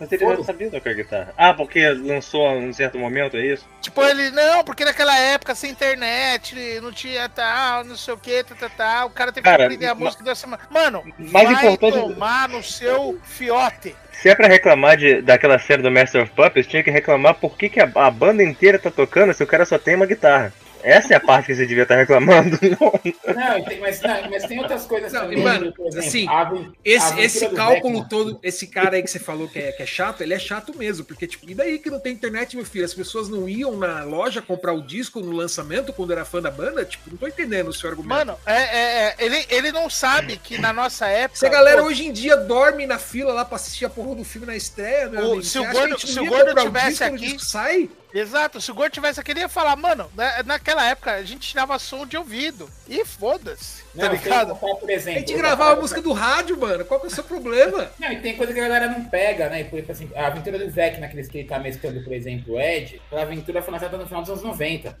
Mas 0.00 0.12
ele 0.12 0.24
já 0.36 0.44
sabia 0.44 0.70
tocar 0.70 0.94
guitarra. 0.94 1.34
Ah, 1.36 1.52
porque 1.52 1.88
lançou 1.88 2.48
em 2.52 2.68
um 2.68 2.72
certo 2.72 2.98
momento, 2.98 3.36
é 3.36 3.44
isso? 3.46 3.66
Tipo, 3.80 4.02
ele, 4.04 4.30
não, 4.30 4.62
porque 4.62 4.84
naquela 4.84 5.16
época, 5.18 5.54
sem 5.54 5.70
internet, 5.70 6.54
não 6.80 6.92
tinha 6.92 7.28
tal, 7.28 7.84
não 7.84 7.96
sei 7.96 8.14
o 8.14 8.18
que, 8.18 8.44
tal, 8.44 8.56
tal, 8.56 8.70
tal. 8.70 9.06
O 9.08 9.10
cara 9.10 9.32
teve 9.32 9.44
Cara, 9.44 9.56
que 9.58 9.62
aprender 9.64 9.86
a 9.86 9.94
música 9.94 10.22
da 10.22 10.34
semana. 10.34 10.62
Mano, 10.70 11.02
Mais 11.18 11.50
vai 11.50 11.66
importante- 11.72 12.14
tomar 12.14 12.48
no 12.48 12.62
seu 12.62 13.18
fiote. 13.24 13.94
Se 14.12 14.28
é 14.28 14.34
pra 14.34 14.48
reclamar 14.48 14.96
de, 14.96 15.22
daquela 15.22 15.58
série 15.58 15.82
do 15.82 15.90
Master 15.90 16.22
of 16.22 16.32
Puppets, 16.32 16.66
tinha 16.66 16.82
que 16.82 16.90
reclamar 16.90 17.34
por 17.34 17.56
que, 17.56 17.68
que 17.68 17.80
a, 17.80 17.88
a 17.94 18.10
banda 18.10 18.42
inteira 18.42 18.78
tá 18.78 18.90
tocando 18.90 19.32
se 19.32 19.42
o 19.42 19.46
cara 19.46 19.64
só 19.64 19.78
tem 19.78 19.94
uma 19.94 20.06
guitarra. 20.06 20.52
Essa 20.88 21.14
é 21.14 21.16
a 21.16 21.20
parte 21.20 21.46
que 21.46 21.54
você 21.54 21.66
devia 21.66 21.82
estar 21.84 21.96
reclamando. 21.96 22.58
Não, 22.62 23.78
mas, 23.80 24.00
não, 24.00 24.30
mas 24.30 24.44
tem 24.44 24.58
outras 24.58 24.84
coisas 24.86 25.12
Não, 25.12 25.20
também. 25.22 25.38
mano, 25.42 25.66
exemplo, 25.66 25.98
assim, 25.98 26.28
a 26.28 26.40
aven- 26.40 26.66
a 26.68 26.78
Esse, 26.84 27.20
esse 27.20 27.48
cálculo 27.50 28.06
todo, 28.08 28.38
esse 28.42 28.66
cara 28.66 28.96
aí 28.96 29.02
que 29.02 29.10
você 29.10 29.18
falou 29.18 29.48
que 29.48 29.58
é, 29.58 29.72
que 29.72 29.82
é 29.82 29.86
chato, 29.86 30.22
ele 30.22 30.34
é 30.34 30.38
chato 30.38 30.76
mesmo, 30.76 31.04
porque, 31.04 31.26
tipo, 31.26 31.48
e 31.48 31.54
daí 31.54 31.78
que 31.78 31.90
não 31.90 32.00
tem 32.00 32.12
internet, 32.12 32.56
meu 32.56 32.64
filho? 32.64 32.84
As 32.84 32.94
pessoas 32.94 33.28
não 33.28 33.48
iam 33.48 33.76
na 33.76 34.02
loja 34.04 34.40
comprar 34.40 34.72
o 34.72 34.82
disco 34.82 35.20
no 35.20 35.32
lançamento 35.32 35.92
quando 35.92 36.12
era 36.12 36.24
fã 36.24 36.40
da 36.40 36.50
banda? 36.50 36.84
Tipo, 36.84 37.10
não 37.10 37.16
tô 37.16 37.26
entendendo 37.26 37.68
o 37.68 37.72
seu 37.72 37.90
argumento. 37.90 38.08
Mano, 38.08 38.38
é, 38.46 38.52
é, 38.54 39.04
é, 39.08 39.14
ele, 39.18 39.46
ele 39.50 39.72
não 39.72 39.90
sabe 39.90 40.36
que 40.36 40.58
na 40.58 40.72
nossa 40.72 41.06
época. 41.06 41.38
se 41.38 41.46
a 41.46 41.50
galera 41.50 41.82
pô, 41.82 41.88
hoje 41.88 42.06
em 42.06 42.12
dia 42.12 42.36
dorme 42.36 42.86
na 42.86 42.98
fila 42.98 43.32
lá 43.32 43.44
pra 43.44 43.56
assistir 43.56 43.84
a 43.84 43.90
porra 43.90 44.14
do 44.16 44.24
filme 44.24 44.46
na 44.46 44.56
estreia, 44.56 45.08
meu 45.08 45.20
O- 45.20 45.26
amigo, 45.32 45.42
se 45.44 45.58
o 45.58 45.70
gordo- 45.70 45.98
se 46.06 46.20
o 46.20 46.26
gordo 46.26 46.54
tivesse 46.54 47.04
aqui- 47.04 47.16
disco 47.18 47.40
sai? 47.44 47.90
Exato, 48.14 48.60
se 48.60 48.70
o 48.70 48.74
Gordo 48.74 48.92
tivesse 48.92 49.20
aqui, 49.20 49.32
ele 49.32 49.40
ia 49.40 49.48
falar, 49.48 49.76
mano, 49.76 50.10
na- 50.16 50.42
naquela 50.42 50.84
época 50.88 51.12
a 51.12 51.22
gente 51.22 51.48
tirava 51.48 51.78
som 51.78 52.06
de 52.06 52.16
ouvido. 52.16 52.68
E 52.88 53.04
foda-se, 53.04 53.82
tá 53.94 54.08
tem 54.08 54.18
ligado? 54.18 54.54
contar, 54.56 54.74
por 54.76 54.88
A 54.88 54.92
exemplo. 54.92 55.20
gente 55.20 55.32
outra 55.32 55.46
gravava 55.48 55.72
a 55.72 55.80
música 55.80 56.00
do 56.00 56.12
rádio, 56.12 56.58
mano. 56.58 56.84
Qual 56.86 56.98
que 57.00 57.06
é 57.06 57.08
o 57.10 57.14
seu 57.14 57.24
problema? 57.24 57.90
Não, 58.00 58.10
e 58.12 58.20
tem 58.20 58.34
coisa 58.36 58.52
que 58.52 58.60
a 58.60 58.62
galera 58.62 58.88
não 58.88 59.04
pega, 59.04 59.48
né? 59.50 59.64
Por 59.64 59.76
exemplo, 59.78 59.92
assim, 59.92 60.10
a 60.16 60.26
aventura 60.26 60.58
do 60.58 60.70
Vec, 60.70 60.98
naqueles 60.98 61.28
que 61.28 61.38
ele 61.38 61.48
tá 61.48 61.58
mesclando, 61.58 62.02
por 62.02 62.12
exemplo, 62.12 62.54
o 62.54 62.60
Ed, 62.60 63.00
a 63.12 63.20
aventura 63.20 63.60
foi 63.60 63.72
lançada 63.74 63.96
no 63.98 64.06
final 64.06 64.22
dos 64.22 64.30
anos 64.30 64.42
90. 64.42 64.96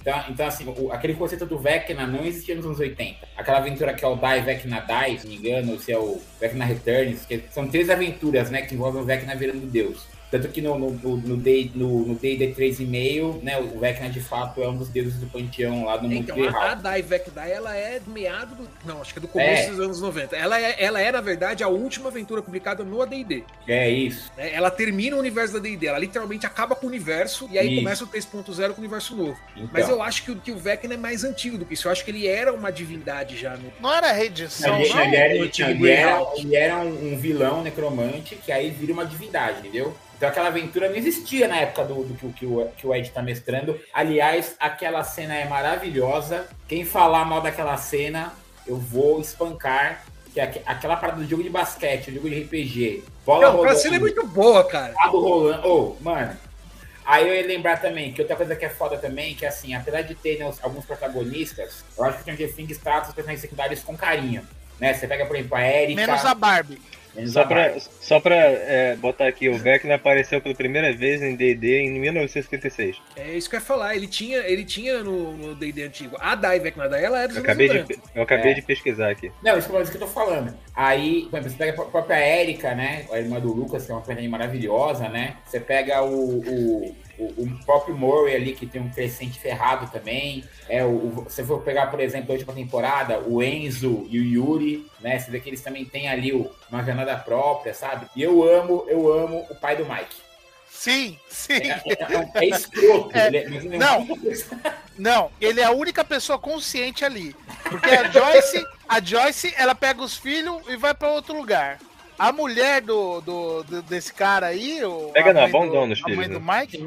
Então, 0.00 0.24
então 0.30 0.46
assim, 0.46 0.64
o- 0.78 0.90
aquele 0.92 1.14
conceito 1.14 1.44
do 1.44 1.58
Vecna 1.58 2.06
não 2.06 2.24
existia 2.24 2.54
nos 2.54 2.64
anos 2.64 2.78
80. 2.78 3.26
Aquela 3.36 3.58
aventura 3.58 3.92
que 3.92 4.02
é 4.04 4.08
o 4.08 4.16
Die 4.16 4.40
Vecna 4.40 4.80
Die, 4.80 5.18
se 5.18 5.26
não 5.26 5.32
me 5.34 5.36
engano, 5.38 5.72
ou 5.72 5.78
se 5.78 5.92
é 5.92 5.98
o 5.98 6.22
Vecna 6.40 6.64
Returns, 6.64 7.26
que 7.26 7.42
são 7.50 7.68
três 7.68 7.90
aventuras, 7.90 8.48
né, 8.48 8.62
que 8.62 8.74
envolvem 8.74 9.02
o 9.02 9.04
Vecna 9.04 9.34
virando 9.34 9.66
Deus. 9.66 10.06
Tanto 10.30 10.48
que 10.48 10.60
no, 10.60 10.78
no, 10.78 10.90
no, 10.90 11.16
no 11.16 11.36
Day, 11.38 11.70
no, 11.74 12.04
no 12.06 12.14
D&D 12.14 12.52
3,5, 12.54 13.42
né, 13.42 13.58
o 13.58 13.78
Vecna 13.78 14.10
de 14.10 14.20
fato 14.20 14.62
é 14.62 14.68
um 14.68 14.76
dos 14.76 14.88
deuses 14.88 15.14
do 15.18 15.26
panteão 15.26 15.84
lá 15.86 15.96
do 15.96 16.02
mundo 16.08 16.14
Então, 16.20 16.36
real. 16.36 16.54
a, 16.54 16.72
a 16.72 16.74
Dai 16.74 17.00
Vec 17.02 17.30
Dai, 17.30 17.50
ela 17.52 17.74
é 17.74 17.98
do 17.98 18.10
meado 18.10 18.54
do... 18.54 18.68
Não, 18.84 19.00
acho 19.00 19.12
que 19.14 19.18
é 19.18 19.22
do 19.22 19.28
começo 19.28 19.68
É. 19.68 19.70
dos 19.70 19.80
anos 19.80 20.00
90. 20.02 20.36
Ela 20.36 20.60
é, 20.60 20.76
ela 20.78 21.00
é, 21.00 21.10
na 21.10 21.20
verdade, 21.22 21.64
a 21.64 21.68
última 21.68 22.08
aventura 22.08 22.42
publicada 22.42 22.84
no 22.84 23.00
AD&D. 23.00 23.42
É 23.66 23.88
isso. 23.88 24.30
né? 24.36 24.52
Ela 24.52 24.70
termina 24.70 25.16
o 25.16 25.18
universo 25.18 25.54
da 25.54 25.60
D&D, 25.60 25.86
ela 25.86 25.98
literalmente 25.98 26.44
acaba 26.46 26.74
com 26.76 26.86
o 26.86 26.88
universo 26.90 27.48
e 27.50 27.58
aí 27.58 27.68
Isso. 27.72 27.76
começa 27.82 28.04
o 28.04 28.08
3.0 28.08 28.68
com 28.70 28.76
o 28.76 28.78
universo 28.80 29.16
novo. 29.16 29.38
Então, 29.56 29.68
Mas 29.72 29.88
eu 29.88 30.02
acho 30.02 30.22
que, 30.24 30.30
o- 30.30 30.36
que 30.36 30.50
o 30.52 30.58
Vecna 30.58 30.94
é 30.94 30.96
mais 30.98 31.24
antigo 31.24 31.56
do 31.56 31.64
que 31.64 31.72
isso. 31.74 31.88
Eu 31.88 31.92
acho 31.92 32.04
que 32.04 32.10
ele 32.10 32.26
era 32.26 32.52
uma 32.52 32.70
divindade 32.70 33.36
já 33.36 33.56
no... 33.56 33.72
Não 33.80 33.92
era 33.94 34.12
redição, 34.12 34.72
Não, 34.72 34.80
ele, 34.80 34.88
não? 34.92 35.00
ele 35.04 35.16
era, 35.16 35.34
ele, 35.34 35.44
antigo 35.46 35.70
ele 35.70 35.90
era, 35.90 36.22
ele 36.36 36.56
era 36.56 36.76
um, 36.78 37.12
um 37.14 37.18
vilão 37.18 37.62
necromante 37.62 38.34
que 38.36 38.52
aí 38.52 38.68
vira 38.70 38.92
uma 38.92 39.06
divindade, 39.06 39.60
entendeu? 39.60 39.96
Então 40.18 40.28
aquela 40.28 40.48
aventura 40.48 40.88
não 40.88 40.96
existia 40.96 41.46
na 41.46 41.58
época 41.58 41.84
do, 41.84 42.02
do 42.02 42.14
que, 42.14 42.26
o- 42.26 42.32
que, 42.32 42.44
o, 42.46 42.68
que 42.76 42.86
o 42.88 42.92
Ed 42.94 43.08
tá 43.10 43.22
mestrando. 43.22 43.78
Aliás, 43.94 44.56
aquela 44.58 45.04
cena 45.04 45.34
é 45.36 45.44
maravilhosa. 45.46 46.46
Quem 46.66 46.84
falar 46.84 47.24
mal 47.24 47.40
daquela 47.40 47.76
cena, 47.76 48.32
eu 48.66 48.76
vou 48.76 49.20
espancar. 49.20 50.02
Que 50.34 50.40
é 50.40 50.42
aque- 50.42 50.60
aquela 50.66 50.96
parada 50.96 51.22
do 51.22 51.28
jogo 51.28 51.42
de 51.44 51.48
basquete, 51.48 52.10
o 52.10 52.14
jogo 52.14 52.28
de 52.28 52.40
RPG. 52.42 53.04
Bola 53.24 53.52
Não, 53.52 53.64
a 53.64 53.74
cena 53.76 53.96
é 53.96 53.98
muito 54.00 54.26
boa, 54.26 54.64
cara. 54.64 54.92
dado 54.92 55.20
rolando. 55.20 55.66
Ô, 55.68 55.96
mano. 56.00 56.36
Aí 57.06 57.26
eu 57.26 57.34
ia 57.34 57.46
lembrar 57.46 57.80
também 57.80 58.12
que 58.12 58.20
outra 58.20 58.36
coisa 58.36 58.54
que 58.54 58.64
é 58.64 58.68
foda 58.68 58.98
também, 58.98 59.34
que 59.34 59.46
assim, 59.46 59.72
apesar 59.74 60.02
de 60.02 60.14
ter 60.16 60.38
né, 60.38 60.52
alguns 60.62 60.84
protagonistas, 60.84 61.82
eu 61.96 62.04
acho 62.04 62.14
que 62.14 62.18
o 62.18 62.22
Stranger 62.22 62.54
Things 62.54 62.76
trata 62.76 63.08
os 63.08 63.14
personagens 63.14 63.40
secundários 63.40 63.82
com 63.82 63.96
carinho. 63.96 64.46
Né? 64.78 64.92
Você 64.92 65.06
pega, 65.08 65.24
por 65.24 65.34
exemplo, 65.36 65.56
a 65.56 65.62
Erika. 65.66 66.00
Menos 66.06 66.24
a 66.24 66.34
Barbie. 66.34 66.78
Só 67.26 67.44
pra, 67.44 67.74
só 68.00 68.20
pra 68.20 68.34
é, 68.36 68.96
botar 68.96 69.26
aqui, 69.26 69.48
o 69.48 69.56
Vecna 69.58 69.94
apareceu 69.96 70.40
pela 70.40 70.54
primeira 70.54 70.92
vez 70.92 71.20
em 71.22 71.34
D&D 71.34 71.80
em 71.80 71.98
1956. 72.00 72.96
É 73.16 73.34
isso 73.34 73.48
que 73.50 73.56
eu 73.56 73.60
ia 73.60 73.64
falar. 73.64 73.96
Ele 73.96 74.06
tinha, 74.06 74.38
ele 74.38 74.64
tinha 74.64 75.02
no 75.02 75.54
D&D 75.54 75.82
antigo. 75.84 76.16
A 76.20 76.34
Dai 76.34 76.60
Vecna 76.60 76.88
Dai, 76.88 77.04
ela 77.04 77.22
é 77.22 77.28
dos 77.28 77.36
Eu 77.36 77.42
acabei, 77.42 77.68
90. 77.68 77.84
de, 77.94 78.00
eu 78.14 78.22
acabei 78.22 78.52
É. 78.52 78.54
de 78.54 78.62
pesquisar 78.62 79.10
aqui. 79.10 79.30
Não, 79.42 79.58
isso 79.58 79.68
que 79.68 79.74
eu- 79.76 79.82
isso 79.82 79.90
que 79.90 79.96
eu 79.96 80.02
tô 80.02 80.06
falando. 80.08 80.54
Aí, 80.74 81.26
por 81.30 81.38
exemplo, 81.38 81.50
você 81.50 81.56
pega 81.64 81.82
a 81.82 81.84
própria 81.86 82.40
Erika, 82.40 82.74
né? 82.74 83.06
A 83.10 83.18
irmã 83.18 83.40
do 83.40 83.52
Lucas, 83.52 83.84
que 83.84 83.90
é 83.90 83.94
uma 83.94 84.00
personagem 84.00 84.28
maravilhosa, 84.28 85.08
né? 85.08 85.36
Você 85.44 85.58
pega 85.60 86.02
o, 86.02 86.38
o, 86.40 86.96
o, 87.18 87.42
o 87.42 87.64
próprio 87.64 87.96
Murray 87.96 88.34
ali, 88.36 88.52
que 88.54 88.66
tem 88.66 88.80
um 88.80 88.90
crescente 88.90 89.38
ferrado 89.38 89.90
também. 89.90 90.44
É, 90.68 90.84
o, 90.84 91.26
se 91.28 91.44
for 91.44 91.60
pegar, 91.62 91.88
por 91.88 92.00
exemplo, 92.00 92.30
a 92.30 92.34
última 92.34 92.52
temporada, 92.52 93.18
o 93.20 93.42
Enzo 93.42 94.06
e 94.10 94.18
o 94.18 94.24
Yuri, 94.24 94.86
né? 95.00 95.18
Você 95.18 95.30
vê 95.30 95.40
que 95.40 95.48
eles 95.48 95.60
também 95.60 95.84
têm 95.84 96.08
ali 96.08 96.32
uma 96.70 96.84
jornada 96.84 97.16
própria, 97.16 97.74
sabe? 97.74 98.06
E 98.14 98.22
eu 98.22 98.42
amo, 98.42 98.84
eu 98.88 99.12
amo 99.12 99.46
o 99.50 99.54
pai 99.54 99.76
do 99.76 99.84
Mike. 99.84 100.28
Sim, 100.70 101.18
sim. 101.28 101.54
É, 101.54 101.82
é, 101.92 102.30
é 102.34 102.48
escroto. 102.48 103.10
É, 103.16 103.26
ele 103.26 103.36
é- 103.38 103.42
é 103.74 103.78
não. 103.78 104.06
Não, 104.98 105.30
ele 105.40 105.60
é 105.60 105.64
a 105.64 105.70
única 105.70 106.04
pessoa 106.04 106.40
consciente 106.40 107.04
ali. 107.04 107.34
Porque 107.62 107.88
a 107.88 108.10
Joyce, 108.10 108.66
a 108.88 109.00
Joyce, 109.00 109.54
ela 109.56 109.72
pega 109.72 110.02
os 110.02 110.16
filhos 110.16 110.60
e 110.68 110.76
vai 110.76 110.92
pra 110.92 111.12
outro 111.12 111.36
lugar. 111.36 111.78
A 112.18 112.32
mulher 112.32 112.80
do, 112.80 113.20
do, 113.20 113.62
do- 113.62 113.82
desse 113.82 114.12
cara 114.12 114.46
aí, 114.46 114.84
o, 114.84 115.10
Pega 115.12 115.32
não, 115.32 115.44
abandona 115.44 115.92
os 115.92 116.00
a 116.04 116.08
mãe 116.08 116.16
filhos, 116.16 116.40
do 116.40 116.44
né? 116.44 116.60
Mike. 116.60 116.78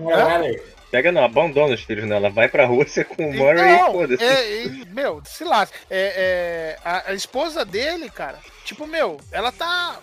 Pega 0.91 1.09
não, 1.11 1.23
abandona 1.23 1.73
os 1.73 1.81
filhos, 1.83 2.05
né? 2.05 2.17
Ela 2.17 2.29
vai 2.29 2.49
pra 2.49 2.65
Rússia 2.65 3.05
com 3.05 3.29
o 3.29 3.33
Murray 3.33 3.59
e 3.75 3.77
Não, 3.77 3.91
foda-se. 3.93 4.23
é, 4.23 4.63
é, 4.65 4.67
meu, 4.89 5.21
se 5.25 5.43
lasca. 5.45 5.77
É, 5.89 6.75
é, 6.75 6.79
a, 6.83 7.11
a 7.11 7.13
esposa 7.13 7.63
dele, 7.63 8.09
cara, 8.09 8.39
tipo, 8.65 8.85
meu, 8.85 9.17
ela 9.31 9.51
tá. 9.53 9.97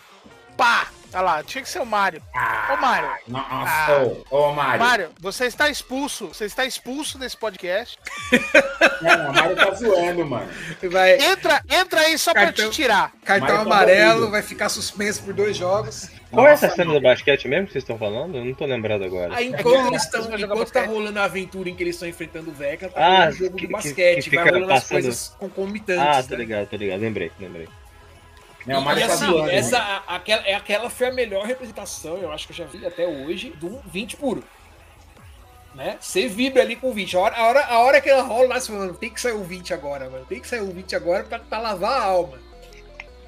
Pá! 0.56 0.88
Olha 1.12 1.20
lá, 1.22 1.42
tinha 1.42 1.62
que 1.62 1.68
ser 1.70 1.80
o 1.80 1.86
Mário. 1.86 2.22
Ah, 2.34 2.74
Ô, 2.74 2.80
Mário. 2.82 3.08
Nossa, 3.28 3.46
Ah. 3.92 4.02
ô, 4.30 4.36
ô, 4.50 4.52
Mário. 4.52 4.84
Mário, 4.84 5.10
você 5.18 5.46
está 5.46 5.68
expulso. 5.70 6.28
Você 6.28 6.44
está 6.44 6.66
expulso 6.66 7.16
desse 7.18 7.36
podcast. 7.36 7.98
Não, 9.00 9.30
o 9.30 9.34
Mário 9.34 9.56
tá 9.56 9.70
zoando, 9.72 10.26
mano. 10.26 10.48
Vai, 10.90 11.16
Entra, 11.18 11.62
entra 11.68 12.00
aí 12.00 12.18
só 12.18 12.32
pra 12.32 12.44
Cartão. 12.44 12.68
te 12.70 12.76
tirar. 12.76 13.12
cartão 13.24 13.48
tá 13.56 13.60
amarelo, 13.62 14.10
banido. 14.16 14.30
vai 14.30 14.42
ficar 14.42 14.68
suspenso 14.68 15.22
por 15.22 15.32
dois 15.32 15.56
jogos. 15.56 16.10
Qual 16.30 16.46
é 16.46 16.52
essa 16.52 16.66
Nossa, 16.66 16.76
cena 16.76 16.92
do 16.92 17.00
basquete 17.00 17.48
mesmo 17.48 17.66
que 17.68 17.72
vocês 17.72 17.82
estão 17.82 17.96
falando? 17.96 18.36
Eu 18.36 18.44
não 18.44 18.52
tô 18.52 18.66
lembrado 18.66 19.02
agora. 19.02 19.34
Aí, 19.34 19.48
É 19.48 19.52
que 19.56 19.60
enquanto, 19.60 19.76
ela 19.78 19.86
eles 19.88 20.06
tão, 20.10 20.28
vai 20.28 20.38
jogar 20.38 20.54
enquanto 20.56 20.70
tá 20.72 20.80
basquete. 20.80 20.94
rolando 20.94 21.18
a 21.20 21.24
aventura 21.24 21.70
em 21.70 21.74
que 21.74 21.82
eles 21.82 21.94
estão 21.96 22.06
enfrentando 22.06 22.50
o 22.50 22.52
Vecna, 22.52 22.90
tá 22.90 23.00
Ah, 23.00 23.08
rolando 23.20 23.30
o 23.30 23.32
jogo 23.38 23.50
que- 23.56 23.60
de 23.62 23.66
que- 23.66 23.72
basquete, 23.72 24.28
que 24.28 24.36
vai 24.36 24.44
fica 24.44 24.54
rolando 24.56 24.72
as 24.74 24.80
passando- 24.82 24.90
coisas 25.02 25.36
concomitantes. 25.38 26.02
Ah, 26.06 26.22
tô 26.22 26.30
né? 26.34 26.36
ligado, 26.36 26.66
tô 26.68 26.76
ligado. 26.76 27.00
Lembrei, 27.00 27.32
lembrei. 27.40 27.66
Não, 28.68 28.80
o 28.80 28.84
Mário 28.84 29.00
e 29.00 29.02
assim, 29.04 29.50
essa, 29.50 29.78
a- 29.78 30.16
aquela, 30.16 30.42
é 30.46 30.54
aquela 30.54 30.90
foi 30.90 31.08
a 31.08 31.12
melhor 31.12 31.44
representação, 31.46 32.16
eu 32.18 32.30
acho 32.30 32.46
que 32.46 32.52
eu 32.52 32.56
já 32.56 32.64
vi 32.64 32.86
até 32.86 33.06
hoje, 33.06 33.50
do 33.50 33.80
20 33.86 34.16
puro. 34.16 34.44
Né? 35.74 35.96
Você 36.00 36.26
vibra 36.26 36.62
ali 36.62 36.74
com 36.74 36.90
o 36.90 36.92
20. 36.92 37.16
A 37.16 37.20
hora, 37.20 37.36
a 37.36 37.46
hora, 37.46 37.64
a 37.66 37.78
hora 37.80 38.00
que 38.00 38.08
ela 38.08 38.22
rola 38.22 38.48
lá, 38.48 38.60
você 38.60 38.66
fala, 38.66 38.80
mano, 38.80 38.94
tem 38.94 39.10
que 39.10 39.20
sair 39.20 39.32
o 39.34 39.44
20 39.44 39.72
agora, 39.72 40.10
mano. 40.10 40.24
Tem 40.26 40.40
que 40.40 40.48
sair 40.48 40.60
o 40.60 40.72
20 40.72 40.96
agora 40.96 41.22
pra, 41.24 41.38
pra 41.38 41.58
lavar 41.58 42.00
a 42.00 42.04
alma. 42.04 42.38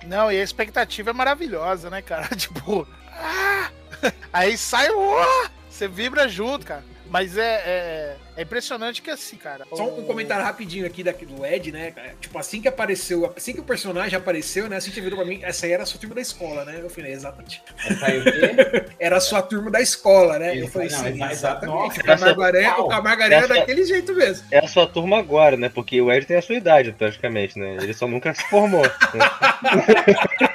Não, 0.07 0.33
e 0.33 0.41
a 0.41 0.43
expectativa 0.43 1.11
é 1.11 1.13
maravilhosa, 1.13 1.91
né, 1.91 2.03
cara? 2.03 2.29
Tipo, 2.35 2.89
ah! 3.13 3.71
aí 4.33 4.57
sai 4.59 4.91
o. 4.91 5.19
ah! 5.19 5.51
Você 5.69 5.87
vibra 5.87 6.29
junto, 6.29 6.67
cara. 6.67 6.83
Mas 7.09 7.37
é, 7.37 7.63
é, 7.65 8.17
é 8.37 8.43
impressionante 8.43 9.03
que 9.03 9.11
assim, 9.11 9.37
cara. 9.37 9.67
Só 9.75 9.85
um 9.87 10.05
comentário 10.05 10.45
rapidinho 10.45 10.87
aqui 10.87 11.03
daqui 11.03 11.27
do 11.27 11.45
Ed, 11.45 11.73
né? 11.73 11.93
Tipo, 12.21 12.39
assim 12.39 12.61
que 12.61 12.69
apareceu, 12.69 13.33
assim 13.37 13.53
que 13.53 13.61
o 13.61 13.65
personagem 13.65 14.17
apareceu, 14.17 14.69
né? 14.69 14.77
Assim 14.77 14.91
que 14.91 15.01
virou 15.01 15.19
pra 15.19 15.27
mim, 15.27 15.41
essa 15.43 15.67
aí 15.67 15.73
era 15.73 15.83
a 15.83 15.87
sua 15.87 16.01
turma 16.01 16.15
da 16.15 16.21
escola, 16.21 16.65
né? 16.65 16.79
Eu 16.81 16.91
falei, 16.91 17.13
exatamente. 17.13 17.63
Essa 17.87 18.07
aí 18.07 18.19
o 18.21 18.25
quê? 18.25 18.85
Era 19.01 19.17
a 19.17 19.21
sua 19.21 19.43
turma 19.43 19.71
da 19.71 19.81
escola, 19.81 20.39
né? 20.39 20.51
Eu 20.57 20.65
Isso, 20.65 20.73
falei, 20.73 20.89
não, 20.91 20.99
sim, 20.99 21.07
exa- 21.09 21.33
exatamente. 21.33 21.75
nossa, 21.75 22.01
o 22.01 22.05
Camargaré, 22.05 22.63
essa- 22.63 22.81
o 22.83 22.89
Camargaré 22.89 23.35
era 23.35 23.45
essa- 23.47 23.55
daquele 23.55 23.85
jeito 23.85 24.15
mesmo. 24.15 24.47
É 24.51 24.59
a 24.59 24.69
sua 24.69 24.87
turma 24.87 25.19
agora, 25.19 25.57
né? 25.57 25.69
Porque 25.69 26.01
o 26.01 26.13
Ed 26.13 26.27
tem 26.27 26.37
a 26.37 26.43
sua 26.43 26.55
idade, 26.57 26.93
praticamente, 26.93 27.59
né? 27.59 27.77
Ele 27.81 27.95
só 27.95 28.07
nunca 28.07 28.33
se 28.35 28.43
formou. 28.49 28.83
né? 28.83 28.91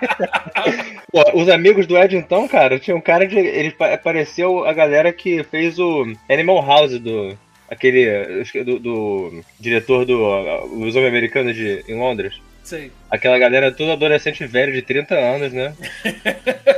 Pô, 1.11 1.23
os 1.41 1.49
amigos 1.49 1.87
do 1.87 1.97
Ed, 1.97 2.15
então, 2.15 2.47
cara, 2.47 2.79
tinha 2.79 2.95
um 2.95 3.01
cara 3.01 3.27
de. 3.27 3.37
Ele 3.37 3.71
pa- 3.71 3.93
apareceu 3.93 4.65
a 4.65 4.73
galera 4.73 5.11
que 5.13 5.43
fez 5.43 5.79
o 5.79 6.05
Animal 6.29 6.65
House 6.65 6.99
do. 6.99 7.37
Aquele. 7.69 8.43
Do, 8.63 8.79
do 8.79 9.43
diretor 9.59 10.05
do. 10.05 10.19
uh, 10.19 10.65
Os 10.65 10.95
Homens 10.95 11.09
Americanos 11.09 11.55
de, 11.55 11.83
em 11.87 11.97
Londres. 11.97 12.33
Sei. 12.63 12.91
Aquela 13.11 13.37
galera 13.37 13.71
toda 13.71 13.93
adolescente 13.93 14.45
velho 14.45 14.73
de 14.73 14.81
30 14.81 15.15
anos, 15.15 15.53
né? 15.53 15.73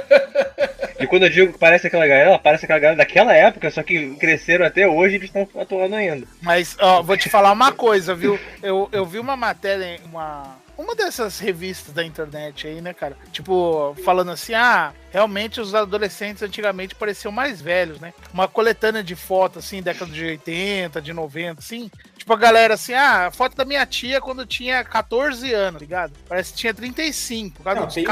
E 1.00 1.06
quando 1.06 1.24
eu 1.24 1.30
digo 1.30 1.54
que 1.54 1.60
parece 1.60 1.86
aquela 1.86 2.08
galera, 2.08 2.40
parece 2.40 2.66
aquela 2.66 2.80
galera 2.80 2.98
daquela 2.98 3.32
época, 3.32 3.70
só 3.70 3.84
que 3.84 4.16
cresceram 4.16 4.66
até 4.66 4.88
hoje 4.88 5.14
e 5.14 5.18
eles 5.18 5.30
estão 5.30 5.48
atuando 5.62 5.96
ainda. 5.96 6.26
Mas, 6.42 6.76
ó, 6.80 7.04
vou 7.04 7.16
te 7.16 7.30
falar 7.30 7.52
uma 7.52 7.72
coisa, 7.72 8.16
viu? 8.16 8.40
Eu, 8.64 8.90
eu 8.92 9.06
vi 9.06 9.20
uma 9.20 9.38
matéria, 9.38 9.86
em 9.86 10.00
uma, 10.10 10.58
uma 10.78 10.96
dessas 10.96 11.40
revistas 11.40 11.94
da 11.94 12.04
internet 12.04 12.68
aí, 12.68 12.82
né, 12.82 12.94
cara? 12.94 13.18
Tipo, 13.32 13.96
falando 14.06 14.32
assim, 14.32 14.54
ah, 14.54 14.94
realmente 15.12 15.60
os 15.60 15.74
adolescentes 15.74 16.44
antigamente 16.44 16.94
pareciam 16.94 17.32
mais 17.32 17.60
velhos, 17.62 18.00
né? 18.00 18.14
Uma 18.34 18.48
coletânea 18.48 19.04
de 19.04 19.16
fotos, 19.16 19.66
assim, 19.66 19.82
década 19.82 20.12
de 20.12 20.24
80, 20.24 21.02
de 21.02 21.14
90, 21.14 21.60
assim. 21.60 21.90
Tipo, 22.18 22.34
a 22.34 22.38
galera 22.38 22.74
assim, 22.76 22.94
ah, 22.94 23.32
foto 23.34 23.56
da 23.56 23.66
minha 23.66 23.86
tia 23.86 24.22
quando 24.22 24.46
tinha 24.46 24.84
14 24.84 25.52
anos, 25.54 25.82
ligado? 25.82 26.14
Parece 26.28 26.52
que 26.52 26.60
tinha 26.60 26.74
35, 26.74 27.58
por 27.58 27.64
causa 27.64 27.80
Não, 27.80 27.86
dos 27.88 27.96
tem 27.96 28.04
um 28.04 28.08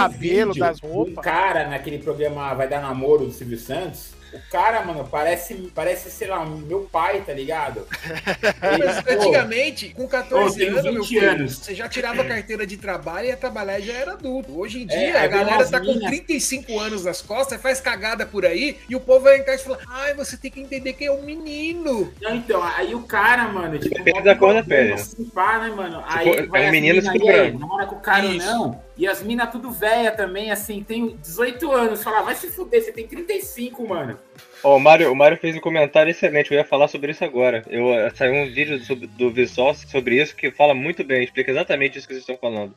das 0.53 0.79
de 0.79 0.85
Um 0.85 0.89
roupas. 0.91 1.23
cara 1.23 1.67
naquele 1.67 1.99
programa 1.99 2.53
Vai 2.55 2.67
Dar 2.67 2.81
Namoro 2.81 3.25
do 3.25 3.31
Silvio 3.31 3.59
Santos. 3.59 4.14
O 4.35 4.51
cara, 4.51 4.83
mano, 4.83 5.07
parece, 5.09 5.53
parece, 5.73 6.11
sei 6.11 6.27
lá, 6.27 6.45
meu 6.45 6.81
pai, 6.91 7.21
tá 7.25 7.31
ligado? 7.33 7.87
Ele, 8.61 8.85
Mas, 8.85 9.01
pô, 9.01 9.11
Antigamente, 9.13 9.89
com 9.95 10.07
14 10.07 10.51
Pô, 10.51 10.59
tenho 10.59 10.71
anos, 10.79 10.83
meu 10.93 11.03
20 11.03 11.07
filho, 11.07 11.29
anos. 11.31 11.57
você 11.57 11.73
já 11.73 11.87
tirava 11.87 12.21
a 12.21 12.25
carteira 12.25 12.67
de 12.67 12.77
trabalho 12.77 13.25
e 13.27 13.29
ia 13.29 13.37
trabalhar 13.37 13.79
e 13.79 13.83
já 13.83 13.93
era 13.93 14.11
adulto. 14.13 14.59
Hoje 14.59 14.83
em 14.83 14.87
dia, 14.87 14.97
É, 15.17 15.23
a 15.23 15.27
galera 15.27 15.65
tá 15.67 15.79
com 15.79 15.85
minas- 15.93 16.09
35 16.09 16.79
anos 16.79 17.05
nas 17.05 17.21
costas, 17.21 17.61
faz 17.61 17.79
cagada 17.79 18.25
por 18.25 18.45
aí, 18.45 18.77
e 18.89 18.95
o 18.95 18.99
povo 18.99 19.21
vai 19.25 19.37
entrar 19.39 19.55
e 19.55 19.57
fala: 19.57 19.79
ai, 19.89 20.13
você 20.13 20.35
tem 20.37 20.51
que 20.51 20.59
entender 20.61 20.93
que 20.93 21.05
é 21.05 21.11
um 21.11 21.21
menino. 21.23 22.13
Não, 22.21 22.35
então, 22.35 22.61
aí 22.63 22.93
o 22.93 23.03
cara, 23.03 23.47
mano, 23.47 23.77
tipo, 23.79 23.95
Depende 23.95 24.23
da 24.23 24.35
cor 24.35 24.53
da 24.53 24.63
pele, 24.63 24.89
né? 24.89 24.93
Assim, 24.95 25.23
pá, 25.25 25.59
né, 25.59 25.69
mano? 25.69 26.03
Se 26.11 26.17
Aí 26.17 26.25
for- 26.25 26.47
vai 26.47 26.65
é 26.65 26.71
menino, 26.71 26.99
e 26.99 27.19
branco. 27.19 27.59
namora 27.59 27.85
com 27.85 27.95
o 27.95 27.99
cara 28.01 28.25
Isso. 28.25 28.45
não. 28.45 28.84
E 28.97 29.05
as 29.07 29.21
minas 29.21 29.51
tudo 29.51 29.69
velha 29.71 30.11
também, 30.11 30.51
assim, 30.51 30.81
tem 30.81 31.17
18 31.21 31.69
anos. 31.71 32.01
Fala, 32.03 32.21
vai 32.21 32.33
se 32.33 32.47
fuder, 32.49 32.81
você 32.81 32.93
tem 32.93 33.05
35, 33.05 33.85
mano. 33.87 34.17
Ó, 34.63 34.77
o 34.77 34.79
Mário, 34.79 35.11
o 35.11 35.15
Mário 35.15 35.37
fez 35.37 35.53
um 35.55 35.59
comentário 35.59 36.09
excelente, 36.09 36.49
eu 36.51 36.57
ia 36.57 36.63
falar 36.63 36.87
sobre 36.87 37.11
isso 37.11 37.23
agora. 37.23 37.61
Eu 37.69 37.93
eh, 37.93 38.09
saiu 38.15 38.33
um 38.33 38.45
vídeo 38.45 38.79
sobre- 38.85 39.07
do 39.07 39.29
Vsauce 39.31 39.85
sobre 39.89 40.21
isso 40.21 40.33
que 40.35 40.49
fala 40.49 40.73
muito 40.73 41.03
bem, 41.03 41.23
explica 41.23 41.51
exatamente 41.51 41.97
isso 41.97 42.07
que 42.07 42.13
vocês 42.13 42.23
estão 42.23 42.37
falando. 42.37 42.73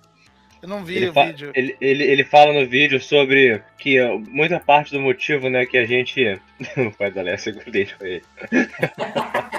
Eu 0.61 0.69
não 0.69 0.85
vi 0.85 0.97
Ele, 0.97 1.09
o 1.11 1.12
fa- 1.12 1.27
vídeo. 1.27 1.53
ele, 1.55 1.77
ele, 1.81 2.03
ele 2.05 2.25
fala 2.25 2.53
no 2.53 2.69
vídeo 2.69 3.01
sobre 3.01 3.62
que 3.79 4.01
ó, 4.01 4.19
muita 4.19 4.59
parte 4.59 4.91
do 4.91 5.01
motivo, 5.01 5.49
né, 5.49 5.64
que 5.66 5.79
a 5.79 5.87
gente. 5.87 6.37
O 6.77 6.91
pai 6.93 7.11
da 7.11 7.21
Alessia, 7.21 7.55
deixa 7.69 7.95
ele. 8.01 8.23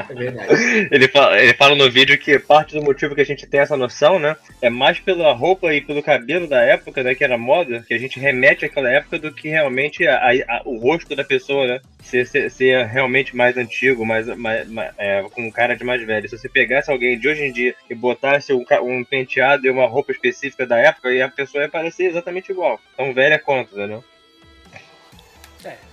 É 0.10 0.14
verdade. 0.14 0.88
Ele 0.92 1.08
fala, 1.08 1.40
ele 1.42 1.54
fala 1.54 1.76
no 1.76 1.90
vídeo 1.90 2.18
que 2.18 2.38
parte 2.40 2.74
do 2.76 2.82
motivo 2.84 3.14
que 3.16 3.22
a 3.22 3.26
gente 3.26 3.46
tem 3.46 3.60
essa 3.60 3.78
noção, 3.78 4.18
né? 4.20 4.36
É 4.62 4.70
mais 4.70 5.00
pela 5.00 5.32
roupa 5.34 5.74
e 5.74 5.82
pelo 5.82 6.02
cabelo 6.04 6.48
da 6.48 6.62
época, 6.62 7.04
né? 7.04 7.14
Que 7.16 7.24
era 7.24 7.38
moda, 7.38 7.84
que 7.88 7.94
a 7.94 7.98
gente 7.98 8.20
remete 8.20 8.66
àquela 8.66 8.90
época 8.92 9.20
do 9.20 9.32
que 9.32 9.48
realmente 9.50 10.06
a- 10.08 10.18
a- 10.48 10.62
o 10.66 10.78
rosto 10.78 11.16
da 11.16 11.24
pessoa, 11.24 11.68
né? 11.68 11.80
Ser, 12.02 12.26
ser, 12.26 12.50
ser 12.50 12.86
realmente 12.88 13.36
mais 13.36 13.56
antigo, 13.58 14.06
mais, 14.06 14.26
mais, 14.36 14.68
mais- 14.70 14.92
é, 14.98 15.24
com 15.32 15.52
cara 15.52 15.76
de 15.76 15.84
mais 15.84 16.02
velho. 16.06 16.28
Se 16.28 16.38
você 16.38 16.50
pegasse 16.50 16.90
alguém 16.90 17.18
de 17.20 17.28
hoje 17.28 17.44
em 17.44 17.52
dia 17.54 17.76
e 17.90 17.94
botasse 17.96 18.52
um, 18.54 18.66
um 18.84 19.04
penteado 19.04 19.66
e 19.68 19.70
uma 19.70 19.86
roupa 19.88 20.12
específica 20.12 20.66
da 20.66 20.78
época, 20.78 21.12
e 21.12 21.22
a 21.22 21.30
pessoa 21.30 21.64
ia 21.64 21.70
parecer 21.70 22.06
exatamente 22.06 22.52
igual. 22.52 22.80
Tão 22.98 23.14
velha 23.14 23.38
quanto, 23.38 23.76
né? 23.78 24.00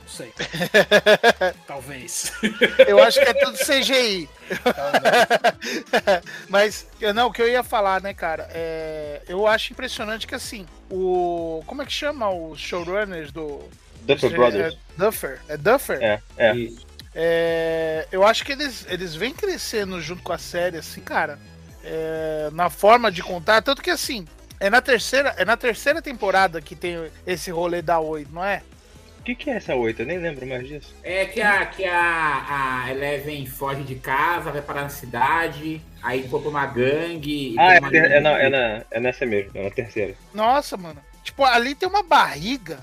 Não 0.07 0.13
sei. 0.13 0.33
Talvez. 1.67 2.33
Eu 2.87 3.03
acho 3.03 3.19
que 3.21 3.29
é 3.29 3.35
tudo 3.35 3.59
CGI. 3.59 4.29
Mas, 6.49 6.87
não, 7.13 7.27
o 7.27 7.33
que 7.33 7.43
eu 7.43 7.49
ia 7.49 7.65
falar, 7.65 8.01
né, 8.01 8.15
cara? 8.15 8.49
é, 8.53 9.23
eu 9.29 9.49
acho 9.49 9.73
impressionante 9.73 10.25
que, 10.25 10.35
assim, 10.35 10.65
o. 10.89 11.61
Como 11.67 11.83
é 11.83 11.85
que 11.87 11.93
chama 11.93 12.31
os 12.31 12.61
showrunners 12.61 13.33
do. 13.33 13.69
Duffer 14.03 14.31
Brothers. 14.31 14.75
É 14.75 14.79
Duffer. 14.97 15.41
É 15.49 15.57
Duffer? 15.57 16.01
É, 16.01 16.23
é. 16.39 16.55
É, 17.13 18.07
eu 18.13 18.25
acho 18.25 18.45
que 18.45 18.53
eles, 18.53 18.87
eles 18.89 19.17
vêm 19.17 19.35
crescendo 19.35 20.01
junto 20.01 20.23
com 20.23 20.33
a 20.33 20.39
série, 20.39 20.77
assim, 20.77 21.01
cara. 21.01 21.39
é, 21.83 22.49
na 22.53 22.71
forma 22.71 23.11
de 23.11 23.23
contar. 23.25 23.61
Tanto 23.63 23.83
que, 23.83 23.91
assim, 23.91 24.25
é 24.61 24.71
na 24.71 24.81
terceira, 24.81 25.35
é 25.37 25.45
na 25.45 25.57
terceira 25.57 26.01
temporada 26.01 26.61
que 26.61 26.77
tem 26.77 27.11
esse 27.27 27.51
rolê 27.51 27.83
da 27.83 27.99
Oi, 27.99 28.25
não 28.31 28.45
é? 28.45 28.63
O 29.27 29.29
que, 29.29 29.35
que 29.35 29.51
é 29.51 29.55
essa 29.57 29.75
oito? 29.75 30.03
Eu 30.03 30.07
nem 30.07 30.19
lembro 30.19 30.47
mais 30.47 30.69
disso. 30.69 30.95
É 31.03 31.25
que 31.25 31.43
a, 31.43 31.67
que 31.67 31.85
a, 31.85 32.85
a 32.85 32.91
Eleven 32.93 33.45
foge 33.45 33.83
de 33.83 33.97
casa, 33.97 34.53
vai 34.53 34.63
parar 34.63 34.83
na 34.83 34.89
cidade, 34.89 35.83
aí 36.01 36.29
foi 36.29 36.41
pra 36.41 36.49
uma 36.49 36.65
gangue. 36.65 37.55
e 37.55 37.59
Ah, 37.59 37.75
é, 37.75 37.79
uma 37.81 37.91
ter- 37.91 38.09
é, 38.09 38.21
na- 38.21 38.31
gangue. 38.35 38.45
é, 38.45 38.49
na, 38.51 38.85
é 38.89 39.01
nessa 39.01 39.27
mesmo, 39.27 39.51
é 39.55 39.65
na 39.65 39.71
terceira. 39.73 40.15
Nossa, 40.33 40.77
mano. 40.77 41.01
Tipo, 41.25 41.43
ali 41.43 41.75
tem 41.75 41.89
uma 41.89 42.05
barriga 42.05 42.79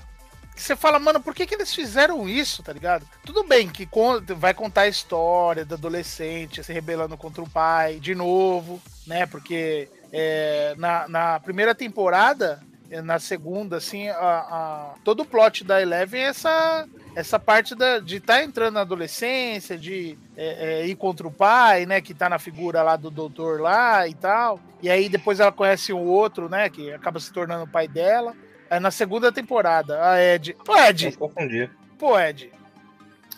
que 0.54 0.60
você 0.60 0.76
fala, 0.76 0.98
mano, 0.98 1.18
por 1.18 1.34
que, 1.34 1.46
que 1.46 1.54
eles 1.54 1.74
fizeram 1.74 2.28
isso, 2.28 2.62
tá 2.62 2.74
ligado? 2.74 3.06
Tudo 3.24 3.42
bem 3.44 3.66
que 3.66 3.88
vai 4.36 4.52
contar 4.52 4.82
a 4.82 4.88
história 4.88 5.64
do 5.64 5.74
adolescente 5.76 6.62
se 6.62 6.74
rebelando 6.74 7.16
contra 7.16 7.42
o 7.42 7.48
pai 7.48 7.98
de 7.98 8.14
novo, 8.14 8.82
né? 9.06 9.24
Porque 9.24 9.88
é, 10.12 10.74
na, 10.76 11.08
na 11.08 11.40
primeira 11.40 11.74
temporada, 11.74 12.60
é, 12.62 12.73
na 13.02 13.18
segunda, 13.18 13.76
assim, 13.78 14.08
a, 14.08 14.14
a- 14.18 14.94
todo 15.02 15.20
o 15.20 15.24
plot 15.24 15.64
da 15.64 15.80
Eleven 15.82 16.20
é 16.20 16.24
essa, 16.26 16.86
essa 17.16 17.38
parte 17.38 17.74
da, 17.74 17.98
de 17.98 18.16
estar 18.16 18.42
entrando 18.44 18.74
na 18.74 18.82
adolescência, 18.82 19.76
de 19.76 20.16
é, 20.36 20.80
é, 20.82 20.86
ir 20.86 20.94
contra 20.94 21.26
o 21.26 21.32
pai, 21.32 21.86
né? 21.86 22.00
Que 22.00 22.14
tá 22.14 22.28
na 22.28 22.38
figura 22.38 22.82
lá 22.82 22.96
do 22.96 23.10
doutor 23.10 23.60
lá 23.60 24.06
e 24.06 24.14
tal. 24.14 24.60
E 24.82 24.88
aí 24.90 25.08
depois 25.08 25.40
ela 25.40 25.50
conhece 25.52 25.92
o 25.92 25.98
outro, 25.98 26.48
né? 26.48 26.68
Que 26.68 26.92
acaba 26.92 27.18
se 27.18 27.32
tornando 27.32 27.64
o 27.64 27.68
pai 27.68 27.88
dela. 27.88 28.34
Aí 28.70 28.78
na 28.80 28.90
segunda 28.90 29.32
temporada, 29.32 30.00
a 30.10 30.22
Ed. 30.22 30.54
Pô, 30.64 30.76
Eu 30.76 30.84
Ed! 30.84 31.12
confundi. 31.16 31.70
Pô, 31.98 32.18
Ed. 32.18 32.50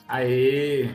Aê! 0.08 0.90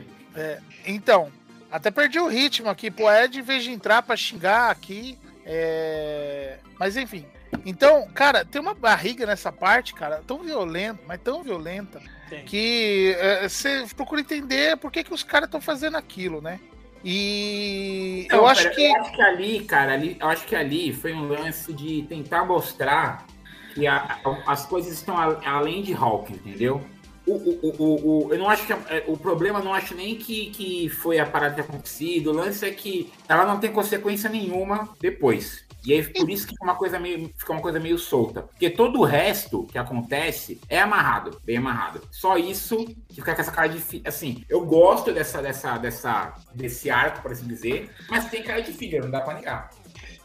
Então, 0.86 1.30
até 1.70 1.90
perdi 1.90 2.18
o 2.18 2.28
ritmo 2.28 2.68
aqui. 2.68 2.90
Pô, 2.90 3.10
Ed, 3.10 3.38
em 3.38 3.42
vez 3.42 3.62
de 3.64 3.70
entrar 3.70 4.02
pra 4.02 4.16
xingar 4.16 4.70
aqui. 4.70 5.18
é, 5.44 6.58
Mas 6.78 6.96
enfim. 6.96 7.26
Então, 7.64 8.08
cara, 8.14 8.44
tem 8.44 8.60
uma 8.60 8.74
barriga 8.74 9.26
nessa 9.26 9.52
parte, 9.52 9.94
cara, 9.94 10.22
tão 10.26 10.38
violenta, 10.42 11.00
mas 11.06 11.20
tão 11.22 11.42
violenta, 11.42 12.00
Tem. 12.28 12.44
que 12.44 13.14
é, 13.18 13.48
você 13.48 13.86
procura 13.94 14.20
entender 14.20 14.76
por 14.76 14.90
que, 14.90 15.04
que 15.04 15.12
os 15.14 15.22
caras 15.22 15.46
estão 15.46 15.60
fazendo 15.60 15.96
aquilo, 15.96 16.40
né? 16.40 16.58
E 17.04 18.26
eu 18.30 18.46
acho 18.46 18.62
pera, 18.62 18.74
que. 18.74 18.82
Eu 18.86 19.00
acho 19.00 19.12
que 19.12 19.22
ali, 19.22 19.64
cara, 19.64 19.92
ali, 19.92 20.16
eu 20.20 20.28
acho 20.28 20.46
que 20.46 20.54
ali 20.54 20.92
foi 20.92 21.12
um 21.12 21.26
lance 21.28 21.72
de 21.72 22.02
tentar 22.08 22.44
mostrar 22.44 23.26
que 23.74 23.86
a- 23.86 24.18
a- 24.24 24.52
as 24.52 24.66
coisas 24.66 24.92
estão 24.92 25.16
a- 25.18 25.40
além 25.44 25.82
de 25.82 25.92
Hulk, 25.92 26.32
entendeu? 26.32 26.80
O, 27.24 27.34
o, 27.34 27.76
o, 27.78 28.26
o- 28.28 28.32
eu 28.34 28.38
não 28.38 28.48
acho 28.48 28.66
que 28.66 28.72
a- 28.72 28.82
é, 28.88 29.04
o 29.06 29.16
problema 29.16 29.60
não 29.60 29.72
acho 29.72 29.94
nem 29.94 30.16
que, 30.16 30.50
que 30.50 30.88
foi 30.88 31.18
a 31.18 31.26
parada 31.26 31.54
ter 31.54 31.62
acontecido. 31.62 32.30
O 32.30 32.32
lance 32.32 32.64
é 32.66 32.70
que 32.70 33.12
ela 33.28 33.46
não 33.46 33.60
tem 33.60 33.72
consequência 33.72 34.28
nenhuma 34.28 34.88
depois. 35.00 35.64
E 35.84 35.92
aí 35.92 36.02
por 36.12 36.30
isso 36.30 36.46
que 36.46 36.52
fica 36.52 36.64
uma 36.64 36.76
coisa 36.76 36.98
meio, 36.98 37.28
fica 37.36 37.52
uma 37.52 37.60
coisa 37.60 37.80
meio 37.80 37.98
solta. 37.98 38.42
Porque 38.42 38.70
todo 38.70 39.00
o 39.00 39.04
resto 39.04 39.66
que 39.66 39.78
acontece 39.78 40.60
é 40.68 40.80
amarrado, 40.80 41.40
bem 41.44 41.56
amarrado. 41.56 42.00
Só 42.10 42.36
isso 42.38 42.76
que 42.84 43.14
fica 43.16 43.34
com 43.34 43.40
essa 43.40 43.50
cara 43.50 43.68
de 43.68 44.02
assim, 44.06 44.44
eu 44.48 44.64
gosto 44.64 45.12
dessa 45.12 45.42
dessa 45.42 45.78
dessa 45.78 46.34
desse 46.54 46.88
arco, 46.88 47.20
por 47.22 47.32
assim 47.32 47.46
dizer, 47.48 47.90
mas 48.08 48.28
tem 48.30 48.42
cara 48.44 48.60
de 48.62 48.72
filha, 48.72 49.00
não 49.00 49.10
dá 49.10 49.20
pra 49.20 49.34
negar. 49.34 49.70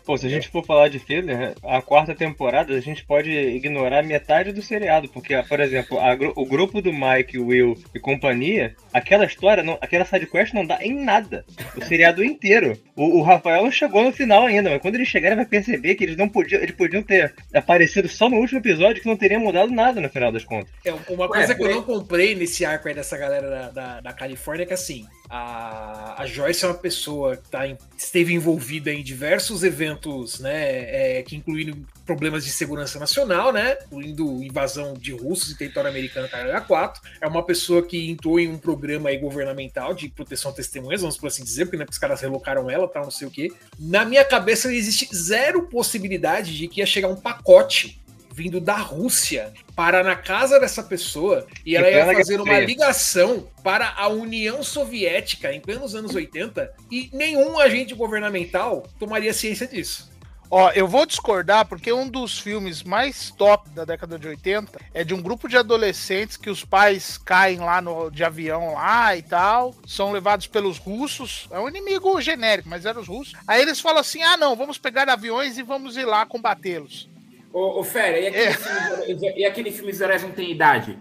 Pô, 0.08 0.18
se 0.18 0.26
a 0.26 0.30
gente 0.30 0.48
for 0.48 0.66
falar 0.66 0.88
de 0.88 1.00
filler, 1.00 1.54
a 1.62 1.82
quarta 1.82 2.16
temporada 2.16 2.74
a 2.74 2.80
gente 2.80 3.04
pode 3.04 3.30
ignorar 3.30 4.02
metade 4.02 4.54
do 4.54 4.62
seriado, 4.62 5.10
porque, 5.10 5.36
por 5.44 5.60
exemplo, 5.60 6.00
a 6.00 6.18
o 6.34 6.46
grupo 6.46 6.82
do 6.82 6.94
Mike, 6.94 7.38
Will 7.38 7.78
e 7.94 8.00
companhia, 8.00 8.74
aquela 8.94 9.26
história, 9.26 9.62
não, 9.62 9.78
aquela 9.82 10.06
sidequest 10.06 10.54
não 10.54 10.66
dá 10.66 10.80
em 10.82 10.94
nada. 10.94 11.44
O 11.76 11.84
seriado 11.84 12.24
inteiro. 12.24 12.80
O, 12.96 13.20
o 13.20 13.22
Rafael 13.22 13.64
não 13.64 13.72
chegou 13.72 14.02
no 14.02 14.14
final 14.14 14.46
ainda, 14.46 14.70
mas 14.70 14.82
quando 14.82 14.96
ele 14.96 15.04
chegar 15.04 15.28
ele 15.28 15.36
vai 15.36 15.46
perceber 15.46 15.96
que 15.96 16.06
eles 16.06 16.16
não 16.16 16.30
podiam, 16.30 16.62
eles 16.62 16.74
podiam 16.74 17.04
ter 17.04 17.36
aparecido 17.54 18.08
só 18.08 18.30
no 18.30 18.38
último 18.38 18.62
episódio 18.62 19.02
que 19.02 19.10
não 19.10 19.18
teria 19.18 19.38
mudado 19.38 19.70
nada 19.74 20.00
no 20.00 20.10
final 20.10 20.32
das 20.32 20.46
contas. 20.46 20.70
É, 20.86 20.94
uma 21.10 21.28
coisa 21.28 21.54
que 21.54 21.62
eu 21.62 21.70
não 21.70 21.84
comprei 21.84 22.34
nesse 22.34 22.64
arco 22.64 22.88
aí 22.88 22.94
dessa 22.94 23.18
galera 23.18 23.50
da, 23.50 23.70
da, 23.72 24.00
da 24.00 24.14
Califórnia 24.14 24.64
é 24.64 24.68
que 24.68 24.74
assim, 24.74 25.06
a, 25.30 26.22
a 26.22 26.26
Joyce 26.26 26.64
é 26.64 26.68
uma 26.68 26.74
pessoa 26.74 27.38
que 27.38 27.50
tá 27.50 27.68
esteve 27.98 28.34
envolvida 28.34 28.92
em 28.92 29.04
diversos 29.04 29.64
eventos, 29.64 30.40
né, 30.40 31.18
é, 31.20 31.24
que 31.24 31.36
incluíram 31.36 31.78
problemas 32.06 32.46
de 32.46 32.52
segurança 32.52 32.98
nacional, 32.98 33.52
né, 33.52 33.78
incluindo 33.86 34.42
invasão 34.42 34.94
de 34.94 35.12
russos 35.12 35.52
em 35.52 35.56
território 35.56 35.90
americano, 35.90 36.30
caralho, 36.30 36.66
4. 36.66 37.02
É 37.20 37.28
uma 37.28 37.44
pessoa 37.44 37.84
que 37.84 38.10
entrou 38.10 38.40
em 38.40 38.48
um 38.48 38.58
programa 38.58 39.10
aí 39.10 39.18
governamental 39.18 39.94
de 39.94 40.08
proteção 40.10 40.52
a 40.52 40.54
testemunhas, 40.54 41.02
vamos 41.02 41.18
por 41.18 41.28
assim 41.28 41.44
dizer, 41.44 41.66
porque, 41.66 41.78
né, 41.78 41.86
os 41.90 41.98
caras 41.98 42.22
relocaram 42.22 42.70
ela, 42.70 42.88
tal, 42.88 43.04
não 43.04 43.12
sei 43.12 43.28
o 43.28 43.32
quê. 43.32 43.52
Na 43.78 44.06
minha 44.06 44.24
cabeça 44.24 44.72
existe 44.74 45.10
zero 45.14 45.68
possibilidade 45.68 46.58
de 46.58 46.68
que 46.68 46.80
ia 46.80 46.86
chegar 46.86 47.10
um 47.10 47.16
pacote 47.16 48.00
vindo 48.38 48.62
da 48.62 48.76
Rússia 48.76 49.52
para 49.76 50.04
na 50.04 50.16
casa 50.16 50.60
dessa 50.60 50.84
pessoa 50.84 51.48
e 51.66 51.76
ela 51.76 51.90
ia 51.90 52.06
fazer 52.06 52.38
Guerra 52.38 52.44
uma 52.44 52.60
ligação 52.60 53.48
para 53.64 53.96
a 53.98 54.08
União 54.08 54.62
Soviética 54.62 55.52
em 55.52 55.60
plenos 55.60 55.96
anos 55.96 56.14
80 56.14 56.72
e 56.92 57.10
nenhum 57.12 57.58
agente 57.58 57.96
governamental 57.96 58.86
tomaria 59.00 59.34
ciência 59.34 59.66
disso. 59.66 60.16
Ó, 60.52 60.70
eu 60.72 60.88
vou 60.88 61.06
discordar 61.08 61.66
porque 61.66 61.92
um 61.92 62.08
dos 62.08 62.38
filmes 62.38 62.84
mais 62.84 63.32
top 63.32 63.70
da 63.72 63.84
década 63.84 64.20
de 64.20 64.28
80 64.28 64.80
é 64.94 65.04
de 65.04 65.16
um 65.16 65.22
grupo 65.22 65.50
de 65.50 65.58
adolescentes 65.58 66.38
que 66.38 66.52
os 66.52 66.64
pais 66.64 67.18
caem 67.18 67.58
lá 67.58 67.82
no, 67.82 68.12
de 68.12 68.24
avião 68.24 68.76
lá 68.76 69.18
e 69.18 69.24
tal, 69.24 69.74
são 69.86 70.12
levados 70.12 70.46
pelos 70.46 70.78
russos, 70.78 71.48
é 71.50 71.60
um 71.60 71.68
inimigo 71.68 72.22
genérico, 72.22 72.70
mas 72.70 72.86
eram 72.86 73.02
os 73.02 73.08
russos. 73.08 73.34
Aí 73.48 73.62
eles 73.62 73.82
falam 73.82 74.00
assim: 74.00 74.22
ah, 74.22 74.38
não, 74.38 74.56
vamos 74.56 74.78
pegar 74.78 75.10
aviões 75.10 75.58
e 75.58 75.64
vamos 75.64 75.98
ir 75.98 76.06
lá 76.06 76.26
combatê-los. 76.26 77.10
Ô, 77.58 77.80
ô 77.80 77.84
Fera, 77.84 78.20
e 78.20 78.28
aquele, 78.28 78.44
É. 78.46 78.54
filme, 78.54 79.34
e 79.40 79.44
aquele 79.46 79.72
filme 79.72 79.92
Heróis 79.92 80.22
Não 80.22 80.30
Tem 80.32 80.52
Idade? 80.52 81.00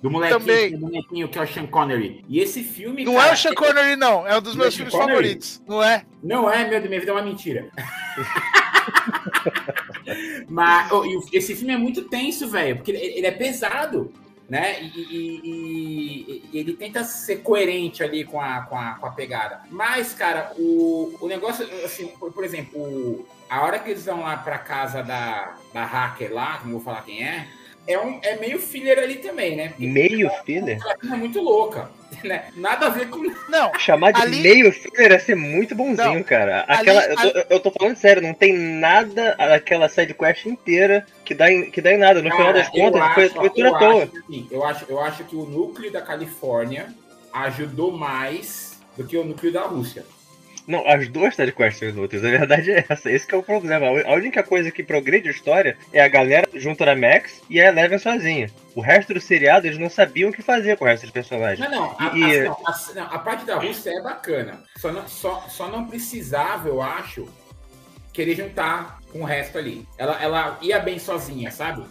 Do 0.00 0.10
molequinho, 0.10 0.40
Também. 0.40 0.70
do 0.70 0.78
bonequinho 0.78 1.28
que 1.28 1.38
é 1.38 1.42
o 1.42 1.46
Sean 1.46 1.66
Connery. 1.66 2.24
E 2.26 2.40
esse 2.40 2.62
filme, 2.64 3.04
Não 3.04 3.16
cara, 3.16 3.28
é 3.28 3.32
o 3.34 3.36
Sean 3.36 3.52
Connery, 3.52 3.96
não, 3.96 4.26
é 4.26 4.38
um 4.38 4.40
dos 4.40 4.54
é 4.54 4.58
meus 4.58 4.74
filmes 4.74 4.94
Connery? 4.94 5.10
favoritos, 5.10 5.62
não 5.68 5.82
é? 5.82 6.06
Não 6.22 6.50
é, 6.50 6.60
meu 6.62 6.70
Deus, 6.78 6.88
minha 6.88 7.00
vida 7.00 7.12
é 7.12 7.14
uma 7.14 7.20
mentira. 7.22 7.68
Mas 10.48 10.90
ô, 10.90 11.04
e 11.04 11.16
o- 11.18 11.24
esse 11.34 11.54
filme 11.54 11.74
é 11.74 11.76
muito 11.76 12.04
tenso, 12.04 12.48
velho, 12.48 12.76
porque 12.76 12.92
ele, 12.92 13.26
é 13.26 13.30
pesado. 13.30 14.10
né? 14.48 14.82
E, 14.82 14.86
e- 14.98 15.40
e- 15.44 16.42
e 16.52 16.58
ele 16.58 16.72
tenta 16.72 17.04
ser 17.04 17.36
coerente 17.36 18.02
ali 18.02 18.24
com 18.24 18.40
a, 18.40 18.62
com 18.62 18.76
a, 18.76 18.94
com 18.94 19.06
a 19.06 19.10
pegada. 19.12 19.60
Mas, 19.70 20.12
cara, 20.12 20.50
o, 20.58 21.14
o 21.20 21.28
negócio, 21.28 21.64
assim, 21.84 22.08
por, 22.08 22.32
por 22.32 22.42
exemplo, 22.42 22.80
o- 22.82 23.24
a 23.50 23.62
hora 23.64 23.78
que 23.80 23.90
eles 23.90 24.04
vão 24.04 24.20
lá 24.20 24.36
pra 24.36 24.58
casa 24.58 25.02
da, 25.02 25.54
da 25.74 25.84
hacker 25.84 26.32
lá, 26.32 26.58
que 26.58 26.64
não 26.66 26.74
vou 26.74 26.80
falar 26.80 27.02
quem 27.02 27.22
é, 27.26 27.48
é, 27.86 27.98
um, 27.98 28.20
é 28.22 28.36
meio 28.36 28.58
filler 28.60 28.98
ali 28.98 29.16
também, 29.16 29.56
né? 29.56 29.70
Porque 29.70 29.86
Meio 29.86 30.30
filler? 30.44 30.78
ela 30.80 30.96
é 31.14 31.16
muito 31.16 31.40
louca, 31.40 31.90
né? 32.22 32.44
Nada 32.54 32.86
a 32.86 32.90
ver 32.90 33.08
com 33.08 33.18
Não, 33.48 33.72
Chamar 33.78 34.12
de 34.12 34.22
Ali- 34.22 34.40
meio 34.40 34.70
filler 34.70 35.10
é 35.12 35.18
ser 35.18 35.34
muito 35.34 35.74
bonzinho, 35.74 36.14
Não, 36.14 36.22
cara. 36.22 36.64
ali- 36.68 36.80
Aquela, 36.80 37.04
eu, 37.06 37.16
tô, 37.16 37.54
eu 37.54 37.60
tô 37.60 37.70
falando 37.72 37.96
sério, 37.96 38.22
não 38.22 38.34
tem 38.34 38.52
nada 38.52 39.34
daquela 39.34 39.88
sidequest 39.88 40.46
inteira 40.46 41.04
que 41.24 41.34
dá 41.34 41.50
em, 41.50 41.70
que 41.70 41.80
dá 41.80 41.92
em 41.92 41.96
nada. 41.98 42.22
No 42.22 42.30
final 42.30 42.46
Cara, 42.48 42.58
das 42.58 42.68
contas, 42.68 43.02
eu 43.02 43.10
foi, 43.14 43.24
acho- 43.24 43.34
foi 43.34 43.50
tudo 43.50 43.66
eu 43.66 43.74
à 43.74 43.78
toa. 43.78 44.02
acho 44.04 44.12
que, 44.12 44.18
assim, 44.18 44.48
eu, 44.50 44.64
acho, 44.64 44.84
eu 44.88 45.00
acho 45.00 45.24
que 45.24 45.34
o 45.36 45.44
núcleo 45.46 45.90
da 45.90 46.02
Califórnia 46.02 46.94
ajudou 47.32 47.90
mais 47.92 48.78
do 48.96 49.04
que 49.04 49.16
o 49.16 49.24
núcleo 49.24 49.52
da 49.52 49.62
Rússia. 49.62 50.04
Não, 50.66 50.86
as 50.86 51.08
duas 51.08 51.34
sidequests 51.34 51.78
são 51.80 51.88
inúteis. 51.88 52.24
A 52.24 52.30
verdade 52.30 52.70
é 52.70 52.84
essa. 52.88 53.10
Esse 53.10 53.26
que 53.26 53.34
é 53.34 53.38
o 53.38 53.42
problema. 53.42 53.86
A 53.86 54.12
única 54.14 54.42
coisa 54.42 54.70
que 54.70 54.82
progride 54.82 55.28
a 55.28 55.32
história 55.32 55.76
é 55.92 56.00
a 56.00 56.08
galera 56.08 56.48
junto 56.54 56.84
na 56.84 56.94
Max 56.94 57.42
e 57.50 57.60
a 57.60 57.66
Eleven 57.68 57.98
sozinha. 57.98 58.50
O 58.74 58.80
resto 58.80 59.12
do 59.14 59.20
seriado, 59.20 59.66
eles 59.66 59.78
não 59.78 59.90
sabiam 59.90 60.30
o 60.30 60.32
que 60.32 60.42
fazer 60.42 60.76
com 60.76 60.84
o 60.84 60.88
resto 60.88 61.02
dos 61.04 61.12
personagens. 61.12 61.58
Não, 61.68 61.70
não, 61.70 61.96
a, 61.98 62.16
E- 62.16 62.40
a- 62.40 62.44
não, 62.44 62.52
a- 62.52 62.94
não, 62.94 63.02
a 63.04 63.18
parte 63.18 63.44
da 63.44 63.56
Rússia 63.56 63.90
é 63.90 64.00
bacana. 64.02 64.62
Só 64.76 64.92
não, 64.92 65.08
só, 65.08 65.40
só 65.48 65.68
não 65.68 65.86
precisava, 65.86 66.68
eu 66.68 66.80
acho, 66.80 67.28
querer 68.12 68.36
juntar 68.36 68.98
com 69.12 69.20
o 69.22 69.24
resto 69.24 69.58
ali. 69.58 69.86
Ela, 69.98 70.22
ela 70.22 70.58
ia 70.62 70.78
bem 70.78 70.98
sozinha, 70.98 71.50
sabe? 71.50 71.82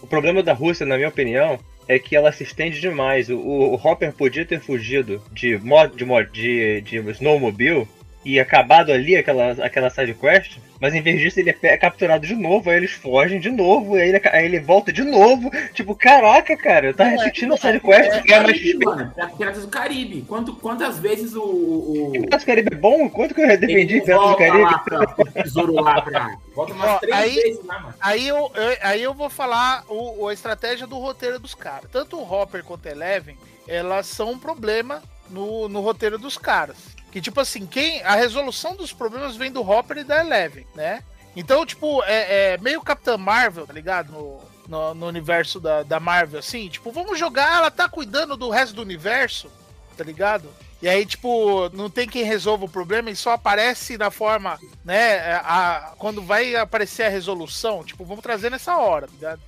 O 0.00 0.06
problema 0.06 0.42
da 0.42 0.52
Rússia, 0.52 0.86
na 0.86 0.96
minha 0.96 1.08
opinião, 1.08 1.58
é 1.88 1.98
que 1.98 2.14
ela 2.14 2.30
se 2.30 2.42
estende 2.44 2.80
demais. 2.80 3.28
O, 3.30 3.36
o 3.38 3.74
Hopper 3.74 4.12
podia 4.12 4.44
ter 4.44 4.60
fugido 4.60 5.20
de 5.32 5.58
mod, 5.58 5.96
de, 5.96 6.04
mod, 6.04 6.30
de, 6.30 6.80
de 6.82 6.98
snowmobile 7.12 7.88
e 8.28 8.38
acabado 8.38 8.92
ali 8.92 9.16
aquela, 9.16 9.52
aquela 9.52 9.88
side 9.88 10.12
quest, 10.12 10.58
mas 10.80 10.94
em 10.94 11.00
vez 11.00 11.18
disso 11.20 11.40
ele 11.40 11.48
é 11.50 11.52
pe- 11.54 11.76
capturado 11.78 12.26
de 12.26 12.34
novo, 12.36 12.68
aí 12.68 12.76
eles 12.76 12.90
fogem 12.92 13.40
de 13.40 13.50
novo, 13.50 13.94
aí 13.94 14.10
ele, 14.10 14.20
aí 14.30 14.44
ele 14.44 14.60
volta 14.60 14.92
de 14.92 15.02
novo. 15.02 15.50
Tipo, 15.72 15.94
caraca, 15.94 16.54
cara, 16.56 16.92
tá 16.92 17.04
repetindo 17.04 17.54
a 17.54 17.56
side 17.56 17.80
quest, 17.80 18.10
É, 18.12 18.20
ganha 18.22 18.42
mais 18.42 18.56
Caribe, 18.58 18.84
mano. 18.84 19.10
Pira- 19.14 19.28
Piratas 19.28 19.62
do 19.62 19.68
Caribe. 19.68 20.22
Quanto, 20.28 20.54
quantas 20.56 20.98
vezes 20.98 21.34
o. 21.34 21.42
o, 21.42 22.08
o 22.08 22.12
Piratas 22.12 22.42
do 22.42 22.46
Caribe 22.46 22.68
é 22.74 22.76
bom? 22.76 23.08
Quanto 23.08 23.34
que 23.34 23.40
eu 23.40 23.48
defendi 23.58 24.00
Piratas 24.02 24.28
do 24.30 24.36
Caribe? 24.36 24.62
lá 24.62 24.78
pra, 24.78 25.06
tesouro 25.42 25.72
lá 25.72 26.02
pra. 26.02 26.36
Volta 26.54 26.74
umas 26.74 26.90
Ó, 26.90 26.98
três 26.98 27.16
aí- 27.16 27.34
vezes 27.34 27.64
lá, 27.64 27.80
mano. 27.80 27.94
Aí 28.00 28.28
eu, 28.28 28.36
eu- 28.54 28.76
aí 28.82 29.02
eu 29.02 29.14
vou 29.14 29.30
falar 29.30 29.84
o, 29.88 30.24
o- 30.24 30.28
a 30.28 30.34
estratégia 30.34 30.86
do 30.86 30.98
roteiro 30.98 31.38
dos 31.38 31.54
caras. 31.54 31.90
Tanto 31.90 32.16
o 32.18 32.30
Hopper 32.30 32.62
quanto 32.62 32.86
a 32.88 32.90
Eleven, 32.92 33.36
elas 33.66 34.06
são 34.06 34.32
um 34.32 34.38
problema 34.38 35.02
no, 35.30 35.68
no 35.68 35.80
roteiro 35.80 36.18
dos 36.18 36.36
caras. 36.38 36.76
Que, 37.10 37.20
tipo 37.20 37.40
assim, 37.40 37.66
quem 37.66 38.02
a 38.02 38.14
resolução 38.14 38.76
dos 38.76 38.92
problemas 38.92 39.36
vem 39.36 39.50
do 39.50 39.68
Hopper 39.68 39.98
e 39.98 40.04
da 40.04 40.20
Eleven, 40.20 40.66
né? 40.74 41.02
Então, 41.34 41.64
tipo, 41.64 42.02
é, 42.04 42.54
é 42.54 42.58
meio 42.58 42.82
Capitã 42.82 43.16
Marvel, 43.16 43.66
tá 43.66 43.72
ligado? 43.72 44.12
No, 44.12 44.40
no, 44.68 44.94
no 44.94 45.06
universo 45.06 45.58
da, 45.58 45.82
da 45.82 45.98
Marvel, 45.98 46.38
assim. 46.38 46.68
Tipo, 46.68 46.92
vamos 46.92 47.18
jogar, 47.18 47.58
ela 47.58 47.70
tá 47.70 47.88
cuidando 47.88 48.36
do 48.36 48.50
resto 48.50 48.74
do 48.74 48.82
universo, 48.82 49.50
tá 49.96 50.04
ligado? 50.04 50.48
E 50.80 50.88
aí, 50.88 51.04
tipo, 51.04 51.68
não 51.70 51.90
tem 51.90 52.08
quem 52.08 52.22
resolva 52.22 52.66
o 52.66 52.68
problema 52.68 53.10
e 53.10 53.16
só 53.16 53.32
aparece 53.32 53.98
na 53.98 54.10
forma, 54.10 54.60
né? 54.84 55.34
A, 55.42 55.92
quando 55.98 56.22
vai 56.22 56.54
aparecer 56.54 57.04
a 57.04 57.08
resolução, 57.08 57.82
tipo, 57.82 58.04
vamos 58.04 58.22
trazer 58.22 58.50
nessa 58.50 58.76
hora, 58.76 59.06
tá 59.08 59.12
ligado? 59.12 59.40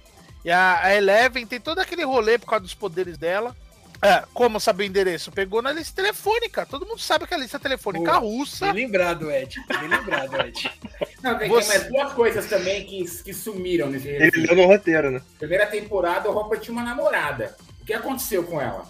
E 0.45 0.51
a, 0.51 0.81
a 0.83 0.95
Eleven 0.95 1.47
tem 1.47 1.61
todo 1.61 1.79
aquele 1.79 2.05
rolê 2.05 2.39
por 2.39 2.47
causa 2.47 2.65
dos 2.65 2.75
poderes 2.75 3.17
dela. 3.17 3.55
É, 4.03 4.25
como 4.33 4.59
saber 4.59 4.85
o 4.85 4.87
endereço? 4.87 5.31
Pegou 5.31 5.61
na 5.61 5.73
lista 5.73 5.95
telefônica. 5.95 6.65
Todo 6.65 6.87
mundo 6.87 6.99
sabe 7.01 7.27
que 7.27 7.35
a 7.35 7.37
lista 7.37 7.59
telefônica 7.59 8.05
Boa. 8.13 8.19
russa. 8.19 8.73
Bem 8.73 8.87
lembrado, 8.87 9.31
Ed. 9.31 9.63
Bem 9.69 9.89
lembrado, 9.89 10.41
Ed. 10.41 10.71
Não, 11.23 11.39
tem, 11.39 11.49
Você- 11.51 11.79
mais 11.79 11.89
duas 11.91 12.13
coisas 12.15 12.47
também 12.47 12.85
que, 12.87 13.05
que 13.23 13.35
sumiram 13.35 13.91
nesse 13.91 14.09
Ele 14.09 14.47
leu 14.47 14.57
no 14.57 14.67
roteiro, 14.67 15.11
né? 15.11 15.21
Primeira 15.39 15.67
temporada, 15.67 16.31
o 16.31 16.37
Hopper 16.37 16.59
tinha 16.61 16.73
uma 16.73 16.83
namorada. 16.83 17.55
O 17.83 17.85
que 17.85 17.93
aconteceu 17.93 18.43
com 18.43 18.59
ela? 18.59 18.87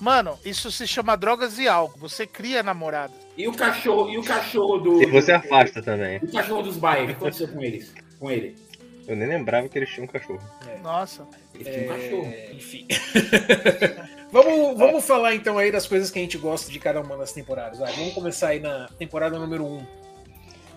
Mano, 0.00 0.38
isso 0.44 0.70
se 0.72 0.86
chama 0.86 1.16
drogas 1.16 1.58
e 1.58 1.68
álcool. 1.68 1.98
Você 2.00 2.26
cria 2.26 2.62
namorada. 2.62 3.12
E 3.36 3.46
o 3.48 3.52
cachorro, 3.52 4.08
e 4.10 4.16
o 4.16 4.22
cachorro 4.24 4.78
do. 4.78 5.02
E 5.02 5.06
você 5.06 5.32
do- 5.32 5.36
afasta 5.38 5.82
também. 5.82 6.18
E 6.22 6.26
o 6.26 6.32
cachorro 6.32 6.62
dos 6.62 6.76
Bayer, 6.78 7.04
o 7.04 7.06
que 7.08 7.12
aconteceu 7.12 7.48
com 7.48 7.62
eles? 7.62 7.92
Com 8.18 8.30
ele? 8.30 8.56
Eu 9.06 9.14
nem 9.16 9.28
lembrava 9.28 9.68
que 9.68 9.78
eles 9.78 9.88
tinham 9.90 10.04
um 10.04 10.08
cachorro. 10.08 10.40
Nossa. 10.82 11.26
Eles 11.54 11.66
tinham 11.68 11.84
um 11.84 11.88
cachorro. 11.88 12.32
É, 12.32 12.52
enfim. 12.52 12.86
vamos, 14.42 14.78
vamos 14.78 15.04
falar 15.06 15.34
então 15.34 15.58
aí 15.58 15.70
das 15.70 15.86
coisas 15.86 16.10
que 16.10 16.18
a 16.18 16.22
gente 16.22 16.38
gosta 16.38 16.70
de 16.70 16.78
cada 16.78 17.00
uma 17.00 17.16
das 17.16 17.32
temporadas. 17.32 17.78
Vai, 17.78 17.92
vamos 17.92 18.12
começar 18.14 18.48
aí 18.48 18.60
na 18.60 18.88
temporada 18.98 19.38
número 19.38 19.64
1. 19.64 19.86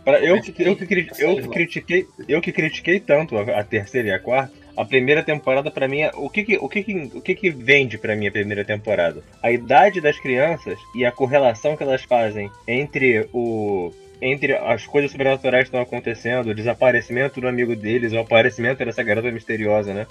Pra- 0.03 0.19
Eu, 0.19 0.41
que- 0.41 0.49
eu, 0.51 0.75
que, 0.75 0.89
eu 1.19 1.35
que 1.41 1.47
critiquei, 1.49 2.07
eu 2.27 2.41
que 2.41 2.51
critiquei 2.51 2.99
tanto 2.99 3.37
a, 3.37 3.59
a 3.59 3.63
terceira 3.63 4.07
e 4.07 4.11
a 4.11 4.19
quarta. 4.19 4.53
A 4.77 4.85
primeira 4.85 5.21
temporada 5.21 5.69
pra 5.69 5.89
mim 5.89 6.01
é 6.01 6.11
o 6.15 6.29
que 6.29 6.41
que, 6.43 6.57
o 6.57 6.69
que 6.69 6.81
que, 6.83 7.11
o 7.13 7.21
que 7.21 7.35
que 7.35 7.49
vende 7.49 7.97
pra 7.97 8.15
mim 8.15 8.27
a 8.27 8.31
primeira 8.31 8.63
temporada? 8.63 9.21
A 9.43 9.51
idade 9.51 9.99
das 9.99 10.17
crianças 10.17 10.79
e 10.95 11.05
a 11.05 11.11
correlação 11.11 11.75
que 11.75 11.83
elas 11.83 12.01
fazem 12.03 12.49
entre 12.65 13.27
o 13.33 13.91
entre 14.21 14.53
as 14.53 14.85
coisas 14.85 15.11
sobrenaturais 15.11 15.63
que 15.63 15.67
estão 15.69 15.81
acontecendo, 15.81 16.49
o 16.49 16.55
desaparecimento 16.55 17.39
do 17.39 17.47
amigo 17.47 17.75
deles, 17.75 18.11
o 18.13 18.19
aparecimento 18.19 18.83
dessa 18.83 19.03
garota 19.03 19.31
misteriosa, 19.31 19.93
né? 19.93 20.07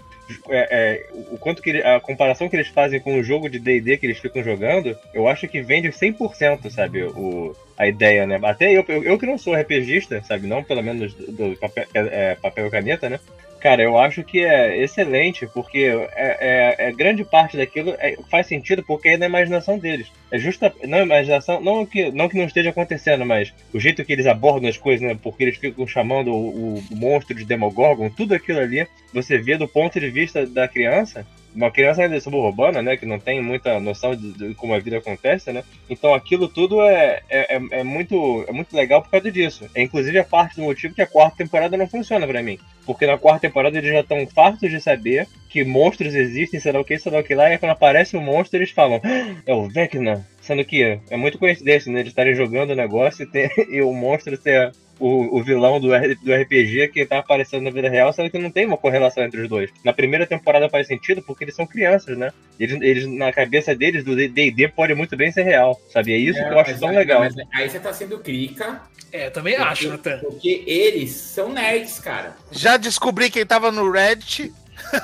É, 0.48 0.68
é, 0.70 1.06
o 1.30 1.38
quanto 1.38 1.62
que 1.62 1.70
ele- 1.70 1.82
a 1.82 2.00
comparação 2.00 2.48
que 2.48 2.56
eles 2.56 2.68
fazem 2.68 3.00
com 3.00 3.18
o 3.18 3.22
jogo 3.22 3.48
de 3.48 3.58
D&D 3.58 3.98
que 3.98 4.06
eles 4.06 4.18
ficam 4.18 4.42
jogando, 4.42 4.96
eu 5.12 5.28
acho 5.28 5.46
que 5.46 5.60
vende 5.60 5.92
100%, 5.92 6.70
sabe? 6.70 7.02
O, 7.02 7.54
a 7.78 7.86
ideia, 7.86 8.26
né? 8.26 8.40
Até 8.42 8.72
eu, 8.76 8.84
eu, 8.88 9.04
eu 9.04 9.18
que 9.18 9.24
não 9.24 9.38
sou 9.38 9.54
RPGista, 9.54 10.20
sabe? 10.24 10.48
Não 10.48 10.64
pelo 10.64 10.82
menos 10.82 11.14
do, 11.14 11.50
do 11.50 11.56
papel, 11.56 11.84
é, 11.94 12.34
papel 12.34 12.66
e 12.66 12.70
caneta, 12.70 13.08
né? 13.08 13.20
Cara, 13.60 13.82
eu 13.82 13.98
acho 13.98 14.22
que 14.22 14.44
é 14.44 14.82
excelente, 14.82 15.46
porque 15.52 15.92
é, 16.14 16.76
é- 16.78 16.88
é 16.88 16.92
grande 16.92 17.24
parte 17.24 17.56
daquilo 17.56 17.94
é- 17.98 18.16
faz 18.30 18.46
sentido 18.46 18.84
porque 18.84 19.10
é 19.10 19.16
na 19.16 19.26
imaginação 19.26 19.78
deles. 19.78 20.08
É 20.30 20.38
justa. 20.38 20.72
Não, 20.84 21.02
imaginação, 21.02 21.60
não 21.60 21.84
que, 21.84 22.10
não 22.12 22.28
que 22.28 22.36
não 22.36 22.44
esteja 22.44 22.70
acontecendo, 22.70 23.24
mas 23.24 23.52
o 23.72 23.80
jeito 23.80 24.04
que 24.04 24.12
eles 24.12 24.26
abordam 24.26 24.68
as 24.68 24.76
coisas, 24.76 25.06
né? 25.06 25.18
Porque 25.20 25.42
eles 25.44 25.56
ficam 25.56 25.86
chamando 25.86 26.32
o, 26.32 26.78
o 26.78 26.96
monstro 26.96 27.36
de 27.36 27.44
Demogorgon, 27.44 28.10
tudo 28.10 28.34
aquilo 28.34 28.60
ali, 28.60 28.86
você 29.12 29.38
vê 29.38 29.56
do 29.56 29.66
ponto 29.66 29.98
de 29.98 30.10
vista 30.10 30.46
da 30.46 30.68
criança, 30.68 31.26
uma 31.54 31.70
criança 31.70 32.02
ainda 32.02 32.20
suburbana, 32.20 32.82
né? 32.82 32.96
Que 32.96 33.06
não 33.06 33.18
tem 33.18 33.42
muita 33.42 33.80
noção 33.80 34.14
de, 34.14 34.32
de 34.32 34.54
como 34.54 34.74
a 34.74 34.78
vida 34.78 34.98
acontece, 34.98 35.52
né? 35.52 35.64
Então 35.88 36.14
aquilo 36.14 36.48
tudo 36.48 36.82
é, 36.82 37.20
é, 37.28 37.56
é- 37.56 37.80
é 37.80 37.82
muito, 37.84 38.44
é 38.48 38.52
muito 38.52 38.74
legal 38.76 39.02
por 39.02 39.10
causa 39.10 39.30
disso. 39.30 39.68
É 39.74 39.82
inclusive 39.82 40.18
a 40.18 40.24
parte 40.24 40.56
do 40.56 40.62
motivo 40.62 40.94
que 40.94 41.02
a 41.02 41.06
quarta 41.06 41.36
temporada 41.38 41.76
não 41.76 41.88
funciona 41.88 42.26
pra 42.26 42.42
mim. 42.42 42.58
Porque 42.86 43.06
na 43.06 43.18
quarta 43.18 43.40
temporada 43.46 43.76
eles 43.76 43.90
já 43.92 44.00
estão 44.00 44.26
fartos 44.26 44.70
de 44.70 44.80
saber 44.80 45.26
que 45.50 45.64
monstros 45.64 46.14
existem, 46.14 46.60
sei 46.60 46.72
lá 46.72 46.80
o 46.80 46.84
que, 46.84 46.98
sei 46.98 47.12
lá 47.12 47.18
o 47.20 47.24
que 47.24 47.34
lá, 47.34 47.52
e 47.52 47.58
quando 47.58 47.72
aparece 47.72 48.16
um 48.16 48.20
monstro 48.22 48.58
eles 48.58 48.70
falam, 48.70 49.00
"Ah, 49.02 49.34
é 49.46 49.52
o 49.54 49.68
Vecna. 49.68 50.26
Sendo 50.40 50.64
que 50.64 50.98
é 51.10 51.16
muito 51.16 51.38
coincidência, 51.38 51.92
né? 51.92 52.00
Eles 52.00 52.10
estarem 52.12 52.34
jogando 52.34 52.70
o 52.70 52.76
negócio 52.76 53.22
e, 53.24 53.26
ter, 53.26 53.50
e 53.70 53.82
o 53.82 53.92
monstro 53.92 54.36
ser 54.36 54.72
o, 54.98 55.38
o 55.38 55.42
vilão 55.42 55.80
do, 55.80 55.94
R- 55.94 56.14
do 56.16 56.34
RPG 56.34 56.88
que 56.88 57.06
tá 57.06 57.18
aparecendo 57.18 57.62
na 57.64 57.70
vida 57.70 57.88
real, 57.88 58.12
sendo 58.12 58.30
que 58.30 58.38
não 58.38 58.50
tem 58.50 58.66
uma 58.66 58.76
correlação 58.76 59.24
entre 59.24 59.40
os 59.40 59.48
dois. 59.48 59.70
Na 59.84 59.92
primeira 59.92 60.26
temporada 60.26 60.68
faz 60.68 60.86
sentido 60.86 61.22
porque 61.22 61.44
eles 61.44 61.54
são 61.54 61.66
crianças, 61.66 62.16
né? 62.16 62.32
Eles, 62.58 62.80
eles 62.80 63.06
na 63.06 63.32
cabeça 63.32 63.74
deles, 63.74 64.04
do 64.04 64.16
D&D 64.16 64.68
pode 64.68 64.94
muito 64.94 65.16
bem 65.16 65.30
ser 65.30 65.42
real, 65.42 65.80
sabe? 65.92 66.12
É 66.12 66.16
isso 66.16 66.38
que 66.38 66.52
eu 66.52 66.58
acho 66.58 66.78
tão 66.78 66.90
legal. 66.90 67.20
mas 67.20 67.34
aí 67.54 67.68
você 67.70 67.78
tá 67.78 67.92
sendo 67.92 68.18
crica. 68.18 68.82
É, 69.10 69.26
eu 69.26 69.30
também 69.30 69.56
acho, 69.56 69.88
Natan. 69.88 70.18
Porque 70.18 70.62
eles 70.66 71.12
são 71.12 71.50
nerds, 71.52 71.98
cara. 71.98 72.36
Já 72.52 72.76
descobri 72.76 73.30
quem 73.30 73.46
tava 73.46 73.72
no 73.72 73.90
Reddit. 73.90 74.52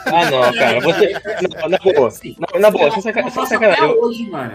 Ah, 0.06 0.30
não, 0.30 0.52
cara, 0.54 0.80
você. 0.80 1.12
Não, 1.60 1.68
na 1.68 1.78
boa, 1.78 2.12
na, 2.52 2.58
na 2.60 2.70
boa, 2.70 2.90
sem 2.90 3.02
saca- 3.02 3.24
Eu 3.78 4.00
hoje, 4.02 4.28
mano. 4.30 4.52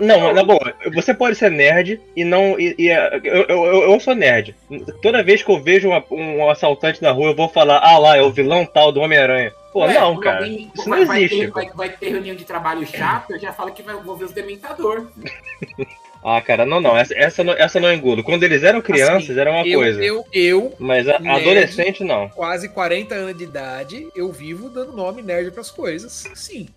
Não, 0.00 0.32
na 0.32 0.42
boa, 0.42 0.74
você 0.92 1.14
pode 1.14 1.36
ser 1.36 1.50
nerd 1.50 2.00
e 2.16 2.24
não. 2.24 2.58
E, 2.58 2.74
e, 2.78 2.88
é, 2.90 3.20
eu, 3.22 3.44
eu, 3.44 3.64
eu, 3.92 4.00
sou 4.00 4.14
nerd. 4.14 4.56
Toda 5.02 5.22
vez 5.22 5.42
que 5.42 5.50
eu 5.50 5.60
vejo 5.60 5.88
uma- 5.88 6.04
um 6.10 6.50
assaltante 6.50 7.02
na 7.02 7.10
rua, 7.10 7.30
eu 7.30 7.36
vou 7.36 7.48
falar, 7.48 7.78
ah 7.78 7.98
lá, 7.98 8.16
é 8.16 8.22
o 8.22 8.30
vilão 8.30 8.64
tal 8.66 8.90
do 8.90 9.00
Homem-Aranha. 9.00 9.52
Pô, 9.72 9.86
não, 9.86 10.20
cara. 10.20 10.38
alguém 10.40 10.70
Isso 10.74 10.88
não 10.88 10.98
vai, 10.98 11.06
vai 11.06 11.18
existe. 11.24 11.38
ter, 11.46 11.50
vai, 11.50 11.70
vai 11.70 11.88
ter 11.88 12.10
reunião 12.10 12.36
de 12.36 12.44
trabalho 12.44 12.86
chato, 12.86 13.30
eu 13.32 13.38
já 13.38 13.52
falo 13.52 13.72
que 13.72 13.82
vai 13.82 13.94
envolver 13.96 14.24
os 14.24 14.32
dementador. 14.32 15.06
Ah, 16.24 16.40
cara, 16.40 16.64
não, 16.64 16.80
não. 16.80 16.96
Essa, 16.96 17.14
essa, 17.14 17.42
não, 17.44 17.52
essa 17.54 17.80
não 17.80 17.92
engulo. 17.92 18.22
Quando 18.22 18.44
eles 18.44 18.62
eram 18.62 18.80
crianças, 18.80 19.30
Assim, 19.30 19.40
era 19.40 19.50
uma 19.50 19.66
eu, 19.66 19.78
coisa. 19.80 20.04
Eu, 20.04 20.24
eu, 20.32 20.74
Mas 20.78 21.08
a, 21.08 21.18
nerd- 21.18 21.40
adolescente, 21.42 22.04
não. 22.04 22.28
quase 22.28 22.68
40 22.68 23.14
anos 23.14 23.36
de 23.36 23.44
idade, 23.44 24.08
eu 24.14 24.30
vivo 24.30 24.68
dando 24.68 24.92
nome 24.92 25.20
nerd 25.22 25.50
pras 25.50 25.70
coisas. 25.70 26.12
Sim. 26.34 26.68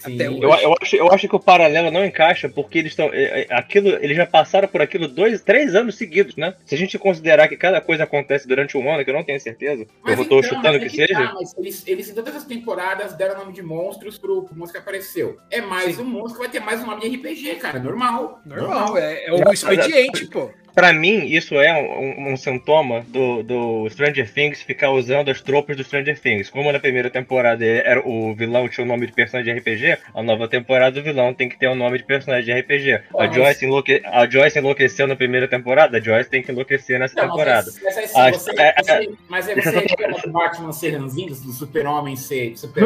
Sim. 0.00 0.20
Eu, 0.20 0.42
eu, 0.42 0.74
acho, 0.80 0.96
eu 0.96 1.12
acho 1.12 1.28
que 1.28 1.36
o 1.36 1.40
paralelo 1.40 1.90
não 1.90 2.04
encaixa 2.04 2.48
porque 2.48 2.78
eles 2.78 2.92
estão. 2.92 3.10
é, 3.12 3.42
é, 3.42 3.46
Aquilo, 3.50 3.88
eles 4.02 4.16
já 4.16 4.26
passaram 4.26 4.68
por 4.68 4.80
aquilo 4.80 5.06
dois, 5.06 5.42
três 5.42 5.74
anos 5.74 5.96
seguidos, 5.96 6.36
né? 6.36 6.54
Se 6.64 6.74
a 6.74 6.78
gente 6.78 6.98
considerar 6.98 7.48
que 7.48 7.56
cada 7.56 7.80
coisa 7.80 8.04
acontece 8.04 8.48
durante 8.48 8.76
um 8.76 8.90
ano, 8.92 9.04
que 9.04 9.10
eu 9.10 9.14
não 9.14 9.24
tenho 9.24 9.40
certeza, 9.40 9.86
Mas 10.02 10.18
eu 10.18 10.24
tô 10.24 10.38
então, 10.38 10.48
chutando 10.50 10.78
mas 10.78 10.92
que 10.92 11.02
é 11.02 11.06
tá, 11.06 11.14
seja. 11.14 11.32
mas 11.34 11.58
eles, 11.58 11.84
eles, 11.86 12.08
em 12.10 12.14
todas 12.14 12.34
as 12.34 12.44
temporadas, 12.44 13.12
deram 13.14 13.38
nome 13.38 13.52
de 13.52 13.62
monstros 13.62 14.18
pro, 14.18 14.44
pro 14.44 14.56
monstro 14.56 14.80
que 14.80 14.88
apareceu. 14.88 15.38
É 15.50 15.60
mais 15.60 15.98
um 15.98 16.04
monstro 16.04 16.34
que 16.34 16.38
vai 16.38 16.48
ter 16.48 16.60
mais 16.60 16.82
um 16.82 16.86
nome 16.86 17.02
de 17.02 17.16
RPG, 17.16 17.56
cara. 17.56 17.78
Normal. 17.78 18.40
Normal, 18.44 18.96
é, 18.96 19.26
é 19.26 19.32
o 19.32 19.52
expediente, 19.52 20.26
pô. 20.26 20.50
Pra 20.74 20.92
mim, 20.92 21.26
isso 21.26 21.54
é 21.60 21.72
um, 21.72 22.00
um- 22.28 22.32
um 22.32 22.36
sintoma 22.36 23.04
do, 23.08 23.42
do 23.42 23.88
Stranger 23.90 24.30
Things 24.32 24.62
ficar 24.62 24.90
usando 24.90 25.30
as 25.30 25.40
tropas 25.40 25.76
do 25.76 25.84
Stranger 25.84 26.18
Things. 26.18 26.48
Como 26.50 26.70
na 26.72 26.78
primeira 26.78 27.10
temporada 27.10 27.64
era, 27.64 28.00
o 28.06 28.34
vilão 28.34 28.68
tinha 28.68 28.84
o 28.84 28.88
nome 28.88 29.06
de 29.06 29.12
personagem 29.12 29.54
de 29.54 29.60
RPG, 29.60 29.98
a 30.14 30.22
nova 30.22 30.48
temporada 30.48 30.98
o 30.98 31.02
vilão 31.02 31.34
tem 31.34 31.48
que 31.48 31.58
ter 31.58 31.66
o 31.68 31.74
nome 31.74 31.98
de 31.98 32.04
personagem 32.04 32.54
de 32.54 32.60
RPG. 32.60 33.00
A 33.18 33.26
Joyce, 33.28 33.64
enlouque... 33.64 34.00
a 34.04 34.28
Joyce 34.28 34.58
enlouqueceu 34.58 35.06
na 35.06 35.16
primeira 35.16 35.48
temporada, 35.48 35.98
a 35.98 36.00
Joyce 36.00 36.30
tem 36.30 36.42
que 36.42 36.52
enlouquecer 36.52 36.98
nessa 36.98 37.14
Não, 37.20 37.28
temporada. 37.30 37.70
Mas, 37.82 37.94
você, 38.36 38.52
é- 38.58 38.74
você- 38.82 39.10
mas 39.28 39.48
aí 39.48 39.54
você 39.60 39.80
do 40.24 40.30
Batman 40.32 40.72
ser 40.72 40.90
ranzinho, 40.96 41.28
do 41.34 41.52
super-homem 41.52 42.16
ser, 42.16 42.56
super 42.56 42.84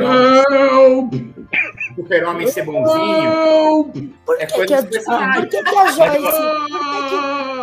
super 1.95 2.49
ser 2.49 2.65
bonzinho. 2.65 4.13
Por 4.25 4.41
É 4.41 4.47
que, 4.47 4.55
coisa 4.55 4.67
que, 4.67 4.75
a, 4.75 4.81
de 4.81 4.99
ah, 5.09 5.33
por 5.35 5.49
que, 5.49 5.63
que 5.63 5.77
a 5.77 5.87
Joyce. 5.93 6.41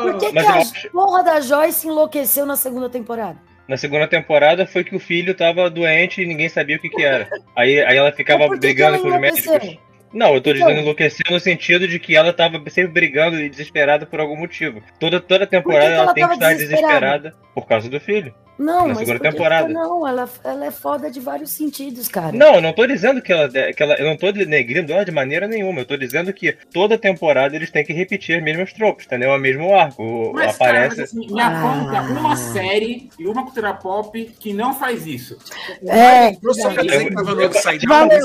Por 0.02 0.11
que, 0.11 0.11
que, 0.11 0.11
por 0.14 0.20
que, 0.20 0.32
que 0.32 0.40
a 0.40 0.54
acho- 0.56 0.90
porra 0.92 1.24
da 1.24 1.42
Joyce 1.42 1.88
enlouqueceu 1.88 2.46
na 2.46 2.56
segunda 2.56 2.90
temporada? 2.90 3.38
Na 3.68 3.78
segunda 3.78 4.08
temporada 4.08 4.66
foi 4.68 4.84
que 4.84 4.96
o 4.96 5.00
filho 5.00 5.34
tava 5.34 5.70
doente 5.70 6.22
e 6.22 6.26
ninguém 6.26 6.50
sabia 6.50 6.76
o 6.76 6.80
que 6.80 6.90
que 6.90 7.04
era. 7.04 7.30
Aí, 7.56 7.80
aí 7.80 7.96
ela 7.98 8.12
ficava 8.12 8.48
brigando 8.48 8.96
ela 8.96 9.00
com 9.04 9.08
os 9.10 9.20
médicos. 9.20 9.78
Não, 10.14 10.34
eu 10.36 10.42
tô 10.42 10.52
Então- 10.52 10.68
dizendo 10.68 10.82
enlouquecer 10.82 11.26
no 11.30 11.40
sentido 11.40 11.88
de 11.88 12.00
que 12.00 12.16
ela 12.16 12.34
tava 12.34 12.62
sempre 12.70 12.92
brigando 12.92 13.40
e 13.40 13.50
desesperada 13.50 14.06
por 14.06 14.20
algum 14.20 14.36
motivo. 14.36 14.82
Toda, 15.00 15.20
toda 15.20 15.48
temporada 15.48 15.86
que 15.88 15.94
ela, 15.94 16.04
ela 16.04 16.14
tem 16.14 16.28
que 16.28 16.34
estar 16.34 16.54
desesperada? 16.54 16.90
desesperada 17.30 17.34
por 17.56 17.68
causa 17.68 17.90
do 17.90 18.00
filho. 18.00 18.34
Não, 18.60 18.82
Na 18.82 18.94
mas 18.94 19.00
segunda 19.00 19.20
temporada. 19.20 19.68
não, 19.70 20.08
ela, 20.08 20.30
ela 20.44 20.66
é 20.68 20.70
foda 20.70 21.10
de 21.10 21.20
vários 21.20 21.50
sentidos, 21.50 22.08
cara. 22.08 22.32
Não, 22.32 22.56
eu 22.56 22.62
não 22.62 22.72
tô 22.74 22.86
dizendo 22.86 23.20
que 23.20 23.32
ela, 23.34 23.50
que 23.50 23.82
ela. 23.82 23.96
Eu 23.96 24.06
não 24.06 24.16
tô 24.16 24.32
denegrindo 24.32 24.94
ela 24.94 25.04
de 25.04 25.10
maneira 25.10 25.48
nenhuma. 25.48 25.80
Eu 25.82 25.86
tô 25.86 25.98
dizendo 25.98 26.32
que 26.32 26.56
toda 26.72 26.96
temporada 26.96 27.56
eles 27.56 27.72
têm 27.72 27.84
que 27.84 27.92
repetir 27.92 28.38
as 28.38 28.44
mesmas 28.44 28.72
tropas, 28.72 29.06
entendeu? 29.08 29.32
É 29.32 29.36
o 29.36 29.40
mesmo 29.40 29.74
arco. 29.74 30.32
Mas, 30.36 30.58
cara, 30.60 30.86
aparece. 30.86 30.98
mas, 31.00 31.10
assim, 31.10 31.34
me 31.34 31.42
Ah. 31.42 31.48
aponta 31.88 32.20
uma 32.20 32.36
série 32.36 33.10
e 33.18 33.26
uma 33.26 33.44
cultura 33.44 33.74
pop 33.74 34.32
que 34.40 34.54
não 34.54 34.76
faz 34.76 35.08
isso. 35.08 35.40
É, 35.88 36.34
só 36.54 36.70
pra 36.72 36.84
dizer 36.84 37.06
que 37.08 37.16
tava 37.16 37.34
no 37.34 37.50
tá 37.50 37.62
participando, 37.64 38.12
é 38.12 38.22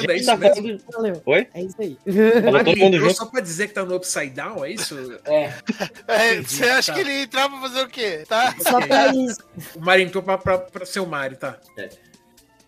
gente 0.00 0.16
isso 0.16 0.26
tá 0.26 0.36
falando. 0.38 0.78
Valeu. 0.94 1.22
Oi? 1.26 1.48
É 1.52 1.62
isso 1.62 1.76
aí. 1.78 1.98
Falou 2.42 2.64
todo 2.64 2.76
mundo 2.78 2.98
junto. 2.98 3.14
só 3.14 3.26
pra 3.26 3.40
dizer 3.40 3.68
que 3.68 3.74
tá 3.74 3.84
no 3.84 3.96
Upside 3.96 4.30
Down, 4.30 4.64
é 4.64 4.70
isso? 4.70 5.18
É. 5.24 5.52
É, 6.06 6.32
Entendi, 6.34 6.48
você 6.48 6.64
acha 6.64 6.92
tá. 6.92 6.98
que 6.98 7.04
ele 7.04 7.12
ia 7.12 7.22
entrar 7.22 7.48
pra 7.48 7.60
fazer 7.60 7.82
o 7.82 7.88
quê? 7.88 8.24
Tá? 8.28 8.54
Só 8.60 8.80
pra 8.80 9.14
isso. 9.14 9.40
O 9.74 9.80
Mário 9.80 10.04
entrou 10.04 10.22
pra, 10.22 10.38
pra, 10.38 10.58
pra 10.58 10.86
ser 10.86 11.00
o 11.00 11.06
Mário, 11.06 11.36
tá? 11.36 11.58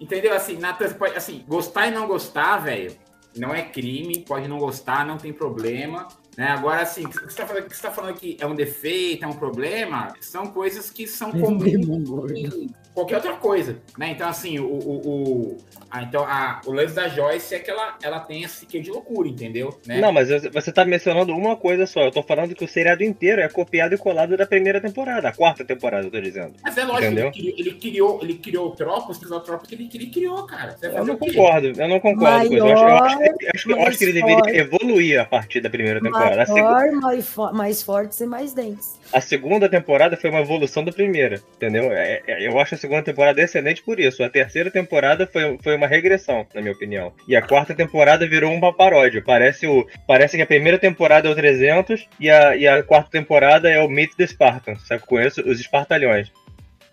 Entendeu? 0.00 0.34
Assim, 0.34 0.56
Nathan, 0.58 0.92
pode, 0.92 1.16
assim, 1.16 1.44
gostar 1.48 1.88
e 1.88 1.90
não 1.90 2.06
gostar, 2.06 2.58
velho, 2.58 2.94
não 3.36 3.54
é 3.54 3.62
crime, 3.62 4.24
pode 4.26 4.46
não 4.48 4.58
gostar, 4.58 5.06
não 5.06 5.16
tem 5.16 5.32
problema. 5.32 6.08
Né? 6.36 6.48
Agora, 6.48 6.82
assim, 6.82 7.06
o 7.06 7.08
que 7.08 7.18
você 7.18 7.26
está 7.26 7.46
falando, 7.46 7.64
o 7.64 7.68
que 7.68 7.76
você 7.76 7.82
tá 7.82 7.90
falando 7.90 8.14
que 8.14 8.36
é 8.38 8.46
um 8.46 8.54
defeito, 8.54 9.24
é 9.24 9.28
um 9.28 9.32
problema, 9.32 10.14
são 10.20 10.48
coisas 10.48 10.90
que 10.90 11.06
são 11.06 11.32
comuns 11.32 11.62
qualquer 12.97 13.16
outra 13.16 13.34
coisa. 13.34 13.76
Né? 13.99 14.11
Então, 14.12 14.26
assim, 14.26 14.59
o, 14.59 14.64
o, 14.64 15.01
o, 15.07 15.57
a, 15.90 16.03
então, 16.03 16.24
a, 16.24 16.62
o 16.64 16.72
lance 16.72 16.94
da 16.94 17.09
Joyce 17.09 17.55
é 17.55 17.59
que 17.59 17.70
ela, 17.70 17.94
ela 18.03 18.20
tem 18.20 18.42
esse 18.42 18.64
quê 18.64 18.80
de 18.80 18.90
loucura, 18.90 19.28
entendeu? 19.28 19.78
Né? 19.86 20.01
Não, 20.01 20.11
mas 20.12 20.28
você 20.53 20.72
tá 20.72 20.84
mencionando 20.84 21.36
uma 21.36 21.57
coisa 21.57 21.86
só. 21.86 22.01
Eu 22.05 22.11
tô 22.11 22.22
falando 22.22 22.55
que 22.55 22.64
o 22.64 22.68
seriado 22.68 23.05
inteiro 23.05 23.42
é 23.42 23.49
copiado 23.49 23.94
e 23.94 23.99
colado 23.99 24.34
da 24.36 24.47
primeira 24.47 24.80
temporada, 24.80 25.28
a 25.28 25.32
quarta 25.32 25.62
temporada, 25.64 26.07
eu 26.07 26.11
tô 26.11 26.20
dizendo. 26.20 26.55
Mas 26.62 26.76
é 26.78 26.84
lógico, 26.84 27.05
Entendeu? 27.12 27.30
que 27.30 27.40
ele, 27.40 27.53
criou- 27.53 27.59
ele 27.59 27.74
criou, 27.78 28.18
ele 28.22 28.34
criou 28.38 28.70
tropos, 28.70 29.18
criou 29.18 29.40
tropos 29.40 29.68
que 29.68 29.74
ele, 29.74 29.88
que 29.88 29.99
ele 29.99 30.07
criou, 30.07 30.47
cara. 30.47 30.74
Eu 30.82 31.05
não 31.05 31.16
concordo, 31.18 31.66
eu 31.78 31.88
não 31.88 32.01
concordo 32.01 32.49
com 32.49 32.55
isso. 32.55 32.66
Eu 32.66 32.76
acho, 32.78 33.20
eu 33.20 33.51
acho 33.55 33.70
eu 33.72 33.82
acho 33.82 33.99
que 33.99 34.05
ele 34.05 34.12
deveria 34.14 34.57
evoluir 34.59 35.20
a 35.20 35.24
partir 35.26 35.61
da 35.61 35.68
primeira 35.68 36.01
temporada. 36.01 36.44
Maior, 36.51 36.92
mais, 36.92 37.28
fo- 37.28 37.53
mais 37.53 37.82
fortes 37.82 38.20
e 38.20 38.26
mais 38.26 38.53
dentes. 38.55 38.99
a 39.12 39.20
segunda 39.20 39.68
temporada 39.68 40.16
foi 40.16 40.30
uma 40.30 40.40
evolução 40.40 40.82
da 40.84 40.92
primeira, 40.92 41.42
entendeu? 41.57 41.92
É- 41.92 42.22
é- 42.26 42.47
eu 42.49 42.59
acho 42.59 42.74
a 42.74 42.78
segunda 42.87 43.03
temporada 43.03 43.43
excelente 43.43 43.82
por 43.82 43.99
isso. 43.99 44.22
A 44.22 44.30
terceira 44.30 44.70
temporada 44.70 45.26
foi, 45.26 45.59
foi 45.62 45.76
uma 45.76 45.87
regressão, 45.87 46.47
na 46.55 46.61
minha 46.61 46.72
opinião. 46.72 47.12
E 47.26 47.34
a 47.34 47.43
quarta 47.43 47.74
temporada 47.74 48.26
virou 48.26 48.53
uma 48.53 48.72
paródia. 48.72 49.22
Parece, 49.24 49.66
o, 49.66 49.87
parece 50.07 50.37
que 50.37 50.43
a 50.43 50.47
primeira 50.47 50.78
temporada 50.78 51.28
é 51.28 51.30
o 51.30 51.34
300 51.34 52.09
e 52.20 52.30
a, 52.30 52.57
e 52.57 52.66
a 52.66 52.82
quarta 52.82 53.11
temporada 53.11 53.68
é 53.68 53.80
o 53.80 53.89
Meet 53.89 54.14
the 54.16 54.26
Spartans, 54.26 54.87
sabe? 54.87 55.03
Conheço 55.05 55.43
os 55.43 55.61
espartalhões. 55.61 56.30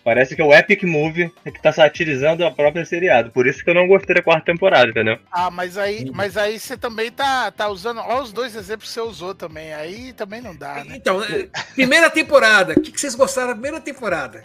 Parece 0.04 0.36
que 0.36 0.42
é 0.42 0.46
o 0.46 0.54
Epic 0.54 0.84
Movie 0.84 1.32
que 1.46 1.62
tá 1.62 1.72
satirizando 1.72 2.46
a 2.46 2.52
própria 2.52 2.84
seriado. 2.84 3.32
Por 3.32 3.48
isso 3.48 3.64
que 3.64 3.70
eu 3.70 3.74
não 3.74 3.88
gostei 3.88 4.16
da 4.16 4.22
quarta 4.22 4.52
temporada, 4.52 4.90
entendeu? 4.90 5.18
Ah, 5.32 5.50
mas 5.50 5.78
aí, 5.78 6.12
mas 6.14 6.36
aí 6.36 6.60
você 6.60 6.76
também 6.76 7.10
tá, 7.10 7.50
tá 7.52 7.70
usando. 7.70 8.02
Olha 8.02 8.22
os 8.22 8.34
dois 8.34 8.54
exemplos 8.54 8.90
que 8.90 8.94
você 8.94 9.00
usou 9.00 9.34
também. 9.34 9.74
Aí 9.74 10.12
também 10.12 10.42
não 10.42 10.54
dá, 10.54 10.84
né? 10.84 10.96
Então, 10.98 11.24
é, 11.24 11.48
primeira 11.74 12.10
temporada. 12.10 12.74
O 12.74 12.82
que, 12.82 12.92
que 12.92 13.00
vocês 13.00 13.16
gostaram 13.16 13.50
da 13.50 13.54
primeira 13.54 13.80
temporada? 13.80 14.44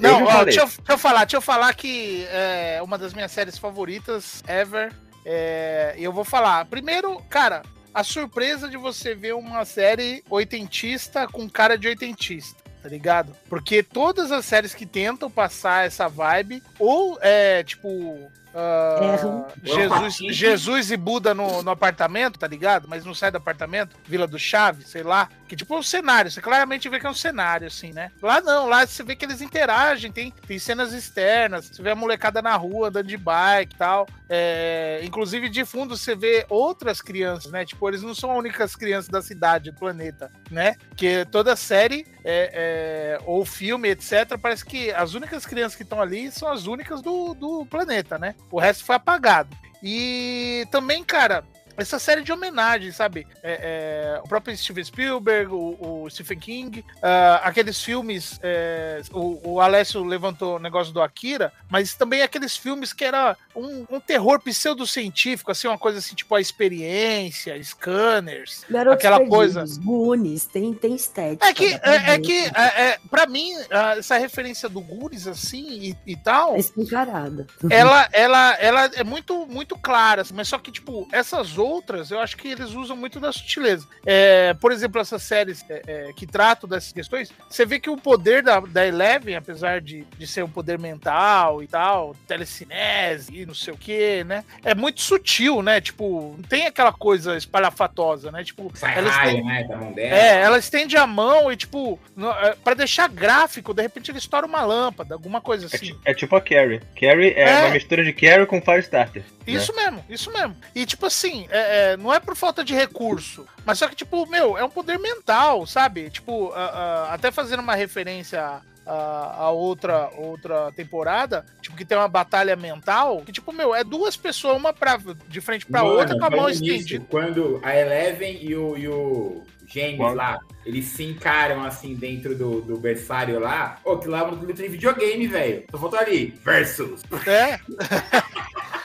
Não, 0.00 0.24
ó, 0.24 0.44
deixa, 0.44 0.60
eu, 0.60 0.66
deixa 0.66 0.82
eu 0.88 0.98
falar, 0.98 1.24
deixa 1.24 1.36
eu 1.36 1.40
falar 1.42 1.74
que 1.74 2.26
é 2.30 2.80
uma 2.82 2.96
das 2.96 3.12
minhas 3.12 3.30
séries 3.30 3.58
favoritas 3.58 4.42
ever. 4.48 4.92
É, 5.24 5.94
E 5.98 6.04
eu 6.04 6.12
vou 6.12 6.24
falar. 6.24 6.64
Primeiro, 6.64 7.20
cara, 7.28 7.62
a 7.94 8.02
surpresa 8.02 8.68
de 8.68 8.76
você 8.76 9.14
ver 9.14 9.34
uma 9.34 9.64
série 9.64 10.24
oitentista 10.30 11.26
com 11.28 11.48
cara 11.48 11.76
de 11.76 11.88
oitentista. 11.88 12.60
Tá 12.82 12.88
ligado? 12.88 13.36
Porque 13.48 13.82
todas 13.82 14.32
as 14.32 14.46
séries 14.46 14.74
que 14.74 14.86
tentam 14.86 15.30
passar 15.30 15.84
essa 15.86 16.08
vibe, 16.08 16.62
ou 16.78 17.18
é 17.20 17.62
tipo. 17.62 18.32
Erram. 18.54 19.46
Jesus, 19.62 20.16
Jesus 20.36 20.90
e 20.90 20.96
Buda 20.96 21.32
no, 21.34 21.62
no 21.62 21.70
apartamento, 21.70 22.38
tá 22.38 22.46
ligado? 22.46 22.88
Mas 22.88 23.04
não 23.04 23.14
sai 23.14 23.30
do 23.30 23.36
apartamento, 23.36 23.96
Vila 24.06 24.26
do 24.26 24.38
Chaves, 24.38 24.88
sei 24.88 25.02
lá. 25.02 25.28
Que 25.46 25.56
tipo 25.56 25.74
é 25.74 25.78
um 25.78 25.82
cenário, 25.82 26.30
você 26.30 26.40
claramente 26.40 26.88
vê 26.88 27.00
que 27.00 27.06
é 27.06 27.10
um 27.10 27.14
cenário, 27.14 27.66
assim, 27.66 27.92
né? 27.92 28.10
Lá 28.22 28.40
não, 28.40 28.68
lá 28.68 28.86
você 28.86 29.02
vê 29.02 29.16
que 29.16 29.24
eles 29.24 29.40
interagem, 29.40 30.12
tem, 30.12 30.32
tem 30.46 30.58
cenas 30.58 30.92
externas, 30.92 31.66
você 31.66 31.82
vê 31.82 31.90
a 31.90 31.96
molecada 31.96 32.40
na 32.40 32.54
rua 32.56 32.88
andando 32.88 33.06
de 33.06 33.16
bike 33.16 33.74
e 33.74 33.78
tal. 33.78 34.06
É, 34.28 35.00
inclusive, 35.02 35.48
de 35.48 35.64
fundo, 35.64 35.96
você 35.96 36.14
vê 36.14 36.46
outras 36.48 37.02
crianças, 37.02 37.50
né? 37.50 37.64
Tipo, 37.64 37.88
eles 37.88 38.02
não 38.02 38.14
são 38.14 38.30
as 38.30 38.38
únicas 38.38 38.76
crianças 38.76 39.08
da 39.08 39.20
cidade, 39.20 39.72
do 39.72 39.76
planeta, 39.76 40.30
né? 40.48 40.76
Que 40.96 41.24
toda 41.24 41.56
série 41.56 42.06
é, 42.24 43.18
é, 43.18 43.20
ou 43.24 43.44
filme, 43.44 43.88
etc., 43.88 44.38
parece 44.40 44.64
que 44.64 44.92
as 44.92 45.14
únicas 45.14 45.44
crianças 45.44 45.74
que 45.74 45.82
estão 45.82 46.00
ali 46.00 46.30
são 46.30 46.48
as 46.48 46.66
únicas 46.66 47.02
do, 47.02 47.34
do 47.34 47.66
planeta, 47.66 48.18
né? 48.18 48.36
O 48.50 48.58
resto 48.58 48.84
foi 48.84 48.96
apagado. 48.96 49.56
E 49.82 50.66
também, 50.70 51.02
cara, 51.02 51.44
essa 51.82 51.98
série 51.98 52.22
de 52.22 52.32
homenagem, 52.32 52.90
sabe? 52.92 53.26
É, 53.42 54.14
é, 54.16 54.20
o 54.22 54.28
próprio 54.28 54.56
Steven 54.56 54.84
Spielberg, 54.84 55.52
o, 55.52 56.04
o 56.04 56.10
Stephen 56.10 56.38
King, 56.38 56.84
ah, 57.02 57.40
aqueles 57.44 57.82
filmes. 57.82 58.38
é, 58.42 59.00
o, 59.12 59.52
o 59.54 59.60
Alessio 59.60 60.04
levantou 60.04 60.56
o 60.56 60.58
negócio 60.58 60.92
do 60.92 61.00
Akira, 61.02 61.52
mas 61.70 61.94
também 61.94 62.22
aqueles 62.22 62.56
filmes 62.56 62.92
que 62.92 63.04
era 63.04 63.36
um, 63.54 63.86
um 63.90 64.00
terror 64.00 64.40
pseudocientífico, 64.40 65.50
assim, 65.50 65.68
uma 65.68 65.78
coisa 65.78 65.98
assim, 65.98 66.14
tipo 66.14 66.34
a 66.34 66.40
experiência, 66.40 67.62
scanners. 67.62 68.64
Garotos 68.68 68.98
Aquela 68.98 69.16
Perdidos, 69.18 69.36
coisa. 69.36 69.64
Goonies, 69.82 70.44
tem, 70.46 70.72
tem 70.74 70.94
estética. 70.94 71.46
É 71.48 71.52
que, 71.54 71.74
é, 71.82 72.14
é 72.14 72.18
que 72.18 72.38
é, 72.54 72.82
é, 72.90 72.98
pra 73.10 73.26
mim, 73.26 73.52
ah, 73.70 73.96
essa 73.98 74.16
referência 74.18 74.68
do 74.68 74.80
Goonies, 74.80 75.26
assim, 75.26 75.66
e, 75.70 75.96
e 76.06 76.16
tal, 76.16 76.54
É 76.56 76.58
escancarada. 76.58 77.46
ela, 77.70 78.08
ela, 78.12 78.54
ela 78.54 78.84
é 78.94 79.04
muito, 79.04 79.46
muito 79.46 79.76
clara, 79.78 80.22
assim, 80.22 80.34
mas 80.34 80.48
só 80.48 80.58
que, 80.58 80.70
tipo, 80.72 81.08
essas 81.12 81.56
outras, 81.58 81.69
eu 82.10 82.20
acho 82.20 82.36
que 82.36 82.48
eles 82.48 82.72
usam 82.72 82.96
muito 82.96 83.20
da 83.20 83.32
sutileza. 83.32 83.86
É, 84.04 84.54
por 84.54 84.72
exemplo, 84.72 85.00
essas 85.00 85.22
séries 85.22 85.64
é, 85.68 85.82
é, 85.86 86.12
que 86.12 86.26
tratam 86.26 86.68
dessas 86.68 86.92
questões, 86.92 87.32
você 87.48 87.64
vê 87.64 87.78
que 87.78 87.88
o 87.90 87.96
poder 87.96 88.42
da, 88.42 88.60
da 88.60 88.86
Eleven, 88.86 89.36
apesar 89.36 89.80
de, 89.80 90.04
de 90.18 90.26
ser 90.26 90.42
um 90.44 90.48
poder 90.48 90.78
mental 90.78 91.62
e 91.62 91.66
tal, 91.66 92.14
telecinese 92.26 93.34
e 93.36 93.46
não 93.46 93.54
sei 93.54 93.72
o 93.72 93.76
que, 93.76 94.24
né, 94.24 94.44
é 94.64 94.74
muito 94.74 95.00
sutil, 95.00 95.62
né, 95.62 95.80
tipo, 95.80 96.34
não 96.36 96.42
tem 96.44 96.66
aquela 96.66 96.92
coisa 96.92 97.36
espalhafatosa, 97.36 98.30
né, 98.30 98.42
tipo, 98.44 98.70
Sai 98.74 98.98
elas 98.98 99.14
têm- 99.16 99.20
raio, 99.42 99.44
né? 99.44 99.64
Da 99.64 99.76
mão 99.76 99.92
dela. 99.92 100.14
é, 100.16 100.40
ela 100.42 100.58
estende 100.58 100.96
a 100.96 101.06
mão 101.06 101.52
e, 101.52 101.56
tipo, 101.56 101.98
é, 102.42 102.54
pra 102.64 102.74
deixar 102.74 103.08
gráfico, 103.08 103.72
de 103.74 103.82
repente 103.82 104.10
ele 104.10 104.18
estoura 104.18 104.46
uma 104.46 104.62
lâmpada, 104.62 105.14
alguma 105.14 105.40
coisa 105.40 105.66
É, 105.66 105.66
assim. 105.66 105.86
ti- 105.86 105.98
é 106.04 106.14
tipo 106.14 106.34
a 106.36 106.40
Carrie. 106.40 106.80
Carrie 106.98 107.30
é, 107.34 107.42
É. 107.50 107.58
uma 107.64 107.70
mistura 107.70 108.02
de 108.04 108.12
Carrie 108.12 108.46
com 108.46 108.60
Firestarter. 108.60 109.22
né? 109.22 109.28
Isso 109.46 109.74
mesmo, 109.74 110.04
isso 110.08 110.32
mesmo. 110.32 110.56
E, 110.74 110.86
tipo 110.86 111.06
assim, 111.06 111.46
é, 111.50 111.92
é, 111.92 111.96
não 111.96 112.12
é 112.12 112.20
por 112.20 112.36
falta 112.36 112.64
de 112.64 112.74
recurso, 112.74 113.46
mas 113.64 113.78
só 113.78 113.88
que, 113.88 113.96
tipo, 113.96 114.26
meu, 114.26 114.56
é 114.56 114.64
um 114.64 114.70
poder 114.70 114.98
mental, 114.98 115.66
sabe? 115.66 116.10
Tipo, 116.10 116.52
ah, 116.54 116.70
ah, 117.10 117.14
até 117.14 117.30
fazendo 117.30 117.60
uma 117.60 117.74
referência 117.74 118.40
a, 118.40 118.62
a, 118.86 119.36
a 119.44 119.50
outra, 119.50 120.10
outra 120.16 120.72
temporada, 120.72 121.44
tipo, 121.60 121.76
que 121.76 121.84
tem 121.84 121.96
uma 121.96 122.08
batalha 122.08 122.56
mental, 122.56 123.22
que, 123.24 123.32
tipo, 123.32 123.52
meu, 123.52 123.74
é 123.74 123.84
duas 123.84 124.16
pessoas, 124.16 124.56
uma 124.56 124.72
pra, 124.72 124.98
de 125.28 125.40
frente 125.40 125.66
pra 125.66 125.82
Mano, 125.82 125.96
outra, 125.96 126.18
com 126.18 126.24
a 126.24 126.30
mão 126.30 126.48
estendida. 126.48 127.04
Quando 127.08 127.60
a 127.62 127.76
Eleven 127.76 128.38
e 128.42 128.54
o, 128.54 128.76
e 128.76 128.88
o 128.88 129.44
James 129.66 129.96
Qual? 129.96 130.14
lá, 130.14 130.38
eles 130.66 130.86
se 130.86 131.04
encaram 131.04 131.62
assim 131.62 131.94
dentro 131.94 132.34
do, 132.34 132.60
do 132.60 132.76
berçário 132.76 133.38
lá. 133.38 133.78
Ô, 133.84 133.96
que 133.96 134.08
lá 134.08 134.28
é 134.28 134.52
de 134.52 134.68
videogame, 134.68 135.26
velho. 135.26 135.64
Só 135.70 135.78
faltou 135.78 135.98
ali, 135.98 136.34
versus. 136.44 137.02
É, 137.26 137.58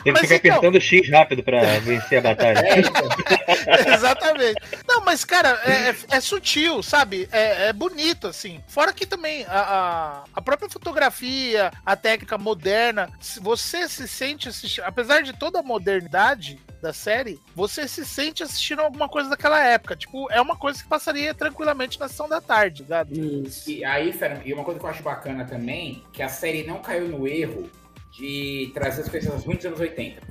Ele 0.05 0.13
Mas 0.13 0.21
fica 0.21 0.35
então- 0.35 0.57
apertando 0.59 0.79
X 0.79 1.09
rápido 1.09 1.41
pra 1.43 1.59
vencer 1.81 2.19
a 2.19 2.21
batalha. 2.21 2.59
É, 2.59 2.79
então. 2.79 3.09
Exatamente. 3.93 4.61
Não, 4.87 5.01
mas, 5.03 5.25
cara, 5.25 5.59
é, 5.65 5.89
é- 5.89 5.95
é 6.17 6.19
sutil, 6.19 6.81
sabe? 6.83 7.27
É, 7.31 7.67
é 7.69 7.73
bonito, 7.73 8.27
assim. 8.27 8.63
Fora 8.67 8.93
que 8.93 9.05
também 9.05 9.45
a, 9.47 9.59
a, 9.59 10.23
a 10.33 10.41
própria 10.41 10.69
fotografia, 10.69 11.71
a 11.85 11.95
técnica 11.95 12.37
moderna, 12.37 13.09
você 13.41 13.87
se 13.89 14.07
sente 14.07 14.47
assistindo, 14.47 14.83
apesar 14.85 15.21
de 15.23 15.33
toda 15.33 15.59
a 15.59 15.63
modernidade 15.63 16.59
da 16.81 16.93
série, 16.93 17.39
você 17.55 17.87
se 17.87 18.05
sente 18.05 18.43
assistindo 18.43 18.81
alguma 18.81 19.09
coisa 19.09 19.29
daquela 19.29 19.59
época. 19.63 19.95
Tipo, 19.95 20.31
é 20.31 20.39
uma 20.39 20.55
coisa 20.55 20.83
que 20.83 20.87
passaria 20.87 21.33
tranquilamente 21.33 21.99
na 21.99 22.07
sessão 22.07 22.29
da 22.29 22.39
tarde, 22.39 22.85
sabe? 22.87 23.19
Isso. 23.47 23.71
E 23.71 23.83
aí, 23.83 24.13
Fera, 24.13 24.39
e 24.45 24.53
uma 24.53 24.63
coisa 24.63 24.79
que 24.79 24.85
eu 24.85 24.89
acho 24.89 25.01
bacana 25.01 25.45
também, 25.45 26.03
que 26.13 26.21
a 26.21 26.29
série 26.29 26.63
não 26.63 26.79
caiu 26.79 27.07
no 27.07 27.27
erro 27.27 27.69
de 28.17 28.71
trazer 28.73 29.01
as 29.01 29.09
coisas 29.09 29.43
ruins 29.43 29.57
dos 29.57 29.65
anos 29.65 29.79
80. 29.79 30.21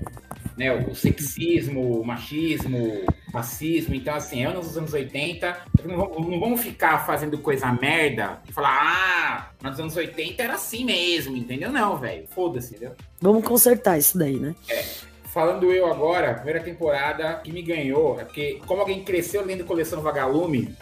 Né, 0.57 0.73
o 0.73 0.95
sexismo, 0.95 2.01
o 2.01 2.07
machismo, 2.07 2.79
o 2.79 3.33
racismo, 3.33 3.93
então 3.93 4.15
assim, 4.15 4.45
é 4.45 4.47
anos 4.47 4.69
dos 4.69 4.79
anos 4.79 4.93
80, 4.93 5.57
não 5.85 6.39
vamos, 6.39 6.61
ficar 6.61 7.05
fazendo 7.05 7.37
coisa 7.39 7.73
merda 7.73 8.41
e 8.49 8.53
falar, 8.53 9.51
ah, 9.61 9.69
nos 9.69 9.81
anos 9.81 9.97
80 9.97 10.41
era 10.41 10.55
assim 10.55 10.85
mesmo, 10.85 11.37
entendeu? 11.37 11.73
Não, 11.73 11.97
velho, 11.97 12.29
foda-se, 12.29 12.71
entendeu? 12.77 12.95
Vamos 13.21 13.45
consertar 13.45 13.99
isso 13.99 14.17
daí, 14.17 14.37
né? 14.37 14.55
Falando 15.25 15.73
eu 15.73 15.91
agora, 15.91 16.35
primeira 16.35 16.61
temporada 16.61 17.41
que 17.43 17.51
me 17.51 17.61
ganhou, 17.61 18.21
é 18.21 18.25
porque 18.25 18.61
como 18.65 18.83
alguém 18.83 19.03
cresceu 19.03 19.45
lendo 19.45 19.65
coleção 19.65 20.01
Vagalume, 20.01 20.73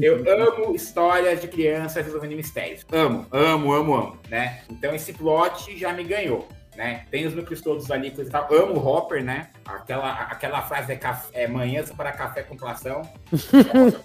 eu 0.00 0.24
amo 0.42 0.74
histórias 0.74 1.40
de 1.40 1.48
crianças 1.48 2.04
resolvendo 2.04 2.36
mistérios. 2.36 2.84
Amo, 2.92 3.26
amo, 3.30 3.72
amo, 3.72 3.94
amo, 3.94 4.18
né? 4.28 4.62
Então 4.70 4.94
esse 4.94 5.12
plot 5.12 5.76
já 5.76 5.92
me 5.92 6.04
ganhou. 6.04 6.48
Né? 6.76 7.06
Tem 7.10 7.26
os 7.26 7.34
núcleos 7.34 7.62
todos 7.62 7.90
ali, 7.90 8.10
coisa 8.10 8.28
e 8.28 8.32
tal. 8.32 8.52
Amo 8.52 8.74
o 8.74 8.86
Hopper, 8.86 9.24
né? 9.24 9.48
Aquela, 9.64 10.12
aquela 10.12 10.60
frase 10.60 10.92
é, 10.92 10.96
café, 10.96 11.44
é 11.44 11.48
manhãs 11.48 11.90
para 11.90 12.12
café 12.12 12.42
com 12.42 12.54
plação. 12.54 13.00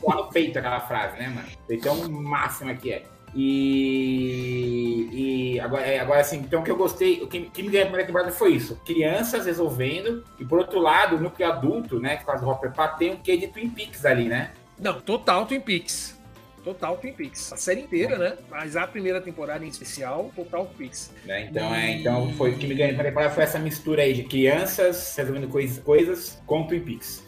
No 0.01 0.29
peito 0.29 0.57
aquela 0.57 0.79
frase, 0.79 1.17
né, 1.19 1.27
mano? 1.27 1.47
Então, 1.69 2.09
máxima 2.09 2.73
que 2.73 2.93
é. 2.93 3.03
E, 3.33 5.07
e 5.11 5.59
agora, 5.59 5.85
é, 5.85 5.99
agora, 5.99 6.19
assim, 6.19 6.37
então 6.37 6.61
o 6.61 6.63
que 6.63 6.71
eu 6.71 6.75
gostei, 6.75 7.21
o 7.21 7.27
que, 7.27 7.41
que 7.41 7.63
me 7.63 7.69
ganhou 7.69 7.83
a 7.83 7.87
primeira 7.87 8.07
temporada 8.07 8.31
foi 8.31 8.53
isso: 8.53 8.75
crianças 8.85 9.45
resolvendo, 9.45 10.23
e 10.37 10.45
por 10.45 10.59
outro 10.59 10.79
lado, 10.79 11.15
o 11.15 11.19
núcleo 11.19 11.49
adulto, 11.49 11.99
né, 11.99 12.17
que 12.17 12.25
faz 12.25 12.41
o 12.41 12.49
Hopper 12.49 12.73
Pá, 12.73 12.89
tem 12.89 13.11
um 13.11 13.17
quê 13.17 13.37
de 13.37 13.47
Twin 13.47 13.69
Peaks 13.69 14.05
ali, 14.05 14.27
né? 14.27 14.51
Não, 14.81 14.99
total 14.99 15.45
Twin 15.45 15.61
Peaks. 15.61 16.19
Total 16.63 16.95
Twin 16.97 17.13
Peaks. 17.13 17.53
A 17.53 17.57
série 17.57 17.81
inteira, 17.81 18.17
né? 18.17 18.37
Mas 18.49 18.75
a 18.75 18.85
primeira 18.87 19.19
temporada 19.21 19.63
em 19.65 19.67
especial, 19.67 20.31
total 20.35 20.65
Twin 20.65 20.77
Peaks. 20.87 21.11
Né? 21.25 21.45
Então, 21.49 21.73
é, 21.73 21.91
então 21.91 22.33
foi 22.33 22.51
o 22.51 22.57
que 22.57 22.67
me 22.67 22.75
ganhou 22.75 22.99
a 22.99 23.03
temporada 23.03 23.33
foi 23.33 23.43
essa 23.43 23.59
mistura 23.59 24.01
aí 24.01 24.13
de 24.13 24.23
crianças 24.23 25.15
resolvendo 25.15 25.47
coisas, 25.47 25.79
coisas 25.83 26.41
com 26.45 26.65
Twin 26.67 26.81
Peaks. 26.81 27.23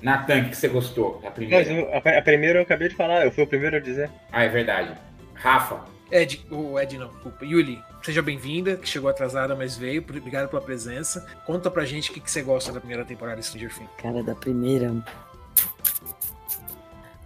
Natan, 0.00 0.42
o 0.42 0.50
que 0.50 0.56
você 0.56 0.68
gostou 0.68 1.14
da 1.20 1.24
Mas 1.30 1.34
primeira? 1.34 1.72
eu- 1.72 1.92
a, 1.92 2.18
a 2.18 2.22
primeira 2.22 2.58
eu 2.60 2.62
acabei 2.62 2.88
de 2.88 2.94
falar, 2.94 3.24
eu 3.24 3.32
fui 3.32 3.42
o 3.42 3.46
primeiro 3.46 3.76
a 3.76 3.80
dizer. 3.80 4.08
Ah, 4.30 4.44
é 4.44 4.48
verdade. 4.48 4.94
Rafa, 5.34 5.84
Ed, 6.10 6.46
o 6.50 6.78
Ed 6.78 6.96
não, 6.96 7.08
desculpa. 7.08 7.44
Yuli, 7.44 7.82
seja 8.02 8.22
bem-vinda, 8.22 8.76
que 8.76 8.88
chegou 8.88 9.10
atrasada, 9.10 9.54
mas 9.56 9.76
veio. 9.76 10.00
Obrigado 10.00 10.48
pela 10.48 10.62
presença. 10.62 11.26
Conta 11.44 11.70
pra 11.70 11.84
gente 11.84 12.10
o 12.10 12.14
que, 12.14 12.20
que 12.20 12.30
você 12.30 12.42
gosta 12.42 12.72
da 12.72 12.78
primeira 12.80 13.04
temporada 13.04 13.40
de 13.40 13.46
Stranger 13.46 13.74
Things. 13.74 13.90
Cara, 14.00 14.22
da 14.22 14.34
primeira. 14.34 14.94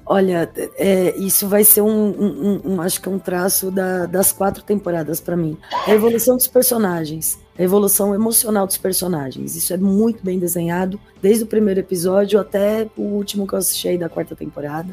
Olha, 0.04 0.50
é, 0.76 1.16
isso 1.16 1.46
vai 1.48 1.62
ser 1.64 1.80
um, 1.80 1.88
um- 1.88 2.60
um- 2.64 2.72
um- 2.74 2.80
acho 2.80 3.00
que 3.00 3.08
é 3.08 3.12
um 3.12 3.18
traço 3.18 3.70
da- 3.70 4.06
das 4.06 4.32
quatro 4.32 4.62
temporadas 4.62 5.20
pra 5.20 5.36
mim. 5.36 5.56
A 5.86 5.92
evolução 5.92 6.36
dos 6.36 6.46
personagens, 6.48 7.38
a 7.56 7.62
evolução 7.62 8.14
emocional 8.14 8.66
dos 8.66 8.76
personagens. 8.76 9.54
Isso 9.54 9.72
é 9.72 9.76
muito 9.76 10.22
bem 10.24 10.38
desenhado, 10.38 10.98
desde 11.22 11.44
o 11.44 11.46
primeiro 11.46 11.80
episódio 11.80 12.40
até 12.40 12.88
o 12.96 13.02
último 13.02 13.46
que 13.46 13.54
eu 13.54 13.58
assisti 13.58 13.96
da 13.96 14.08
quarta 14.08 14.34
temporada. 14.34 14.88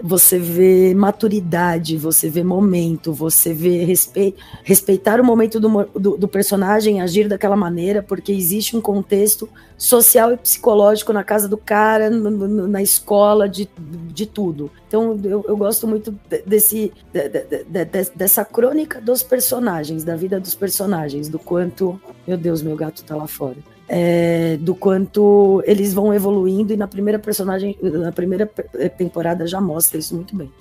Você 0.00 0.38
vê 0.38 0.94
maturidade, 0.94 1.96
você 1.96 2.30
vê 2.30 2.44
momento, 2.44 3.12
você 3.12 3.52
vê 3.52 3.84
respe- 3.84 4.34
respeitar 4.62 5.20
o 5.20 5.24
momento 5.24 5.58
do, 5.58 5.68
do- 5.98 6.16
do 6.16 6.28
personagem, 6.28 7.00
agir 7.00 7.28
daquela 7.28 7.56
maneira, 7.56 8.00
porque 8.02 8.30
existe 8.30 8.76
um 8.76 8.80
contexto 8.80 9.48
social 9.76 10.32
e 10.32 10.36
psicológico 10.36 11.12
na 11.12 11.24
casa 11.24 11.48
do 11.48 11.56
cara, 11.56 12.10
na 12.10 12.80
escola, 12.80 13.48
de, 13.48 13.68
de 14.12 14.24
tudo. 14.24 14.70
Então 14.86 15.18
eu, 15.24 15.44
eu 15.48 15.56
gosto 15.56 15.86
muito 15.86 16.12
de- 16.30 16.42
desse, 16.46 16.92
de- 17.12 17.28
de- 17.28 17.64
de- 17.64 17.84
de- 17.84 18.10
dessa 18.14 18.44
crônica 18.44 19.00
dos 19.00 19.22
personagens, 19.24 20.04
da 20.04 20.14
vida 20.14 20.38
dos 20.38 20.54
personagens, 20.54 21.28
do 21.28 21.38
quanto. 21.40 22.00
Meu 22.26 22.36
Deus, 22.36 22.62
meu 22.62 22.76
gato 22.76 23.02
tá 23.02 23.16
lá 23.16 23.26
fora. 23.26 23.56
É, 23.88 24.56
do 24.60 24.74
quanto 24.74 25.62
eles 25.66 25.94
vão 25.94 26.12
evoluindo 26.12 26.72
e 26.72 26.76
na 26.76 26.86
primeira 26.86 27.18
personagem, 27.18 27.76
na 27.82 28.12
primeira 28.12 28.46
pe- 28.46 28.88
temporada 28.90 29.46
já 29.46 29.60
mostra 29.60 29.98
isso 29.98 30.14
muito 30.14 30.36
bem. 30.36 30.52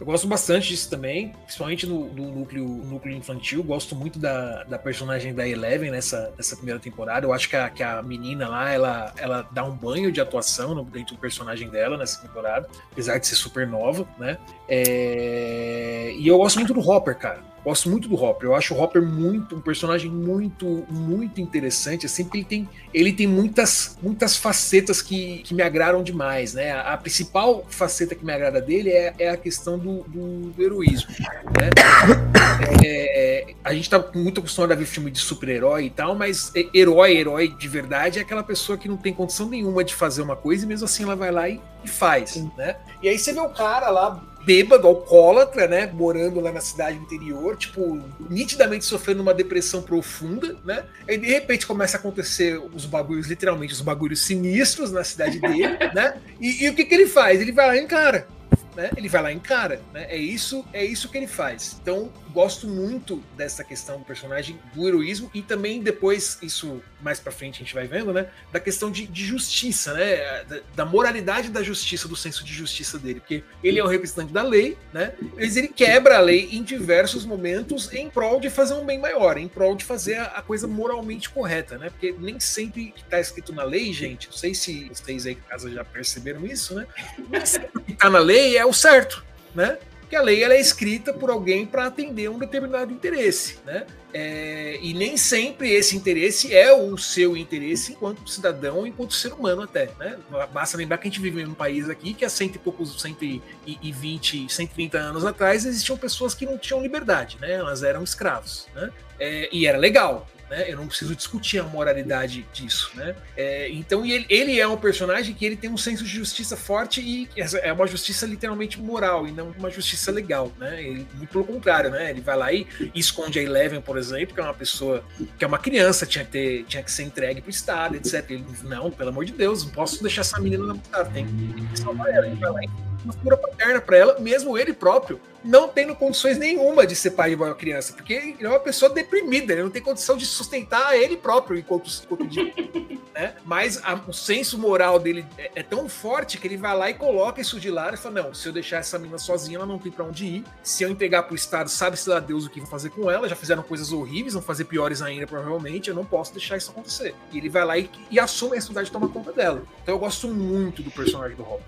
Eu 0.00 0.06
gosto 0.06 0.26
bastante 0.26 0.68
disso 0.68 0.90
também, 0.90 1.32
principalmente 1.44 1.86
no, 1.86 2.08
do 2.08 2.22
núcleo, 2.22 2.64
núcleo 2.66 3.16
infantil. 3.16 3.62
Gosto 3.62 3.94
muito 3.94 4.18
da, 4.18 4.64
da 4.64 4.76
personagem 4.76 5.32
da 5.32 5.46
Eleven 5.46 5.92
nessa, 5.92 6.32
nessa 6.36 6.56
primeira 6.56 6.80
temporada. 6.80 7.24
Eu 7.24 7.32
acho 7.32 7.48
que 7.48 7.54
a, 7.54 7.70
que 7.70 7.84
a 7.84 8.02
menina 8.02 8.48
lá, 8.48 8.72
ela, 8.72 9.12
ela 9.16 9.48
dá 9.52 9.62
um 9.64 9.70
banho 9.70 10.10
de 10.10 10.20
atuação 10.20 10.74
no- 10.74 10.84
dentro 10.84 11.14
do 11.14 11.20
personagem 11.20 11.68
dela 11.68 11.96
nessa 11.96 12.20
temporada, 12.20 12.68
apesar 12.90 13.18
de 13.18 13.26
ser 13.28 13.36
super 13.36 13.64
nova, 13.66 14.04
né? 14.18 14.38
É, 14.68 16.14
E 16.18 16.26
eu 16.26 16.36
gosto 16.38 16.56
muito 16.58 16.74
do 16.74 16.80
Hopper, 16.80 17.16
cara. 17.16 17.51
Gosto 17.64 17.88
muito 17.88 18.08
do 18.08 18.20
Hopper. 18.20 18.48
Eu 18.48 18.54
acho 18.54 18.74
o 18.74 18.80
Hopper 18.80 19.02
muito 19.02 19.56
um 19.56 19.60
personagem 19.60 20.10
muito, 20.10 20.84
muito 20.90 21.40
interessante. 21.40 22.06
Assim, 22.06 22.24
porque 22.24 22.38
ele 22.38 22.44
tem, 22.44 22.68
ele 22.92 23.12
tem 23.12 23.26
muitas, 23.26 23.96
muitas 24.02 24.36
facetas 24.36 25.00
que, 25.00 25.38
que 25.38 25.54
me 25.54 25.62
agradam 25.62 26.02
demais, 26.02 26.54
né? 26.54 26.72
A, 26.72 26.94
a 26.94 26.96
principal 26.96 27.64
faceta 27.68 28.14
que 28.14 28.24
me 28.24 28.32
agrada 28.32 28.60
dele 28.60 28.90
é, 28.90 29.14
é 29.18 29.28
a 29.30 29.36
questão 29.36 29.78
do, 29.78 30.02
do, 30.08 30.50
do 30.50 30.62
heroísmo, 30.62 31.10
né? 31.58 31.70
É, 32.84 33.54
a 33.64 33.72
gente 33.74 33.88
tá 33.88 34.04
muito 34.14 34.40
acostumado 34.40 34.72
a 34.72 34.74
ver 34.74 34.84
filme 34.84 35.10
de 35.10 35.18
super-herói 35.18 35.86
e 35.86 35.90
tal, 35.90 36.14
mas 36.14 36.52
é, 36.54 36.66
herói, 36.74 37.16
herói 37.16 37.48
de 37.48 37.68
verdade 37.68 38.18
é 38.18 38.22
aquela 38.22 38.42
pessoa 38.42 38.76
que 38.76 38.88
não 38.88 38.96
tem 38.96 39.12
condição 39.12 39.48
nenhuma 39.48 39.82
de 39.82 39.94
fazer 39.94 40.22
uma 40.22 40.36
coisa 40.36 40.64
e 40.64 40.68
mesmo 40.68 40.84
assim 40.84 41.02
ela 41.02 41.16
vai 41.16 41.30
lá 41.30 41.48
e, 41.48 41.60
e 41.84 41.88
faz, 41.88 42.36
né? 42.56 42.76
E 43.02 43.08
aí 43.08 43.18
você 43.18 43.32
vê 43.32 43.40
o 43.40 43.48
cara 43.48 43.88
lá 43.90 44.22
bêbado, 44.44 44.86
alcoólatra, 44.86 45.66
né? 45.66 45.90
Morando 45.92 46.40
lá 46.40 46.52
na 46.52 46.60
cidade 46.60 46.98
interior, 46.98 47.56
tipo, 47.56 48.00
nitidamente 48.28 48.84
sofrendo 48.84 49.22
uma 49.22 49.34
depressão 49.34 49.82
profunda, 49.82 50.56
né? 50.64 50.84
Aí 51.08 51.18
de 51.18 51.26
repente 51.26 51.66
começa 51.66 51.96
a 51.96 52.00
acontecer 52.00 52.60
os 52.74 52.86
bagulhos, 52.86 53.26
literalmente, 53.26 53.72
os 53.72 53.80
bagulhos 53.80 54.20
sinistros 54.20 54.90
na 54.92 55.04
cidade 55.04 55.38
dele, 55.38 55.78
né? 55.94 56.16
E, 56.40 56.64
e 56.64 56.68
o 56.68 56.74
que, 56.74 56.84
que 56.84 56.94
ele 56.94 57.06
faz? 57.06 57.40
Ele 57.40 57.52
vai 57.52 57.66
lá 57.66 57.76
e 57.76 57.80
encara. 57.80 58.26
Né? 58.74 58.90
Ele 58.96 59.08
vai 59.08 59.22
lá 59.22 59.32
e 59.32 59.34
encara, 59.34 59.82
né? 59.92 60.06
É 60.08 60.16
isso, 60.16 60.64
é 60.72 60.84
isso 60.84 61.08
que 61.08 61.18
ele 61.18 61.26
faz. 61.26 61.76
Então, 61.80 62.10
gosto 62.32 62.66
muito 62.66 63.22
dessa 63.36 63.62
questão 63.62 63.98
do 63.98 64.04
personagem, 64.04 64.58
do 64.74 64.88
heroísmo 64.88 65.30
e 65.34 65.42
também 65.42 65.82
depois, 65.82 66.38
isso 66.42 66.82
mais 67.00 67.20
pra 67.20 67.30
frente 67.30 67.56
a 67.56 67.58
gente 67.58 67.74
vai 67.74 67.86
vendo, 67.86 68.12
né? 68.12 68.28
Da 68.50 68.58
questão 68.58 68.90
de, 68.90 69.06
de 69.06 69.24
justiça, 69.24 69.92
né? 69.92 70.44
Da, 70.44 70.60
da 70.76 70.84
moralidade 70.84 71.50
da 71.50 71.62
justiça, 71.62 72.08
do 72.08 72.16
senso 72.16 72.44
de 72.44 72.52
justiça 72.52 72.98
dele. 72.98 73.20
Porque 73.20 73.44
ele 73.62 73.78
é 73.78 73.84
o 73.84 73.86
representante 73.86 74.32
da 74.32 74.42
lei, 74.42 74.78
né? 74.92 75.12
Mas 75.34 75.56
ele 75.56 75.68
quebra 75.68 76.16
a 76.16 76.20
lei 76.20 76.48
em 76.52 76.62
diversos 76.62 77.26
momentos 77.26 77.92
em 77.92 78.08
prol 78.08 78.40
de 78.40 78.48
fazer 78.48 78.74
um 78.74 78.84
bem 78.84 78.98
maior, 78.98 79.36
em 79.36 79.48
prol 79.48 79.76
de 79.76 79.84
fazer 79.84 80.14
a, 80.14 80.24
a 80.24 80.42
coisa 80.42 80.66
moralmente 80.66 81.28
correta, 81.28 81.76
né? 81.76 81.90
Porque 81.90 82.14
nem 82.18 82.40
sempre 82.40 82.92
que 82.92 83.04
tá 83.04 83.20
escrito 83.20 83.52
na 83.52 83.64
lei, 83.64 83.92
gente, 83.92 84.28
não 84.28 84.36
sei 84.36 84.54
se 84.54 84.88
vocês 84.88 85.26
aí 85.26 85.32
em 85.32 85.48
casa 85.48 85.70
já 85.70 85.84
perceberam 85.84 86.46
isso, 86.46 86.74
né? 86.74 86.86
Nem 87.28 87.44
sempre 87.44 87.82
que 87.82 87.92
tá 87.94 88.08
na 88.08 88.18
lei 88.18 88.56
é 88.56 88.61
o 88.64 88.72
certo, 88.72 89.24
né? 89.54 89.78
Porque 90.00 90.16
a 90.16 90.22
lei 90.22 90.44
ela 90.44 90.52
é 90.52 90.60
escrita 90.60 91.10
por 91.12 91.30
alguém 91.30 91.64
para 91.64 91.86
atender 91.86 92.28
um 92.28 92.38
determinado 92.38 92.92
interesse, 92.92 93.58
né? 93.64 93.86
É, 94.12 94.78
e 94.82 94.92
nem 94.92 95.16
sempre 95.16 95.72
esse 95.72 95.96
interesse 95.96 96.54
é 96.54 96.70
o 96.70 96.98
seu 96.98 97.34
interesse 97.34 97.92
enquanto 97.92 98.28
cidadão, 98.28 98.86
enquanto 98.86 99.14
ser 99.14 99.32
humano 99.32 99.62
até, 99.62 99.88
né? 99.98 100.18
Basta 100.52 100.76
lembrar 100.76 100.98
que 100.98 101.08
a 101.08 101.10
gente 101.10 101.20
vive 101.20 101.42
num 101.42 101.54
país 101.54 101.88
aqui 101.88 102.12
que 102.12 102.26
há 102.26 102.28
cento 102.28 102.56
e 102.56 102.58
poucos, 102.58 103.00
120, 103.00 104.52
130 104.52 104.98
anos 104.98 105.24
atrás 105.24 105.64
existiam 105.64 105.96
pessoas 105.96 106.34
que 106.34 106.44
não 106.44 106.58
tinham 106.58 106.82
liberdade, 106.82 107.38
né? 107.40 107.52
Elas 107.52 107.82
eram 107.82 108.04
escravos, 108.04 108.68
né? 108.74 108.90
É, 109.18 109.48
e 109.50 109.66
era 109.66 109.78
legal, 109.78 110.28
né? 110.52 110.70
Eu 110.70 110.76
não 110.76 110.86
preciso 110.86 111.16
discutir 111.16 111.58
a 111.58 111.64
moralidade 111.64 112.46
disso, 112.52 112.92
né? 112.94 113.16
É, 113.34 113.70
então, 113.70 114.04
ele, 114.04 114.26
ele 114.28 114.60
é 114.60 114.68
um 114.68 114.76
personagem 114.76 115.34
que 115.34 115.46
ele 115.46 115.56
tem 115.56 115.70
um 115.70 115.78
senso 115.78 116.04
de 116.04 116.10
justiça 116.10 116.58
forte 116.58 117.00
e 117.00 117.26
é 117.62 117.72
uma 117.72 117.86
justiça 117.86 118.26
literalmente 118.26 118.78
moral 118.78 119.26
e 119.26 119.32
não 119.32 119.54
uma 119.58 119.70
justiça 119.70 120.12
legal, 120.12 120.52
né? 120.58 120.82
Ele, 120.82 121.06
muito 121.14 121.30
pelo 121.30 121.44
contrário, 121.44 121.90
né? 121.90 122.10
Ele 122.10 122.20
vai 122.20 122.36
lá 122.36 122.52
e, 122.52 122.66
esconde 122.94 123.38
a 123.38 123.42
Eleven, 123.42 123.80
por 123.80 123.96
exemplo, 123.96 124.34
que 124.34 124.40
é 124.40 124.44
uma 124.44 124.52
pessoa 124.52 125.02
que 125.38 125.42
é 125.42 125.48
uma 125.48 125.58
criança, 125.58 126.04
tinha 126.04 126.24
que, 126.24 126.30
ter, 126.30 126.64
tinha 126.64 126.82
que 126.82 126.92
ser 126.92 127.04
entregue 127.04 127.40
pro 127.40 127.50
Estado, 127.50 127.96
etc. 127.96 128.30
Ele, 128.30 128.44
não, 128.64 128.90
pelo 128.90 129.08
amor 129.08 129.24
de 129.24 129.32
Deus, 129.32 129.64
não 129.64 129.72
posso 129.72 130.02
deixar 130.02 130.20
essa 130.20 130.38
menina 130.38 130.66
na 130.66 131.04
tem, 131.06 131.26
que 131.26 131.80
salvar 131.80 132.10
ela. 132.10 132.26
Ele 132.26 132.36
vai 132.36 132.50
lá 132.50 132.60
e 132.62 132.91
figura 133.10 133.36
paterna 133.36 133.80
para 133.80 133.96
ela, 133.96 134.18
mesmo 134.20 134.56
ele 134.58 134.72
próprio 134.72 135.20
não 135.44 135.66
tendo 135.66 135.96
condições 135.96 136.38
nenhuma 136.38 136.86
de 136.86 136.94
ser 136.94 137.10
pai 137.12 137.30
de 137.30 137.34
uma 137.34 137.52
criança, 137.52 137.92
porque 137.94 138.12
ele 138.12 138.36
é 138.46 138.48
uma 138.48 138.60
pessoa 138.60 138.88
deprimida, 138.88 139.52
ele 139.52 139.64
não 139.64 139.70
tem 139.70 139.82
condição 139.82 140.16
de 140.16 140.24
sustentar 140.24 140.96
ele 140.96 141.16
próprio 141.16 141.58
enquanto, 141.58 141.90
enquanto 142.04 142.22
né? 143.12 143.34
Mas 143.44 143.78
a- 143.82 144.00
o 144.06 144.12
senso 144.12 144.56
moral 144.56 145.00
dele 145.00 145.26
é, 145.36 145.50
é 145.56 145.62
tão 145.64 145.88
forte 145.88 146.38
que 146.38 146.46
ele 146.46 146.56
vai 146.56 146.76
lá 146.76 146.90
e 146.90 146.94
coloca 146.94 147.40
isso 147.40 147.58
de 147.58 147.70
lado 147.72 147.94
e 147.94 147.96
fala: 147.98 148.22
não, 148.22 148.32
se 148.34 148.46
eu 148.48 148.52
deixar 148.52 148.76
essa 148.78 148.98
menina 149.00 149.18
sozinha, 149.18 149.56
ela 149.58 149.66
não 149.66 149.78
tem 149.78 149.90
pra 149.90 150.04
onde 150.04 150.24
ir. 150.24 150.44
Se 150.62 150.84
eu 150.84 150.88
entregar 150.88 151.24
pro 151.24 151.34
Estado, 151.34 151.68
sabe-se 151.68 152.08
lá 152.08 152.20
Deus 152.20 152.46
o 152.46 152.50
que 152.50 152.60
vão 152.60 152.68
fazer 152.68 152.90
com 152.90 153.10
ela, 153.10 153.28
já 153.28 153.34
fizeram 153.34 153.64
coisas 153.64 153.90
horríveis, 153.92 154.34
vão 154.34 154.42
fazer 154.42 154.64
piores 154.66 155.02
ainda, 155.02 155.26
provavelmente, 155.26 155.90
eu 155.90 155.94
não 155.96 156.04
posso 156.04 156.32
deixar 156.32 156.56
isso 156.56 156.70
acontecer. 156.70 157.16
E 157.32 157.38
ele 157.38 157.48
vai 157.48 157.64
lá 157.64 157.76
e, 157.76 157.90
e 158.12 158.20
assume 158.20 158.52
a 158.52 158.54
responsabilidade 158.54 158.86
de 158.86 158.92
tomar 158.92 159.08
conta 159.12 159.32
dela. 159.32 159.62
Então 159.82 159.94
eu 159.94 159.98
gosto 159.98 160.28
muito 160.28 160.82
do 160.84 160.90
personagem 160.92 161.36
do 161.36 161.42
Robin. 161.42 161.64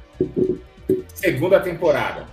Segunda 1.14 1.60
temporada. 1.60 2.26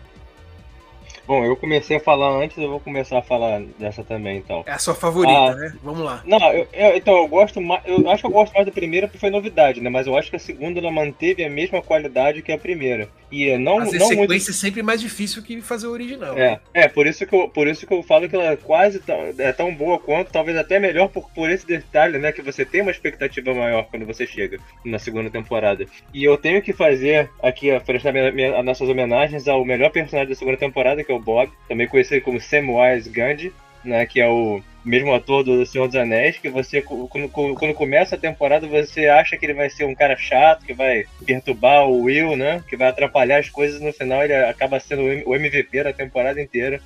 Bom, 1.27 1.45
eu 1.45 1.55
comecei 1.55 1.97
a 1.97 1.99
falar 1.99 2.29
antes, 2.31 2.57
eu 2.57 2.69
vou 2.69 2.79
começar 2.79 3.19
a 3.19 3.21
falar 3.21 3.61
dessa 3.79 4.03
também, 4.03 4.37
então. 4.37 4.63
É 4.65 4.71
a 4.71 4.79
sua 4.79 4.93
favorita, 4.95 5.33
Ah. 5.37 5.55
né? 5.55 5.73
Vamos 5.83 6.01
lá. 6.01 6.21
Não, 6.25 6.51
eu, 6.51 6.67
eu- 6.73 6.97
então 6.97 7.15
eu 7.15 7.27
gosto 7.27 7.61
mais. 7.61 7.81
Eu 7.85 8.09
acho 8.09 8.21
que 8.21 8.27
eu 8.27 8.31
gosto 8.31 8.53
mais 8.53 8.65
da 8.65 8.71
primeira 8.71 9.07
porque 9.07 9.19
foi 9.19 9.29
novidade, 9.29 9.79
né? 9.79 9.89
Mas 9.89 10.07
eu 10.07 10.17
acho 10.17 10.29
que 10.29 10.35
a 10.35 10.39
segunda 10.39 10.79
ela 10.79 10.91
manteve 10.91 11.43
a 11.45 11.49
mesma 11.49 11.81
qualidade 11.81 12.41
que 12.41 12.51
a 12.51 12.57
primeira. 12.57 13.07
E 13.31 13.49
é 13.49 13.57
não, 13.57 13.79
Fazer 13.79 13.99
não 13.99 14.07
sequência 14.07 14.27
muito. 14.27 14.49
é 14.49 14.53
sempre 14.53 14.83
mais 14.83 14.99
difícil 14.99 15.41
que 15.41 15.61
fazer 15.61 15.87
o 15.87 15.91
original. 15.91 16.37
É, 16.37 16.59
é 16.73 16.87
por, 16.87 17.07
isso 17.07 17.25
que 17.25 17.33
eu, 17.33 17.47
por 17.47 17.67
isso 17.67 17.87
que 17.87 17.93
eu 17.93 18.03
falo 18.03 18.27
que 18.27 18.35
ela 18.35 18.51
é 18.51 18.55
quase 18.57 18.99
tão, 18.99 19.33
é 19.37 19.53
tão 19.53 19.73
boa 19.73 19.97
quanto, 19.97 20.31
talvez 20.31 20.57
até 20.57 20.79
melhor 20.79 21.07
por, 21.07 21.29
por 21.31 21.49
esse 21.49 21.65
detalhe, 21.65 22.17
né? 22.17 22.31
Que 22.31 22.41
você 22.41 22.65
tem 22.65 22.81
uma 22.81 22.91
expectativa 22.91 23.53
maior 23.53 23.87
quando 23.89 24.05
você 24.05 24.27
chega 24.27 24.59
na 24.83 24.99
segunda 24.99 25.29
temporada. 25.29 25.85
E 26.13 26.23
eu 26.23 26.37
tenho 26.37 26.61
que 26.61 26.73
fazer 26.73 27.29
aqui, 27.41 27.67
prestar 27.85 28.11
minha, 28.11 28.31
minha, 28.31 28.57
as 28.57 28.65
nossas 28.65 28.89
homenagens 28.89 29.47
ao 29.47 29.63
melhor 29.63 29.91
personagem 29.91 30.29
da 30.29 30.35
segunda 30.35 30.57
temporada, 30.57 31.03
que 31.03 31.11
é 31.11 31.15
o 31.15 31.19
Bob, 31.19 31.49
também 31.67 31.87
conhecido 31.87 32.21
como 32.21 32.41
Samwise 32.41 33.09
Gandhi, 33.09 33.53
né? 33.83 34.05
Que 34.05 34.21
é 34.21 34.27
o 34.27 34.61
mesmo 34.83 35.13
ator 35.13 35.43
do 35.43 35.65
Senhor 35.65 35.87
dos 35.87 35.95
Anéis, 35.95 36.37
que 36.37 36.49
você, 36.49 36.81
quando, 36.81 37.29
quando 37.29 37.73
começa 37.73 38.15
a 38.15 38.19
temporada, 38.19 38.67
você 38.67 39.07
acha 39.07 39.37
que 39.37 39.45
ele 39.45 39.53
vai 39.53 39.69
ser 39.69 39.85
um 39.85 39.95
cara 39.95 40.15
chato, 40.17 40.65
que 40.65 40.73
vai 40.73 41.05
perturbar 41.25 41.87
o 41.87 42.03
Will, 42.03 42.35
né? 42.35 42.63
Que 42.67 42.75
vai 42.75 42.87
atrapalhar 42.87 43.39
as 43.39 43.49
coisas, 43.49 43.81
no 43.81 43.93
final 43.93 44.23
ele 44.23 44.33
acaba 44.33 44.79
sendo 44.79 45.03
o 45.03 45.35
MVP 45.35 45.83
da 45.83 45.93
temporada 45.93 46.41
inteira. 46.41 46.81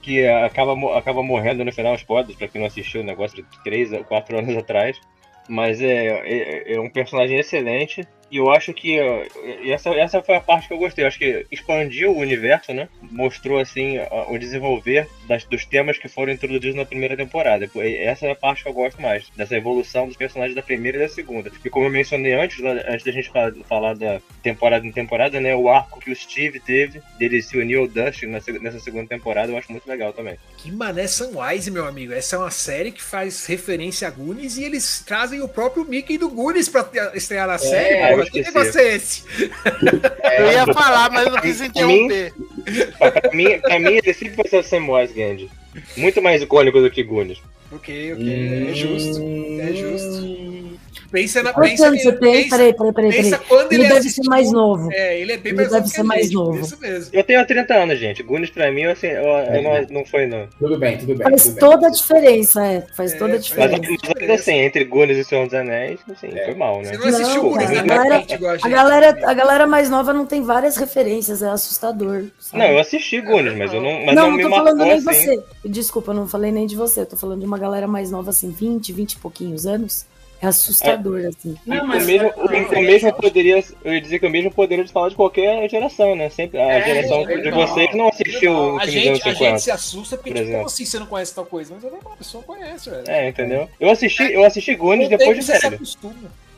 Que 0.00 0.26
acaba, 0.26 0.98
acaba 0.98 1.22
morrendo 1.22 1.64
no 1.64 1.72
final, 1.72 1.94
spoilers, 1.96 2.36
pra 2.36 2.48
quem 2.48 2.60
não 2.60 2.68
assistiu 2.68 3.00
o 3.00 3.04
negócio 3.04 3.36
de 3.36 3.64
3 3.64 3.94
a 3.94 4.04
4 4.04 4.38
anos 4.38 4.56
atrás. 4.56 4.98
Mas 5.48 5.80
é, 5.80 6.22
é, 6.24 6.74
é 6.74 6.80
um 6.80 6.88
personagem 6.88 7.38
excelente. 7.38 8.06
E 8.30 8.36
eu 8.36 8.50
acho 8.50 8.74
que 8.74 8.98
essa, 9.70 9.90
essa 9.90 10.22
foi 10.22 10.36
a 10.36 10.40
parte 10.40 10.68
que 10.68 10.74
eu 10.74 10.78
gostei. 10.78 11.04
Eu 11.04 11.08
acho 11.08 11.18
que 11.18 11.46
expandiu 11.50 12.10
o 12.12 12.18
universo, 12.18 12.72
né? 12.74 12.88
Mostrou 13.02 13.58
assim 13.58 13.98
o 14.28 14.36
desenvolver 14.38 15.08
das- 15.26 15.44
dos 15.44 15.64
temas 15.64 15.96
que 15.98 16.08
foram 16.08 16.32
introduzidos 16.32 16.74
na 16.76 16.84
primeira 16.84 17.16
temporada. 17.16 17.70
Essa 17.76 18.26
é 18.26 18.30
a 18.32 18.34
parte 18.36 18.62
que 18.62 18.68
eu 18.68 18.72
gosto 18.74 19.00
mais, 19.00 19.26
dessa 19.36 19.56
evolução 19.56 20.06
dos 20.06 20.16
personagens 20.16 20.54
da 20.54 20.62
primeira 20.62 20.98
e 20.98 21.00
da 21.00 21.08
segunda. 21.08 21.50
E 21.64 21.70
como 21.70 21.86
eu 21.86 21.90
mencionei 21.90 22.34
antes, 22.34 22.58
lá- 22.58 22.72
antes 22.88 23.04
da 23.04 23.12
gente 23.12 23.30
falar, 23.30 23.52
falar 23.68 23.94
da 23.94 24.20
temporada 24.42 24.86
em 24.86 24.92
temporada, 24.92 25.40
né? 25.40 25.54
O 25.54 25.68
arco 25.68 26.00
que 26.00 26.10
o 26.10 26.16
Steve 26.16 26.60
teve 26.60 27.00
dele 27.18 27.40
se 27.42 27.56
unir 27.56 27.76
ao 27.78 27.88
Dustin 27.88 28.26
nessa, 28.26 28.78
segunda 28.78 29.08
temporada, 29.08 29.50
eu 29.52 29.56
acho 29.56 29.72
muito 29.72 29.86
legal 29.88 30.12
também. 30.12 30.36
Que 30.58 30.70
mané 30.70 31.06
Sunwise, 31.06 31.70
meu 31.70 31.86
amigo. 31.86 32.12
Essa 32.12 32.36
é 32.36 32.38
uma 32.38 32.50
série 32.50 32.92
que 32.92 33.02
faz 33.02 33.46
referência 33.46 34.06
a 34.06 34.10
Goonies 34.10 34.58
e 34.58 34.64
eles 34.64 35.02
trazem 35.06 35.40
o 35.40 35.48
próprio 35.48 35.84
Mickey 35.84 36.18
do 36.18 36.28
Goonies 36.28 36.68
pra 36.68 36.88
estrear 37.14 37.46
na 37.46 37.56
série. 37.58 38.17
Porra. 38.18 38.30
Que 38.30 38.42
negócio 38.42 38.80
é 38.80 38.94
esse? 38.94 39.24
Eu 40.38 40.52
ia 40.52 40.66
falar, 40.66 41.10
mas 41.10 41.26
eu 41.26 41.32
não 41.32 41.40
quis 41.40 41.60
interromper. 41.60 42.32
Pra 42.98 43.30
mim, 43.32 43.58
pra 43.60 43.78
mim 43.78 43.94
ele 43.94 44.14
sempre 44.14 44.36
vai 44.36 44.48
ser 44.48 44.58
o 44.58 44.62
Samwise 44.62 45.14
Gandhi. 45.14 45.50
Muito 45.96 46.20
mais 46.20 46.42
icônico 46.42 46.80
do 46.80 46.90
que 46.90 47.02
Goonies. 47.02 47.38
Ok, 47.70 48.12
ok. 48.14 48.68
É 48.70 48.74
justo. 48.74 49.20
É 49.60 49.72
justo. 49.72 50.67
Pensa 51.10 51.42
na. 51.42 51.52
Quantos 51.52 51.70
Pensa, 51.70 51.86
anos 51.86 52.02
você 52.02 52.12
tem? 52.12 52.20
pensa, 52.42 52.56
Peraí, 52.56 52.74
peraí, 52.74 52.92
peraí. 52.92 53.10
pensa 53.12 53.30
peraí. 53.38 53.46
quando 53.48 53.72
Ele 53.72 53.74
ele 53.82 53.88
deve 53.88 53.98
assistiu- 54.00 54.24
ser 54.24 54.28
mais 54.30 54.52
novo. 54.52 54.92
É, 54.92 55.20
ele 55.20 55.32
é 55.32 55.36
bem 55.38 55.50
Ele 55.52 55.56
mais 55.56 55.68
deve 55.70 55.80
novo 55.80 55.94
ser 55.94 56.02
mais 56.02 56.22
gente, 56.24 56.34
novo. 56.34 56.60
Isso 56.60 56.78
mesmo. 56.80 57.10
Eu 57.12 57.24
tenho 57.24 57.46
30 57.46 57.74
anos, 57.74 57.98
gente. 57.98 58.22
Goonies 58.22 58.50
pra 58.50 58.70
mim, 58.70 58.84
assim, 58.84 59.06
eu, 59.06 59.22
eu 59.24 59.62
não, 59.62 59.86
não 60.00 60.04
foi 60.04 60.26
não. 60.26 60.46
Tudo 60.58 60.78
bem, 60.78 60.98
tudo 60.98 61.14
bem. 61.14 61.28
Faz 61.30 61.42
tudo 61.44 61.54
bem. 61.54 61.60
toda 61.70 61.86
a 61.86 61.90
diferença, 61.90 62.66
é. 62.66 62.86
Faz 62.94 63.12
É, 63.12 63.16
toda 63.16 63.32
a 63.32 63.36
Mas, 63.36 63.44
diferença. 63.46 63.78
mas 63.80 64.20
ainda 64.20 64.34
assim, 64.34 64.54
entre 64.54 64.84
Goonies 64.84 65.18
e 65.18 65.24
Senhor 65.24 65.44
dos 65.46 65.54
Anéis, 65.54 66.00
assim, 66.10 66.28
É. 66.28 66.44
foi 66.44 66.54
mal, 66.54 66.82
né? 66.82 66.92
Você 66.92 66.96
não 66.98 67.06
assistiu 67.08 67.42
Não, 67.44 67.52
cara, 67.54 67.68
né? 67.70 67.78
a 67.78 67.82
galera- 67.84 68.24
a 68.62 68.68
galera, 68.68 69.18
a 69.30 69.34
galera 69.34 69.66
mais 69.66 69.88
nova 69.88 70.12
não 70.12 70.26
tem 70.26 70.42
várias 70.42 70.76
referências, 70.76 71.42
é 71.42 71.48
assustador. 71.48 72.24
sabe? 72.38 72.62
Não, 72.62 72.70
eu 72.72 72.78
assisti 72.78 73.20
Goonies, 73.20 73.56
mas 73.56 73.72
eu 73.72 73.80
não, 73.80 74.04
mas 74.04 74.14
não, 74.14 74.22
não, 74.24 74.30
não 74.30 74.36
me 74.36 74.42
tô 74.42 74.48
marcou 74.50 74.66
falando 74.68 74.84
nem 74.84 74.92
assim. 74.92 75.04
você. 75.04 75.42
Desculpa, 75.64 76.10
eu 76.10 76.16
não 76.16 76.28
falei 76.28 76.52
nem 76.52 76.66
de 76.66 76.76
você. 76.76 77.00
Eu 77.00 77.06
tô 77.06 77.16
falando 77.16 77.40
de 77.40 77.46
uma 77.46 77.58
galera 77.58 77.86
mais 77.88 78.10
nova, 78.10 78.30
assim, 78.30 78.50
20, 78.50 78.92
20 78.92 79.12
e 79.14 79.18
pouquinhos 79.18 79.66
anos. 79.66 80.04
É 80.40 80.46
assustador, 80.46 81.20
assim. 81.26 81.56
Não, 81.66 81.82
o 81.84 81.88
mas- 81.88 82.06
mesmo, 82.06 82.28
o, 82.36 82.46
o 82.46 82.80
mesmo 82.82 83.12
poderia, 83.14 83.64
eu 83.84 83.94
ia 83.94 84.00
dizer 84.00 84.20
que 84.20 84.26
o 84.26 84.30
mesmo 84.30 84.52
poderia 84.52 84.86
falar 84.86 85.08
de 85.08 85.16
qualquer 85.16 85.68
geração, 85.68 86.14
né? 86.14 86.30
Sempre, 86.30 86.60
a 86.60 86.64
É, 86.74 86.84
geração 86.84 87.28
é, 87.28 87.36
de 87.38 87.50
não. 87.50 87.66
vocês 87.66 87.94
não 87.96 88.08
assistiu 88.08 88.52
o 88.52 88.78
a 88.78 88.82
filme 88.86 89.00
dos 89.00 89.06
anos 89.08 89.18
gente, 89.18 89.28
a 89.28 89.32
50. 89.32 89.50
gente 89.50 89.62
se 89.62 89.70
assusta 89.72 90.16
porque, 90.16 90.32
por 90.32 90.44
tipo, 90.44 90.66
assim 90.66 90.84
você 90.84 90.98
não 91.00 91.06
conhece 91.06 91.34
tal 91.34 91.44
coisa? 91.44 91.74
Mas 91.74 91.82
é 91.84 91.90
normal, 91.90 92.12
a 92.12 92.16
pessoa 92.16 92.44
conhece, 92.44 92.88
velho. 92.88 93.04
É, 93.10 93.28
entendeu? 93.28 93.68
Eu 93.80 93.90
assisti, 93.90 94.32
eu 94.32 94.44
assisti 94.44 94.74
Goonies 94.76 95.08
depois 95.08 95.36
de 95.36 95.42
você 95.44 95.56
se 95.56 95.62
velho. 95.62 95.74
acostuma. 95.74 96.14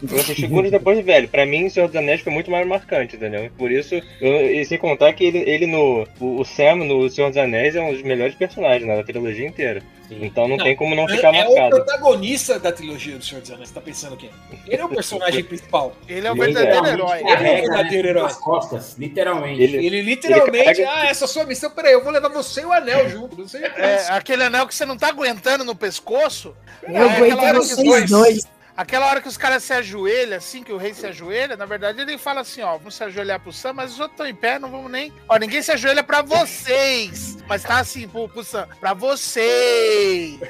Eu 0.09 0.19
assisti 0.19 0.47
Goonies 0.47 0.71
depois 0.73 0.97
de 0.97 1.03
velho. 1.03 1.29
Pra 1.29 1.45
mim, 1.45 1.69
Senhor 1.69 1.87
dos 1.87 1.97
Anéis 1.97 2.21
foi 2.21 2.33
muito 2.33 2.51
mais 2.51 2.67
marcante, 2.67 3.17
entendeu? 3.17 3.51
Por 3.59 3.71
isso, 3.71 3.95
eu, 4.21 4.51
e 4.53 4.65
sem 4.65 4.79
contar 4.79 5.13
que 5.13 5.25
ele, 5.25 5.39
ele 5.39 5.67
no. 5.67 6.07
O, 6.19 6.41
o 6.41 6.45
Sam 6.45 6.77
no 6.77 7.09
Senhor 7.11 7.29
dos 7.29 7.37
Anéis 7.37 7.77
é 7.77 7.81
um 7.83 7.93
dos 7.93 8.03
melhores 8.03 8.35
personagens 8.35 8.87
né, 8.87 8.97
da 8.97 9.05
trilogia 9.05 9.47
inteira. 9.47 9.83
Então 10.13 10.49
não, 10.49 10.57
Não, 10.57 10.65
tem 10.65 10.75
como 10.75 10.93
não 10.97 11.05
É, 11.09 11.15
ficar 11.15 11.33
é 11.33 11.47
o 11.47 11.55
marcado. 11.55 11.77
protagonista 11.77 12.59
da 12.59 12.73
trilogia 12.73 13.17
do 13.17 13.25
Senhor 13.25 13.41
dos 13.43 13.51
Anéis. 13.53 13.69
Você 13.69 13.75
tá 13.77 13.81
pensando 13.81 14.17
quem? 14.17 14.29
Ele 14.67 14.83
é 14.83 14.85
o 14.85 14.89
personagem 14.89 15.45
principal. 15.45 15.95
Ele 16.09 16.27
é 16.27 16.33
o 16.33 16.35
Ele 16.35 16.53
verdadeiro 16.53 16.85
literalmente 16.85 17.01
herói. 17.01 17.19
Ele 17.21 17.49
é 17.49 17.53
o 17.53 17.61
verdadeiro 17.61 18.09
herói. 18.09 18.23
nas 18.25 18.37
costas, 18.37 18.97
literalmente. 18.99 19.63
Ele- 19.63 19.87
Ele 19.87 20.03
literalmente, 20.03 20.65
carrega- 20.83 20.91
ah, 20.93 21.07
essa 21.07 21.27
é 21.27 21.29
sua 21.29 21.45
missão, 21.45 21.71
peraí, 21.71 21.93
eu 21.93 22.03
vou 22.03 22.13
levar 22.13 22.29
você 22.29 22.63
e 22.63 22.65
o 22.65 22.73
anel 22.73 23.09
junto. 23.09 23.39
Não 23.39 23.47
sei 23.47 23.63
É, 23.63 24.07
aquele 24.09 24.43
anel 24.43 24.67
que 24.67 24.75
você 24.75 24.85
não 24.85 24.97
tá 24.97 25.09
aguentando 25.09 25.63
no 25.65 25.77
pescoço. 25.77 26.57
Eu 26.83 26.97
É, 26.97 27.01
aguento 27.03 27.55
vocês 27.55 27.85
dois- 27.85 28.11
dois. 28.11 28.41
Aquela 28.81 29.09
hora 29.09 29.21
que 29.21 29.29
os 29.29 29.37
caras 29.37 29.63
se 29.63 29.75
ajoelham, 29.75 30.39
assim, 30.39 30.63
que 30.63 30.73
o 30.73 30.79
rei 30.79 30.95
se 30.95 31.07
ajoelha, 31.07 31.55
na 31.55 31.67
verdade 31.67 32.01
ele 32.01 32.17
fala 32.17 32.41
assim, 32.41 32.63
ó, 32.63 32.79
vamos 32.79 32.95
se 32.95 33.05
ajoelhar 33.05 33.39
pro 33.39 33.53
Sam, 33.53 33.75
mas 33.75 33.93
os 33.93 34.01
outros 34.01 34.15
estão 34.15 34.27
em 34.27 34.35
pé, 34.35 34.59
não 34.59 34.71
vamos 34.71 34.91
nem... 34.91 35.13
Ó, 35.29 35.37
ninguém 35.37 35.61
se 35.61 35.71
ajoelha 35.71 36.03
pra 36.03 36.23
vocês, 36.23 37.37
mas 37.47 37.63
tá 37.63 37.81
assim, 37.81 38.09
pro, 38.09 38.27
pro 38.27 38.43
Sam, 38.43 38.67
pra 38.81 38.95
vocês. 38.95 40.41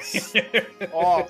ó, 0.95 1.27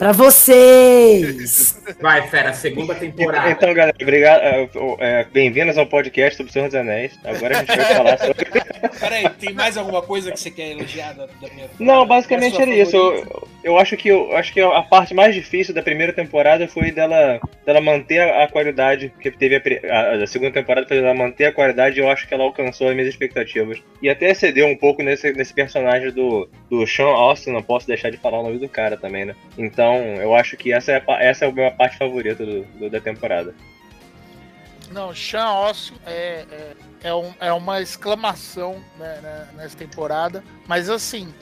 Pra 0.00 0.12
vocês! 0.12 1.78
Vai, 2.00 2.26
fera, 2.28 2.54
segunda 2.54 2.94
temporada. 2.94 3.50
Então, 3.50 3.74
galera, 3.74 3.94
obrigado. 4.00 4.40
é, 4.40 4.68
é, 4.98 5.24
Bem-vindos 5.30 5.76
ao 5.76 5.84
podcast 5.86 6.38
sobre 6.38 6.48
o 6.48 6.52
Senhor 6.54 6.68
dos 6.68 6.74
Anéis. 6.74 7.18
Agora 7.22 7.56
a 7.58 7.58
gente 7.60 7.76
vai 7.76 7.84
falar 7.84 8.16
sobre. 8.18 8.46
Peraí, 8.98 9.28
tem 9.38 9.52
mais 9.52 9.76
alguma 9.76 10.00
coisa 10.00 10.32
que 10.32 10.40
você 10.40 10.50
quer 10.50 10.70
elogiar 10.70 11.12
da, 11.12 11.26
da 11.26 11.48
minha 11.54 11.66
Não, 11.78 12.06
basicamente 12.06 12.56
era 12.56 12.64
sua 12.64 12.74
isso. 12.74 12.90
favorita? 12.92 13.28
Eu, 13.32 13.48
eu 13.62 13.78
acho 13.78 13.96
que 13.98 14.08
eu 14.08 14.34
acho 14.36 14.52
que 14.54 14.60
a 14.60 14.82
parte 14.82 15.12
mais 15.12 15.34
difícil 15.34 15.74
da 15.74 15.82
primeira 15.82 16.14
temporada 16.14 16.66
foi 16.66 16.90
dela, 16.90 17.38
dela 17.66 17.80
manter 17.82 18.20
a, 18.20 18.44
a 18.44 18.48
qualidade 18.48 19.12
que 19.20 19.30
teve 19.30 19.56
a, 19.56 19.94
a- 19.94 20.22
a 20.22 20.26
segunda 20.26 20.50
temporada 20.52 20.86
foi 20.88 20.98
dela 20.98 21.12
manter 21.14 21.44
a 21.46 21.52
qualidade. 21.52 21.98
e 21.98 22.02
Eu 22.02 22.08
acho 22.10 22.26
que 22.26 22.32
ela 22.32 22.44
alcançou 22.44 22.88
as 22.88 22.94
minhas 22.94 23.08
expectativas 23.10 23.78
e 24.02 24.08
até 24.08 24.30
excedeu 24.30 24.66
um 24.66 24.76
pouco 24.76 25.02
nesse, 25.02 25.30
nesse 25.34 25.52
personagem 25.52 26.10
do, 26.10 26.48
do 26.70 26.86
Sean 26.86 27.08
Austin. 27.12 27.50
Não 27.50 27.62
posso 27.62 27.86
deixar 27.86 28.08
de 28.10 28.16
falar 28.16 28.40
o 28.40 28.44
nome 28.44 28.58
do 28.58 28.68
cara 28.68 28.96
também, 28.96 29.26
né? 29.26 29.34
Então 29.58 29.89
eu 29.96 30.34
acho 30.34 30.56
que 30.56 30.72
essa 30.72 30.92
é 30.92 31.02
a, 31.06 31.22
essa 31.22 31.44
é 31.44 31.48
a 31.48 31.52
minha 31.52 31.70
parte 31.70 31.96
favorita 31.98 32.44
do, 32.44 32.62
do- 32.64 32.90
da 32.90 33.00
temporada. 33.00 33.54
não, 34.90 35.14
Sean 35.14 35.44
Austin 35.44 35.94
é, 36.06 36.44
é, 36.50 36.72
é, 37.08 37.14
um- 37.14 37.34
é 37.40 37.52
uma 37.52 37.80
exclamação 37.80 38.82
né, 38.98 39.18
né, 39.22 39.48
nessa 39.54 39.76
temporada, 39.76 40.42
mas 40.66 40.88
assim... 40.90 41.32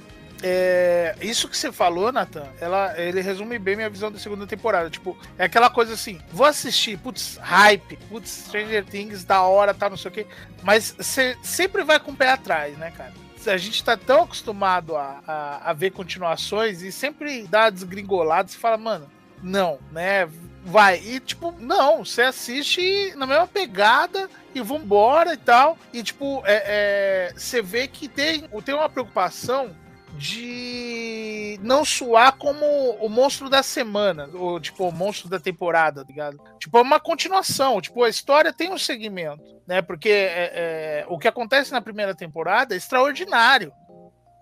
é, 0.43 1.17
isso 1.21 1.49
que 1.49 1.57
você 1.57 1.73
falou, 1.73 2.13
Nathan, 2.13 2.47
ela, 2.61 2.95
ele 2.97 3.21
resume 3.21 3.59
bem 3.59 3.75
minha 3.75 3.91
visão 3.91 4.13
da 4.13 4.19
segunda 4.21 4.47
temporada. 4.47 4.89
Tipo, 4.91 5.17
é 5.37 5.45
aquela 5.45 5.69
coisa 5.71 5.95
assim, 5.95 6.21
vou 6.31 6.47
assistir, 6.47 6.97
putz, 6.99 7.39
hype, 7.43 7.97
putz, 8.09 8.45
Stranger 8.47 8.85
Things, 8.85 9.25
da 9.25 9.43
hora, 9.43 9.75
tá, 9.75 9.89
não 9.91 9.97
sei 9.97 10.11
o 10.11 10.15
quê. 10.15 10.27
Mas 10.63 10.95
você 10.97 11.37
sempre 11.43 11.83
vai 11.83 11.99
com 11.99 12.13
o 12.13 12.17
pé 12.17 12.29
atrás, 12.31 12.77
né, 12.79 12.93
cara? 12.97 13.13
A 13.47 13.57
gente 13.57 13.85
tá 13.85 13.97
tão 13.97 14.23
acostumado 14.23 14.97
a, 14.97 15.23
a, 15.27 15.71
a 15.71 15.73
ver 15.73 15.91
continuações 15.91 16.83
e 16.83 16.91
sempre 16.91 17.43
dá 17.47 17.71
desgringolado, 17.71 18.51
você 18.51 18.59
fala, 18.59 18.77
mano, 18.77 19.11
não, 19.43 19.79
né? 19.93 20.29
Vai. 20.65 20.99
E, 20.99 21.21
tipo, 21.21 21.55
não, 21.59 22.05
você 22.05 22.23
assiste 22.23 23.15
na 23.17 23.27
mesma 23.27 23.47
pegada 23.47 24.29
e 24.55 24.61
vambora 24.61 25.33
e 25.33 25.37
tal. 25.37 25.79
E, 25.93 26.03
tipo, 26.03 26.43
é, 26.45 27.31
é, 27.31 27.33
você 27.35 27.63
vê 27.63 27.87
que 27.87 28.09
tem, 28.09 28.49
tem 28.65 28.75
uma 28.75 28.89
preocupação 28.89 29.75
de 30.19 31.59
não 31.63 31.85
suar 31.85 32.33
como 32.33 32.65
o 33.01 33.09
monstro 33.09 33.49
da 33.49 33.63
semana, 33.63 34.29
ou 34.35 34.61
tipo, 34.61 34.87
o 34.89 34.93
monstro 34.93 35.29
da 35.29 35.39
temporada, 35.39 36.03
tá 36.03 36.09
ligado? 36.09 36.39
Tipo, 36.59 36.79
é 36.79 36.83
uma 36.83 37.01
continuação, 37.01 37.81
tipo, 37.81 38.03
a 38.03 38.09
história 38.09 38.53
tem 38.53 38.73
um 38.73 38.79
segmento, 38.79 39.43
né? 39.67 39.81
Porque 39.81 40.09
é, 40.09 40.53
é, 40.55 41.07
o 41.09 41.19
que 41.19 41.29
acontece 41.29 41.73
na 41.73 41.81
primeira 41.81 42.15
temporada 42.15 42.75
é 42.75 42.77
extraordinário. 42.77 43.73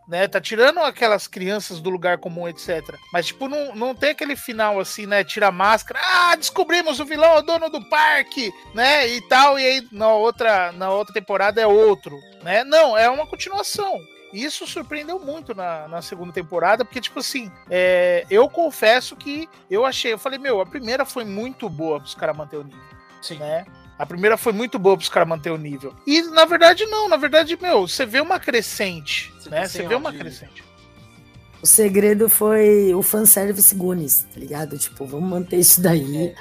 Né, 0.09 0.29
tá 0.29 0.41
tirando 0.41 0.79
aquelas 0.79 1.27
crianças 1.27 1.81
do 1.81 1.91
lugar 1.91 2.19
comum, 2.19 2.47
etc. 2.47 2.81
Mas, 3.13 3.27
tipo, 3.27 3.49
não, 3.49 3.75
não 3.75 3.93
tem 3.93 4.11
aquele 4.11 4.37
final 4.37 4.79
assim, 4.79 5.05
né? 5.05 5.25
Tira 5.25 5.49
a 5.49 5.51
máscara, 5.51 5.99
ah, 6.01 6.37
descobrimos 6.37 7.01
o 7.01 7.05
vilão, 7.05 7.39
o 7.39 7.43
dono 7.43 7.69
do 7.69 7.85
parque, 7.89 8.53
né? 8.73 9.09
E 9.09 9.21
tal, 9.23 9.59
e 9.59 9.67
aí 9.67 9.89
na 9.91 10.13
outra, 10.13 10.71
na 10.71 10.91
outra 10.91 11.13
temporada 11.13 11.61
é 11.61 11.67
outro, 11.67 12.17
né? 12.45 12.63
Não, 12.63 12.97
é 12.97 13.11
uma 13.11 13.27
continuação. 13.27 14.01
Isso 14.37 14.67
surpreendeu 14.67 15.19
muito 15.19 15.55
na, 15.55 15.89
na 15.89 16.03
segunda 16.03 16.31
temporada, 16.31 16.85
porque, 16.85 17.01
tipo 17.01 17.21
assim, 17.21 17.51
é, 17.71 18.27
eu 18.29 18.49
confesso 18.51 19.17
que 19.17 19.49
eu 19.71 19.87
achei, 19.87 20.13
eu 20.13 20.19
falei, 20.19 20.39
meu, 20.39 20.61
a 20.61 20.67
primeira 20.67 21.07
foi 21.07 21.25
muito 21.25 21.71
boa 21.71 21.99
pros 21.99 22.15
caras 22.15 22.37
manter 22.37 22.59
o 22.59 22.65
nível. 22.65 22.81
Sim. 23.23 23.39
Né? 23.39 23.65
A 23.99 24.05
primeira 24.05 24.37
foi 24.37 24.53
muito 24.53 24.79
boa 24.79 24.95
pros 24.95 25.09
caras 25.09 25.27
manter 25.27 25.51
o 25.51 25.57
nível. 25.57 25.95
E 26.07 26.21
na 26.21 26.45
verdade, 26.45 26.85
não. 26.85 27.09
Na 27.09 27.17
verdade, 27.17 27.57
meu, 27.61 27.89
você 27.89 28.05
vê 28.05 28.21
uma 28.21 28.39
crescente. 28.39 29.33
Você 29.39 29.49
né? 29.49 29.63
vê 29.63 29.69
Você 29.69 29.87
vê 29.87 29.95
uma 29.95 30.13
crescente. 30.13 30.63
O 31.63 31.67
segredo 31.67 32.29
foi 32.29 32.95
o 32.95 33.03
fanservice 33.03 33.75
Goonies, 33.75 34.27
tá 34.33 34.39
ligado? 34.39 34.79
Tipo, 34.79 35.05
vamos 35.07 35.29
manter 35.29 35.57
isso 35.59 35.81
daí. 35.81 36.35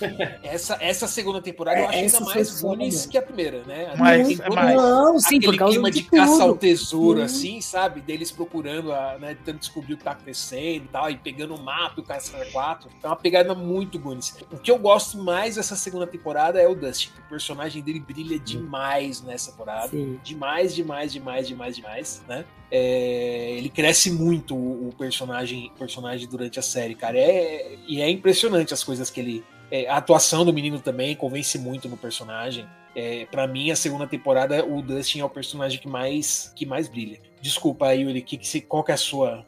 Essa, 0.42 0.76
essa 0.80 1.06
segunda 1.06 1.40
temporada 1.40 1.78
eu 1.78 1.84
É, 1.84 1.86
acho 1.86 1.94
ainda 1.94 2.06
essa 2.06 2.24
foi 2.24 2.34
mais 2.34 2.60
Goonies 2.60 3.06
que 3.06 3.16
a 3.16 3.22
primeira, 3.22 3.62
né? 3.64 3.94
Mas- 3.96 4.28
Tem 4.28 4.38
é 4.44 4.50
mais. 4.50 4.76
Não, 4.76 5.18
sim, 5.18 5.36
aquele 5.36 5.52
por 5.52 5.58
causa 5.58 5.72
clima 5.72 5.90
de, 5.90 6.02
de, 6.02 6.10
caça 6.10 6.42
ao 6.42 6.56
tesouro, 6.56 7.20
Sim. 7.20 7.24
assim, 7.24 7.60
sabe? 7.62 8.00
Deles 8.02 8.30
procurando, 8.30 8.92
a, 8.92 9.16
né? 9.18 9.34
Tentando 9.34 9.58
descobrir 9.60 9.94
o 9.94 9.96
que 9.96 10.04
tá 10.04 10.10
acontecendo 10.10 10.84
e 10.84 10.88
tal, 10.88 11.10
e 11.10 11.16
pegando 11.16 11.54
o 11.54 11.62
mapa 11.62 11.94
e 11.96 12.00
o 12.00 12.04
Caça 12.04 12.32
4. 12.52 12.90
É 13.02 13.06
uma 13.06 13.16
pegada 13.16 13.54
muito 13.54 13.98
Goonies. 13.98 14.36
O 14.52 14.58
que 14.58 14.70
eu 14.70 14.78
gosto 14.78 15.16
mais 15.16 15.54
dessa 15.54 15.76
segunda 15.76 16.06
temporada 16.06 16.60
é 16.60 16.68
o 16.68 16.74
Dustin. 16.74 17.10
O 17.26 17.28
personagem 17.30 17.82
dele 17.82 18.00
brilha 18.00 18.38
demais 18.38 19.22
nessa 19.22 19.50
temporada. 19.50 19.88
Sim. 19.88 20.20
Demais, 20.22 20.74
demais, 20.74 21.12
demais, 21.12 21.48
demais, 21.48 21.76
demais, 21.76 22.22
né? 22.28 22.44
É, 22.70 23.54
ele 23.56 23.68
cresce 23.68 24.10
muito 24.10 24.54
o, 24.56 24.92
personagem, 24.98 25.70
personagem 25.78 26.28
durante 26.28 26.58
a 26.58 26.62
série, 26.62 26.94
cara. 26.94 27.18
É, 27.18 27.76
e 27.86 28.00
é 28.00 28.10
impressionante 28.10 28.74
as 28.74 28.82
coisas 28.82 29.10
que 29.10 29.20
ele. 29.20 29.44
é, 29.70 29.88
a 29.88 29.96
atuação 29.96 30.44
do 30.44 30.52
menino 30.52 30.80
também 30.80 31.14
convence 31.14 31.58
muito 31.58 31.88
no 31.88 31.96
personagem. 31.96 32.66
É, 32.94 33.26
para 33.30 33.46
mim, 33.46 33.70
a 33.70 33.76
segunda 33.76 34.06
temporada, 34.06 34.64
o 34.64 34.80
Dustin 34.80 35.20
é 35.20 35.24
o 35.24 35.28
personagem 35.28 35.78
que 35.78 35.86
mais, 35.86 36.50
que 36.56 36.64
mais 36.64 36.88
brilha. 36.88 37.20
Desculpa, 37.42 37.92
Yuri, 37.92 38.22
que, 38.22 38.38
que, 38.38 38.60
qual 38.62 38.82
que 38.82 38.90
é 38.90 38.94
a 38.94 38.98
sua. 38.98 39.44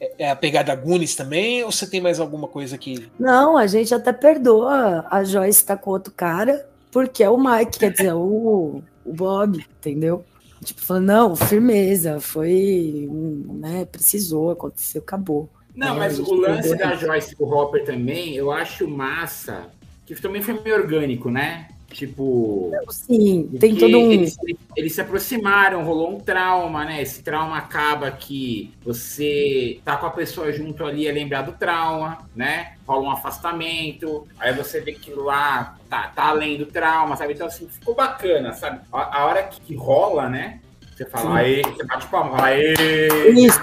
É, 0.00 0.24
é 0.24 0.30
a 0.30 0.34
pegada 0.34 0.74
Goonies 0.74 1.14
também? 1.14 1.62
Ou 1.62 1.70
você 1.70 1.88
tem 1.88 2.00
mais 2.00 2.18
alguma 2.18 2.48
coisa 2.48 2.76
que. 2.76 3.08
Não, 3.18 3.56
a 3.56 3.66
gente 3.68 3.94
até 3.94 4.12
perdoa 4.12 5.06
a 5.08 5.22
Joyce 5.22 5.64
tá 5.64 5.76
com 5.76 5.90
outro 5.90 6.12
cara, 6.12 6.68
porque 6.90 7.22
é 7.22 7.30
o 7.30 7.38
Mike, 7.38 7.78
quer 7.78 7.92
dizer, 7.92 8.12
o, 8.12 8.82
o 9.04 9.12
Bob, 9.12 9.64
entendeu? 9.78 10.24
Tipo, 10.62 10.80
falando, 10.82 11.06
não, 11.06 11.36
firmeza, 11.36 12.20
foi, 12.20 13.08
né, 13.48 13.86
precisou, 13.86 14.50
aconteceu, 14.50 15.00
acabou. 15.00 15.48
Não, 15.74 15.94
É, 15.94 15.98
mas 15.98 16.18
o 16.18 16.34
lance 16.34 16.76
da. 16.76 16.94
Joyce 16.96 17.34
com 17.34 17.44
o 17.44 17.54
Hopper 17.54 17.84
também, 17.84 18.34
eu 18.36 18.50
acho 18.50 18.86
massa, 18.86 19.70
que 20.04 20.14
também 20.16 20.42
foi 20.42 20.60
meio 20.60 20.76
orgânico, 20.76 21.30
né? 21.30 21.68
Tipo. 21.90 22.70
Sim, 22.88 23.50
tem 23.58 23.74
todo 23.74 23.98
um... 23.98 24.12
Eles, 24.12 24.36
eles 24.76 24.92
se 24.94 25.00
aproximaram, 25.00 25.84
rolou 25.84 26.14
um 26.14 26.20
trauma, 26.20 26.84
né? 26.84 27.02
Esse 27.02 27.22
trauma 27.22 27.58
acaba 27.58 28.10
que 28.12 28.72
você 28.82 29.80
tá 29.84 29.96
com 29.96 30.06
a 30.06 30.10
pessoa 30.10 30.52
junto 30.52 30.84
ali, 30.84 31.08
é 31.08 31.12
lembrar 31.12 31.42
do 31.42 31.52
trauma, 31.52 32.18
né? 32.34 32.74
Rola 32.86 33.08
um 33.08 33.10
afastamento, 33.10 34.26
aí 34.38 34.54
você 34.54 34.80
vê 34.80 34.92
que 34.92 35.12
lá 35.12 35.76
tá, 35.88 36.08
tá 36.14 36.28
além 36.28 36.56
do 36.56 36.66
trauma, 36.66 37.16
sabe? 37.16 37.32
Então, 37.32 37.48
assim, 37.48 37.68
ficou 37.68 37.94
bacana, 37.94 38.52
sabe? 38.52 38.80
A, 38.92 39.20
a 39.20 39.26
hora 39.26 39.42
que, 39.42 39.60
que 39.60 39.74
rola, 39.74 40.28
né? 40.28 40.60
Você 41.00 41.06
fala, 41.06 41.38
aê, 41.38 41.62
você 41.62 41.84
bate 41.84 42.06
palma, 42.08 42.36
fala, 42.36 42.48
aê! 42.48 43.30
Isso. 43.30 43.60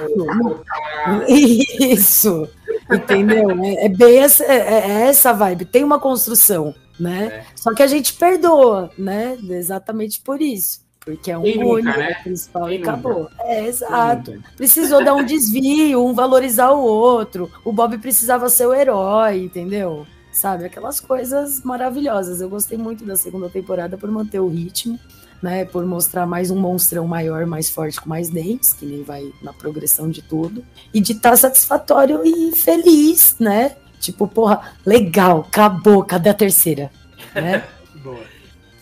Isso, 1.30 2.50
entendeu? 2.92 3.52
É, 3.64 3.86
é 3.86 3.90
bem 3.90 4.18
essa, 4.18 4.44
é, 4.44 4.58
é 4.58 5.02
essa 5.08 5.32
vibe. 5.34 5.66
Tem 5.66 5.84
uma 5.84 6.00
construção, 6.00 6.74
né? 7.00 7.26
É. 7.28 7.46
Só 7.56 7.74
que 7.74 7.84
a 7.84 7.88
gente 7.88 8.14
perdoa, 8.14 8.92
né? 8.98 9.38
Exatamente 9.50 10.22
por 10.22 10.42
isso. 10.42 10.86
Porque 11.00 11.32
é 11.32 11.38
um 11.38 11.44
Quem 11.44 11.58
nunca, 11.58 11.74
único 11.74 11.98
né? 11.98 12.14
principal 12.22 12.68
Quem 12.68 12.80
e 12.80 12.82
acabou. 12.82 13.30
É, 13.40 13.66
exato. 13.66 14.44
Precisou 14.58 15.04
dar 15.04 15.14
um 15.14 15.24
desvio, 15.24 16.06
um 16.06 16.14
valorizar 16.14 16.72
o 16.72 16.84
outro. 16.84 17.50
O 17.64 17.72
Bob 17.72 17.98
precisava 17.98 18.50
ser 18.50 18.66
o 18.66 18.74
herói, 18.74 19.44
entendeu? 19.44 20.06
Sabe? 20.34 20.66
Aquelas 20.66 21.00
coisas 21.00 21.64
maravilhosas. 21.64 22.42
Eu 22.42 22.50
gostei 22.50 22.78
muito 22.78 23.06
da 23.06 23.16
segunda 23.16 23.50
temporada 23.50 23.98
por 23.98 24.12
manter 24.12 24.42
o 24.42 24.50
ritmo 24.50 25.00
né, 25.42 25.66
por 25.66 25.86
mostrar 25.86 26.26
mais 26.26 26.50
um 26.52 26.56
monstrão 26.56 27.08
maior, 27.08 27.46
mais 27.46 27.70
forte, 27.70 28.00
com 28.02 28.10
mais 28.10 28.30
dentes, 28.30 28.74
que 28.74 28.86
nem 28.86 29.04
vai 29.04 29.32
na 29.42 29.54
progressão 29.54 30.10
de 30.10 30.22
tudo, 30.22 30.64
e 30.94 31.00
de 31.00 31.14
estar 31.14 31.36
satisfatório 31.38 32.22
e 32.26 32.56
feliz, 32.56 33.36
né? 33.40 33.76
Tipo, 34.00 34.28
porra, 34.28 34.74
legal, 34.86 35.46
acabou, 35.48 36.04
cadê 36.04 36.30
a 36.30 36.34
terceira? 36.34 36.92
Né? 37.34 37.64
Boa. 37.96 38.24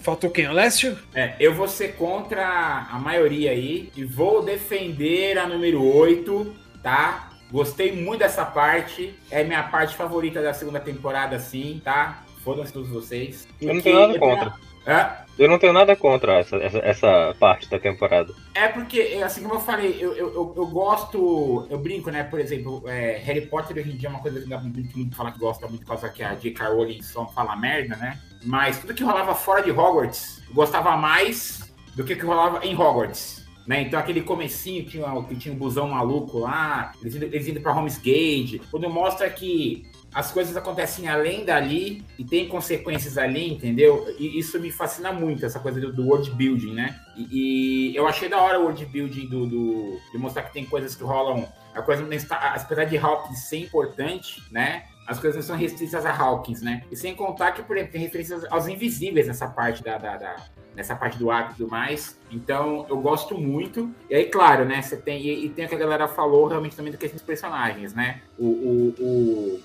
Faltou 0.02 0.30
quem? 0.30 0.46
Alessio? 0.46 0.98
É, 1.14 1.36
eu 1.40 1.54
vou 1.54 1.68
ser 1.68 1.96
contra 1.96 2.88
a 2.92 3.00
maioria 3.00 3.52
aí 3.52 3.92
e 3.96 4.04
vou 4.04 4.44
defender 4.44 5.38
a 5.38 5.48
número 5.48 5.84
8, 5.84 6.56
tá? 6.84 7.32
Gostei 7.52 7.92
muito 7.92 8.20
dessa 8.20 8.46
parte. 8.46 9.16
É 9.32 9.44
minha 9.44 9.64
parte 9.64 9.96
favorita 9.96 10.42
da 10.42 10.54
segunda 10.54 10.80
temporada, 10.80 11.40
sim, 11.40 11.82
tá? 11.84 12.24
Foram-se 12.44 12.72
todos 12.72 12.90
vocês. 12.90 13.48
Eu 13.60 13.74
não 13.74 13.82
tenho 13.82 14.00
nada 14.00 14.20
contra. 14.20 14.54
É, 14.86 15.25
Eu 15.38 15.50
não 15.50 15.60
tenho 15.60 15.74
nada 15.74 15.96
contra 15.96 16.40
essa, 16.40 16.56
essa, 16.58 16.78
essa 16.78 17.36
parte 17.38 17.70
da 17.70 17.78
temporada. 17.78 18.34
É 18.54 18.70
porque, 18.70 19.20
assim 19.24 19.42
como 19.42 19.56
eu 19.56 19.60
falei, 19.60 19.98
eu, 20.00 20.14
eu, 20.14 20.34
eu, 20.34 20.54
eu 20.56 20.68
gosto, 20.68 21.68
eu 21.70 21.78
brinco, 21.78 22.10
né? 22.10 22.24
Por 22.24 22.40
exemplo, 22.40 22.84
é, 22.88 23.18
Harry 23.18 23.42
Potter 23.42 23.78
hoje 23.78 23.92
em 23.92 23.98
dia 23.98 24.08
é 24.08 24.12
uma 24.12 24.22
coisa 24.22 24.40
que 24.40 24.48
dá 24.48 24.58
muito, 24.58 24.98
muito 24.98 25.16
falar 25.16 25.34
que 25.34 25.40
gosta 25.40 25.68
muito 25.68 25.82
por 25.82 25.90
causa 25.90 26.10
que 26.10 26.24
a 26.24 26.34
J.K. 26.36 26.70
Rowling 26.70 27.02
só 27.02 27.28
fala 27.28 27.56
merda, 27.56 27.98
né? 27.98 28.18
Mas 28.44 28.80
tudo 28.80 28.94
que 28.94 29.04
rolava 29.04 29.36
fora 29.36 29.62
de 29.62 29.72
Hogwarts, 29.72 30.42
eu 30.48 30.56
gostava 30.56 30.96
mais 30.96 31.74
do 31.96 32.04
que 32.04 32.16
que 32.16 32.26
rolava 32.26 32.66
em 32.66 32.74
Hogwarts. 32.74 33.46
Né? 33.68 33.82
Então 33.82 34.00
aquele 34.00 34.22
comecinho 34.22 34.86
tinha, 34.86 35.06
que 35.24 35.36
tinha 35.36 35.54
um 35.54 35.58
busão 35.58 35.90
maluco 35.90 36.40
lá, 36.40 36.92
eles 37.02 37.16
indo, 37.16 37.26
eles 37.26 37.48
indo 37.48 37.60
pra 37.60 37.74
Homesgate, 37.74 38.62
quando 38.70 38.88
mostra 38.90 39.28
que 39.30 39.88
as 40.16 40.32
coisas 40.32 40.56
acontecem 40.56 41.10
além 41.10 41.44
dali 41.44 42.02
e 42.18 42.24
tem 42.24 42.48
consequências 42.48 43.18
ali, 43.18 43.52
entendeu? 43.52 44.08
E 44.18 44.40
isso 44.40 44.58
me 44.62 44.72
fascina 44.72 45.12
muito, 45.12 45.46
essa 45.46 45.60
coisa 45.60 45.82
do, 45.82 45.92
do 45.92 46.08
world 46.08 46.32
building, 46.32 46.74
né? 46.74 46.98
E, 47.18 47.92
e 47.92 47.96
eu 47.98 48.08
achei 48.08 48.30
da 48.30 48.40
hora 48.40 48.58
o 48.58 48.64
world 48.64 48.86
building 48.86 49.28
do, 49.28 49.46
do, 49.46 50.00
de 50.14 50.18
mostrar 50.18 50.44
que 50.44 50.54
tem 50.54 50.66
coisas 50.66 50.96
que 50.96 51.04
rolam. 51.04 51.46
A 51.74 51.82
coisa 51.82 52.02
não 52.02 52.14
está, 52.14 52.38
apesar 52.38 52.86
de 52.86 52.98
Hawkins 52.98 53.40
ser 53.40 53.58
importante, 53.58 54.42
né? 54.50 54.86
As 55.06 55.20
coisas 55.20 55.36
não 55.36 55.44
são 55.44 55.58
restritas 55.58 56.06
a 56.06 56.16
Hawkins, 56.16 56.62
né? 56.62 56.84
E 56.90 56.96
sem 56.96 57.14
contar 57.14 57.52
que, 57.52 57.62
por 57.62 57.76
exemplo, 57.76 57.92
tem 57.92 58.02
referências 58.02 58.46
aos 58.50 58.70
invisíveis 58.70 59.28
nessa 59.28 59.50
parte 59.50 59.84
da, 59.84 59.98
da, 59.98 60.16
da 60.16 60.36
nessa 60.74 60.96
parte 60.96 61.18
do 61.18 61.30
ar 61.30 61.52
e 61.52 61.56
tudo 61.56 61.70
mais. 61.70 62.18
Então, 62.32 62.86
eu 62.88 62.98
gosto 63.02 63.38
muito. 63.38 63.94
E 64.10 64.16
aí, 64.16 64.26
claro, 64.26 64.64
né? 64.64 64.82
Você 64.82 64.96
tem. 64.96 65.22
E, 65.22 65.46
e 65.46 65.50
tem 65.50 65.66
o 65.66 65.68
que 65.68 65.76
a 65.76 65.78
galera 65.78 66.08
falou 66.08 66.48
realmente 66.48 66.74
também 66.74 66.94
do 66.94 66.98
questão 66.98 67.18
dos 67.18 67.26
personagens, 67.26 67.94
né? 67.94 68.22
O, 68.40 68.46
o, 68.46 68.96
o, 68.98 69.62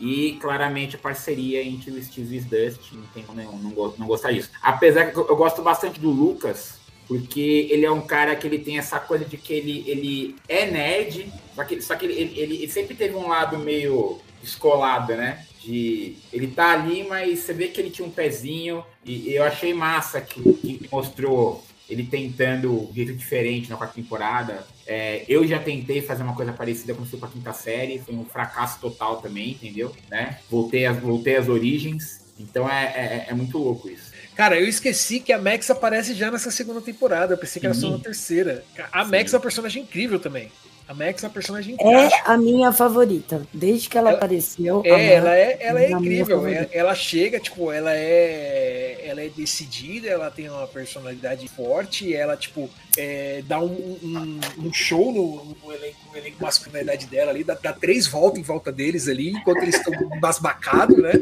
e 0.00 0.38
claramente 0.40 0.96
a 0.96 0.98
parceria 0.98 1.62
entre 1.62 1.90
o 1.90 2.02
Steve 2.02 2.38
e 2.38 2.40
Dust. 2.40 2.92
Não 2.92 3.06
tem 3.14 3.22
como 3.22 3.40
não, 3.40 3.52
não, 3.58 3.94
não 3.98 4.06
gostar 4.06 4.32
disso. 4.32 4.50
Apesar 4.62 5.12
que 5.12 5.16
eu, 5.16 5.28
eu 5.28 5.36
gosto 5.36 5.62
bastante 5.62 6.00
do 6.00 6.10
Lucas. 6.10 6.80
Porque 7.06 7.66
ele 7.70 7.84
é 7.84 7.90
um 7.90 8.02
cara 8.02 8.36
que 8.36 8.46
ele 8.46 8.60
tem 8.60 8.78
essa 8.78 9.00
coisa 9.00 9.24
de 9.24 9.36
que 9.36 9.52
ele, 9.52 9.82
ele 9.84 10.36
é 10.48 10.70
nerd, 10.70 11.28
só 11.56 11.64
que, 11.64 11.82
só 11.82 11.96
que 11.96 12.06
ele, 12.06 12.14
ele, 12.14 12.54
ele 12.54 12.68
sempre 12.68 12.94
teve 12.94 13.16
um 13.16 13.26
lado 13.26 13.58
meio 13.58 14.20
descolado, 14.40 15.16
né? 15.16 15.44
De 15.60 16.16
ele 16.32 16.46
tá 16.46 16.72
ali, 16.72 17.02
mas 17.02 17.40
você 17.40 17.52
vê 17.52 17.66
que 17.66 17.80
ele 17.80 17.90
tinha 17.90 18.06
um 18.06 18.12
pezinho, 18.12 18.84
e, 19.04 19.30
e 19.30 19.34
eu 19.34 19.42
achei 19.42 19.74
massa 19.74 20.20
que, 20.20 20.40
que 20.40 20.88
mostrou 20.90 21.64
ele 21.90 22.04
tentando 22.04 22.88
um 22.88 22.94
jeito 22.94 23.12
diferente 23.12 23.68
na 23.68 23.76
quarta 23.76 23.94
temporada. 23.94 24.64
É, 24.86 25.24
eu 25.28 25.46
já 25.46 25.58
tentei 25.58 26.00
fazer 26.00 26.22
uma 26.22 26.34
coisa 26.34 26.52
parecida 26.52 26.94
fui 26.94 27.18
pra 27.18 27.28
quinta 27.28 27.52
série, 27.52 27.98
foi 27.98 28.14
um 28.14 28.24
fracasso 28.24 28.80
total 28.80 29.20
também, 29.20 29.50
entendeu? 29.50 29.92
Né? 30.10 30.38
Voltei, 30.48 30.86
às, 30.86 30.98
voltei 30.98 31.36
às 31.36 31.48
origens, 31.48 32.20
então 32.38 32.68
é, 32.70 32.84
é, 32.84 33.26
é 33.28 33.34
muito 33.34 33.58
louco 33.58 33.88
isso. 33.88 34.10
Cara, 34.36 34.58
eu 34.58 34.66
esqueci 34.66 35.20
que 35.20 35.32
a 35.32 35.38
Max 35.38 35.68
aparece 35.70 36.14
já 36.14 36.30
nessa 36.30 36.50
segunda 36.50 36.80
temporada. 36.80 37.34
Eu 37.34 37.38
pensei 37.38 37.60
que 37.60 37.66
era 37.66 37.74
só 37.74 37.88
Sim. 37.88 37.92
na 37.92 37.98
terceira. 37.98 38.64
A 38.90 39.04
Max 39.04 39.34
é 39.34 39.36
uma 39.36 39.42
personagem 39.42 39.82
incrível 39.82 40.18
também. 40.18 40.50
A 40.88 40.94
Max 40.94 41.22
é 41.22 41.26
uma 41.26 41.32
personagem 41.32 41.76
É 41.78 41.82
incrível. 41.82 42.18
a 42.24 42.36
minha 42.38 42.72
favorita. 42.72 43.46
Desde 43.52 43.88
que 43.88 43.98
ela, 43.98 44.08
Ela- 44.10 44.18
apareceu. 44.18 44.82
a 44.84 44.88
É, 44.88 45.12
ela 45.14 45.36
é, 45.36 45.58
ela 45.60 45.80
é 45.82 45.92
a 45.92 46.00
minha 46.00 46.20
incrível. 46.22 46.46
Ela, 46.48 46.68
ela 46.72 46.94
chega, 46.94 47.38
tipo, 47.38 47.70
ela 47.70 47.92
é, 47.94 48.79
ela 49.20 49.26
é 49.26 49.28
decidida, 49.28 50.08
ela 50.08 50.30
tem 50.30 50.48
uma 50.48 50.66
personalidade 50.66 51.46
forte, 51.48 52.14
ela, 52.14 52.36
tipo, 52.36 52.70
é, 52.96 53.42
dá 53.46 53.60
um, 53.60 53.98
um- 54.02 54.40
um 54.66 54.72
show 54.72 55.12
no, 55.12 55.44
no 55.62 55.72
elenco, 55.72 55.96
no 56.10 56.16
elenco 56.16 56.42
masculino 56.42 56.72
da 56.86 56.94
idade 56.94 57.06
dela 57.06 57.30
ali, 57.30 57.44
dá, 57.44 57.54
dá 57.54 57.72
três 57.72 58.06
voltas 58.06 58.40
em 58.40 58.42
volta 58.42 58.72
deles 58.72 59.08
ali, 59.08 59.30
enquanto 59.30 59.62
eles 59.62 59.74
estão 59.76 59.92
embasbacados, 60.16 60.96
né? 60.96 61.12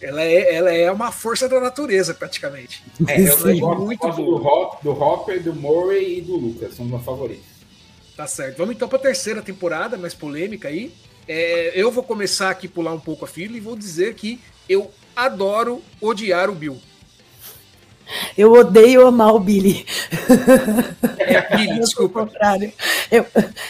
Ela 0.00 0.22
é, 0.22 0.54
ela 0.54 0.72
é 0.72 0.90
uma 0.90 1.10
força 1.10 1.48
da 1.48 1.60
natureza, 1.60 2.14
praticamente. 2.14 2.82
É, 3.06 3.20
eu 3.20 3.36
Sim. 3.38 3.60
gosto, 3.60 3.82
Muito 3.82 3.98
gosto 4.00 4.22
do, 4.24 4.36
Hop, 4.36 4.82
do 4.82 4.90
Hopper, 4.92 5.42
do 5.42 5.54
Murray 5.54 6.18
e 6.18 6.20
do 6.20 6.36
Lucas. 6.36 6.74
São 6.74 6.84
meus 6.84 7.04
favoritos. 7.04 7.44
Tá 8.16 8.26
certo. 8.26 8.58
Vamos 8.58 8.74
então 8.76 8.88
para 8.88 8.98
a 8.98 9.02
terceira 9.02 9.42
temporada, 9.42 9.96
mais 9.96 10.14
polêmica 10.14 10.68
aí. 10.68 10.92
É, 11.26 11.72
eu 11.74 11.90
vou 11.90 12.02
começar 12.04 12.48
aqui 12.50 12.68
pular 12.68 12.92
um 12.94 13.00
pouco 13.00 13.24
a 13.24 13.28
fila 13.28 13.56
e 13.56 13.60
vou 13.60 13.76
dizer 13.76 14.14
que 14.14 14.40
eu 14.68 14.90
adoro 15.16 15.82
odiar 16.00 16.48
o 16.48 16.54
Bill. 16.54 16.78
Eu 18.36 18.52
odeio 18.52 19.06
amar 19.06 19.34
o 19.34 19.40
Billy. 19.40 19.84
É, 21.18 21.56
Billy, 21.56 21.80
desculpa. 21.80 22.20
contrário. 22.26 22.72
Eu, 23.10 23.26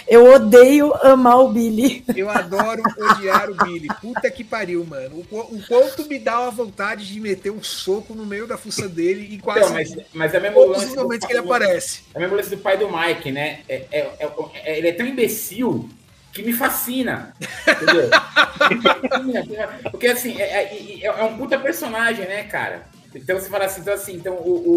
eu 0.06 0.32
odeio 0.34 0.94
amar 1.02 1.38
o 1.40 1.48
Billy. 1.48 2.04
Eu 2.14 2.30
adoro 2.30 2.82
odiar 2.98 3.50
o 3.50 3.54
Billy. 3.54 3.88
Puta 4.00 4.30
que 4.30 4.44
pariu, 4.44 4.84
mano. 4.84 5.24
O, 5.30 5.38
o 5.38 5.62
quanto 5.66 6.06
me 6.08 6.18
dá 6.18 6.40
uma 6.40 6.50
vontade 6.50 7.06
de 7.06 7.20
meter 7.20 7.50
um 7.50 7.62
soco 7.62 8.14
no 8.14 8.24
meio 8.26 8.46
da 8.46 8.56
fuça 8.56 8.88
dele 8.88 9.26
e 9.34 9.38
quase 9.38 9.60
Então, 9.60 9.72
mas, 9.72 9.96
mas 10.12 10.34
é 10.34 10.40
mesmo 10.40 10.64
lance 10.66 10.94
momentos 10.94 11.26
que 11.26 11.32
pai- 11.34 11.42
ele 11.42 11.46
aparece. 11.46 12.00
É 12.14 12.18
mesmo 12.20 12.36
lance 12.36 12.50
do 12.50 12.58
pai 12.58 12.76
do 12.76 12.88
Mike, 12.88 13.32
né? 13.32 13.60
É, 13.68 13.84
é- 13.90 13.98
é- 14.20 14.30
é- 14.64 14.78
ele 14.78 14.88
é 14.88 14.92
tão 14.92 15.06
imbecil 15.06 15.88
que 16.32 16.42
me 16.42 16.52
fascina. 16.52 17.34
Entendeu? 17.66 18.08
Me 18.70 18.82
fascina, 18.82 19.68
Porque 19.90 20.06
assim, 20.08 20.40
é, 20.40 20.64
é- 20.64 21.04
é 21.04 21.22
um 21.24 21.36
puta 21.38 21.58
personagem, 21.58 22.26
né, 22.26 22.42
cara? 22.44 22.86
Então 23.14 23.38
você 23.38 23.48
fala 23.48 23.64
assim, 23.64 23.80
então 23.80 23.94
assim, 23.94 24.14
então 24.16 24.34
o. 24.34 24.50
o, 24.50 24.72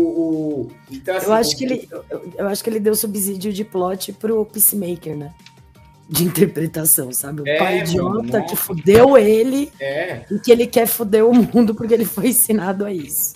o- 0.62 0.72
então, 0.90 1.16
assim, 1.16 1.26
Eu 1.28 1.34
acho 1.34 1.53
o- 1.53 1.58
que 1.58 1.66
ele, 1.66 1.90
eu, 2.38 2.48
acho 2.48 2.64
que 2.64 2.70
ele 2.70 2.80
deu 2.80 2.95
subsídio 2.95 3.52
de 3.52 3.64
plot 3.66 4.14
pro 4.14 4.45
Peacemaker, 4.45 5.16
né? 5.18 5.34
De 6.10 6.24
interpretação, 6.26 7.12
sabe? 7.12 7.41
O 7.41 7.48
É, 7.48 7.58
pai 7.58 7.80
idiota 7.80 8.41
que 8.41 8.56
fudeu 8.56 9.18
ele 9.18 9.72
É, 9.80 10.24
e 10.32 10.40
que 10.40 10.52
ele 10.52 10.68
quer 10.68 10.86
fuder 10.88 11.26
o 11.26 11.34
mundo 11.34 11.74
porque 11.76 11.94
ele 11.94 12.06
foi 12.06 12.28
ensinado 12.30 12.86
a 12.86 12.91
isso. 12.91 13.36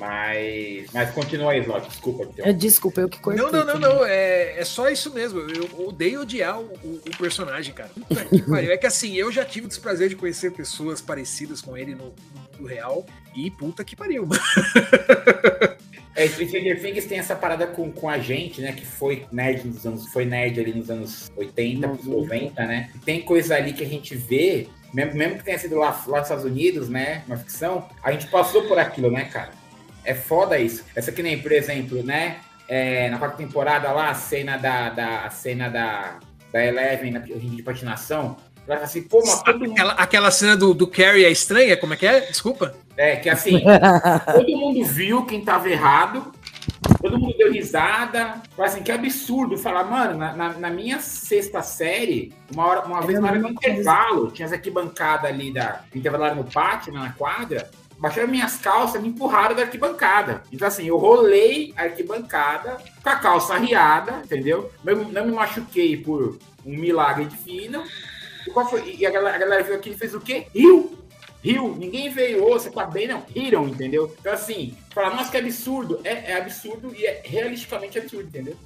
Mas. 0.00 0.86
Mas 0.92 1.10
continua 1.10 1.52
aí, 1.52 1.60
Slot, 1.60 1.86
desculpa. 1.88 2.24
Então. 2.24 2.44
É, 2.46 2.52
desculpa, 2.52 3.00
eu 3.02 3.08
que 3.08 3.20
cortei. 3.20 3.44
Não, 3.44 3.52
não, 3.52 3.64
não, 3.64 3.78
não. 3.78 4.04
É, 4.04 4.58
é 4.58 4.64
só 4.64 4.88
isso 4.88 5.12
mesmo. 5.12 5.38
Eu 5.40 5.86
odeio 5.86 6.22
odiar 6.22 6.58
o, 6.58 6.64
o- 6.82 7.00
o 7.06 7.16
personagem, 7.18 7.72
cara. 7.74 7.90
Puta 8.08 8.24
que 8.24 8.42
pariu. 8.42 8.72
É 8.72 8.76
que 8.76 8.86
assim, 8.86 9.14
eu 9.14 9.30
já 9.30 9.44
tive 9.44 9.66
o 9.66 9.68
desprazer 9.68 10.08
de 10.08 10.16
conhecer 10.16 10.50
pessoas 10.52 11.00
parecidas 11.00 11.60
com 11.60 11.76
ele 11.76 11.94
no, 11.94 12.12
no 12.58 12.66
real. 12.66 13.04
E 13.36 13.50
puta 13.50 13.84
que 13.84 13.94
pariu, 13.94 14.26
mano. 14.26 14.42
É, 16.16 16.26
Stranger 16.26 16.80
Things 16.82 17.04
tem 17.06 17.18
essa 17.18 17.36
parada 17.36 17.66
com, 17.68 17.90
com 17.92 18.08
a 18.08 18.18
gente, 18.18 18.60
né? 18.60 18.72
Que 18.72 18.84
foi 18.84 19.26
nerd 19.30 19.66
nos 19.66 19.86
anos, 19.86 20.06
foi 20.08 20.24
nerd 20.24 20.58
ali 20.58 20.74
nos 20.74 20.90
anos 20.90 21.30
80, 21.36 21.88
pros 21.88 22.04
90, 22.06 22.66
né? 22.66 22.90
Tem 23.04 23.22
coisa 23.22 23.54
ali 23.54 23.72
que 23.72 23.84
a 23.84 23.86
gente 23.88 24.16
vê, 24.16 24.66
mesmo, 24.92 25.14
mesmo 25.14 25.38
que 25.38 25.44
tenha 25.44 25.58
sido 25.58 25.76
lá, 25.76 25.90
lá 26.08 26.18
nos 26.18 26.26
Estados 26.26 26.44
Unidos, 26.44 26.88
né? 26.88 27.22
Uma 27.28 27.36
ficção, 27.36 27.88
a 28.02 28.10
gente 28.10 28.26
passou 28.26 28.64
por 28.64 28.78
aquilo, 28.78 29.10
né, 29.10 29.26
cara? 29.26 29.52
É 30.10 30.14
foda 30.14 30.58
isso. 30.58 30.84
Essa 30.94 31.12
que 31.12 31.22
nem, 31.22 31.38
por 31.40 31.52
exemplo, 31.52 32.02
né? 32.02 32.40
é, 32.70 33.10
na 33.10 33.18
quarta 33.18 33.36
temporada 33.36 33.90
lá, 33.90 34.10
a 34.10 34.14
cena 34.14 34.56
da, 34.56 34.90
da, 34.90 35.24
a 35.24 35.30
cena 35.30 35.68
da, 35.68 36.20
da 36.52 36.64
Eleven 36.64 37.10
na 37.10 37.18
de 37.18 37.62
patinação. 37.64 38.36
Ela 38.64 38.76
fala 38.76 38.84
assim, 38.84 39.02
pô, 39.02 39.18
mas 39.26 39.42
todo 39.42 39.58
mundo. 39.58 39.72
Aquela, 39.72 39.92
aquela 39.94 40.30
cena 40.30 40.56
do, 40.56 40.72
do 40.72 40.86
Carrie 40.86 41.24
é 41.24 41.30
estranha? 41.30 41.76
Como 41.76 41.94
é 41.94 41.96
que 41.96 42.06
é? 42.06 42.20
Desculpa. 42.20 42.72
É, 42.96 43.16
que 43.16 43.28
assim, 43.28 43.60
todo 44.32 44.56
mundo 44.56 44.84
viu 44.84 45.24
quem 45.24 45.44
tava 45.44 45.68
errado, 45.68 46.32
todo 47.02 47.18
mundo 47.18 47.36
deu 47.36 47.50
risada. 47.52 48.34
Fala 48.56 48.68
assim, 48.68 48.84
que 48.84 48.92
absurdo 48.92 49.58
falar, 49.58 49.82
mano, 49.84 50.16
na, 50.16 50.32
na- 50.36 50.52
na 50.52 50.70
minha 50.70 51.00
sexta 51.00 51.62
série, 51.62 52.32
uma, 52.54 52.64
hora, 52.64 52.80
uma 52.82 53.00
vez 53.00 53.18
na 53.18 53.28
hora 53.30 53.40
do 53.40 53.48
intervalo, 53.48 54.30
tinha 54.30 54.46
essa 54.46 54.54
arquibancada 54.54 55.26
ali 55.26 55.52
da 55.52 55.80
intervalo 55.92 56.36
no 56.36 56.44
pátio, 56.44 56.92
na 56.92 57.10
quadra, 57.14 57.68
baixaram 58.00 58.28
minhas 58.28 58.56
calças, 58.56 59.00
me 59.00 59.08
empurraram 59.08 59.54
da 59.54 59.62
arquibancada. 59.62 60.42
Então, 60.50 60.66
assim, 60.66 60.86
eu 60.86 60.96
rolei 60.96 61.74
a 61.76 61.82
arquibancada 61.82 62.78
com 63.02 63.08
a 63.08 63.16
calça 63.16 63.54
arriada, 63.54 64.22
entendeu? 64.24 64.72
Não, 64.82 64.96
não 65.04 65.26
me 65.26 65.32
machuquei 65.32 65.98
por 65.98 66.38
um 66.64 66.76
milagre 66.76 67.26
divino. 67.26 67.84
E, 68.46 68.50
qual 68.50 68.68
foi? 68.68 68.96
E 68.98 69.04
a 69.04 69.10
galera, 69.10 69.36
a 69.36 69.38
galera 69.38 69.62
veio 69.62 69.76
aqui 69.76 69.90
e 69.90 69.96
fez 69.96 70.14
o 70.14 70.20
quê? 70.20 70.46
Riu! 70.54 70.98
Riu, 71.44 71.74
ninguém 71.76 72.10
veio, 72.10 72.44
ô, 72.44 72.52
você 72.52 72.70
tá 72.70 72.86
bem, 72.86 73.06
não. 73.06 73.22
Riram, 73.34 73.68
entendeu? 73.68 74.14
Então, 74.18 74.32
assim, 74.32 74.76
falar, 74.90 75.14
nossa, 75.14 75.30
que 75.30 75.36
absurdo. 75.36 76.00
É, 76.02 76.32
é 76.32 76.36
absurdo 76.36 76.94
e 76.94 77.04
é 77.06 77.22
realisticamente 77.24 77.98
absurdo, 77.98 78.28
entendeu? 78.28 78.56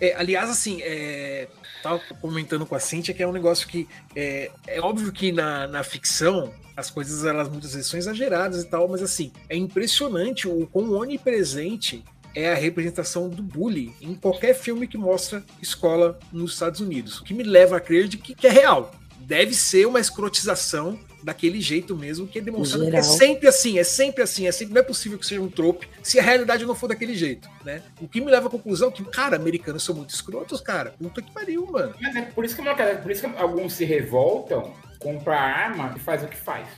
É, 0.00 0.14
aliás, 0.14 0.50
assim, 0.50 0.80
é, 0.82 1.48
tava 1.86 2.00
comentando 2.20 2.66
com 2.66 2.74
a 2.74 2.80
Cintia 2.80 3.14
que 3.14 3.22
é 3.22 3.26
um 3.26 3.32
negócio 3.32 3.68
que 3.68 3.88
é, 4.14 4.50
é 4.66 4.80
óbvio 4.80 5.12
que 5.12 5.30
na, 5.30 5.66
na 5.66 5.82
ficção 5.84 6.52
as 6.76 6.90
coisas 6.90 7.24
elas 7.24 7.48
muitas 7.48 7.72
vezes 7.72 7.88
são 7.88 7.98
exageradas 7.98 8.62
e 8.62 8.66
tal, 8.66 8.86
mas 8.88 9.02
assim, 9.02 9.32
é 9.48 9.56
impressionante 9.56 10.46
o 10.46 10.66
quão 10.66 10.92
onipresente 10.92 12.04
é 12.34 12.52
a 12.52 12.54
representação 12.54 13.30
do 13.30 13.42
bullying 13.42 13.94
em 14.00 14.14
qualquer 14.14 14.54
filme 14.54 14.86
que 14.86 14.98
mostra 14.98 15.42
escola 15.62 16.18
nos 16.30 16.52
Estados 16.52 16.80
Unidos. 16.80 17.18
O 17.18 17.24
que 17.24 17.32
me 17.32 17.42
leva 17.42 17.78
a 17.78 17.80
crer 17.80 18.08
de 18.08 18.18
que, 18.18 18.34
que 18.34 18.46
é 18.46 18.50
real. 18.50 18.94
Deve 19.20 19.54
ser 19.54 19.86
uma 19.86 19.98
escrotização 19.98 20.98
daquele 21.26 21.60
jeito 21.60 21.96
mesmo, 21.96 22.24
que 22.24 22.38
é 22.38 22.40
demonstrado 22.40 22.88
que 22.88 22.96
é 22.96 23.02
sempre 23.02 23.48
assim, 23.48 23.80
é 23.80 23.82
sempre 23.82 24.22
assim, 24.22 24.46
é 24.46 24.52
sempre, 24.52 24.72
não 24.72 24.80
é 24.80 24.84
possível 24.84 25.18
que 25.18 25.26
seja 25.26 25.40
um 25.40 25.48
trope 25.48 25.88
se 26.00 26.20
a 26.20 26.22
realidade 26.22 26.64
não 26.64 26.72
for 26.72 26.86
daquele 26.86 27.16
jeito, 27.16 27.48
né? 27.64 27.82
O 28.00 28.06
que 28.06 28.20
me 28.20 28.30
leva 28.30 28.46
à 28.46 28.50
conclusão 28.50 28.92
que, 28.92 29.04
cara, 29.06 29.34
americanos 29.34 29.82
são 29.82 29.92
muito 29.92 30.10
escrotos, 30.10 30.60
cara. 30.60 30.94
Puta 30.96 31.20
que 31.20 31.32
pariu, 31.32 31.66
mano. 31.66 31.96
Mas 32.00 32.14
é 32.14 32.22
por 32.22 32.44
isso 32.44 32.54
que, 32.54 32.62
cara, 32.62 32.94
por 32.98 33.10
isso 33.10 33.28
que 33.28 33.36
alguns 33.38 33.72
se 33.72 33.84
revoltam, 33.84 34.72
compram 35.00 35.34
arma 35.34 35.94
e 35.96 35.98
faz 35.98 36.22
o 36.22 36.28
que 36.28 36.36
faz. 36.36 36.68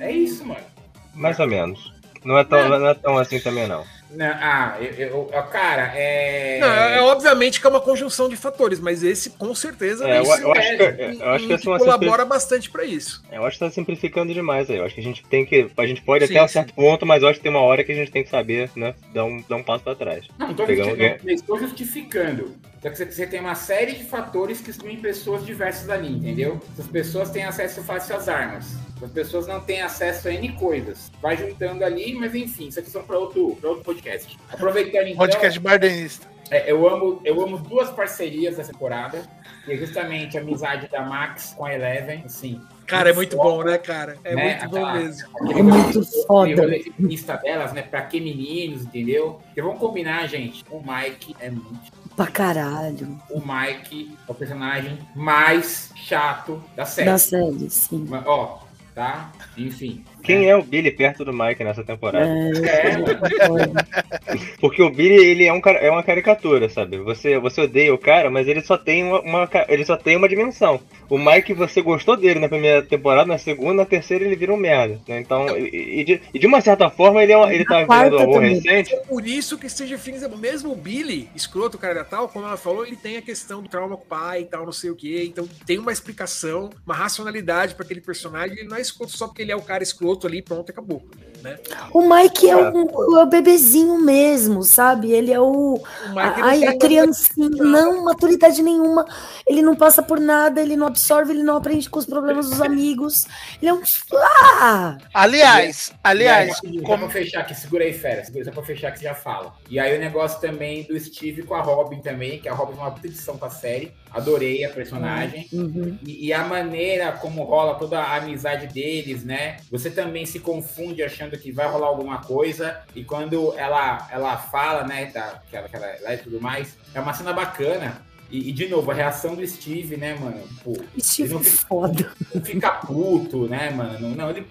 É 0.00 0.10
isso, 0.10 0.44
mano. 0.44 0.66
Mais 1.14 1.38
ou 1.38 1.46
menos. 1.46 1.94
Não 2.24 2.36
é 2.36 2.42
tão, 2.42 2.68
não 2.68 2.88
é 2.88 2.94
tão 2.94 3.16
assim 3.16 3.38
também, 3.38 3.68
não. 3.68 3.84
Não, 4.16 4.26
ah, 4.26 4.76
eu, 4.80 5.28
eu- 5.32 5.42
cara, 5.50 5.92
é. 5.94 6.58
Não, 6.60 6.68
é, 6.68 6.98
é 6.98 7.02
obviamente 7.02 7.60
que 7.60 7.66
é 7.66 7.70
uma 7.70 7.80
conjunção 7.80 8.28
de 8.28 8.36
fatores, 8.36 8.78
mas 8.80 9.02
esse 9.02 9.30
com 9.30 9.54
certeza 9.54 10.08
É, 10.08 10.18
eu- 10.18 10.22
esse 10.22 10.42
eu 10.42 10.52
acho 10.52 10.60
é- 10.60 10.76
que- 10.92 11.02
em- 11.04 11.20
eu 11.20 11.28
acho 11.30 11.46
que 11.46 11.52
é 11.52 11.58
colabora 11.78 12.24
bastante 12.24 12.70
pra 12.70 12.84
isso. 12.84 13.22
Eu 13.32 13.44
acho 13.44 13.58
que 13.58 13.64
tá 13.64 13.70
simplificando 13.70 14.32
demais 14.32 14.70
aí. 14.70 14.76
Eu 14.78 14.84
acho 14.84 14.94
que 14.94 15.00
a 15.00 15.04
gente 15.04 15.24
tem 15.24 15.44
que. 15.44 15.68
A 15.76 15.86
gente 15.86 16.02
pode 16.02 16.26
Sim, 16.26 16.34
até 16.34 16.44
um 16.44 16.48
sim. 16.48 16.52
certo 16.54 16.74
ponto, 16.74 17.04
mas 17.04 17.22
eu 17.22 17.28
acho 17.28 17.38
que 17.38 17.42
tem 17.42 17.50
uma 17.52 17.62
hora 17.62 17.82
que 17.82 17.92
a 17.92 17.94
gente 17.94 18.10
tem 18.10 18.22
que 18.22 18.30
saber, 18.30 18.70
né? 18.76 18.94
Dar 19.12 19.24
um, 19.24 19.42
dar 19.48 19.56
um 19.56 19.62
passo 19.62 19.82
pra 19.84 19.94
trás. 19.94 20.26
Não, 20.38 20.48
não 20.48 20.54
tô, 20.54 20.64
Pegar 20.66 20.84
um- 20.84 20.90
justificando, 20.90 21.30
estou 21.30 21.58
justificando. 21.58 22.54
Só 22.82 22.90
que 22.90 22.96
você, 22.96 23.06
você 23.06 23.26
tem 23.26 23.40
uma 23.40 23.54
série 23.54 23.92
de 23.92 24.04
fatores 24.04 24.60
que 24.60 24.70
excluem 24.70 24.96
pessoas 24.98 25.44
diversas 25.44 25.88
ali, 25.88 26.08
entendeu? 26.12 26.60
Essas 26.72 26.86
pessoas 26.86 27.30
têm 27.30 27.42
acesso 27.44 27.82
fácil 27.82 28.14
às 28.16 28.28
armas. 28.28 28.74
As 29.02 29.10
pessoas 29.10 29.46
não 29.46 29.60
têm 29.60 29.82
acesso 29.82 30.28
a 30.28 30.32
N 30.32 30.52
coisas. 30.52 31.10
Vai 31.20 31.36
juntando 31.36 31.84
ali, 31.84 32.14
mas 32.14 32.34
enfim, 32.34 32.68
isso 32.68 32.78
aqui 32.80 32.90
são 32.90 33.02
para 33.02 33.18
outro, 33.18 33.56
pra 33.60 33.70
outro 33.70 33.84
podcast. 33.84 34.38
Aproveitando 34.50 35.06
então. 35.08 35.18
Podcast 35.18 35.58
bardenista. 35.60 36.26
É, 36.50 36.70
eu, 36.70 36.86
amo, 36.88 37.20
eu 37.24 37.40
amo 37.40 37.58
duas 37.58 37.90
parcerias 37.90 38.56
dessa 38.56 38.72
temporada. 38.72 39.22
Que 39.64 39.72
é 39.72 39.76
justamente 39.76 40.36
a 40.36 40.42
amizade 40.42 40.88
da 40.88 41.00
Max 41.02 41.54
com 41.56 41.64
a 41.64 41.72
Eleven, 41.74 42.22
assim. 42.26 42.60
Cara, 42.86 43.08
é 43.08 43.12
muito 43.14 43.34
bom, 43.34 43.62
né, 43.64 43.78
cara? 43.78 44.18
É 44.22 44.34
Né? 44.34 44.58
muito 44.60 44.68
bom 44.68 44.92
mesmo. 44.92 45.28
É 45.58 45.62
muito 45.62 46.26
foda. 46.26 46.68
feminista 46.94 47.36
delas, 47.38 47.72
né? 47.72 47.80
Pra 47.80 48.02
que 48.02 48.20
meninos, 48.20 48.82
entendeu? 48.82 49.40
Porque 49.46 49.62
vamos 49.62 49.78
combinar, 49.78 50.26
gente. 50.28 50.62
O 50.70 50.80
Mike 50.80 51.34
é 51.40 51.48
muito. 51.50 51.92
Pra 52.14 52.26
caralho. 52.26 53.18
O 53.30 53.40
Mike 53.40 54.14
é 54.28 54.30
o 54.30 54.34
personagem 54.34 54.98
mais 55.16 55.90
chato 55.96 56.62
da 56.76 56.84
série. 56.84 57.08
Da 57.10 57.16
série, 57.18 57.70
sim. 57.70 58.06
Mas, 58.06 58.22
Ó, 58.26 58.58
tá? 58.94 59.32
Enfim. 59.56 60.04
Quem 60.24 60.48
é 60.48 60.56
o 60.56 60.62
Billy 60.62 60.90
perto 60.90 61.24
do 61.24 61.32
Mike 61.32 61.62
nessa 61.62 61.84
temporada? 61.84 62.26
É, 62.26 62.88
É, 62.88 62.96
concordo. 62.96 63.72
Porque 64.60 64.82
o 64.82 64.90
Billy, 64.90 65.14
ele 65.24 65.44
é, 65.44 65.52
um, 65.52 65.60
cara- 65.60 65.78
é 65.78 65.90
uma 65.90 66.02
caricatura, 66.02 66.68
sabe? 66.68 66.96
Você, 66.98 67.38
você 67.38 67.60
odeia 67.62 67.92
o 67.94 67.98
cara, 67.98 68.30
mas 68.30 68.48
ele 68.48 68.62
só 68.62 68.76
tem 68.78 69.04
uma, 69.04 69.20
uma 69.20 69.48
ele 69.68 69.84
só 69.84 69.96
tem 69.96 70.16
uma 70.16 70.28
dimensão. 70.28 70.80
O 71.08 71.18
Mike, 71.18 71.52
você 71.52 71.82
gostou 71.82 72.16
dele 72.16 72.40
na 72.40 72.48
primeira 72.48 72.82
temporada, 72.82 73.26
na 73.28 73.36
segunda, 73.38 73.74
na 73.74 73.84
terceira 73.84 74.24
ele 74.24 74.34
vira 74.36 74.52
um 74.52 74.56
merda. 74.56 74.98
né? 75.06 75.20
Então, 75.20 75.46
e, 75.58 76.00
e 76.00 76.04
de, 76.04 76.20
e 76.32 76.38
de 76.38 76.46
uma 76.46 76.60
certa 76.60 76.88
forma, 76.90 77.22
ele, 77.22 77.32
é 77.32 77.36
uma- 77.36 77.52
ele 77.52 77.64
tá 77.64 77.80
vendo 77.84 78.16
o 78.16 78.20
amor 78.20 78.34
também. 78.36 78.54
recente. 78.54 78.94
É 78.94 78.96
por 79.00 79.26
isso 79.26 79.58
que 79.58 79.68
Stranger 79.68 80.00
Things 80.00 80.22
é. 80.22 80.28
Mesmo 80.34 80.72
o 80.72 80.76
Billy, 80.76 81.28
escroto, 81.34 81.78
cara 81.78 81.94
da 81.94 82.04
tal, 82.04 82.28
como 82.28 82.46
ela 82.46 82.56
falou, 82.56 82.84
ele 82.86 82.96
tem 82.96 83.16
a 83.18 83.22
questão 83.22 83.62
do 83.62 83.68
trauma 83.68 83.96
com 83.96 84.02
o 84.02 84.06
pai 84.06 84.42
e 84.42 84.44
tal, 84.46 84.64
não 84.64 84.72
sei 84.72 84.90
o 84.90 84.96
quê. 84.96 85.24
Então 85.26 85.46
tem 85.66 85.78
uma 85.78 85.92
explicação, 85.92 86.70
uma 86.86 86.94
racionalidade 86.94 87.74
pra 87.74 87.84
aquele 87.84 88.00
personagem. 88.00 88.58
Ele 88.58 88.68
não 88.68 88.76
é 88.76 88.80
escroto 88.80 89.12
só 89.16 89.26
porque 89.26 89.42
ele 89.42 89.52
é 89.52 89.56
o 89.56 89.62
cara 89.62 89.82
escroto 89.82 90.13
ali, 90.26 90.42
pronto, 90.42 90.70
acabou. 90.70 91.02
né? 91.42 91.58
O 91.92 92.02
Mike 92.08 92.48
é 92.48 92.56
o, 92.56 93.18
é 93.18 93.22
o 93.22 93.26
bebezinho 93.26 93.98
mesmo, 93.98 94.62
sabe? 94.62 95.12
Ele 95.12 95.32
é 95.32 95.40
o. 95.40 95.74
O 95.74 96.18
Ai, 96.18 96.60
tem 96.60 96.68
a 96.68 96.78
criancinha, 96.78 97.48
não, 97.50 98.04
maturidade 98.04 98.62
nenhuma. 98.62 99.06
Ele 99.46 99.62
não 99.62 99.74
passa 99.76 100.02
por 100.02 100.18
nada, 100.20 100.60
ele 100.60 100.76
não 100.76 100.86
absorve, 100.86 101.32
ele 101.32 101.42
não 101.42 101.56
aprende 101.56 101.88
com 101.90 101.98
os 101.98 102.06
problemas 102.06 102.48
dos 102.48 102.60
amigos. 102.60 103.26
Ele 103.60 103.70
é 103.70 103.74
um. 103.74 103.82
Ah! 104.14 104.98
Aliás, 105.12 105.90
aí, 106.02 106.12
aliás, 106.12 106.56
só 106.56 106.82
como 106.84 107.10
fechar 107.10 107.40
aqui, 107.40 107.54
segura 107.54 107.84
aí, 107.84 107.92
fera. 107.92 108.24
Segura 108.24 108.44
só 108.44 108.50
pra 108.52 108.62
fechar 108.62 108.92
que 108.92 108.98
você 108.98 109.04
já 109.04 109.14
fala. 109.14 109.54
E 109.68 109.78
aí 109.78 109.96
o 109.96 110.00
negócio 110.00 110.40
também 110.40 110.84
do 110.84 110.98
Steve 110.98 111.42
com 111.42 111.54
a 111.54 111.60
Robin 111.60 112.00
também, 112.00 112.40
que 112.40 112.48
a 112.48 112.54
Robin 112.54 112.78
é 112.78 112.80
uma 112.80 112.90
puta 112.90 113.06
edição 113.06 113.36
pra 113.36 113.50
série. 113.50 113.92
Adorei 114.14 114.64
a 114.64 114.70
personagem. 114.70 115.48
Uhum. 115.52 115.98
E, 116.06 116.26
e 116.28 116.32
a 116.32 116.44
maneira 116.44 117.12
como 117.12 117.42
rola 117.42 117.74
toda 117.74 117.98
a 117.98 118.16
amizade 118.16 118.66
deles, 118.68 119.24
né? 119.24 119.56
Você 119.70 119.90
também 119.90 120.24
se 120.24 120.38
confunde 120.38 121.02
achando 121.02 121.36
que 121.36 121.50
vai 121.50 121.66
rolar 121.68 121.88
alguma 121.88 122.18
coisa. 122.22 122.80
E 122.94 123.02
quando 123.04 123.52
ela, 123.58 124.08
ela 124.10 124.36
fala, 124.36 124.84
né, 124.84 125.06
da, 125.06 125.42
que 125.50 125.56
ela, 125.56 125.68
que 125.68 125.74
ela 125.76 125.94
lá 126.02 126.14
e 126.14 126.18
tudo 126.18 126.40
mais, 126.40 126.76
é 126.94 127.00
uma 127.00 127.12
cena 127.12 127.32
bacana. 127.32 128.02
E, 128.30 128.48
e, 128.48 128.52
de 128.52 128.68
novo, 128.68 128.90
a 128.90 128.94
reação 128.94 129.34
do 129.34 129.46
Steve, 129.46 129.96
né, 129.96 130.14
mano? 130.14 130.40
Pô, 130.62 130.72
Steve 130.98 131.34
não 131.34 131.40
é 131.40 131.44
fica- 131.44 131.66
foda. 131.68 132.12
não 132.34 132.42
fica 132.42 132.70
puto, 132.70 133.48
né, 133.48 133.70
mano? 133.70 133.98
Não, 134.00 134.10
não, 134.10 134.30
ele. 134.30 134.46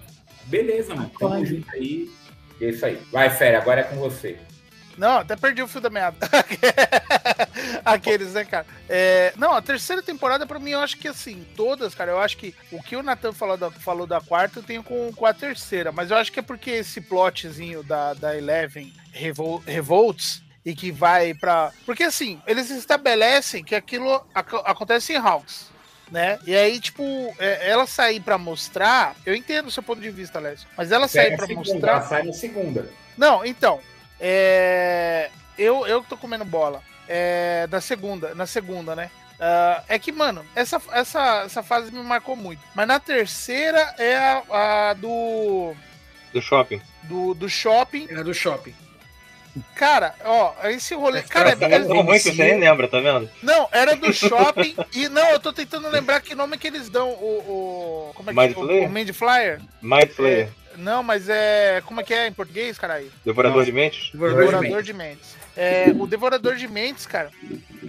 Beleza, 0.46 0.94
mano. 0.94 1.10
Tamo 1.18 1.34
Pode. 1.36 1.46
junto 1.46 1.70
aí. 1.72 2.10
É 2.60 2.68
isso 2.68 2.86
aí. 2.86 2.98
Vai, 3.10 3.30
fera, 3.30 3.58
agora 3.58 3.80
é 3.80 3.84
com 3.84 3.96
você. 3.96 4.38
Não, 4.96 5.18
até 5.18 5.34
perdi 5.36 5.62
o 5.62 5.68
fio 5.68 5.80
da 5.80 5.90
meada. 5.90 6.16
Aqueles, 7.84 8.32
né, 8.32 8.44
cara? 8.44 8.66
É, 8.88 9.32
não, 9.36 9.52
a 9.54 9.62
terceira 9.62 10.02
temporada, 10.02 10.46
pra 10.46 10.58
mim, 10.58 10.70
eu 10.70 10.80
acho 10.80 10.96
que 10.98 11.08
assim, 11.08 11.46
todas, 11.56 11.94
cara, 11.94 12.10
eu 12.12 12.20
acho 12.20 12.36
que 12.36 12.54
o 12.70 12.82
que 12.82 12.96
o 12.96 13.02
Nathan 13.02 13.32
falou 13.32 13.56
da, 13.56 13.70
falou 13.70 14.06
da 14.06 14.20
quarta, 14.20 14.58
eu 14.58 14.62
tenho 14.62 14.82
com, 14.82 15.12
com 15.12 15.26
a 15.26 15.34
terceira. 15.34 15.92
Mas 15.92 16.10
eu 16.10 16.16
acho 16.16 16.30
que 16.32 16.38
é 16.40 16.42
porque 16.42 16.70
esse 16.70 17.00
plotzinho 17.00 17.82
da, 17.82 18.14
da 18.14 18.36
Eleven 18.36 18.92
Revol, 19.12 19.58
Revolts 19.66 20.42
e 20.64 20.74
que 20.74 20.90
vai 20.90 21.34
pra. 21.34 21.72
Porque 21.84 22.04
assim, 22.04 22.40
eles 22.46 22.70
estabelecem 22.70 23.64
que 23.64 23.74
aquilo 23.74 24.24
ac- 24.34 24.62
acontece 24.64 25.12
em 25.12 25.16
Hawks. 25.16 25.72
Né? 26.10 26.38
E 26.46 26.54
aí, 26.54 26.78
tipo, 26.78 27.02
é, 27.38 27.70
ela 27.70 27.86
sair 27.86 28.20
pra 28.20 28.36
mostrar, 28.36 29.16
eu 29.24 29.34
entendo 29.34 29.68
o 29.68 29.70
seu 29.70 29.82
ponto 29.82 30.02
de 30.02 30.10
vista, 30.10 30.38
Alessio, 30.38 30.68
mas 30.76 30.92
ela 30.92 31.08
sair 31.08 31.30
Pega 31.30 31.34
a 31.34 31.38
pra 31.38 31.46
segunda, 31.46 31.70
mostrar. 31.72 31.92
Ela 31.92 32.02
sai 32.02 32.22
na 32.24 32.32
segunda. 32.34 32.90
Não, 33.16 33.44
então. 33.44 33.80
É... 34.26 35.30
Eu, 35.58 35.86
eu 35.86 36.02
que 36.02 36.08
tô 36.08 36.16
comendo 36.16 36.46
bola. 36.46 36.82
É... 37.06 37.68
Na 37.70 37.80
segunda, 37.82 38.34
na 38.34 38.46
segunda, 38.46 38.96
né? 38.96 39.10
Ah, 39.38 39.82
é 39.88 39.98
que, 39.98 40.12
mano, 40.12 40.44
essa, 40.54 40.80
essa, 40.92 41.42
essa 41.44 41.62
fase 41.62 41.92
me 41.92 42.02
marcou 42.02 42.36
muito. 42.36 42.62
Mas 42.74 42.86
na 42.86 43.00
terceira 43.00 43.94
é 43.98 44.16
a, 44.16 44.90
a 44.90 44.92
do, 44.94 45.74
Do 46.32 46.40
shopping. 46.40 46.80
do. 47.02 47.34
do 47.34 47.48
shopping. 47.48 48.06
É 48.10 48.22
do 48.22 48.32
shopping. 48.32 48.74
Cara, 49.74 50.14
ó, 50.24 50.52
esse 50.64 50.94
rolê. 50.94 51.22
Cara, 51.22 51.50
é, 51.50 51.52
é- 51.52 51.80
tão 51.80 52.00
ruim 52.00 52.18
que 52.18 52.32
você 52.32 52.32
nem 52.32 52.58
lembra, 52.58 52.88
tá 52.88 52.98
vendo? 53.00 53.30
não, 53.42 53.68
era 53.70 53.94
do 53.94 54.12
shopping. 54.12 54.74
e 54.92 55.08
não, 55.08 55.28
eu 55.30 55.38
tô 55.38 55.52
tentando 55.52 55.88
lembrar 55.88 56.20
que 56.20 56.34
nome 56.34 56.58
que 56.58 56.66
eles 56.66 56.88
dão. 56.88 57.10
O. 57.10 58.08
o 58.10 58.14
como 58.14 58.30
é 58.30 58.34
que 58.34 58.40
Mind 58.40 58.56
o, 58.56 58.84
o 58.86 58.88
Mind 58.88 59.10
Flyer? 59.12 59.60
Mind 59.80 60.10
Flayer. 60.10 60.48
Não, 60.76 61.02
mas 61.02 61.28
é. 61.28 61.82
Como 61.86 62.00
é 62.00 62.04
que 62.04 62.12
é 62.14 62.26
em 62.26 62.32
português, 62.32 62.78
caralho? 62.78 63.10
Devorador 63.24 63.58
Nossa. 63.58 63.66
de 63.66 63.72
mentes? 63.72 64.10
Devorador 64.12 64.82
de 64.82 64.92
Mentes. 64.92 65.36
É, 65.56 65.92
o 65.96 66.06
Devorador 66.06 66.56
de 66.56 66.66
Mentes, 66.66 67.06
cara, 67.06 67.30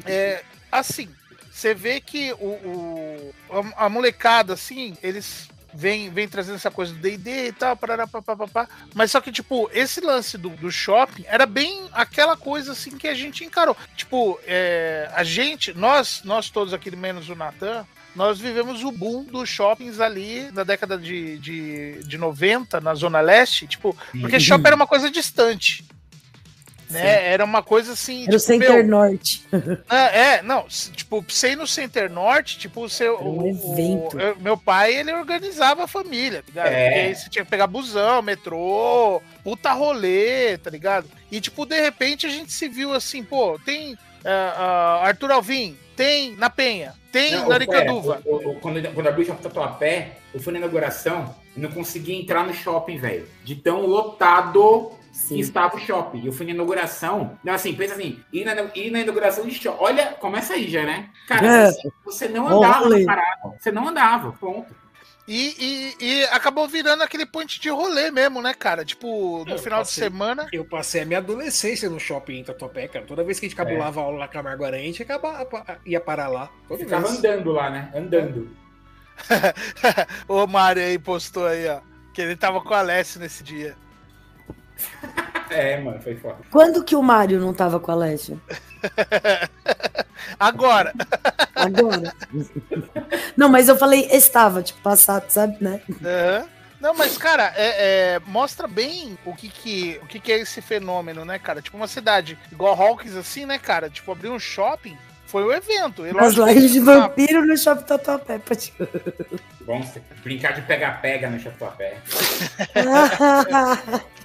é 0.05 0.43
assim, 0.71 1.09
você 1.51 1.73
vê 1.73 1.99
que 1.99 2.31
o, 2.33 2.45
o- 2.45 3.33
a, 3.77 3.85
a 3.85 3.89
molecada, 3.89 4.53
assim, 4.53 4.95
eles 5.01 5.49
vêm 5.73 6.09
vem 6.09 6.27
trazendo 6.27 6.55
essa 6.55 6.69
coisa 6.71 6.93
do 6.93 6.99
D&D 6.99 7.47
e 7.47 7.51
tal, 7.51 7.75
parará, 7.75 8.05
papapá, 8.07 8.67
mas 8.93 9.11
só 9.11 9.19
que, 9.19 9.31
tipo, 9.31 9.69
esse 9.73 9.99
lance 9.99 10.37
do, 10.37 10.49
do 10.51 10.71
shopping 10.71 11.25
era 11.27 11.45
bem 11.45 11.87
aquela 11.91 12.37
coisa, 12.37 12.71
assim, 12.73 12.91
que 12.97 13.07
a 13.07 13.13
gente 13.13 13.43
encarou. 13.43 13.75
Tipo, 13.95 14.39
é, 14.45 15.09
a 15.13 15.23
gente, 15.23 15.73
nós, 15.73 16.21
nós 16.23 16.49
todos 16.49 16.73
aqui, 16.73 16.95
menos 16.95 17.27
o 17.29 17.35
Natan, 17.35 17.85
nós 18.15 18.39
vivemos 18.39 18.83
o 18.83 18.91
boom 18.91 19.23
dos 19.23 19.49
shoppings 19.49 19.99
ali 19.99 20.49
na 20.53 20.63
década 20.63 20.97
de, 20.97 21.37
de, 21.39 22.03
de 22.03 22.17
90, 22.17 22.79
na 22.81 22.93
Zona 22.95 23.19
Leste, 23.21 23.67
tipo, 23.67 23.95
porque 24.19 24.39
shopping 24.39 24.67
era 24.67 24.75
uma 24.75 24.87
coisa 24.87 25.09
distante. 25.11 25.83
Né? 26.87 27.31
Era 27.33 27.43
uma 27.43 27.63
coisa 27.63 27.93
assim. 27.93 28.21
Era 28.27 28.35
o 28.35 28.39
tipo, 28.39 28.39
Center 28.39 28.69
meu, 28.73 28.87
Norte. 28.87 29.43
é, 29.89 30.19
é, 30.35 30.41
não, 30.43 30.67
tipo, 30.67 31.25
ir 31.43 31.55
no 31.55 31.65
Center 31.65 32.11
Norte, 32.11 32.59
tipo, 32.59 32.83
o 32.83 32.89
seu. 32.89 33.19
Um 33.21 33.41
o- 33.41 33.47
evento. 33.47 34.15
o- 34.15 34.19
eu- 34.19 34.35
meu 34.39 34.55
pai, 34.55 34.93
ele 34.95 35.11
organizava 35.11 35.85
a 35.85 35.87
família, 35.87 36.43
tá 36.43 36.47
ligado? 36.47 36.67
É. 36.71 36.85
Porque 36.85 36.99
aí 36.99 37.15
você 37.15 37.29
tinha 37.29 37.43
que 37.43 37.49
pegar 37.49 37.65
busão, 37.65 38.21
metrô, 38.21 39.19
puta 39.43 39.73
rolê, 39.73 40.59
tá 40.59 40.69
ligado? 40.69 41.09
E, 41.31 41.41
tipo, 41.41 41.65
de 41.65 41.81
repente 41.81 42.27
a 42.27 42.29
gente 42.29 42.53
se 42.53 42.67
viu 42.69 42.93
assim, 42.93 43.23
pô, 43.23 43.59
tem 43.65 43.97
ah, 44.23 44.99
ah, 45.01 45.07
Arthur 45.07 45.31
Alvim, 45.31 45.75
tem 45.95 46.35
Na 46.35 46.49
Penha, 46.49 46.93
tem 47.11 47.31
Não, 47.31 47.47
o- 47.47 48.21
o- 48.25 48.49
o- 48.51 48.59
quando, 48.59 48.93
quando 48.93 49.07
abriu 49.07 49.23
o 49.23 49.27
shopping 49.27 49.43
Tatuapé, 49.43 50.17
eu 50.33 50.39
fui 50.39 50.51
na 50.53 50.59
inauguração 50.59 51.33
e 51.55 51.59
não 51.59 51.71
conseguia 51.71 52.15
entrar 52.19 52.45
no 52.45 52.53
shopping, 52.53 52.97
velho. 52.97 53.27
De 53.43 53.55
tão 53.55 53.85
lotado 53.85 54.91
que 55.11 55.17
Sim. 55.17 55.39
estava 55.39 55.77
o 55.77 55.79
shopping. 55.79 56.25
Eu 56.25 56.33
fui 56.33 56.45
na 56.45 56.51
inauguração. 56.51 57.37
Não, 57.43 57.53
assim, 57.53 57.73
pensa 57.73 57.93
assim, 57.93 58.19
ir 58.33 58.43
na, 58.43 58.53
ir 58.75 58.91
na 58.91 58.99
inauguração 58.99 59.45
de 59.45 59.53
shopping. 59.55 59.77
Olha, 59.83 60.07
começa 60.19 60.53
aí 60.53 60.69
já, 60.69 60.83
né? 60.83 61.09
Cara, 61.27 61.47
É. 61.69 61.71
você, 62.03 62.27
não 62.27 62.49
Bom 62.49 62.57
andava 62.57 62.79
rolê. 62.83 62.99
na 63.05 63.15
parada. 63.15 63.55
Você 63.59 63.71
não 63.71 63.87
andava, 63.87 64.31
ponto. 64.33 64.75
E, 65.27 65.95
e, 65.99 66.05
e 66.05 66.23
acabou 66.25 66.67
virando 66.67 67.01
aquele 67.01 67.25
point 67.25 67.59
de 67.59 67.69
rolê 67.69 68.11
mesmo, 68.11 68.41
né, 68.43 68.53
cara? 68.53 68.85
Tipo, 68.85 69.43
no 69.45 69.53
Eu 69.53 69.57
final 69.57 69.81
de 69.81 69.87
passei. 69.89 70.03
semana. 70.03 70.47
Eu 70.51 70.63
passei 70.63 71.01
a 71.01 71.05
minha 71.05 71.17
adolescência 71.19 71.89
no 71.89 71.99
shopping 71.99 72.39
em 72.39 72.43
Tatuapé, 72.43 72.87
cara. 72.87 73.05
Toda 73.05 73.23
vez 73.23 73.39
que 73.39 73.47
a 73.47 73.49
gente 73.49 73.57
cabulava 73.57 73.99
a 74.01 74.03
aula 74.03 74.19
na 74.19 74.27
Camargo 74.27 74.63
Aranha, 74.63 74.83
a 74.83 74.85
gente 74.85 75.01
acabava, 75.01 75.47
ia 75.85 75.99
parar 75.99 76.27
lá. 76.27 76.51
Toda 76.67 76.83
Ficava 76.83 77.07
vez. 77.07 77.17
andando 77.17 77.51
lá, 77.51 77.69
né? 77.71 77.91
Andando. 77.95 78.55
o 80.27 80.45
Mário 80.45 80.83
aí 80.83 80.99
postou 80.99 81.47
aí, 81.47 81.67
ó. 81.67 81.81
Que 82.13 82.21
ele 82.21 82.35
tava 82.35 82.61
com 82.61 82.73
a 82.73 82.79
Alessio 82.79 83.19
nesse 83.19 83.43
dia. 83.43 83.75
É, 85.49 85.79
mano, 85.79 86.01
foi 86.01 86.15
foda. 86.15 86.37
Quando 86.51 86.83
que 86.83 86.95
o 86.95 87.01
Mário 87.03 87.39
não 87.39 87.53
tava 87.53 87.79
com 87.79 87.91
a 87.91 87.93
Alessio? 87.93 88.41
Agora, 90.39 90.93
Agora. 91.55 92.13
não, 93.37 93.47
mas 93.49 93.69
eu 93.69 93.77
falei 93.77 94.07
estava, 94.11 94.61
tipo, 94.63 94.81
passado, 94.81 95.29
sabe, 95.29 95.57
né? 95.61 95.81
Aham. 96.03 96.47
Não, 96.81 96.93
mas, 96.93 97.17
cara, 97.17 97.51
é, 97.55 98.15
é, 98.15 98.19
mostra 98.27 98.67
bem 98.67 99.17
o 99.25 99.33
que 99.33 99.49
que, 99.49 99.99
o 100.03 100.05
que 100.07 100.19
que 100.19 100.31
é 100.31 100.39
esse 100.39 100.61
fenômeno, 100.61 101.25
né, 101.25 101.39
cara? 101.39 101.61
Tipo, 101.61 101.77
uma 101.77 101.87
cidade 101.87 102.37
igual 102.51 102.79
Hawkins, 102.79 103.15
assim, 103.15 103.45
né, 103.45 103.57
cara? 103.57 103.89
Tipo, 103.89 104.11
abrir 104.11 104.29
um 104.29 104.37
shopping 104.37 104.95
foi 105.25 105.43
o 105.43 105.51
evento. 105.51 106.05
E 106.05 106.11
As 106.17 106.33
lives 106.35 106.71
de 106.73 106.79
vampiro 106.79 107.43
no 107.45 107.57
Shopping 107.57 107.83
Tatuapé. 107.85 108.37
pode- 108.39 108.71
Bom, 109.61 109.81
você 109.81 109.99
brincar 110.23 110.51
de 110.53 110.61
pega-pega 110.61 111.27
no 111.29 111.41
Tatuapé. 111.41 111.97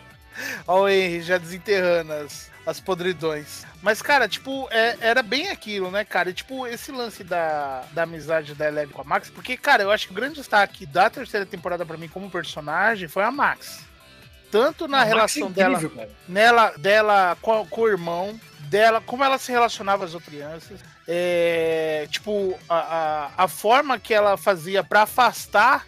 Ó 0.67 0.83
o 0.83 0.89
Henry 0.89 1.23
já 1.23 1.39
desenterrando 1.39 2.13
as, 2.13 2.51
as 2.67 2.81
podridões. 2.81 3.65
Mas, 3.83 4.03
cara, 4.03 4.29
tipo, 4.29 4.69
é- 4.71 4.97
era 5.01 5.23
bem 5.23 5.49
aquilo, 5.49 5.91
né, 5.91 6.05
cara? 6.05 6.31
E, 6.31 6.35
tipo, 6.35 6.67
esse 6.67 6.93
lance 6.93 7.25
da, 7.25 7.85
da 7.93 8.03
amizade 8.03 8.55
da 8.55 8.69
Eleven 8.69 8.93
com 8.93 9.01
a 9.03 9.05
Max, 9.05 9.31
porque, 9.31 9.57
cara, 9.57 9.83
eu 9.83 9.91
acho 9.91 10.07
que 10.07 10.13
o 10.13 10.17
grande 10.17 10.35
destaque 10.37 10.85
da 10.87 11.09
terceira 11.09 11.47
temporada 11.47 11.85
pra 11.87 11.97
mim 11.97 12.09
como 12.09 12.31
personagem 12.31 13.09
foi 13.09 13.23
a 13.25 13.31
Max. 13.31 13.81
Tanto 14.51 14.89
na 14.89 15.01
A 15.01 15.05
é 15.05 15.09
relação 15.09 15.51
dela 15.51 15.75
incrível, 15.75 15.97
cara. 15.97 16.11
nela, 16.29 16.73
dela 16.77 17.37
com, 17.41 17.65
com 17.67 17.81
o 17.83 17.89
irmão, 17.89 18.39
dela, 18.63 19.01
como 19.01 19.23
ela 19.23 19.39
se 19.39 19.53
relacionava 19.53 20.05
às 20.05 20.13
outras 20.15 20.35
crianças, 20.35 20.81
é, 21.07 22.07
tipo, 22.11 22.59
a, 22.69 23.31
a, 23.37 23.45
a 23.45 23.49
forma 23.49 23.99
que 23.99 24.13
ela 24.13 24.37
fazia 24.37 24.83
pra 24.83 25.03
afastar 25.03 25.87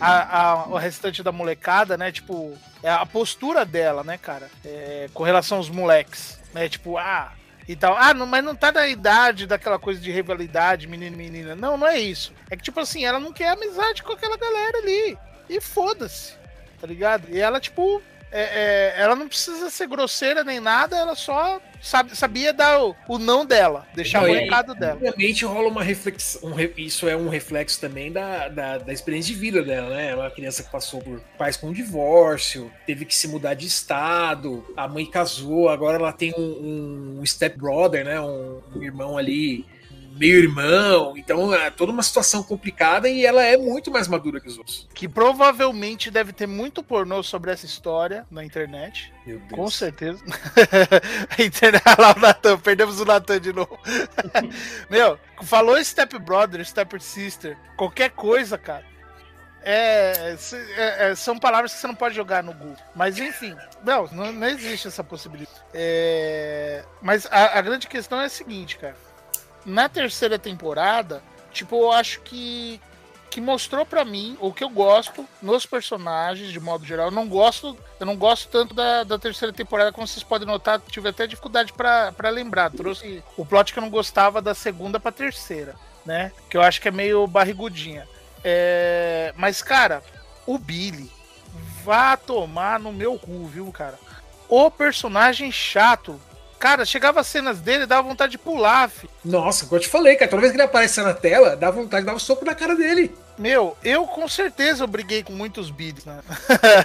a, 0.00 0.40
a- 0.40 0.66
o 0.68 0.76
restante 0.76 1.22
da 1.22 1.32
molecada, 1.32 1.96
né? 1.96 2.10
Tipo, 2.12 2.56
é 2.82 2.90
a 2.90 3.04
postura 3.06 3.64
dela, 3.64 4.02
né, 4.04 4.18
cara? 4.18 4.50
É, 4.64 5.08
com 5.12 5.22
relação 5.22 5.58
aos 5.58 5.68
moleques, 5.70 6.38
né? 6.52 6.68
Tipo, 6.68 6.96
ah, 6.98 7.32
e 7.66 7.74
tal. 7.74 7.96
Ah, 7.96 8.12
não, 8.14 8.26
mas 8.26 8.44
não 8.44 8.54
tá 8.54 8.70
na 8.72 8.86
idade 8.88 9.46
daquela 9.46 9.78
coisa 9.78 10.00
de 10.00 10.10
rivalidade, 10.12 10.86
menino 10.86 11.14
e 11.14 11.18
menina. 11.18 11.54
Não, 11.56 11.76
não 11.76 11.86
é 11.86 11.98
isso. 11.98 12.32
É 12.50 12.56
que, 12.56 12.62
tipo 12.62 12.78
assim, 12.80 13.04
ela 13.04 13.18
não 13.18 13.32
quer 13.32 13.48
amizade 13.48 14.02
com 14.02 14.12
aquela 14.12 14.36
galera 14.36 14.78
ali. 14.78 15.16
E 15.48 15.60
foda-se, 15.60 16.34
tá 16.80 16.86
ligado? 16.86 17.28
E 17.30 17.38
ela, 17.40 17.60
tipo, 17.60 18.02
é- 18.34 18.94
é, 18.98 19.02
ela 19.02 19.14
não 19.14 19.28
precisa 19.28 19.70
ser 19.70 19.86
grosseira 19.86 20.42
nem 20.42 20.58
nada, 20.58 20.96
ela 20.96 21.14
só 21.14 21.60
sabe, 21.80 22.16
sabia 22.16 22.52
dar 22.52 22.82
o, 22.82 22.96
o 23.06 23.18
não 23.18 23.46
dela, 23.46 23.86
deixar 23.94 24.22
Não, 24.22 24.30
o 24.30 24.32
recado 24.32 24.74
dela. 24.74 24.96
Obviamente 24.96 25.44
rola 25.44 25.68
uma 25.68 25.82
reflexão. 25.84 26.40
um 26.50 26.54
isso 26.76 27.08
é 27.08 27.16
um 27.16 27.28
reflexo 27.28 27.80
também 27.80 28.10
da, 28.10 28.48
da, 28.48 28.78
da 28.78 28.92
experiência 28.92 29.32
de 29.32 29.38
vida 29.38 29.62
dela, 29.62 29.90
né? 29.90 30.10
Ela 30.10 30.22
é 30.22 30.26
uma 30.26 30.30
criança 30.30 30.64
que 30.64 30.70
passou 30.70 31.00
por 31.00 31.20
pais 31.38 31.56
com 31.56 31.72
divórcio, 31.72 32.72
teve 32.86 33.04
que 33.04 33.14
se 33.14 33.28
mudar 33.28 33.54
de 33.54 33.66
estado, 33.66 34.66
a 34.76 34.88
mãe 34.88 35.06
casou, 35.06 35.68
agora 35.68 35.98
ela 35.98 36.12
tem 36.12 36.34
um, 36.36 37.20
um 37.20 37.26
step 37.26 37.56
brother, 37.56 38.04
né? 38.04 38.20
Um, 38.20 38.60
um 38.74 38.82
irmão 38.82 39.16
ali 39.16 39.64
meio 40.14 40.38
irmão, 40.38 41.14
então 41.16 41.52
é 41.54 41.70
toda 41.70 41.92
uma 41.92 42.02
situação 42.02 42.42
complicada 42.42 43.08
e 43.08 43.24
ela 43.24 43.42
é 43.42 43.56
muito 43.56 43.90
mais 43.90 44.08
madura 44.08 44.40
que 44.40 44.48
os 44.48 44.58
outros. 44.58 44.88
Que 44.94 45.08
provavelmente 45.08 46.10
deve 46.10 46.32
ter 46.32 46.46
muito 46.46 46.82
pornô 46.82 47.22
sobre 47.22 47.50
essa 47.50 47.66
história 47.66 48.26
na 48.30 48.44
internet. 48.44 49.12
Meu 49.26 49.38
Deus. 49.38 49.50
Com 49.50 49.70
certeza. 49.70 50.22
a 51.36 51.42
internet, 51.42 51.82
lá 51.98 52.14
o 52.16 52.20
Natan, 52.20 52.58
perdemos 52.58 53.00
o 53.00 53.04
Natan 53.04 53.40
de 53.40 53.52
novo. 53.52 53.78
Meu, 54.88 55.18
falou 55.42 55.82
Step 55.82 56.18
Brother, 56.18 56.64
Step 56.64 57.02
Sister, 57.02 57.56
qualquer 57.76 58.10
coisa, 58.10 58.56
cara. 58.56 58.94
É, 59.66 60.36
é, 60.76 61.10
é, 61.10 61.14
são 61.14 61.38
palavras 61.38 61.72
que 61.72 61.80
você 61.80 61.86
não 61.86 61.94
pode 61.94 62.14
jogar 62.14 62.42
no 62.42 62.52
Google. 62.52 62.76
Mas 62.94 63.18
enfim, 63.18 63.56
não, 63.82 64.06
não, 64.08 64.30
não 64.30 64.46
existe 64.46 64.88
essa 64.88 65.02
possibilidade. 65.02 65.58
É, 65.72 66.84
mas 67.00 67.26
a, 67.30 67.58
a 67.58 67.62
grande 67.62 67.86
questão 67.86 68.20
é 68.20 68.26
a 68.26 68.28
seguinte, 68.28 68.76
cara. 68.76 68.94
Na 69.64 69.88
terceira 69.88 70.38
temporada, 70.38 71.22
tipo, 71.52 71.76
eu 71.76 71.92
acho 71.92 72.20
que 72.20 72.80
que 73.34 73.40
mostrou 73.40 73.84
pra 73.84 74.04
mim 74.04 74.38
o 74.40 74.52
que 74.52 74.62
eu 74.62 74.70
gosto 74.70 75.26
nos 75.42 75.66
personagens, 75.66 76.52
de 76.52 76.60
modo 76.60 76.84
geral. 76.84 77.08
Eu 77.08 77.10
não 77.10 77.26
gosto, 77.26 77.76
eu 77.98 78.06
não 78.06 78.16
gosto 78.16 78.48
tanto 78.48 78.72
da, 78.72 79.02
da 79.02 79.18
terceira 79.18 79.52
temporada, 79.52 79.90
como 79.90 80.06
vocês 80.06 80.22
podem 80.22 80.46
notar, 80.46 80.80
tive 80.88 81.08
até 81.08 81.26
dificuldade 81.26 81.72
pra 81.72 82.30
lembrar. 82.30 82.70
Trouxe 82.70 83.24
o 83.36 83.44
plot 83.44 83.72
que 83.72 83.78
eu 83.80 83.82
não 83.82 83.90
gostava 83.90 84.40
da 84.40 84.54
segunda 84.54 85.00
pra 85.00 85.10
terceira, 85.10 85.74
né? 86.06 86.30
Que 86.48 86.56
eu 86.56 86.62
acho 86.62 86.80
que 86.80 86.86
é 86.86 86.92
meio 86.92 87.26
barrigudinha. 87.26 88.06
É, 88.44 89.34
Mas, 89.36 89.60
cara, 89.62 90.00
o 90.46 90.56
Billy 90.56 91.10
vá 91.82 92.16
tomar 92.16 92.78
no 92.78 92.92
meu 92.92 93.18
cu, 93.18 93.46
viu, 93.46 93.72
cara? 93.72 93.98
O 94.48 94.70
personagem 94.70 95.50
chato. 95.50 96.20
Cara, 96.64 96.86
chegava 96.86 97.20
as 97.20 97.26
cenas 97.26 97.60
dele, 97.60 97.84
dava 97.84 98.08
vontade 98.08 98.30
de 98.32 98.38
pular, 98.38 98.88
fi. 98.88 99.06
Nossa, 99.22 99.66
como 99.66 99.76
eu 99.76 99.82
te 99.82 99.88
falei, 99.90 100.16
cara, 100.16 100.30
toda 100.30 100.40
vez 100.40 100.50
que 100.50 100.56
ele 100.56 100.62
aparece 100.62 100.98
na 101.02 101.12
tela, 101.12 101.54
dá 101.54 101.70
vontade 101.70 102.04
de 102.04 102.06
dar 102.06 102.14
um 102.14 102.18
soco 102.18 102.42
na 102.42 102.54
cara 102.54 102.74
dele. 102.74 103.14
Meu, 103.36 103.76
eu 103.84 104.06
com 104.06 104.26
certeza 104.26 104.82
eu 104.82 104.88
briguei 104.88 105.22
com 105.22 105.34
muitos 105.34 105.70
Billies, 105.70 106.06
né? 106.06 106.22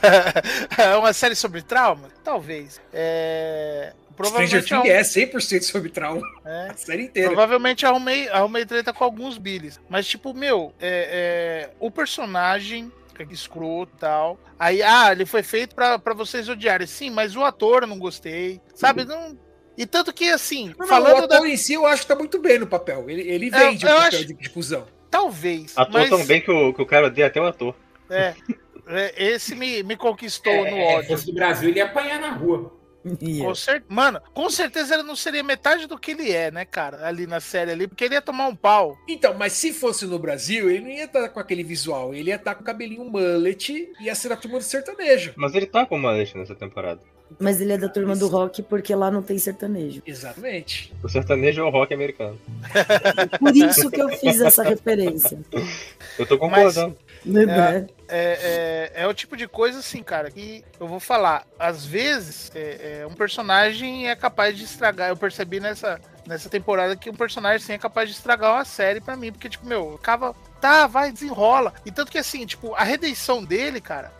é 0.78 0.98
uma 0.98 1.14
série 1.14 1.34
sobre 1.34 1.62
trauma? 1.62 2.10
Talvez. 2.26 2.82
É... 2.92 3.94
Stranger 4.22 4.66
Provavelmente, 4.66 4.68
Things 4.68 5.16
eu- 5.16 5.22
é 5.24 5.28
100% 5.28 5.62
sobre 5.62 5.90
trauma. 5.92 6.28
é. 6.44 6.72
A 6.76 6.76
série 6.76 7.04
inteira. 7.04 7.30
Provavelmente 7.30 7.86
arrumei, 7.86 8.28
arrumei 8.28 8.66
treta 8.66 8.92
com 8.92 9.06
alguns 9.06 9.38
Billys. 9.38 9.80
Mas, 9.88 10.06
tipo, 10.06 10.34
meu, 10.34 10.74
é, 10.82 11.70
é, 11.70 11.74
o 11.80 11.90
personagem 11.90 12.92
é 13.18 13.24
escroto 13.32 13.94
e 13.96 14.00
tal. 14.00 14.38
Aí, 14.60 14.84
ah, 14.84 15.14
ele 15.14 15.26
foi 15.26 15.42
feito 15.42 15.74
pra 15.74 16.14
vocês 16.14 16.50
odiarem. 16.50 16.86
Sim, 16.86 17.12
mas 17.12 17.38
o 17.38 17.46
ator 17.46 17.84
eu 17.84 17.88
não 17.88 17.98
gostei. 17.98 18.60
Sabe? 18.76 19.06
Não. 19.06 19.48
E 19.80 19.86
tanto 19.86 20.12
que, 20.14 20.30
assim, 20.30 20.68
Não, 20.78 20.80
não, 20.80 20.88
falando 20.88 21.24
o 21.24 21.28
da. 21.28 21.38
ator 21.38 21.48
em 21.48 21.56
si, 21.56 21.74
eu 21.74 21.86
acho 21.88 22.02
que 22.02 22.10
tá 22.10 22.16
muito 22.16 22.38
bem 22.42 22.60
no 22.60 22.68
papel. 22.68 23.10
Ele, 23.10 23.22
ele 23.22 23.50
vende 23.50 23.86
eu 23.86 23.90
o 23.90 23.94
papel 23.96 24.08
acho- 24.10 24.26
de, 24.26 24.34
de 24.34 24.50
cuzão. 24.50 24.86
Talvez. 25.10 25.72
Atua 25.78 26.02
mas, 26.02 26.10
tão 26.10 26.26
bem 26.26 26.42
que 26.42 26.52
o, 26.52 26.74
que 26.74 26.82
o 26.82 26.86
cara 26.86 27.08
odeia 27.08 27.28
até 27.28 27.40
o 27.40 27.46
ator. 27.46 27.74
É, 28.10 28.36
é, 28.88 29.14
esse 29.32 29.56
me, 29.56 29.82
me 29.84 29.96
conquistou 29.96 30.52
É, 30.52 30.70
no 30.70 30.78
é, 30.78 30.96
ódio. 30.98 31.08
fosse 31.08 31.26
do 31.26 31.34
Brasil, 31.34 31.70
ele 31.70 31.80
ia 31.80 31.86
apanhar 31.86 32.20
na 32.20 32.30
rua. 32.32 32.78
Com 33.42 33.56
cer... 33.56 33.82
Mano, 33.88 34.22
com 34.34 34.50
certeza 34.50 34.94
ele 34.96 35.04
não 35.04 35.16
seria 35.16 35.42
metade 35.42 35.88
do 35.88 35.98
que 35.98 36.12
ele 36.12 36.30
é, 36.30 36.52
né, 36.52 36.66
cara? 36.66 37.08
Ali 37.08 37.26
na 37.26 37.40
série 37.40 37.72
ali, 37.72 37.88
porque 37.88 38.04
ele 38.04 38.16
ia 38.16 38.22
tomar 38.22 38.48
um 38.48 38.56
pau. 38.56 38.98
Então, 39.08 39.34
mas 39.34 39.54
se 39.54 39.72
fosse 39.72 40.06
no 40.06 40.20
Brasil, 40.20 40.70
ele 40.70 40.82
não 40.82 40.90
ia 40.90 41.06
estar 41.06 41.30
com 41.30 41.40
aquele 41.40 41.64
visual. 41.64 42.14
Ele 42.14 42.30
ia 42.32 42.36
estar 42.36 42.54
com 42.54 42.62
o 42.62 42.66
cabelinho 42.66 43.06
mullet 43.06 43.72
e 44.00 44.04
ia 44.04 44.14
ser 44.14 44.34
a 44.34 44.36
turma 44.36 44.58
do 44.58 44.64
sertanejo. 44.66 45.34
Mas 45.38 45.56
ele 45.56 45.66
tá 45.66 45.86
com 45.86 45.98
mullet 45.98 46.38
nessa 46.38 46.54
temporada. 46.54 47.02
Mas 47.38 47.62
ele 47.62 47.74
é 47.74 47.78
da 47.78 47.90
turma 47.90 48.16
do 48.16 48.28
rock 48.28 48.64
porque 48.64 48.94
lá 48.96 49.12
não 49.12 49.22
tem 49.22 49.38
sertanejo. 49.38 50.02
Exatamente. 50.06 50.94
O 51.04 51.10
sertanejo 51.10 51.62
é 51.62 51.64
o 51.64 51.70
rock 51.70 51.94
americano. 51.94 52.40
Por 53.40 53.56
isso 53.56 53.92
que 53.92 54.02
eu 54.02 54.10
fiz 54.10 54.42
essa 54.42 54.64
referência. 54.64 55.40
Eu 56.18 56.26
tô 56.26 56.38
concordando. 56.38 56.98
Né? 57.24 57.88
É, 58.08 58.92
é, 58.98 59.04
é 59.04 59.08
o 59.08 59.14
tipo 59.14 59.36
de 59.36 59.48
coisa, 59.48 59.80
assim, 59.80 60.02
cara, 60.02 60.32
que 60.32 60.64
eu 60.80 60.88
vou 60.88 61.00
falar. 61.00 61.46
Às 61.58 61.86
vezes, 61.86 62.52
é, 62.56 63.02
é, 63.02 63.08
um 63.08 63.14
personagem 63.14 64.10
é 64.10 64.16
capaz 64.16 64.58
de 64.58 64.64
estragar. 64.64 65.10
Eu 65.10 65.18
percebi 65.18 65.60
nessa, 65.60 66.00
nessa 66.26 66.50
temporada 66.50 66.96
que 66.96 67.10
um 67.10 67.16
personagem 67.16 67.58
assim, 67.58 67.74
é 67.74 67.78
capaz 67.78 68.10
de 68.10 68.16
estragar 68.16 68.54
uma 68.54 68.66
série 68.66 69.02
pra 69.02 69.16
mim. 69.16 69.32
Porque, 69.32 69.50
tipo, 69.50 69.66
meu, 69.66 69.96
acaba. 69.96 70.34
Tá, 70.60 70.88
vai, 70.88 71.12
desenrola. 71.12 71.74
E 71.86 71.92
tanto 71.92 72.12
que, 72.12 72.18
assim, 72.18 72.46
tipo, 72.46 72.74
a 72.74 72.84
redenção 72.84 73.44
dele, 73.44 73.80
cara. 73.80 74.12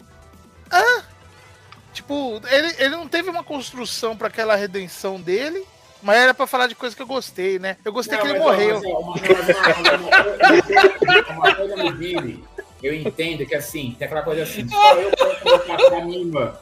Ah! 0.72 1.04
Tipo, 1.94 2.40
ele, 2.50 2.76
ele 2.78 2.90
não 2.90 3.08
teve 3.08 3.30
uma 3.30 3.44
construção 3.44 4.16
pra 4.16 4.28
aquela 4.28 4.56
redenção 4.56 5.20
dele. 5.20 5.64
Mas 6.02 6.18
era 6.18 6.34
pra 6.34 6.48
falar 6.48 6.68
de 6.68 6.76
coisa 6.76 6.96
que 6.96 7.02
eu 7.02 7.08
gostei, 7.08 7.60
né? 7.60 7.76
Eu 7.84 7.92
gostei 7.92 8.18
Não, 8.18 8.24
que 8.26 8.32
ele 8.32 8.40
morreu. 8.40 8.80
uma, 8.80 9.00
uma- 9.00 9.12
uma- 9.12 11.34
uma 11.34 11.56
coisa 11.56 11.76
eu 12.82 12.94
entendo 12.94 13.46
que 13.46 13.54
assim, 13.56 13.94
tem 14.00 14.06
aquela 14.06 14.22
coisa 14.22 14.44
assim, 14.44 14.66
só 14.70 14.94
eu 14.96 15.12
posso 15.12 15.42
colocar 15.42 15.76
pra 15.78 16.06
minha 16.06 16.20
irmã. 16.20 16.54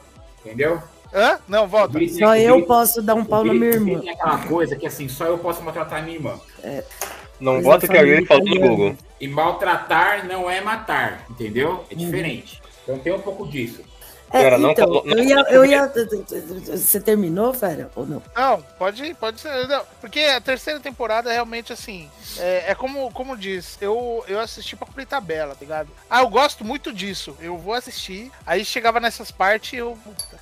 Entendeu? 0.44 0.82
Hã? 1.14 1.38
Não, 1.46 1.66
volta. 1.68 1.98
Só 2.18 2.36
eu 2.36 2.66
posso 2.66 3.00
dar 3.00 3.14
um 3.14 3.24
pau 3.24 3.44
na 3.44 3.54
minha 3.54 3.70
irmã. 3.70 4.00
Tem 4.00 4.10
aquela 4.10 4.38
coisa 4.38 4.74
que 4.76 4.86
assim, 4.86 5.08
só 5.08 5.26
eu 5.26 5.38
posso 5.38 5.62
maltratar 5.62 6.02
minha 6.02 6.16
irmã. 6.16 6.40
Não 7.40 7.54
Mas 7.54 7.64
bota 7.64 7.86
o 7.86 7.88
que 7.88 7.96
a 7.96 8.00
Yuri 8.00 8.26
família 8.26 8.26
falou 8.26 8.44
no. 8.70 8.76
Google. 8.76 8.96
E 9.20 9.28
maltratar 9.28 10.26
não 10.26 10.50
é 10.50 10.60
matar, 10.60 11.24
entendeu? 11.30 11.70
Uhum. 11.70 11.84
É 11.90 11.94
diferente. 11.94 12.60
Então 12.82 12.98
tem 12.98 13.12
um 13.12 13.20
pouco 13.20 13.46
disso. 13.46 13.82
É, 14.30 14.58
não 14.58 14.72
então, 14.72 14.86
não 14.86 15.04
eu 15.04 15.24
ia, 15.24 15.46
eu 15.50 15.64
ia. 15.64 15.92
Você 16.66 17.00
terminou, 17.00 17.54
Fera? 17.54 17.90
Ou 17.96 18.06
não? 18.06 18.22
Não, 18.36 18.62
pode 18.78 19.02
ir, 19.04 19.14
pode 19.14 19.40
ser. 19.40 19.66
Não, 19.66 19.82
porque 20.00 20.20
a 20.20 20.40
terceira 20.40 20.78
temporada 20.78 21.32
realmente, 21.32 21.72
assim, 21.72 22.10
é, 22.36 22.72
é 22.72 22.74
como, 22.74 23.10
como 23.12 23.36
diz, 23.36 23.78
eu, 23.80 24.22
eu 24.28 24.38
assisti 24.38 24.76
pra 24.76 24.86
cumprir 24.86 25.06
tabela, 25.06 25.54
tá 25.54 25.60
ligado? 25.60 25.88
Ah, 26.10 26.20
eu 26.20 26.28
gosto 26.28 26.64
muito 26.64 26.92
disso, 26.92 27.36
eu 27.40 27.56
vou 27.56 27.72
assistir. 27.72 28.30
Aí 28.46 28.64
chegava 28.64 29.00
nessas 29.00 29.30
partes, 29.30 29.78
eu. 29.78 29.96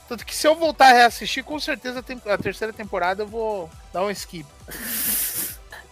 Tanto 0.09 0.27
que 0.27 0.35
se 0.35 0.47
eu 0.47 0.57
voltar 0.57 0.89
a 0.89 0.93
reassistir, 0.93 1.45
com 1.45 1.59
certeza 1.61 2.05
a 2.27 2.39
terceira 2.39 2.73
temporada 2.73 3.23
eu 3.23 3.27
vou 3.27 3.71
dar 3.93 4.03
um 4.03 4.11
skip. 4.11 4.47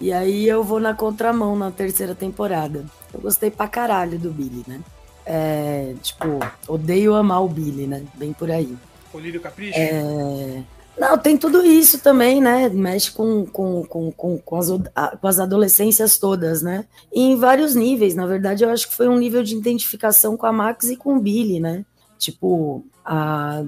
E 0.01 0.13
aí 0.13 0.49
eu 0.49 0.65
vou 0.65 0.81
na 0.81 0.95
contramão 0.95 1.57
na 1.57 1.71
terceira 1.71 2.15
temporada. 2.15 2.85
Eu 3.13 3.21
gostei 3.21 3.51
pra 3.51 3.69
caralho 3.69 4.19
do 4.19 4.31
Billy, 4.31 4.65
né? 4.67 4.81
É, 5.27 5.95
tipo, 6.03 6.39
odeio 6.69 7.15
amar 7.15 7.43
o 7.43 7.49
Billy, 7.49 7.87
né? 7.87 8.03
Bem 8.15 8.33
por 8.33 8.51
aí. 8.51 8.75
Colírio 9.11 9.41
Capricho. 9.41 9.79
É, 9.79 10.63
Não, 10.99 11.17
tem 11.19 11.37
tudo 11.37 11.65
isso 11.65 11.99
também, 11.99 12.41
né? 12.41 12.69
Mexe 12.69 13.11
com, 13.11 13.47
com, 13.47 13.85
com, 13.85 14.13
com, 14.13 14.39
com, 14.39 14.57
as, 14.57 14.69
com 14.69 15.27
as 15.27 15.39
adolescências 15.39 16.19
todas, 16.19 16.63
né? 16.63 16.85
E 17.13 17.23
em 17.23 17.37
vários 17.37 17.75
níveis. 17.75 18.15
Na 18.15 18.27
verdade, 18.27 18.65
eu 18.65 18.71
acho 18.71 18.89
que 18.89 18.95
foi 18.97 19.09
um 19.09 19.19
nível 19.19 19.43
de 19.43 19.57
identificação 19.57 20.37
com 20.37 20.47
a 20.47 20.53
Max 20.53 20.89
e 20.91 20.97
com 20.97 21.17
o 21.17 21.21
Billy, 21.21 21.59
né? 21.61 21.85
Tipo, 22.19 22.85
a, 23.05 23.61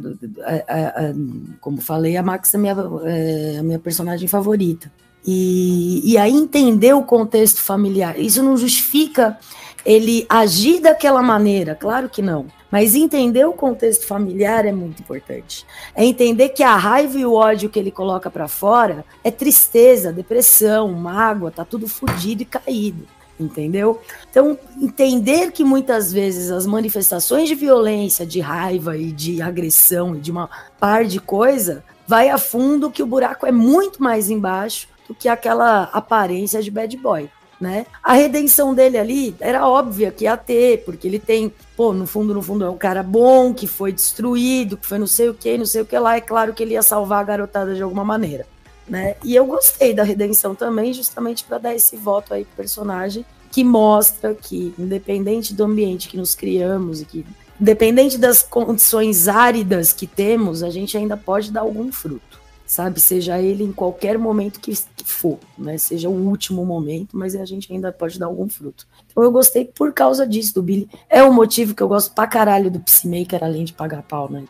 a- 0.44 0.74
a- 0.74 0.88
a- 1.08 1.14
como 1.60 1.80
falei, 1.80 2.16
a 2.16 2.22
Max 2.22 2.52
é 2.54 2.56
a 2.56 2.60
minha, 2.60 2.76
é 3.04 3.56
a 3.58 3.62
minha 3.62 3.78
personagem 3.78 4.28
favorita. 4.28 4.90
E, 5.26 6.02
e 6.04 6.16
aí 6.18 6.32
entender 6.32 6.92
o 6.94 7.02
contexto 7.02 7.60
familiar. 7.60 8.18
Isso 8.18 8.42
não 8.42 8.56
justifica 8.56 9.36
ele 9.86 10.26
agir 10.28 10.80
daquela 10.80 11.22
maneira, 11.22 11.76
claro 11.76 12.08
que 12.08 12.20
não. 12.20 12.46
Mas 12.68 12.96
entender 12.96 13.44
o 13.46 13.52
contexto 13.52 14.04
familiar 14.04 14.66
é 14.66 14.72
muito 14.72 15.00
importante. 15.00 15.64
É 15.94 16.04
entender 16.04 16.48
que 16.48 16.64
a 16.64 16.74
raiva 16.74 17.16
e 17.16 17.24
o 17.24 17.34
ódio 17.34 17.70
que 17.70 17.78
ele 17.78 17.92
coloca 17.92 18.28
pra 18.28 18.48
fora 18.48 19.04
é 19.22 19.30
tristeza, 19.30 20.12
depressão, 20.12 20.92
mágoa, 20.92 21.52
tá 21.52 21.64
tudo 21.64 21.86
fudido 21.86 22.42
e 22.42 22.44
caído, 22.44 23.06
entendeu? 23.38 24.00
Então, 24.28 24.58
entender 24.82 25.52
que 25.52 25.62
muitas 25.62 26.12
vezes 26.12 26.50
as 26.50 26.66
manifestações 26.66 27.48
de 27.48 27.54
violência, 27.54 28.26
de 28.26 28.40
raiva 28.40 28.96
e 28.96 29.12
de 29.12 29.40
agressão 29.40 30.16
e 30.16 30.18
de 30.18 30.32
uma 30.32 30.50
par 30.80 31.04
de 31.04 31.20
coisa 31.20 31.84
vai 32.08 32.28
a 32.28 32.38
fundo 32.38 32.90
que 32.90 33.02
o 33.02 33.06
buraco 33.06 33.46
é 33.46 33.52
muito 33.52 34.02
mais 34.02 34.30
embaixo 34.30 34.88
do 35.06 35.14
que 35.14 35.28
aquela 35.28 35.84
aparência 35.92 36.60
de 36.60 36.70
bad 36.70 36.96
boy. 36.96 37.30
Né? 37.58 37.86
A 38.02 38.12
redenção 38.12 38.74
dele 38.74 38.98
ali 38.98 39.34
era 39.40 39.66
óbvia 39.66 40.10
que 40.10 40.24
ia 40.24 40.36
ter, 40.36 40.84
porque 40.84 41.08
ele 41.08 41.18
tem, 41.18 41.50
pô, 41.74 41.92
no 41.94 42.06
fundo, 42.06 42.34
no 42.34 42.42
fundo, 42.42 42.66
é 42.66 42.68
um 42.68 42.76
cara 42.76 43.02
bom, 43.02 43.54
que 43.54 43.66
foi 43.66 43.92
destruído, 43.92 44.76
que 44.76 44.86
foi 44.86 44.98
não 44.98 45.06
sei 45.06 45.30
o 45.30 45.34
que, 45.34 45.56
não 45.56 45.64
sei 45.64 45.80
o 45.80 45.86
que 45.86 45.98
lá. 45.98 46.16
É 46.16 46.20
claro 46.20 46.52
que 46.52 46.62
ele 46.62 46.74
ia 46.74 46.82
salvar 46.82 47.20
a 47.20 47.24
garotada 47.24 47.74
de 47.74 47.82
alguma 47.82 48.04
maneira, 48.04 48.46
né? 48.86 49.16
E 49.24 49.34
eu 49.34 49.46
gostei 49.46 49.94
da 49.94 50.02
redenção 50.02 50.54
também, 50.54 50.92
justamente 50.92 51.44
para 51.44 51.56
dar 51.56 51.74
esse 51.74 51.96
voto 51.96 52.34
aí 52.34 52.44
pro 52.44 52.56
personagem, 52.56 53.24
que 53.50 53.64
mostra 53.64 54.34
que, 54.34 54.74
independente 54.78 55.54
do 55.54 55.64
ambiente 55.64 56.08
que 56.08 56.18
nos 56.18 56.34
criamos 56.34 57.00
e 57.00 57.06
que, 57.06 57.24
independente 57.58 58.18
das 58.18 58.42
condições 58.42 59.28
áridas 59.28 59.94
que 59.94 60.06
temos, 60.06 60.62
a 60.62 60.68
gente 60.68 60.94
ainda 60.98 61.16
pode 61.16 61.50
dar 61.50 61.62
algum 61.62 61.90
fruto 61.90 62.45
sabe? 62.66 63.00
Seja 63.00 63.40
ele 63.40 63.64
em 63.64 63.72
qualquer 63.72 64.18
momento 64.18 64.60
que, 64.60 64.74
for, 65.04 65.38
né? 65.56 65.78
Seja 65.78 66.08
o 66.08 66.12
último 66.12 66.66
momento, 66.66 67.16
mas 67.16 67.34
a 67.36 67.44
gente 67.44 67.72
ainda 67.72 67.92
pode 67.92 68.18
dar 68.18 68.26
algum 68.26 68.48
fruto. 68.48 68.86
Então 69.10 69.22
eu 69.22 69.30
gostei 69.30 69.64
por 69.64 69.92
causa 69.92 70.26
disso 70.26 70.54
do 70.54 70.62
Billy. 70.62 70.88
É 71.08 71.22
o 71.22 71.32
motivo 71.32 71.74
que 71.74 71.82
eu 71.82 71.88
gosto 71.88 72.12
pra 72.12 72.26
caralho 72.26 72.70
do 72.70 72.80
Peacemaker, 72.80 73.42
além 73.42 73.64
de 73.64 73.72
pagar 73.72 74.02
pau, 74.02 74.30
né? 74.30 74.44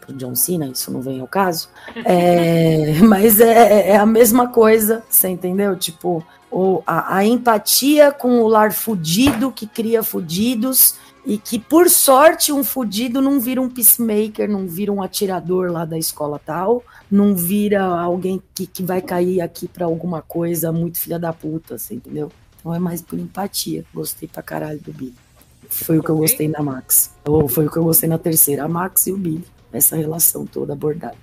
Pro 0.00 0.14
John 0.14 0.34
Cena, 0.34 0.66
isso 0.66 0.92
não 0.92 1.00
vem 1.02 1.20
ao 1.20 1.26
caso. 1.26 1.68
É, 2.04 3.00
mas 3.02 3.40
é, 3.40 3.90
é 3.90 3.96
a 3.96 4.06
mesma 4.06 4.48
coisa, 4.48 5.02
você 5.08 5.28
entendeu? 5.28 5.76
Tipo, 5.76 6.24
o, 6.50 6.82
a, 6.86 7.16
a 7.16 7.24
empatia 7.24 8.12
com 8.12 8.40
o 8.42 8.48
lar 8.48 8.72
fudido 8.72 9.50
que 9.50 9.66
cria 9.66 10.02
fudidos 10.02 10.94
e 11.26 11.38
que, 11.38 11.58
por 11.58 11.88
sorte, 11.88 12.52
um 12.52 12.62
fudido 12.62 13.20
não 13.22 13.40
vira 13.40 13.60
um 13.60 13.68
peacemaker, 13.68 14.48
não 14.48 14.66
vira 14.66 14.92
um 14.92 15.02
atirador 15.02 15.72
lá 15.72 15.84
da 15.84 15.98
escola 15.98 16.38
tal, 16.44 16.82
não 17.10 17.34
vira 17.34 17.82
alguém 17.82 18.42
que, 18.54 18.66
que 18.66 18.82
vai 18.82 19.00
cair 19.00 19.40
aqui 19.40 19.66
pra 19.66 19.86
alguma 19.86 20.20
coisa 20.20 20.70
muito 20.70 20.98
filha 20.98 21.18
da 21.18 21.32
puta, 21.32 21.78
você 21.78 21.94
entendeu? 21.94 22.30
Então 22.60 22.74
é 22.74 22.78
mais 22.78 23.00
por 23.00 23.18
empatia. 23.18 23.84
Gostei 23.92 24.28
pra 24.28 24.42
caralho 24.42 24.80
do 24.80 24.92
Billy. 24.92 25.14
Foi 25.68 25.98
o 25.98 26.02
que 26.02 26.10
eu 26.10 26.16
gostei 26.16 26.48
na 26.48 26.62
Max. 26.62 27.10
Ou 27.24 27.48
foi 27.48 27.66
o 27.66 27.70
que 27.70 27.76
eu 27.76 27.84
gostei 27.84 28.08
na 28.08 28.18
terceira, 28.18 28.64
a 28.64 28.68
Max 28.68 29.06
e 29.06 29.12
o 29.12 29.16
Billy. 29.16 29.44
Essa 29.72 29.96
relação 29.96 30.46
toda 30.46 30.72
abordada. 30.72 31.16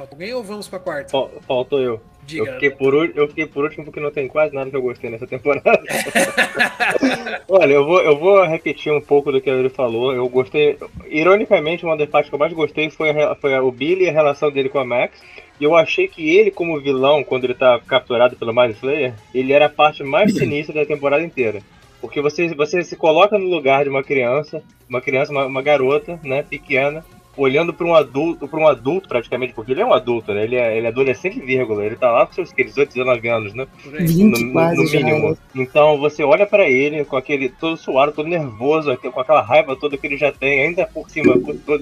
Falta 0.00 0.14
alguém 0.14 0.32
ou 0.32 0.42
vamos 0.42 0.66
pra 0.66 0.78
quarta? 0.78 1.10
Fal- 1.10 1.30
Faltou 1.46 1.78
eu. 1.78 2.00
Diga. 2.24 2.44
Eu 2.46 2.52
fiquei, 2.54 2.70
por, 2.70 2.94
eu 2.94 3.28
fiquei 3.28 3.46
por 3.46 3.64
último 3.64 3.84
porque 3.84 4.00
não 4.00 4.10
tem 4.10 4.28
quase 4.28 4.54
nada 4.54 4.70
que 4.70 4.76
eu 4.76 4.80
gostei 4.80 5.10
nessa 5.10 5.26
temporada. 5.26 5.68
Olha, 7.48 7.72
eu 7.74 7.84
vou, 7.84 8.00
eu 8.00 8.16
vou 8.18 8.42
repetir 8.46 8.90
um 8.92 9.00
pouco 9.00 9.30
do 9.30 9.40
que 9.42 9.50
ele 9.50 9.68
falou. 9.68 10.14
Eu 10.14 10.26
gostei. 10.28 10.78
Ironicamente, 11.06 11.84
uma 11.84 11.96
das 11.98 12.08
partes 12.08 12.30
que 12.30 12.34
eu 12.34 12.38
mais 12.38 12.52
gostei 12.52 12.88
foi, 12.88 13.10
a 13.10 13.34
foi 13.34 13.54
a- 13.54 13.62
o 13.62 13.70
Billy 13.70 14.04
e 14.04 14.08
a 14.08 14.12
relação 14.12 14.50
dele 14.50 14.68
com 14.70 14.78
a 14.78 14.84
Max. 14.84 15.20
E 15.60 15.64
eu 15.64 15.74
achei 15.74 16.08
que 16.08 16.34
ele, 16.34 16.50
como 16.50 16.80
vilão, 16.80 17.22
quando 17.22 17.44
ele 17.44 17.54
tá 17.54 17.78
capturado 17.86 18.36
pelo 18.36 18.54
Mind 18.54 18.74
Flayer, 18.76 19.12
ele 19.34 19.52
era 19.52 19.66
a 19.66 19.70
parte 19.70 20.02
mais 20.02 20.32
sinistra 20.38 20.74
da 20.74 20.86
temporada 20.86 21.22
inteira. 21.22 21.60
Porque 22.00 22.22
você, 22.22 22.48
você 22.54 22.82
se 22.82 22.96
coloca 22.96 23.36
no 23.38 23.46
lugar 23.50 23.84
de 23.84 23.90
uma 23.90 24.02
criança, 24.02 24.62
uma 24.88 25.02
criança, 25.02 25.30
uma, 25.30 25.44
uma 25.44 25.60
garota, 25.60 26.18
né, 26.24 26.42
pequena, 26.42 27.04
olhando 27.36 27.72
para 27.72 27.86
um 27.86 27.94
adulto, 27.94 28.48
para 28.48 28.58
um 28.58 28.66
adulto 28.66 29.08
praticamente, 29.08 29.52
porque 29.54 29.72
ele 29.72 29.80
é 29.80 29.86
um 29.86 29.92
adulto, 29.92 30.32
né? 30.34 30.44
Ele 30.44 30.56
é, 30.56 30.76
ele 30.76 30.86
é 30.86 30.88
adolescente, 30.90 31.40
vírgula. 31.40 31.84
Ele 31.84 31.96
tá 31.96 32.10
lá 32.10 32.26
com 32.26 32.32
seus 32.32 32.52
que, 32.52 32.64
18, 32.64 32.92
19 32.92 33.28
anos, 33.28 33.54
né? 33.54 33.66
Por 33.82 33.94
aí. 33.96 34.06
20 34.06 34.44
no, 34.44 34.52
quase 34.52 34.76
no 34.76 34.86
já. 34.86 34.98
mínimo. 34.98 35.38
Então 35.54 35.98
você 35.98 36.22
olha 36.22 36.46
pra 36.46 36.68
ele 36.68 37.04
com 37.04 37.16
aquele 37.16 37.48
todo 37.48 37.76
suado, 37.76 38.12
todo 38.12 38.28
nervoso, 38.28 38.96
com 38.96 39.20
aquela 39.20 39.40
raiva 39.40 39.76
toda 39.76 39.96
que 39.96 40.06
ele 40.06 40.16
já 40.16 40.32
tem, 40.32 40.62
ainda 40.66 40.86
por 40.86 41.08
cima, 41.10 41.34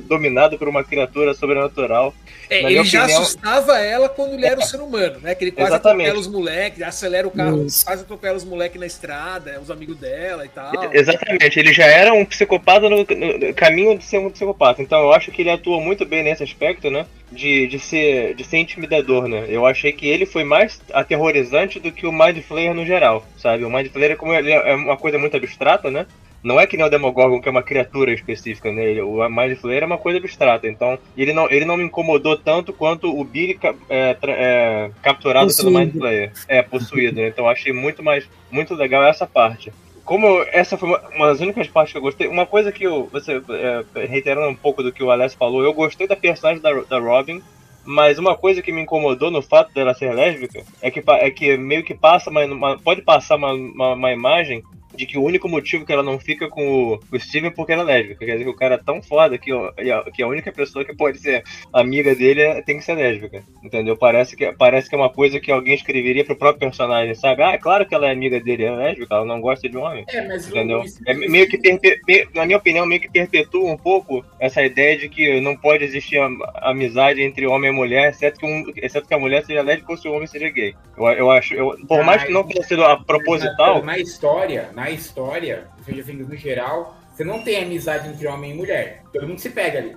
dominado 0.07 0.59
por 0.59 0.69
uma 0.69 0.85
criatura 0.85 1.35
sobrenatural. 1.35 2.15
É, 2.51 2.63
ele 2.63 2.85
já 2.85 3.01
opinião- 3.03 3.23
assustava 3.23 3.79
ela 3.79 4.09
quando 4.09 4.35
ele 4.35 4.47
era 4.47 4.59
um 4.59 4.63
ser 4.63 4.81
humano, 4.81 5.19
né? 5.21 5.35
Que 5.35 5.45
ele 5.45 5.53
quase 5.53 5.71
Exatamente. 5.71 6.09
atropela 6.11 6.21
os 6.21 6.27
moleques, 6.33 6.83
acelera 6.83 7.29
o 7.29 7.31
carro, 7.31 7.67
Isso. 7.67 7.85
quase 7.85 8.03
atropela 8.03 8.37
os 8.37 8.45
moleques 8.45 8.81
na 8.81 8.87
estrada, 8.87 9.61
os 9.61 9.71
amigos 9.71 9.97
dela 9.97 10.45
e 10.45 10.49
tal. 10.49 10.73
Exatamente, 10.93 11.59
ele 11.59 11.73
já 11.73 11.87
era 11.87 12.13
um 12.13 12.25
psicopata 12.25 12.89
no, 12.89 12.99
no 12.99 13.55
caminho 13.55 13.99
de 13.99 14.05
ser 14.05 14.19
um 14.19 14.31
psicopata. 14.31 14.81
Então 14.83 15.01
eu 15.01 15.13
acho 15.13 15.31
que 15.31 15.38
ele 15.43 15.51
atua 15.51 15.81
muito 15.81 16.05
bem 16.05 16.23
nesse 16.23 16.43
aspecto, 16.43 16.91
né? 16.91 17.07
De, 17.31 17.67
de, 17.67 17.79
ser, 17.79 18.35
de 18.35 18.45
ser 18.45 18.59
intimidador, 18.59 19.29
né? 19.29 19.47
Eu 19.49 19.67
achei 19.67 19.93
que 19.93 20.07
ele 20.07 20.27
foi 20.27 20.45
mais 20.45 20.81
aterrorizante 20.93 21.79
do 21.79 21.93
que 21.93 22.07
o 22.07 22.13
Mind 22.13 22.39
Flayer 22.39 22.75
no 22.75 22.87
geral, 22.87 23.27
sabe? 23.37 23.65
O 23.65 23.71
Mind 23.71 23.89
Flayer, 23.89 24.17
como 24.17 24.33
ele 24.33 24.51
é 24.51 24.75
uma 24.75 24.97
coisa 24.97 25.19
muito 25.19 25.37
abstrata, 25.37 25.91
né? 25.91 26.07
Não 26.43 26.59
é 26.61 26.67
que 26.67 26.77
nem 26.77 26.87
o 26.87 26.89
Demogorgon, 26.89 27.41
que 27.41 27.49
é 27.49 27.51
uma 27.51 27.63
criatura 27.63 28.13
específica, 28.13 28.71
né? 28.73 29.03
O 29.03 29.29
Mind 29.29 29.59
Flayer 29.59 29.83
é 29.83 29.87
uma 29.87 29.99
coisa 29.99 30.19
abstrata. 30.19 30.69
Então, 30.69 30.99
ele 31.17 31.33
não, 31.33 31.51
ele 31.51 31.65
não 31.65 31.77
me 31.77 31.85
incomodou 31.85 32.37
tanto 32.37 32.73
quanto 32.73 33.09
o 33.09 33.25
Billy 33.25 33.59
é, 33.89 34.17
é, 34.23 34.91
capturado 35.03 35.49
pelo 35.49 35.73
Possuído. 35.73 35.79
Mind 35.79 35.93
Flayer. 35.97 36.33
É, 36.47 36.63
possuído, 36.63 37.17
né? 37.17 37.29
Então, 37.29 37.45
eu 37.45 37.51
achei 37.51 37.73
muito 37.73 38.03
mais 38.03 38.29
muito 38.51 38.75
legal 38.75 39.05
essa 39.05 39.27
parte 39.27 39.73
como 40.09 40.43
essa 40.53 40.79
foi 40.79 40.89
uma, 40.89 41.01
uma 41.15 41.27
das 41.27 41.41
únicas 41.41 41.69
partes 41.69 41.93
que 41.93 41.99
eu 41.99 42.03
gostei, 42.03 42.29
uma 42.29 42.47
coisa 42.47 42.73
que 42.73 42.83
eu, 42.83 43.11
você, 43.13 43.43
é, 43.51 44.07
reiterando 44.07 44.49
um 44.49 44.55
pouco 44.55 44.83
do 44.83 44.91
que 44.91 45.03
o 45.03 45.11
Alex 45.11 45.35
falou, 45.35 45.63
eu 45.63 45.75
gostei 45.75 46.09
da 46.09 46.17
personagem 46.17 46.63
da, 46.63 46.73
da 46.73 46.99
Robin, 46.99 47.43
mas 47.85 48.19
uma 48.19 48.35
coisa 48.35 48.63
que 48.63 48.73
me 48.73 48.81
incomodou 48.81 49.31
no 49.31 49.43
fato 49.43 49.71
dela 49.75 49.93
ser 49.93 50.15
lésbica 50.15 50.65
é 50.81 50.91
que, 50.91 51.03
é 51.07 51.31
que 51.31 51.59
meio 51.59 51.85
que 51.85 51.95
passa 51.95 52.31
uma- 52.31 52.79
pode 52.79 53.03
passar 53.03 53.37
uma, 53.37 53.53
uma, 53.53 53.93
uma 53.93 54.11
imagem 54.11 54.65
de 54.95 55.07
que 55.07 55.19
o 55.19 55.23
único 55.23 55.49
motivo 55.49 55.85
que 55.85 55.93
ela 55.93 56.03
não 56.03 56.19
fica 56.19 56.49
com 56.49 56.67
o, 56.95 57.01
o 57.13 57.21
Steven 57.21 57.49
é 57.51 57.53
porque 57.53 57.73
ela 57.73 57.83
é 57.83 57.99
lésbica. 57.99 58.25
Quer 58.25 58.33
dizer 58.33 58.45
que 58.45 58.51
o 58.51 58.57
cara 58.57 58.75
é 58.77 58.79
tão 58.79 59.03
foda 59.03 59.37
que, 59.39 59.51
e 59.53 60.11
que 60.13 60.23
a 60.23 60.27
única 60.29 60.51
pessoa 60.53 60.85
que 60.85 60.95
pode 60.97 61.19
ser 61.19 61.43
amiga 61.73 62.15
dele 62.15 62.41
é- 62.43 62.63
tem 62.63 62.79
que 62.79 62.85
ser 62.85 62.95
lésbica. 62.95 63.43
Entendeu? 63.63 63.97
Parece 63.97 64.37
que, 64.37 64.51
parece 64.53 64.89
que 64.89 64.95
é 64.95 64.99
uma 64.99 65.11
coisa 65.11 65.39
que 65.41 65.51
alguém 65.53 65.75
escreveria 65.75 66.25
pro 66.25 66.37
próprio 66.37 66.61
personagem, 66.61 67.15
sabe? 67.15 67.43
Ah, 67.43 67.53
é 67.53 67.59
claro 67.59 67.87
que 67.87 67.95
ela 67.95 68.09
é 68.09 68.13
amiga 68.13 68.41
dele, 68.41 68.65
é 68.65 68.71
lésbica, 68.75 69.15
ela 69.15 69.25
não 69.25 69.41
gosta 69.41 69.69
de 69.69 69.77
homem. 69.77 70.05
É, 70.09 70.27
mas 70.27 70.49
Entendeu? 70.49 70.83
isso- 70.83 71.01
É 71.07 71.15
meio 71.15 71.49
que, 71.49 71.59
perpe- 71.59 72.01
me- 72.07 72.27
na 72.35 72.47
minha 72.47 72.59
opinião, 72.59 72.87
meio 72.87 73.01
que 73.01 73.11
perpetua 73.11 73.71
um 73.71 73.77
pouco 73.77 74.25
essa 74.41 74.63
ideia 74.63 74.97
de 74.97 75.09
que 75.09 75.41
não 75.41 75.57
pode 75.57 75.85
existir 75.85 76.19
am- 76.19 76.39
amizade 76.57 77.23
entre 77.23 77.47
homem 77.47 77.71
e 77.71 77.75
mulher, 77.75 78.11
exceto 78.11 78.41
que, 78.41 78.47
um, 78.47 78.73
exceto 78.77 79.07
que 79.07 79.15
a 79.15 79.19
mulher 79.19 79.45
seja 79.45 79.63
lésbica 79.63 79.93
ou 79.93 79.99
se 79.99 80.09
o 80.09 80.13
homem 80.13 80.27
seja 80.27 80.49
gay. 80.49 80.75
Eu, 80.97 81.05
eu 81.09 81.31
acho, 81.31 81.55
eu- 81.55 81.77
por 81.87 82.03
mais 82.05 82.25
que 82.25 82.33
não 82.33 82.43
tenha 82.45 82.63
sido 82.65 82.85
a 82.85 82.97
proposital, 83.05 83.81
Na, 83.81 83.93
na 83.93 83.99
história, 83.99 84.71
na 84.79 84.91
história, 84.91 85.67
seja 85.85 86.05
Things 86.05 86.29
no 86.29 86.37
geral, 86.37 86.97
você 87.13 87.25
não 87.25 87.43
tem 87.43 87.65
amizade 87.65 88.09
entre 88.09 88.29
homem 88.29 88.53
e 88.53 88.55
mulher. 88.55 89.03
Todo 89.13 89.27
mundo 89.27 89.41
se 89.41 89.51
pega 89.51 89.81
ali. 89.81 89.97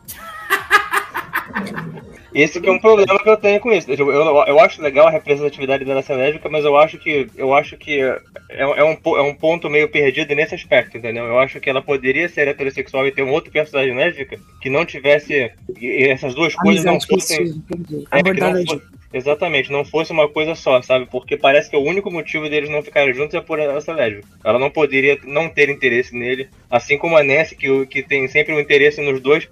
esse 2.34 2.60
que 2.60 2.68
é 2.68 2.72
um 2.72 2.80
problema 2.80 3.20
que 3.20 3.30
eu 3.30 3.38
tenho 3.38 3.60
com 3.60 3.72
isso. 3.72 3.92
Eu, 3.92 4.12
eu, 4.12 4.44
eu 4.48 4.60
acho 4.60 4.82
legal 4.82 5.08
a 5.08 5.12
representatividade 5.12 5.86
dela 5.86 6.02
ser 6.02 6.16
lésbica, 6.16 6.50
mas 6.50 6.66
eu 6.66 6.76
acho 6.76 6.98
que 6.98 7.30
eu 7.38 7.54
acho 7.54 7.78
que 7.78 8.02
é, 8.02 8.20
é, 8.50 8.84
um, 8.84 8.98
é 9.18 9.22
um 9.22 9.36
ponto 9.36 9.70
meio 9.70 9.88
perdido 9.88 10.34
nesse 10.34 10.56
aspecto, 10.56 10.98
entendeu? 10.98 11.26
Eu 11.26 11.38
acho 11.38 11.60
que 11.60 11.70
ela 11.70 11.84
poderia 11.84 12.28
ser 12.28 12.48
heterossexual 12.48 13.06
e 13.06 13.12
ter 13.12 13.22
um 13.22 13.32
outro 13.32 13.52
personagem 13.52 13.96
lésbica 13.96 14.40
que 14.60 14.70
não 14.72 14.84
tivesse 14.84 15.52
essas 15.80 16.34
duas 16.34 16.56
coisas 16.56 16.84
não 16.84 17.00
fossem. 17.00 17.64
É, 18.10 18.24
que 18.24 18.82
Exatamente, 19.14 19.72
não 19.72 19.84
fosse 19.84 20.12
uma 20.12 20.28
coisa 20.28 20.56
só, 20.56 20.82
sabe? 20.82 21.06
Porque 21.06 21.36
parece 21.36 21.70
que 21.70 21.76
o 21.76 21.84
único 21.84 22.10
motivo 22.10 22.50
deles 22.50 22.70
não 22.70 22.82
ficarem 22.82 23.14
juntos 23.14 23.36
é 23.36 23.42
por 23.42 23.60
ser 23.82 23.94
lésbica. 23.94 24.28
Ela 24.44 24.58
não 24.58 24.70
poderia 24.70 25.18
não 25.24 25.50
ter 25.50 25.70
interesse 25.70 26.16
nele, 26.16 26.50
assim 26.70 26.98
como 26.98 27.18
a 27.18 27.24
Nancy, 27.24 27.56
que, 27.56 27.86
que 27.88 28.02
tem 28.02 28.28
sempre 28.28 28.54
um 28.54 28.60
interesse 28.60 29.02
nos 29.02 29.20
dois, 29.20 29.50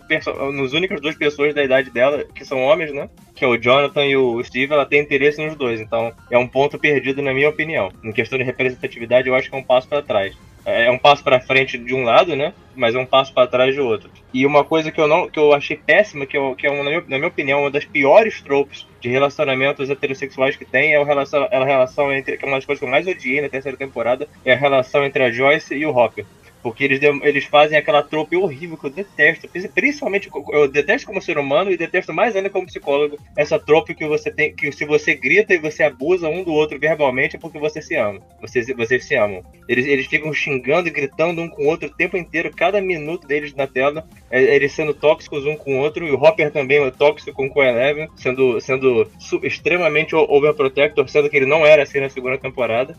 nos 0.54 0.74
únicos 0.74 1.02
duas 1.02 1.16
pessoas 1.16 1.54
da 1.54 1.64
idade 1.64 1.90
dela, 1.92 2.26
que 2.34 2.46
são 2.46 2.62
homens, 2.64 2.94
né? 2.94 3.10
Que 3.36 3.44
é 3.44 3.48
o 3.48 3.58
Jonathan 3.58 4.06
e 4.06 4.16
o 4.16 4.42
Steve, 4.44 4.74
ela 4.74 4.86
tem 4.86 5.02
interesse 5.02 5.44
nos 5.46 5.56
dois. 5.56 5.82
Então, 5.82 6.14
é 6.32 6.38
um 6.38 6.48
ponto 6.48 6.80
perdido 6.80 7.22
na 7.22 7.34
minha 7.34 7.50
opinião. 7.50 7.92
Em 8.04 8.12
questão 8.12 8.38
de 8.38 8.44
representatividade, 8.44 9.28
eu 9.28 9.36
acho 9.36 9.50
que 9.50 9.56
é 9.56 9.60
um 9.60 9.64
passo 9.64 9.88
para 9.88 10.02
trás. 10.02 10.36
É 10.66 10.86
é 10.86 10.92
um 10.92 10.98
passo 10.98 11.24
para 11.24 11.40
frente 11.40 11.78
de 11.78 11.94
um 11.94 12.04
lado, 12.04 12.36
né? 12.36 12.54
Mas 12.76 12.96
é 12.96 13.00
um 13.00 13.06
passo 13.06 13.34
para 13.34 13.48
trás 13.48 13.74
de 13.74 13.82
outro. 13.82 14.10
E 14.34 14.46
uma 14.46 14.64
coisa 14.64 14.92
que 14.92 15.00
eu 15.00 15.08
não, 15.08 15.30
que 15.30 15.40
eu 15.40 15.54
achei 15.54 15.78
péssima, 15.78 16.26
que, 16.26 16.38
eu, 16.38 16.56
que 16.56 16.68
é 16.68 16.72
na, 16.72 16.90
minha, 16.90 17.04
na 17.08 17.18
minha 17.18 17.28
opinião 17.28 17.62
uma 17.62 17.72
das 17.72 17.86
piores 17.86 18.42
tropes 18.42 18.88
de 19.00 19.10
relacionamentos 19.10 19.90
heterossexuais 19.90 20.56
que 20.56 20.66
tem 20.66 20.94
é 20.94 21.00
o 21.00 21.04
relação, 21.04 21.48
é 21.50 21.58
a 21.58 21.66
relação 21.66 22.14
entre, 22.14 22.38
que 22.38 22.46
é 22.46 22.48
uma 22.48 22.58
das 22.58 22.66
coisas 22.66 22.80
que 22.80 22.86
eu 22.86 22.92
mais 22.92 23.08
odiei 23.08 23.42
na 23.42 23.50
terceira 23.50 23.78
temporada, 23.78 24.28
é 24.44 24.54
a 24.54 24.58
relação 24.58 25.04
entre 25.06 25.24
a 25.24 25.32
Joyce 25.32 25.76
e 25.76 25.86
o 25.86 25.96
Hopper. 25.96 26.26
Porque 26.62 26.84
eles, 26.84 27.00
eles 27.24 27.46
fazem 27.46 27.78
aquela 27.78 28.04
trope 28.04 28.36
horrível 28.36 28.78
que 28.78 28.86
eu 28.86 28.90
detesto. 28.90 29.48
Pri- 29.48 29.70
Principalmente, 29.70 30.30
eu 30.52 30.68
detesto 30.68 31.08
como 31.08 31.22
ser 31.22 31.38
humano 31.38 31.72
e 31.72 31.78
detesto 31.78 32.14
mais 32.14 32.36
ainda 32.36 32.50
como 32.50 32.66
psicólogo. 32.66 33.18
Essa 33.38 33.58
trope 33.58 33.96
que 33.96 34.06
você 34.06 34.30
tem, 34.30 34.54
que 34.54 34.72
se 34.72 34.86
você 34.86 35.14
grita 35.16 35.54
e 35.54 35.58
você 35.58 35.84
abusa 35.84 36.28
um 36.28 36.44
do 36.44 36.52
outro 36.52 36.78
verbalmente 36.80 37.36
é 37.36 37.40
porque 37.40 37.58
você 37.60 37.82
se 37.82 37.96
ama. 37.96 38.20
Vocês, 38.42 38.68
vocês 38.76 39.06
se 39.06 39.16
amam. 39.16 39.44
Eles, 39.68 39.86
eles 39.86 40.08
ficam 40.08 40.34
xingando 40.34 40.88
e 40.88 40.92
gritando 40.92 41.42
um 41.42 41.50
com 41.50 41.64
o 41.64 41.68
outro 41.68 41.88
o 41.88 41.96
tempo 41.96 42.18
inteiro, 42.18 42.52
cada 42.54 42.82
minuto 42.82 43.26
deles 43.28 43.54
na 43.54 43.66
tela, 43.66 44.06
é, 44.30 44.42
eles 44.56 44.74
sendo 44.74 44.94
tóxicos 44.94 45.46
um 45.46 45.56
com 45.56 45.78
o 45.78 45.80
outro. 45.80 46.06
E 46.06 46.12
o 46.12 46.22
Hopper 46.22 46.52
também 46.52 46.84
é 46.84 46.92
tóxico 46.92 47.48
com 47.48 47.60
o 47.60 47.64
Eleven, 47.64 48.10
sendo, 48.16 48.60
sendo 48.60 49.10
extremamente 49.44 50.16
overprotector, 50.16 51.08
sendo 51.08 51.30
que 51.30 51.38
ele 51.38 51.46
não 51.46 51.66
era 51.66 51.84
assim 51.84 52.00
na 52.00 52.10
segunda 52.10 52.38
temporada 52.38 52.96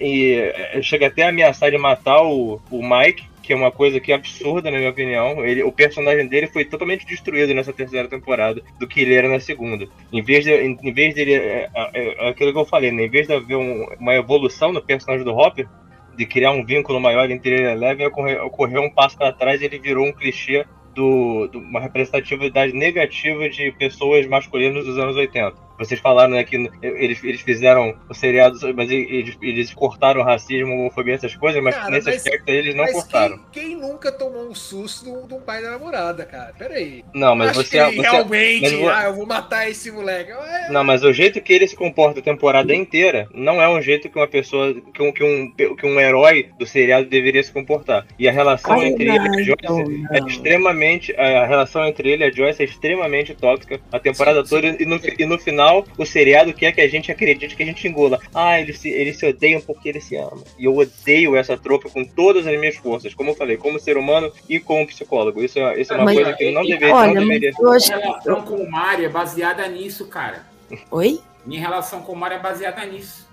e 0.00 0.34
eh, 0.34 0.80
chega 0.82 1.06
até 1.06 1.22
a 1.22 1.28
ameaçar 1.28 1.70
de 1.70 1.78
matar 1.78 2.22
o, 2.22 2.60
o 2.70 2.82
Mike, 2.82 3.24
que 3.42 3.52
é 3.52 3.56
uma 3.56 3.70
coisa 3.70 4.00
que 4.00 4.10
é 4.10 4.14
absurda, 4.14 4.70
na 4.70 4.78
minha 4.78 4.90
opinião. 4.90 5.44
Ele, 5.44 5.62
o 5.62 5.70
personagem 5.70 6.26
dele 6.26 6.46
foi 6.46 6.64
totalmente 6.64 7.06
destruído 7.06 7.52
nessa 7.54 7.72
terceira 7.72 8.08
temporada 8.08 8.62
do 8.80 8.88
que 8.88 9.00
ele 9.00 9.14
era 9.14 9.28
na 9.28 9.38
segunda. 9.38 9.86
Em 10.12 10.22
vez, 10.22 10.44
de, 10.44 10.52
em, 10.52 10.76
em 10.82 10.92
vez 10.92 11.14
dele. 11.14 11.34
É, 11.34 11.70
é, 11.74 12.26
é 12.26 12.28
aquilo 12.30 12.52
que 12.52 12.58
eu 12.58 12.64
falei, 12.64 12.90
né? 12.90 13.04
Em 13.04 13.10
vez 13.10 13.26
de 13.26 13.34
haver 13.34 13.56
um- 13.56 13.86
uma 14.00 14.14
evolução 14.14 14.72
no 14.72 14.80
personagem 14.80 15.24
do 15.24 15.36
Hopper, 15.36 15.68
de 16.16 16.24
criar 16.26 16.52
um 16.52 16.64
vínculo 16.64 17.00
maior 17.00 17.30
entre 17.30 17.54
ele 17.54 17.62
e 17.64 17.72
Eleven, 17.72 18.06
ocorreu, 18.06 18.46
ocorreu 18.46 18.82
um 18.82 18.90
passo 18.90 19.18
para 19.18 19.32
trás 19.32 19.60
e 19.60 19.64
ele 19.66 19.78
virou 19.78 20.06
um 20.06 20.12
clichê 20.12 20.64
do, 20.94 21.48
de 21.48 21.58
uma 21.58 21.80
representatividade 21.80 22.72
negativa 22.72 23.48
de 23.48 23.72
pessoas 23.72 24.26
masculinas 24.26 24.84
dos 24.84 24.96
anos 24.96 25.16
80. 25.16 25.56
Vocês 25.78 26.00
falaram 26.00 26.32
né, 26.34 26.44
que 26.44 26.56
eles, 26.82 27.22
eles 27.24 27.40
fizeram 27.40 27.94
o 28.08 28.14
seriado, 28.14 28.58
mas 28.74 28.90
eles, 28.90 29.36
eles 29.42 29.74
cortaram 29.74 30.20
o 30.20 30.24
racismo, 30.24 30.72
a 30.72 30.76
homofobia, 30.76 31.14
essas 31.14 31.34
coisas, 31.36 31.62
mas 31.62 31.74
Cara, 31.74 31.90
nesse 31.90 32.06
mas- 32.06 32.16
aspecto 32.16 32.48
eles 32.48 32.74
não 32.74 32.84
Mas 32.84 32.92
cortaram. 32.92 33.40
Quem, 33.52 33.68
quem 33.68 33.76
nunca 33.76 34.12
tomou 34.12 34.48
um 34.48 34.54
susto 34.54 35.26
de 35.26 35.34
um- 35.34 35.40
pai 35.40 35.60
da 35.62 35.72
namorada, 35.72 36.24
cara? 36.24 36.52
Pera 36.58 36.74
aí. 36.74 37.04
Não, 37.14 37.34
mas 37.34 37.50
Acho 37.50 37.62
você, 37.62 37.78
ele 37.78 37.96
você 37.96 38.02
realmente, 38.02 38.62
mas 38.62 38.72
vo- 38.72 38.88
ah, 38.88 39.04
eu 39.04 39.14
vou 39.14 39.26
matar 39.26 39.68
esse 39.68 39.90
moleque. 39.90 40.30
É, 40.32 40.70
Não, 40.70 40.82
mas 40.82 41.02
o 41.04 41.12
jeito 41.12 41.40
que 41.42 41.52
ele 41.52 41.66
se 41.68 41.76
comporta 41.76 42.20
a 42.20 42.22
temporada 42.22 42.74
inteira 42.74 43.28
não 43.34 43.60
é 43.60 43.68
um 43.68 43.82
jeito 43.82 44.08
que 44.08 44.16
uma 44.18 44.26
pessoa, 44.28 44.72
que 44.72 45.02
um, 45.02 45.12
que 45.12 45.22
um, 45.22 45.74
que 45.76 45.86
um 45.86 46.00
herói 46.00 46.48
do 46.58 46.64
seriado 46.66 47.06
deveria 47.08 47.42
se 47.42 47.52
comportar. 47.52 48.06
E 48.18 48.26
a 48.28 48.32
relação 48.32 48.80
Ai, 48.80 48.86
entre 48.88 49.04
ele 49.04 49.12
e 49.16 49.18
a 49.18 49.24
não, 49.24 49.44
Joyce 49.44 50.06
é 50.12 50.20
não. 50.20 50.26
extremamente. 50.28 51.14
A 51.16 51.46
relação 51.46 51.84
entre 51.86 52.10
ele 52.10 52.24
e 52.24 52.28
a 52.28 52.30
Joyce 52.30 52.62
é 52.62 52.64
extremamente 52.64 53.34
tóxica 53.34 53.80
a 53.92 53.98
temporada 53.98 54.42
Sim, 54.44 54.48
toda. 54.50 54.66
E 54.82 54.86
no, 54.86 55.00
e 55.18 55.26
no 55.26 55.38
final, 55.38 55.63
o 55.98 56.04
seriado 56.04 56.52
quer 56.52 56.72
que 56.72 56.80
a 56.80 56.88
gente 56.88 57.10
acredite 57.10 57.56
que 57.56 57.62
a 57.62 57.66
gente 57.66 57.86
engula. 57.86 58.18
Ah, 58.34 58.60
eles 58.60 58.78
se, 58.78 58.88
eles 58.90 59.18
se 59.18 59.26
odeiam 59.26 59.60
porque 59.60 59.88
eles 59.88 60.04
se 60.04 60.16
amam. 60.16 60.42
E 60.58 60.64
eu 60.64 60.76
odeio 60.76 61.36
essa 61.36 61.56
tropa 61.56 61.88
com 61.88 62.04
todas 62.04 62.46
as 62.46 62.58
minhas 62.58 62.76
forças. 62.76 63.14
Como 63.14 63.30
eu 63.30 63.34
falei, 63.34 63.56
como 63.56 63.78
ser 63.78 63.96
humano 63.96 64.32
e 64.48 64.58
como 64.60 64.86
psicólogo. 64.86 65.42
Isso 65.42 65.58
é, 65.58 65.80
isso 65.80 65.92
é 65.92 65.96
uma 65.96 66.04
Mas- 66.06 66.16
coisa 66.16 66.32
que 66.34 66.50
não 66.50 66.62
deveria. 66.62 66.94
Olha, 66.94 67.14
não 67.14 67.26
deveria. 67.28 67.52
eu 67.58 67.72
A 67.72 67.76
acho 67.76 67.92
que. 67.92 67.98
relação 67.98 68.42
com 68.42 68.54
o 68.56 68.70
Mario 68.70 69.06
é 69.06 69.08
baseada 69.08 69.66
nisso, 69.68 70.06
cara. 70.06 70.46
Oi? 70.90 71.20
Minha 71.46 71.60
relação 71.60 72.00
com 72.02 72.12
o 72.12 72.16
Mario 72.16 72.36
é 72.38 72.40
baseada 72.40 72.84
nisso. 72.86 73.28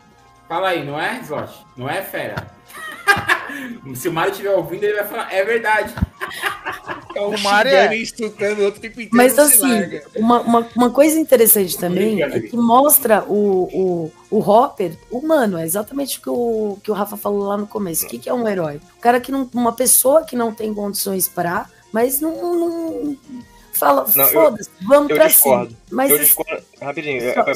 Fala 0.47 0.69
aí, 0.69 0.83
não 0.83 0.99
é, 0.99 1.21
Zote? 1.23 1.53
Não 1.77 1.89
é, 1.89 2.01
fera? 2.01 2.35
Se 3.95 4.07
o 4.07 4.13
Mario 4.13 4.31
estiver 4.31 4.51
ouvindo, 4.51 4.83
ele 4.83 4.93
vai 4.93 5.07
falar, 5.07 5.33
é 5.33 5.43
verdade. 5.43 5.93
é 7.15 7.21
um 7.21 7.35
O 7.35 7.39
Mario 7.41 7.71
é- 7.73 7.97
insultando 7.97 8.61
o 8.61 8.65
outro 8.65 8.79
tempo 8.79 9.01
inteiro. 9.01 9.15
Mas 9.17 9.37
assim, 9.37 9.99
uma, 10.15 10.39
uma, 10.41 10.67
uma 10.75 10.89
coisa 10.91 11.19
interessante 11.19 11.77
também 11.77 12.21
é 12.21 12.39
que 12.39 12.55
mostra 12.55 13.23
o, 13.27 14.11
o, 14.29 14.37
o 14.37 14.39
Hopper 14.39 14.97
humano, 15.11 15.57
é 15.57 15.65
exatamente 15.65 16.19
o 16.19 16.21
que 16.21 16.29
o, 16.29 16.77
que 16.83 16.91
o 16.91 16.93
Rafa 16.93 17.17
falou 17.17 17.43
lá 17.47 17.57
no 17.57 17.67
começo. 17.67 18.05
O 18.05 18.09
que, 18.09 18.17
que 18.19 18.29
é 18.29 18.33
um 18.33 18.47
herói? 18.47 18.79
O 18.97 19.01
cara 19.01 19.19
que 19.19 19.31
não. 19.31 19.49
Uma 19.53 19.73
pessoa 19.73 20.23
que 20.23 20.35
não 20.35 20.53
tem 20.53 20.73
condições 20.73 21.27
pra, 21.27 21.67
mas 21.91 22.21
não. 22.21 22.55
não 22.55 23.17
fala, 23.73 24.05
foda-se, 24.07 24.69
vamos 24.87 25.09
eu 25.09 25.15
pra 25.17 25.27
discordo. 25.27 25.67
cima. 25.67 25.79
Mas 25.91 26.09
eu 26.11 26.15
assim, 26.15 26.25
discordo. 26.25 26.63
Rapidinho. 26.81 27.21
é- 27.23 27.33
só, 27.33 27.41
é- 27.41 27.51
é- 27.51 27.55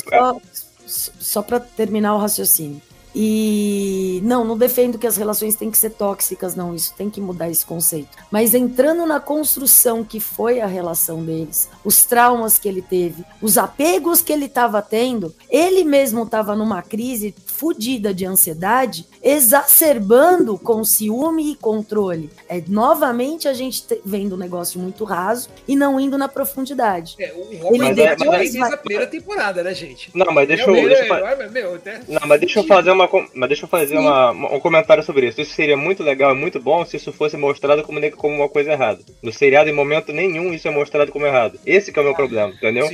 só, 0.87 1.11
só 1.19 1.41
para 1.41 1.59
terminar 1.59 2.15
o 2.15 2.17
raciocínio. 2.17 2.81
E 3.17 4.19
não, 4.25 4.43
não 4.43 4.57
defendo 4.57 4.97
que 4.97 5.07
as 5.07 5.15
relações 5.15 5.55
têm 5.55 5.71
que 5.71 5.77
ser 5.77 5.91
tóxicas, 5.91 6.53
não. 6.53 6.75
Isso 6.75 6.93
tem 6.97 7.09
que 7.09 7.21
mudar 7.21 7.49
esse 7.49 7.65
conceito. 7.65 8.09
Mas 8.29 8.53
entrando 8.53 9.05
na 9.05 9.21
construção 9.21 10.03
que 10.03 10.19
foi 10.19 10.59
a 10.59 10.65
relação 10.65 11.23
deles, 11.23 11.69
os 11.85 12.03
traumas 12.03 12.57
que 12.57 12.67
ele 12.67 12.81
teve, 12.81 13.23
os 13.41 13.57
apegos 13.57 14.21
que 14.21 14.33
ele 14.33 14.45
estava 14.45 14.81
tendo, 14.81 15.33
ele 15.49 15.85
mesmo 15.85 16.23
estava 16.23 16.57
numa 16.57 16.81
crise 16.81 17.33
fodida 17.57 18.13
de 18.13 18.25
ansiedade, 18.25 19.05
exacerbando 19.23 20.57
com 20.57 20.83
ciúme 20.83 21.51
e 21.51 21.55
controle. 21.55 22.29
É 22.49 22.61
novamente 22.67 23.47
a 23.47 23.53
gente 23.53 23.85
te- 23.87 24.01
vendo 24.05 24.35
um 24.35 24.37
negócio 24.37 24.79
muito 24.79 25.03
raso 25.03 25.49
e 25.67 25.75
não 25.75 25.99
indo 25.99 26.17
na 26.17 26.27
profundidade. 26.27 27.15
É, 27.19 27.33
o 27.33 27.57
Robert 27.63 27.81
Ele 27.89 27.93
depois 27.93 28.39
desde 28.39 28.59
vai- 28.59 28.73
a 28.73 28.77
primeira 28.77 29.07
temporada, 29.07 29.63
né, 29.63 29.73
gente? 29.73 30.09
Não, 30.13 30.31
mas 30.33 30.47
deixa 30.47 30.65
Meu, 30.67 30.75
eu. 30.75 30.81
meu 30.81 30.89
Deixa 30.89 31.03
eu 31.03 31.07
fa- 31.07 31.17
herói, 31.19 31.35
mas, 31.37 31.51
meu, 31.51 31.75
até- 31.75 32.01
Não, 32.07 32.27
mas 32.27 32.39
deixa 32.39 32.59
eu 32.59 32.63
fazer 32.65 32.91
uma, 32.91 33.09
mas 33.33 33.47
deixa 33.49 33.63
eu 33.65 33.69
fazer 33.69 33.97
uma, 33.97 34.31
um 34.31 34.59
comentário 34.59 35.03
sobre 35.03 35.27
isso. 35.27 35.41
Isso 35.41 35.53
seria 35.55 35.77
muito 35.77 36.03
legal 36.03 36.35
e 36.35 36.37
muito 36.37 36.59
bom 36.59 36.85
se 36.85 36.97
isso 36.97 37.11
fosse 37.13 37.37
mostrado 37.37 37.83
como, 37.83 37.99
como 38.11 38.35
uma 38.35 38.49
coisa 38.49 38.71
errada. 38.73 38.99
No 39.23 39.31
seriado, 39.31 39.69
em 39.69 39.73
momento 39.73 40.11
nenhum, 40.11 40.53
isso 40.53 40.67
é 40.67 40.71
mostrado 40.71 41.11
como 41.11 41.25
errado. 41.25 41.59
Esse 41.65 41.91
que 41.91 41.99
é 41.99 42.01
o 42.01 42.05
meu 42.05 42.13
problema, 42.15 42.53
entendeu? 42.53 42.87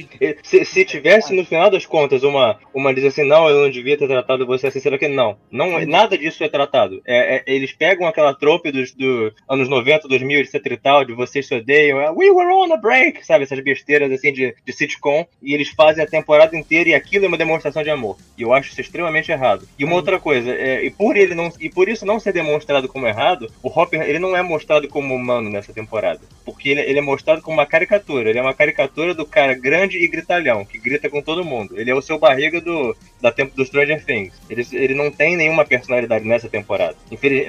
Se, 0.43 0.63
se 0.65 0.85
tivesse, 0.85 1.33
no 1.33 1.45
final 1.45 1.69
das 1.69 1.85
contas, 1.85 2.23
uma, 2.23 2.57
uma 2.73 2.93
dizer 2.93 3.07
assim, 3.07 3.23
não, 3.27 3.47
eu 3.49 3.61
não 3.61 3.69
devia 3.69 3.97
ter 3.97 4.07
tratado 4.07 4.45
você 4.57 4.67
assim, 4.67 4.79
será 4.79 4.97
que 4.97 5.07
não? 5.07 5.37
não 5.51 5.85
nada 5.85 6.17
disso 6.17 6.43
é 6.43 6.49
tratado. 6.49 7.01
É, 7.05 7.37
é- 7.37 7.43
eles 7.45 7.71
pegam 7.71 8.07
aquela 8.07 8.33
trope 8.33 8.71
dos 8.71 8.91
do 8.93 9.33
anos 9.47 9.69
90, 9.69 10.07
2000, 10.07 10.41
etc 10.41 10.65
e 10.65 10.77
tal, 10.77 11.05
de 11.05 11.13
vocês 11.13 11.47
se 11.47 11.55
odeiam, 11.55 11.99
é, 11.99 12.11
we 12.11 12.29
were 12.29 12.51
on 12.51 12.73
a 12.73 12.77
break, 12.77 13.25
sabe? 13.25 13.43
Essas 13.43 13.59
besteiras 13.59 14.11
assim 14.11 14.33
de, 14.33 14.55
de 14.65 14.73
sitcom, 14.73 15.25
e 15.41 15.53
eles 15.53 15.69
fazem 15.69 16.03
a 16.03 16.07
temporada 16.07 16.55
inteira 16.55 16.89
e 16.89 16.93
aquilo 16.93 17.25
é 17.25 17.27
uma 17.27 17.37
demonstração 17.37 17.83
de 17.83 17.89
amor. 17.89 18.17
E 18.37 18.41
eu 18.41 18.53
acho 18.53 18.71
isso 18.71 18.81
extremamente 18.81 19.31
errado. 19.31 19.67
E 19.77 19.85
uma 19.85 19.95
outra 19.95 20.19
coisa, 20.19 20.51
é, 20.51 20.85
e, 20.85 20.89
por 20.89 21.15
ele 21.15 21.35
não, 21.35 21.51
e 21.59 21.69
por 21.69 21.87
isso 21.89 22.05
não 22.05 22.19
ser 22.19 22.33
demonstrado 22.33 22.87
como 22.87 23.07
errado, 23.07 23.51
o 23.61 23.69
Hopper 23.69 24.01
ele 24.01 24.19
não 24.19 24.35
é 24.35 24.41
mostrado 24.41 24.87
como 24.87 25.15
humano 25.15 25.49
nessa 25.49 25.73
temporada. 25.73 26.21
Porque 26.45 26.69
ele, 26.69 26.81
ele 26.81 26.99
é 26.99 27.01
mostrado 27.01 27.41
como 27.41 27.57
uma 27.57 27.65
caricatura. 27.65 28.29
Ele 28.29 28.39
é 28.39 28.41
uma 28.41 28.53
caricatura 28.53 29.13
do 29.13 29.25
cara 29.25 29.53
grande 29.53 29.97
e 29.97 30.07
gritalhão, 30.07 30.65
que 30.65 30.77
grita 30.77 31.09
com 31.09 31.21
todo 31.21 31.45
mundo. 31.45 31.79
Ele 31.79 31.91
é 31.91 31.95
o 31.95 32.01
seu 32.01 32.17
barriga 32.17 32.59
do, 32.59 32.95
da 33.21 33.31
tempo 33.31 33.55
do 33.55 33.65
Stranger 33.65 34.03
Things. 34.03 34.33
Ele, 34.51 34.67
ele 34.73 34.93
não 34.93 35.09
tem 35.09 35.37
nenhuma 35.37 35.63
personalidade 35.63 36.27
nessa 36.27 36.49
temporada. 36.49 36.95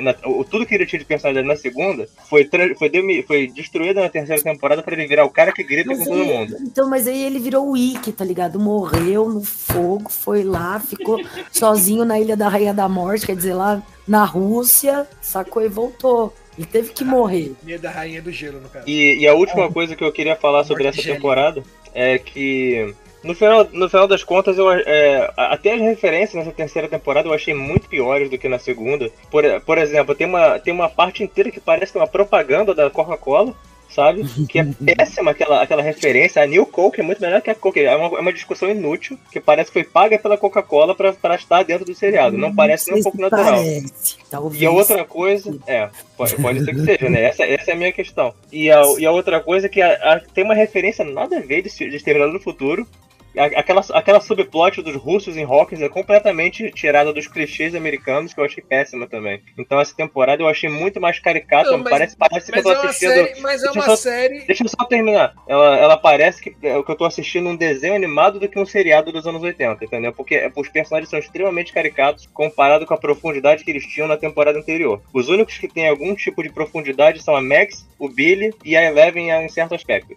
Na- 0.00 0.14
o- 0.24 0.44
tudo 0.44 0.64
que 0.64 0.72
ele 0.74 0.86
tinha 0.86 1.00
de 1.00 1.04
personalidade 1.04 1.48
na 1.48 1.56
segunda 1.56 2.06
foi, 2.30 2.48
foi, 2.78 2.88
demi- 2.88 3.22
foi 3.24 3.48
destruído 3.48 4.00
na 4.00 4.08
terceira 4.08 4.40
temporada 4.40 4.82
para 4.84 4.94
ele 4.94 5.08
virar 5.08 5.24
o 5.24 5.30
cara 5.30 5.50
que 5.52 5.64
grita 5.64 5.88
Mas 5.90 5.98
com 5.98 6.04
todo 6.04 6.22
aí- 6.22 6.26
mundo. 6.28 6.56
Então, 6.60 6.88
mas 6.88 7.08
aí 7.08 7.24
ele 7.24 7.40
virou 7.40 7.68
o 7.70 7.76
Ikki, 7.76 8.12
tá 8.12 8.24
ligado? 8.24 8.60
Morreu 8.60 9.28
no 9.28 9.42
fogo, 9.42 10.08
foi 10.10 10.44
lá, 10.44 10.78
ficou 10.78 11.18
sozinho 11.50 12.04
na 12.04 12.20
Ilha 12.20 12.36
da 12.36 12.48
Rainha 12.48 12.72
da 12.72 12.88
Morte, 12.88 13.26
quer 13.26 13.34
dizer, 13.34 13.54
lá 13.54 13.82
na 14.06 14.24
Rússia, 14.24 15.06
sacou 15.20 15.60
e 15.62 15.68
voltou. 15.68 16.32
Ele 16.56 16.66
teve 16.66 16.92
que 16.92 17.02
morrer. 17.02 17.52
Meia 17.62 17.78
da 17.78 17.90
rainha 17.90 18.20
do 18.20 18.30
gelo, 18.30 18.60
no 18.60 18.68
caso. 18.68 18.84
E, 18.86 19.16
e 19.18 19.26
a 19.26 19.34
última 19.34 19.72
coisa 19.72 19.96
que 19.96 20.04
eu 20.04 20.12
queria 20.12 20.36
falar 20.36 20.64
sobre 20.64 20.86
essa 20.86 21.02
temporada 21.02 21.62
é 21.94 22.18
que 22.18 22.94
no 23.22 23.34
final, 23.34 23.68
no 23.72 23.88
final 23.88 24.06
das 24.08 24.24
contas, 24.24 24.58
eu, 24.58 24.70
é, 24.70 25.30
até 25.36 25.74
as 25.74 25.80
referências 25.80 26.34
nessa 26.34 26.52
terceira 26.56 26.88
temporada 26.88 27.28
eu 27.28 27.32
achei 27.34 27.54
muito 27.54 27.88
piores 27.88 28.28
do 28.30 28.38
que 28.38 28.48
na 28.48 28.58
segunda. 28.58 29.10
Por, 29.30 29.44
por 29.62 29.78
exemplo, 29.78 30.14
tem 30.14 30.26
uma, 30.26 30.58
tem 30.58 30.72
uma 30.74 30.88
parte 30.88 31.22
inteira 31.22 31.50
que 31.50 31.60
parece 31.60 31.96
uma 31.96 32.06
propaganda 32.06 32.74
da 32.74 32.90
Coca-Cola. 32.90 33.54
Sabe? 33.94 34.24
Que 34.48 34.58
é 34.58 34.64
péssima 34.96 35.32
aquela, 35.32 35.62
aquela 35.62 35.82
referência. 35.82 36.42
A 36.42 36.46
New 36.46 36.64
Coke 36.64 37.02
é 37.02 37.04
muito 37.04 37.20
melhor 37.20 37.42
que 37.42 37.50
a 37.50 37.54
Coke. 37.54 37.78
É 37.78 37.94
uma, 37.94 38.16
é 38.16 38.20
uma 38.22 38.32
discussão 38.32 38.70
inútil 38.70 39.18
que 39.30 39.38
parece 39.38 39.66
que 39.70 39.74
foi 39.74 39.84
paga 39.84 40.18
pela 40.18 40.38
Coca-Cola 40.38 40.94
pra, 40.94 41.12
pra 41.12 41.34
estar 41.34 41.62
dentro 41.62 41.84
do 41.84 41.94
seriado. 41.94 42.38
Não 42.38 42.54
parece 42.54 42.90
nem 42.90 43.00
um 43.00 43.02
pouco 43.02 43.20
natural. 43.20 43.44
Parece, 43.56 44.16
talvez. 44.30 44.62
E 44.62 44.64
a 44.64 44.70
outra 44.70 45.04
coisa, 45.04 45.54
é, 45.66 45.90
pode, 46.16 46.36
pode 46.36 46.64
ser 46.64 46.74
que 46.74 46.84
seja, 46.86 47.10
né? 47.10 47.22
Essa, 47.24 47.44
essa 47.44 47.70
é 47.70 47.74
a 47.74 47.76
minha 47.76 47.92
questão. 47.92 48.32
E 48.50 48.70
a, 48.70 48.82
e 48.98 49.04
a 49.04 49.10
outra 49.12 49.40
coisa 49.40 49.66
é 49.66 49.68
que 49.68 49.82
a- 49.82 49.92
a- 50.14 50.20
tem 50.32 50.42
uma 50.42 50.54
referência 50.54 51.04
nada 51.04 51.36
a 51.36 51.40
ver 51.42 51.60
de, 51.60 51.68
de 51.68 51.94
Exterminador 51.94 52.32
do 52.32 52.40
Futuro. 52.42 52.88
Aquela, 53.36 53.80
aquela 53.94 54.20
subplot 54.20 54.82
dos 54.82 54.94
russos 54.96 55.36
em 55.36 55.44
Hawkins 55.44 55.80
é 55.80 55.88
completamente 55.88 56.70
tirada 56.72 57.12
dos 57.12 57.26
clichês 57.26 57.74
americanos, 57.74 58.34
que 58.34 58.40
eu 58.40 58.44
achei 58.44 58.62
péssima 58.62 59.06
também. 59.06 59.42
Então 59.58 59.80
essa 59.80 59.94
temporada 59.96 60.42
eu 60.42 60.48
achei 60.48 60.68
muito 60.68 61.00
mais 61.00 61.18
caricata, 61.18 61.70
Não, 61.70 61.78
mas- 61.78 61.90
parece, 61.90 62.16
parece 62.16 62.52
que 62.52 62.58
eu 62.58 62.62
Mas 62.62 62.76
tô 62.78 62.84
é 62.84 62.86
assistindo... 62.88 63.12
série, 63.12 63.40
mas 63.40 63.62
é 63.62 63.70
uma 63.70 63.82
só- 63.84 63.96
série. 63.96 64.40
Deixa 64.46 64.64
eu 64.64 64.68
só 64.68 64.84
terminar. 64.84 65.34
Ela, 65.48 65.76
ela 65.78 65.96
parece 65.96 66.42
que 66.42 66.50
é 66.62 66.82
que 66.82 66.90
eu 66.90 66.96
tô 66.96 67.04
assistindo 67.04 67.48
um 67.48 67.56
desenho 67.56 67.94
animado 67.94 68.38
do 68.38 68.48
que 68.48 68.58
um 68.58 68.66
seriado 68.66 69.10
dos 69.10 69.26
anos 69.26 69.42
80, 69.42 69.84
entendeu? 69.84 70.12
Porque 70.12 70.34
é, 70.34 70.52
os 70.54 70.68
personagens 70.68 71.08
são 71.08 71.18
extremamente 71.18 71.72
caricatos 71.72 72.26
comparado 72.32 72.84
com 72.86 72.92
a 72.94 72.98
profundidade 72.98 73.64
que 73.64 73.70
eles 73.70 73.86
tinham 73.86 74.06
na 74.08 74.16
temporada 74.16 74.58
anterior. 74.58 75.00
Os 75.12 75.28
únicos 75.28 75.56
que 75.56 75.68
têm 75.68 75.88
algum 75.88 76.14
tipo 76.14 76.42
de 76.42 76.50
profundidade 76.50 77.22
são 77.22 77.34
a 77.34 77.40
Max, 77.40 77.88
o 77.98 78.08
Billy 78.08 78.52
e 78.64 78.76
a 78.76 78.84
Eleven 78.84 79.30
em 79.30 79.46
um 79.46 79.48
certo 79.48 79.74
aspecto. 79.74 80.16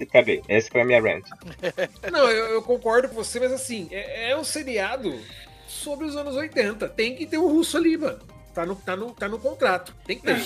Acabei. 0.00 0.42
Essa 0.48 0.70
foi 0.70 0.80
a 0.80 0.84
minha 0.84 1.00
rant. 1.00 1.24
Não, 2.10 2.30
eu, 2.30 2.46
eu 2.46 2.62
concordo 2.62 3.08
com 3.08 3.14
você, 3.14 3.38
mas 3.40 3.52
assim, 3.52 3.88
é, 3.90 4.30
é 4.30 4.36
um 4.36 4.44
seriado 4.44 5.18
sobre 5.66 6.06
os 6.06 6.16
anos 6.16 6.34
80. 6.36 6.88
Tem 6.90 7.14
que 7.14 7.26
ter 7.26 7.38
o 7.38 7.48
russo 7.48 7.76
ali, 7.76 7.96
mano. 7.96 8.20
Tá 8.54 8.66
no, 8.66 8.74
tá 8.74 8.96
no, 8.96 9.12
tá 9.12 9.28
no 9.28 9.38
contrato. 9.38 9.94
Tem 10.04 10.18
que 10.18 10.24
ter. 10.24 10.36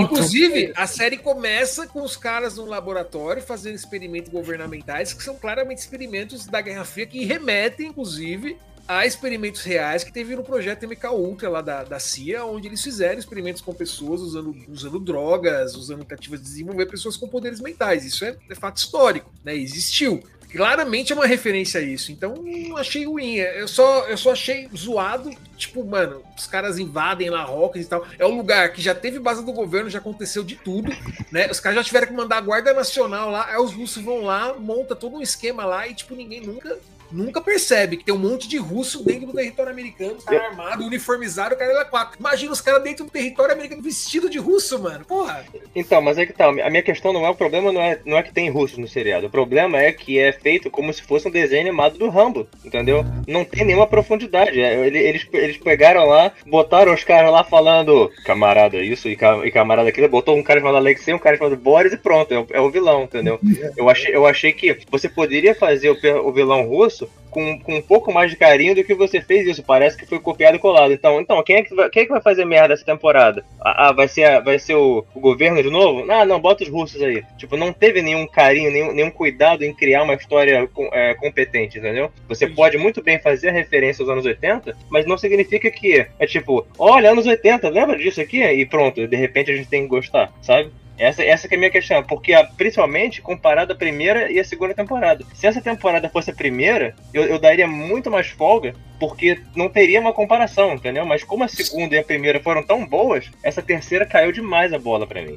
Inclusive, 0.00 0.72
a 0.76 0.86
série 0.86 1.16
começa 1.16 1.86
com 1.86 2.02
os 2.02 2.16
caras 2.16 2.56
no 2.56 2.64
laboratório 2.64 3.42
fazendo 3.42 3.74
experimentos 3.74 4.30
governamentais, 4.30 5.12
que 5.12 5.22
são 5.22 5.34
claramente 5.34 5.78
experimentos 5.78 6.46
da 6.46 6.60
Guerra 6.60 6.84
Fria, 6.84 7.06
que 7.06 7.24
remetem, 7.24 7.88
inclusive, 7.88 8.56
a 8.86 9.06
experimentos 9.06 9.62
reais 9.62 10.04
que 10.04 10.12
teve 10.12 10.36
no 10.36 10.44
projeto 10.44 10.86
MK 10.86 11.06
Ultra 11.08 11.48
lá 11.48 11.60
da, 11.60 11.84
da 11.84 11.98
CIA, 11.98 12.44
onde 12.44 12.68
eles 12.68 12.82
fizeram 12.82 13.18
experimentos 13.18 13.62
com 13.62 13.72
pessoas 13.72 14.20
usando, 14.20 14.54
usando 14.68 14.98
drogas, 15.00 15.74
usando 15.74 16.00
tentativas 16.00 16.40
de 16.40 16.46
desenvolver 16.46 16.86
pessoas 16.86 17.16
com 17.16 17.26
poderes 17.26 17.60
mentais. 17.60 18.04
Isso 18.04 18.24
é, 18.24 18.36
é 18.48 18.54
fato 18.54 18.76
histórico, 18.76 19.32
né? 19.42 19.56
Existiu. 19.56 20.22
Claramente 20.54 21.12
é 21.12 21.16
uma 21.16 21.26
referência 21.26 21.80
a 21.80 21.82
isso. 21.82 22.12
Então, 22.12 22.36
não 22.36 22.76
achei 22.76 23.04
ruim. 23.06 23.34
Eu 23.34 23.66
só, 23.66 24.06
eu 24.06 24.16
só 24.16 24.32
achei 24.32 24.68
zoado. 24.76 25.30
Tipo, 25.56 25.84
mano, 25.84 26.22
os 26.36 26.46
caras 26.46 26.78
invadem 26.78 27.28
lá 27.28 27.42
Hawkins 27.42 27.86
e 27.86 27.88
tal. 27.88 28.06
É 28.18 28.24
um 28.24 28.36
lugar 28.36 28.72
que 28.72 28.80
já 28.80 28.94
teve 28.94 29.18
base 29.18 29.44
do 29.44 29.52
governo, 29.52 29.90
já 29.90 29.98
aconteceu 29.98 30.44
de 30.44 30.54
tudo, 30.54 30.92
né? 31.32 31.50
Os 31.50 31.58
caras 31.58 31.78
já 31.78 31.84
tiveram 31.84 32.06
que 32.06 32.12
mandar 32.12 32.36
a 32.36 32.40
Guarda 32.40 32.72
Nacional 32.72 33.30
lá. 33.30 33.46
Aí 33.48 33.58
os 33.58 33.72
russos 33.72 34.02
vão 34.02 34.22
lá, 34.22 34.54
monta 34.54 34.94
todo 34.94 35.16
um 35.16 35.22
esquema 35.22 35.64
lá 35.64 35.88
e, 35.88 35.94
tipo, 35.94 36.14
ninguém 36.14 36.40
nunca 36.40 36.78
nunca 37.14 37.40
percebe 37.40 37.96
que 37.96 38.04
tem 38.04 38.14
um 38.14 38.18
monte 38.18 38.48
de 38.48 38.56
russo 38.58 39.04
dentro 39.04 39.26
do 39.26 39.32
território 39.32 39.72
americano, 39.72 40.14
os 40.16 40.24
caras 40.24 40.44
armados, 40.50 40.86
uniformizados, 40.86 41.56
o 41.56 41.58
cara 41.58 41.72
é 41.80 41.84
quatro. 41.84 42.18
Imagina 42.18 42.52
os 42.52 42.60
caras 42.60 42.82
dentro 42.82 43.04
do 43.04 43.10
território 43.10 43.54
americano 43.54 43.82
vestido 43.82 44.28
de 44.28 44.38
russo, 44.38 44.82
mano. 44.82 45.04
Porra. 45.04 45.44
Então, 45.74 46.00
mas 46.02 46.18
é 46.18 46.26
que 46.26 46.32
tá, 46.32 46.46
a 46.48 46.70
minha 46.70 46.82
questão 46.82 47.12
não 47.12 47.24
é 47.24 47.30
o 47.30 47.34
problema, 47.34 47.72
não 47.72 47.80
é, 47.80 47.98
não 48.04 48.16
é 48.18 48.22
que 48.22 48.32
tem 48.32 48.50
russos 48.50 48.78
no 48.78 48.88
seriado. 48.88 49.26
O 49.26 49.30
problema 49.30 49.80
é 49.80 49.92
que 49.92 50.18
é 50.18 50.32
feito 50.32 50.70
como 50.70 50.92
se 50.92 51.02
fosse 51.02 51.28
um 51.28 51.30
desenho 51.30 51.62
animado 51.62 51.98
do 51.98 52.08
Rambo, 52.08 52.46
entendeu? 52.64 53.04
Não 53.26 53.44
tem 53.44 53.64
nenhuma 53.64 53.86
profundidade. 53.86 54.60
É, 54.60 54.86
ele- 54.86 55.04
Eles, 55.04 55.26
eles 55.32 55.56
pegaram 55.58 56.06
lá, 56.06 56.32
botaram 56.46 56.92
os 56.92 57.04
caras 57.04 57.30
lá 57.30 57.44
falando 57.44 58.10
camarada 58.24 58.78
isso 58.82 59.08
e, 59.08 59.14
ca- 59.16 59.48
camarada 59.50 59.88
aquilo, 59.88 60.08
botou 60.08 60.36
um 60.36 60.42
cara 60.42 60.60
chamado 60.60 60.76
Alexei, 60.78 61.12
um 61.14 61.18
cara 61.18 61.36
chamado 61.36 61.56
Boris 61.56 61.92
e 61.92 61.96
pronto, 61.96 62.32
é 62.32 62.38
o, 62.38 62.46
é 62.52 62.60
o 62.60 62.70
vilão, 62.70 63.02
entendeu? 63.04 63.38
Eu 63.76 63.88
achei, 63.90 64.14
eu 64.14 64.26
achei 64.26 64.52
que 64.52 64.78
você 64.90 65.08
poderia 65.08 65.54
fazer 65.54 65.90
o, 65.90 66.28
o 66.28 66.32
vilão 66.32 66.66
russo 66.66 67.03
com, 67.34 67.58
com 67.58 67.76
um 67.76 67.82
pouco 67.82 68.12
mais 68.12 68.30
de 68.30 68.36
carinho 68.36 68.76
do 68.76 68.84
que 68.84 68.94
você 68.94 69.20
fez 69.20 69.46
isso. 69.46 69.62
Parece 69.62 69.96
que 69.96 70.06
foi 70.06 70.20
copiado 70.20 70.56
e 70.56 70.60
colado. 70.60 70.92
Então, 70.92 71.20
então 71.20 71.42
quem, 71.42 71.56
é 71.56 71.62
que 71.62 71.74
vai, 71.74 71.90
quem 71.90 72.02
é 72.02 72.06
que 72.06 72.12
vai 72.12 72.22
fazer 72.22 72.44
merda 72.44 72.74
essa 72.74 72.84
temporada? 72.84 73.44
Ah, 73.60 73.88
ah, 73.88 73.92
vai 73.92 74.06
ser, 74.06 74.40
vai 74.42 74.58
ser 74.58 74.76
o, 74.76 75.04
o 75.14 75.20
governo 75.20 75.60
de 75.60 75.68
novo? 75.68 76.10
Ah, 76.10 76.24
não, 76.24 76.40
bota 76.40 76.62
os 76.62 76.70
russos 76.70 77.02
aí. 77.02 77.24
Tipo, 77.36 77.56
não 77.56 77.72
teve 77.72 78.00
nenhum 78.00 78.26
carinho, 78.26 78.70
nenhum, 78.70 78.92
nenhum 78.92 79.10
cuidado 79.10 79.64
em 79.64 79.74
criar 79.74 80.04
uma 80.04 80.14
história 80.14 80.68
é, 80.92 81.14
competente, 81.14 81.78
entendeu? 81.78 82.10
Você 82.28 82.46
pode 82.46 82.78
muito 82.78 83.02
bem 83.02 83.18
fazer 83.18 83.48
a 83.48 83.52
referência 83.52 84.02
aos 84.02 84.10
anos 84.10 84.24
80, 84.24 84.76
mas 84.88 85.04
não 85.04 85.18
significa 85.18 85.70
que 85.70 86.06
é 86.18 86.26
tipo, 86.26 86.64
olha, 86.78 87.10
anos 87.10 87.26
80, 87.26 87.68
lembra 87.68 87.98
disso 87.98 88.20
aqui? 88.20 88.42
E 88.42 88.64
pronto, 88.64 89.06
de 89.06 89.16
repente 89.16 89.50
a 89.50 89.56
gente 89.56 89.68
tem 89.68 89.82
que 89.82 89.88
gostar, 89.88 90.32
sabe? 90.40 90.70
Essa, 90.96 91.24
essa 91.24 91.48
é 91.50 91.54
a 91.54 91.58
minha 91.58 91.70
questão, 91.70 92.02
porque 92.04 92.32
a- 92.32 92.44
principalmente 92.44 93.20
comparado 93.20 93.72
à 93.72 93.76
primeira 93.76 94.30
e 94.30 94.38
a 94.38 94.44
segunda 94.44 94.74
temporada. 94.74 95.24
Se 95.34 95.46
essa 95.46 95.60
temporada 95.60 96.08
fosse 96.08 96.30
a 96.30 96.34
primeira, 96.34 96.94
eu, 97.12 97.24
eu 97.24 97.38
daria 97.38 97.66
muito 97.66 98.10
mais 98.10 98.28
folga, 98.28 98.74
porque 99.00 99.40
não 99.56 99.68
teria 99.68 100.00
uma 100.00 100.12
comparação, 100.12 100.74
entendeu? 100.74 101.04
Mas 101.04 101.24
como 101.24 101.42
a 101.42 101.48
segunda 101.48 101.96
e 101.96 101.98
a 101.98 102.04
primeira 102.04 102.40
foram 102.40 102.62
tão 102.62 102.86
boas, 102.86 103.28
essa 103.42 103.60
terceira 103.60 104.06
caiu 104.06 104.30
demais 104.30 104.72
a 104.72 104.78
bola 104.78 105.04
pra 105.06 105.20
mim. 105.20 105.36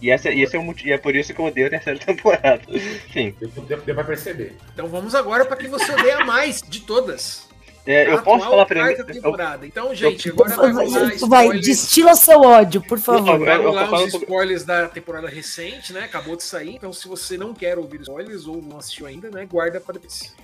E, 0.00 0.08
essa, 0.10 0.30
e 0.30 0.40
esse 0.40 0.56
é, 0.56 0.58
o 0.58 0.74
é 0.86 0.96
por 0.96 1.14
isso 1.16 1.34
que 1.34 1.40
eu 1.40 1.44
odeio 1.46 1.66
a 1.66 1.70
terceira 1.70 1.98
temporada. 2.06 2.62
Enfim, 2.70 3.34
Deu, 3.40 3.48
deu- 3.84 3.94
pra 3.94 4.04
perceber. 4.04 4.56
Então 4.72 4.86
vamos 4.88 5.14
agora 5.16 5.44
pra 5.44 5.56
que 5.56 5.66
você 5.66 5.90
odeia 5.92 6.24
mais 6.24 6.62
de 6.62 6.80
todas. 6.80 7.49
É, 7.86 8.12
eu 8.12 8.22
posso 8.22 8.44
atual 8.44 8.50
falar 8.50 8.66
primeiro. 8.66 9.04
eu-. 9.22 9.64
Então, 9.66 9.94
gente, 9.94 10.30
Por 10.32 10.46
agora 10.50 10.72
vai 10.72 10.74
favor, 10.84 10.84
rolar 10.92 11.06
vai, 11.06 11.14
spoilers. 11.16 11.66
destila 11.66 12.14
seu 12.14 12.40
ódio, 12.40 12.80
por 12.82 12.98
favor. 12.98 13.38
Não, 13.38 13.38
Vai 13.46 13.56
eu- 13.56 13.62
eu 13.62 13.70
rolar 13.70 13.92
os 14.04 14.10
sobre- 14.12 14.26
spoilers 14.26 14.64
da 14.64 14.88
temporada 14.88 15.28
recente, 15.28 15.92
né? 15.92 16.04
Acabou 16.04 16.36
de 16.36 16.42
sair. 16.42 16.74
Então, 16.76 16.92
se 16.92 17.08
você 17.08 17.36
não 17.36 17.54
quer 17.54 17.78
ouvir 17.78 18.00
spoilers 18.02 18.46
ou 18.46 18.60
não 18.62 18.78
assistiu 18.78 19.06
ainda, 19.06 19.30
né? 19.30 19.46
Guarda 19.50 19.80
para 19.80 19.94
depois. 19.94 20.34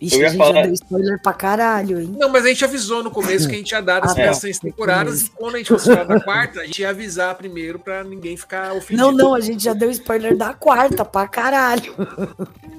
Ixi, 0.00 0.16
eu 0.16 0.20
ia 0.22 0.26
a 0.26 0.30
gente 0.30 0.38
falar- 0.38 0.54
já 0.54 0.62
deu 0.62 0.72
spoiler 0.74 1.22
pra 1.22 1.32
caralho, 1.32 2.00
hein? 2.00 2.16
Não, 2.18 2.28
mas 2.28 2.44
a 2.44 2.48
gente 2.48 2.64
avisou 2.64 3.02
no 3.04 3.10
começo 3.12 3.48
que 3.48 3.54
a 3.54 3.58
gente 3.58 3.70
ia 3.70 3.80
dar 3.80 4.00
das 4.00 4.10
Ah, 4.10 4.14
primeiras 4.14 4.36
tá. 4.38 4.40
seis 4.40 4.58
temporadas. 4.58 5.22
E 5.26 5.30
quando 5.30 5.54
a 5.54 5.58
gente 5.58 5.68
fosse 5.68 5.86
falar 5.86 6.04
da 6.04 6.20
quarta, 6.20 6.60
a 6.60 6.66
gente 6.66 6.80
ia 6.82 6.88
avisar 6.90 7.34
primeiro 7.36 7.78
pra 7.78 8.02
ninguém 8.02 8.36
ficar 8.36 8.72
ofendido. 8.72 8.96
Não, 9.06 9.12
não, 9.12 9.34
a 9.34 9.40
gente 9.40 9.62
já 9.62 9.72
deu 9.72 9.90
spoiler 9.90 10.36
da 10.36 10.52
quarta 10.52 11.04
pra 11.04 11.28
caralho. 11.28 11.94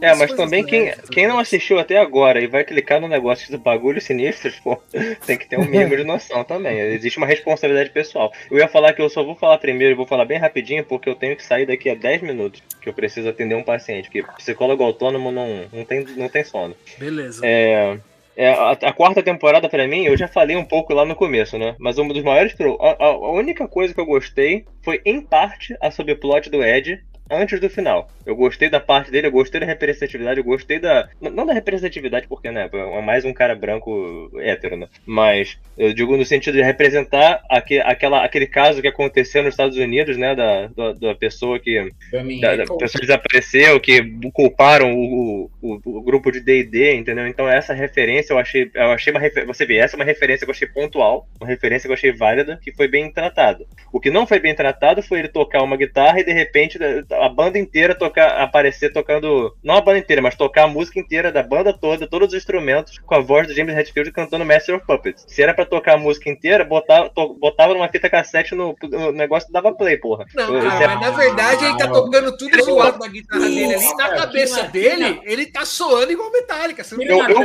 É, 0.01 0.13
mas 0.15 0.33
também 0.33 0.65
quem, 0.65 0.93
quem 1.11 1.27
não 1.27 1.39
assistiu 1.39 1.79
até 1.79 1.97
agora 1.97 2.41
e 2.41 2.47
vai 2.47 2.65
clicar 2.65 2.99
no 2.99 3.07
negócio 3.07 3.49
do 3.49 3.57
bagulho 3.57 4.01
sinistros, 4.01 4.59
pô, 4.59 4.77
tem 5.25 5.37
que 5.37 5.47
ter 5.47 5.57
um 5.57 5.63
mínimo 5.65 5.95
de 5.95 6.03
noção 6.03 6.43
também. 6.43 6.77
Existe 6.79 7.17
uma 7.17 7.27
responsabilidade 7.27 7.91
pessoal. 7.91 8.31
Eu 8.51 8.57
ia 8.57 8.67
falar 8.67 8.91
que 8.91 9.01
eu 9.01 9.09
só 9.09 9.23
vou 9.23 9.35
falar 9.35 9.57
primeiro 9.59 9.93
e 9.93 9.95
vou 9.95 10.05
falar 10.05 10.25
bem 10.25 10.37
rapidinho, 10.37 10.83
porque 10.83 11.07
eu 11.07 11.15
tenho 11.15 11.37
que 11.37 11.45
sair 11.45 11.65
daqui 11.65 11.89
a 11.89 11.95
10 11.95 12.21
minutos, 12.21 12.61
que 12.81 12.89
eu 12.89 12.93
preciso 12.93 13.29
atender 13.29 13.55
um 13.55 13.63
paciente, 13.63 14.09
que 14.09 14.21
psicólogo 14.37 14.83
autônomo 14.83 15.31
não, 15.31 15.65
não, 15.71 15.85
tem, 15.85 16.03
não 16.17 16.27
tem 16.27 16.43
sono. 16.43 16.72
Beleza. 16.97 17.41
É, 17.45 17.97
é, 18.35 18.49
a, 18.49 18.71
a 18.71 18.93
quarta 18.93 19.21
temporada, 19.21 19.69
pra 19.69 19.87
mim, 19.87 20.05
eu 20.05 20.17
já 20.17 20.27
falei 20.27 20.55
um 20.55 20.65
pouco 20.65 20.93
lá 20.93 21.05
no 21.05 21.15
começo, 21.15 21.57
né? 21.57 21.75
Mas 21.79 21.97
um 21.97 22.07
dos 22.07 22.23
maiores. 22.23 22.55
a- 22.79 23.05
a 23.05 23.31
única 23.31 23.67
coisa 23.67 23.93
que 23.93 23.99
eu 23.99 24.05
gostei 24.05 24.65
foi, 24.83 25.01
em 25.05 25.21
parte, 25.21 25.75
a 25.81 25.91
subplot 25.91 26.49
do 26.49 26.63
Ed 26.63 27.03
antes 27.29 27.59
do 27.59 27.69
final. 27.69 28.09
Eu 28.25 28.35
gostei 28.35 28.69
da 28.69 28.79
parte 28.79 29.11
dele, 29.11 29.27
eu 29.27 29.31
gostei 29.31 29.59
da 29.59 29.65
representatividade, 29.65 30.39
eu 30.39 30.43
gostei 30.43 30.79
da. 30.79 31.09
Não 31.19 31.45
da 31.45 31.53
representatividade, 31.53 32.27
porque, 32.27 32.51
né? 32.51 32.69
É 32.71 33.01
mais 33.01 33.25
um 33.25 33.33
cara 33.33 33.55
branco 33.55 34.31
hétero, 34.39 34.77
né? 34.77 34.87
Mas 35.05 35.57
eu 35.77 35.93
digo 35.93 36.15
no 36.15 36.25
sentido 36.25 36.55
de 36.55 36.63
representar 36.63 37.43
aque, 37.49 37.79
aquela, 37.79 38.23
aquele 38.23 38.47
caso 38.47 38.81
que 38.81 38.87
aconteceu 38.87 39.43
nos 39.43 39.53
Estados 39.53 39.77
Unidos, 39.77 40.17
né? 40.17 40.35
Da, 40.35 40.67
da, 40.67 40.93
da 40.93 41.15
pessoa 41.15 41.59
que 41.59 41.91
da, 42.41 42.55
da 42.55 42.63
pessoa 42.63 42.99
que 42.99 43.07
desapareceu, 43.07 43.79
que 43.79 44.01
culparam 44.33 44.93
o, 44.93 45.51
o, 45.61 45.79
o 45.83 46.01
grupo 46.01 46.31
de 46.31 46.39
D&D, 46.39 46.95
entendeu? 46.95 47.27
Então 47.27 47.49
essa 47.49 47.73
referência 47.73 48.33
eu 48.33 48.37
achei, 48.37 48.69
eu 48.73 48.91
achei 48.91 49.11
uma 49.11 49.19
refer... 49.19 49.45
você 49.45 49.65
vê, 49.65 49.77
essa 49.77 49.95
é 49.95 49.97
uma 49.97 50.05
referência 50.05 50.45
que 50.45 50.49
eu 50.49 50.55
achei 50.55 50.67
pontual, 50.67 51.27
uma 51.39 51.47
referência 51.47 51.87
que 51.87 51.91
eu 51.91 51.95
achei 51.95 52.11
válida, 52.11 52.59
que 52.61 52.71
foi 52.71 52.87
bem 52.87 53.11
tratada. 53.11 53.65
O 53.91 53.99
que 53.99 54.09
não 54.09 54.25
foi 54.25 54.39
bem 54.39 54.55
tratado 54.55 55.01
foi 55.01 55.19
ele 55.19 55.27
tocar 55.27 55.61
uma 55.61 55.77
guitarra 55.77 56.19
e 56.19 56.23
de 56.23 56.33
repente 56.33 56.77
a 57.21 57.29
banda 57.29 57.57
inteira 57.59 57.95
tocar, 57.95 58.41
aparecer 58.41 58.91
tocando, 58.93 59.55
não 59.63 59.75
a 59.75 59.81
banda 59.81 59.99
inteira, 59.99 60.21
mas 60.21 60.35
tocar 60.35 60.63
a 60.63 60.67
música 60.67 60.99
inteira 60.99 61.31
da 61.31 61.43
banda 61.43 61.73
toda, 61.73 62.07
todos 62.07 62.29
os 62.29 62.33
instrumentos, 62.33 62.97
com 62.99 63.15
a 63.15 63.19
voz 63.19 63.47
do 63.47 63.53
James 63.53 63.75
Hetfield 63.77 64.11
cantando 64.11 64.45
Master 64.45 64.75
of 64.75 64.85
Puppets. 64.85 65.25
Se 65.27 65.41
era 65.41 65.53
pra 65.53 65.65
tocar 65.65 65.95
a 65.95 65.97
música 65.97 66.29
inteira, 66.29 66.63
botava, 66.63 67.09
to- 67.09 67.35
botava 67.39 67.73
numa 67.73 67.89
fita 67.89 68.09
cassete 68.09 68.55
no, 68.55 68.75
no 68.89 69.11
negócio 69.11 69.49
e 69.49 69.53
dava 69.53 69.73
play, 69.73 69.97
porra. 69.97 70.25
Não, 70.35 70.59
cara, 70.61 70.83
é- 70.83 70.87
mas 70.87 70.99
na 71.01 71.11
verdade 71.11 71.65
ele 71.65 71.77
tá 71.77 71.87
tocando 71.87 72.37
tudo 72.37 72.63
zoado 72.63 72.99
na 72.99 73.07
guitarra 73.07 73.41
dele 73.41 73.73
ali. 73.75 73.85
Na 73.85 73.95
Cara, 73.97 74.15
cabeça 74.17 74.65
que 74.65 74.71
dele, 74.71 75.21
ele 75.23 75.45
tá 75.47 75.65
soando 75.65 76.11
igual 76.11 76.31
Metallica. 76.31 76.83
Você 76.83 76.95
não 76.95 77.03
Eu, 77.03 77.17
eu, 77.19 77.43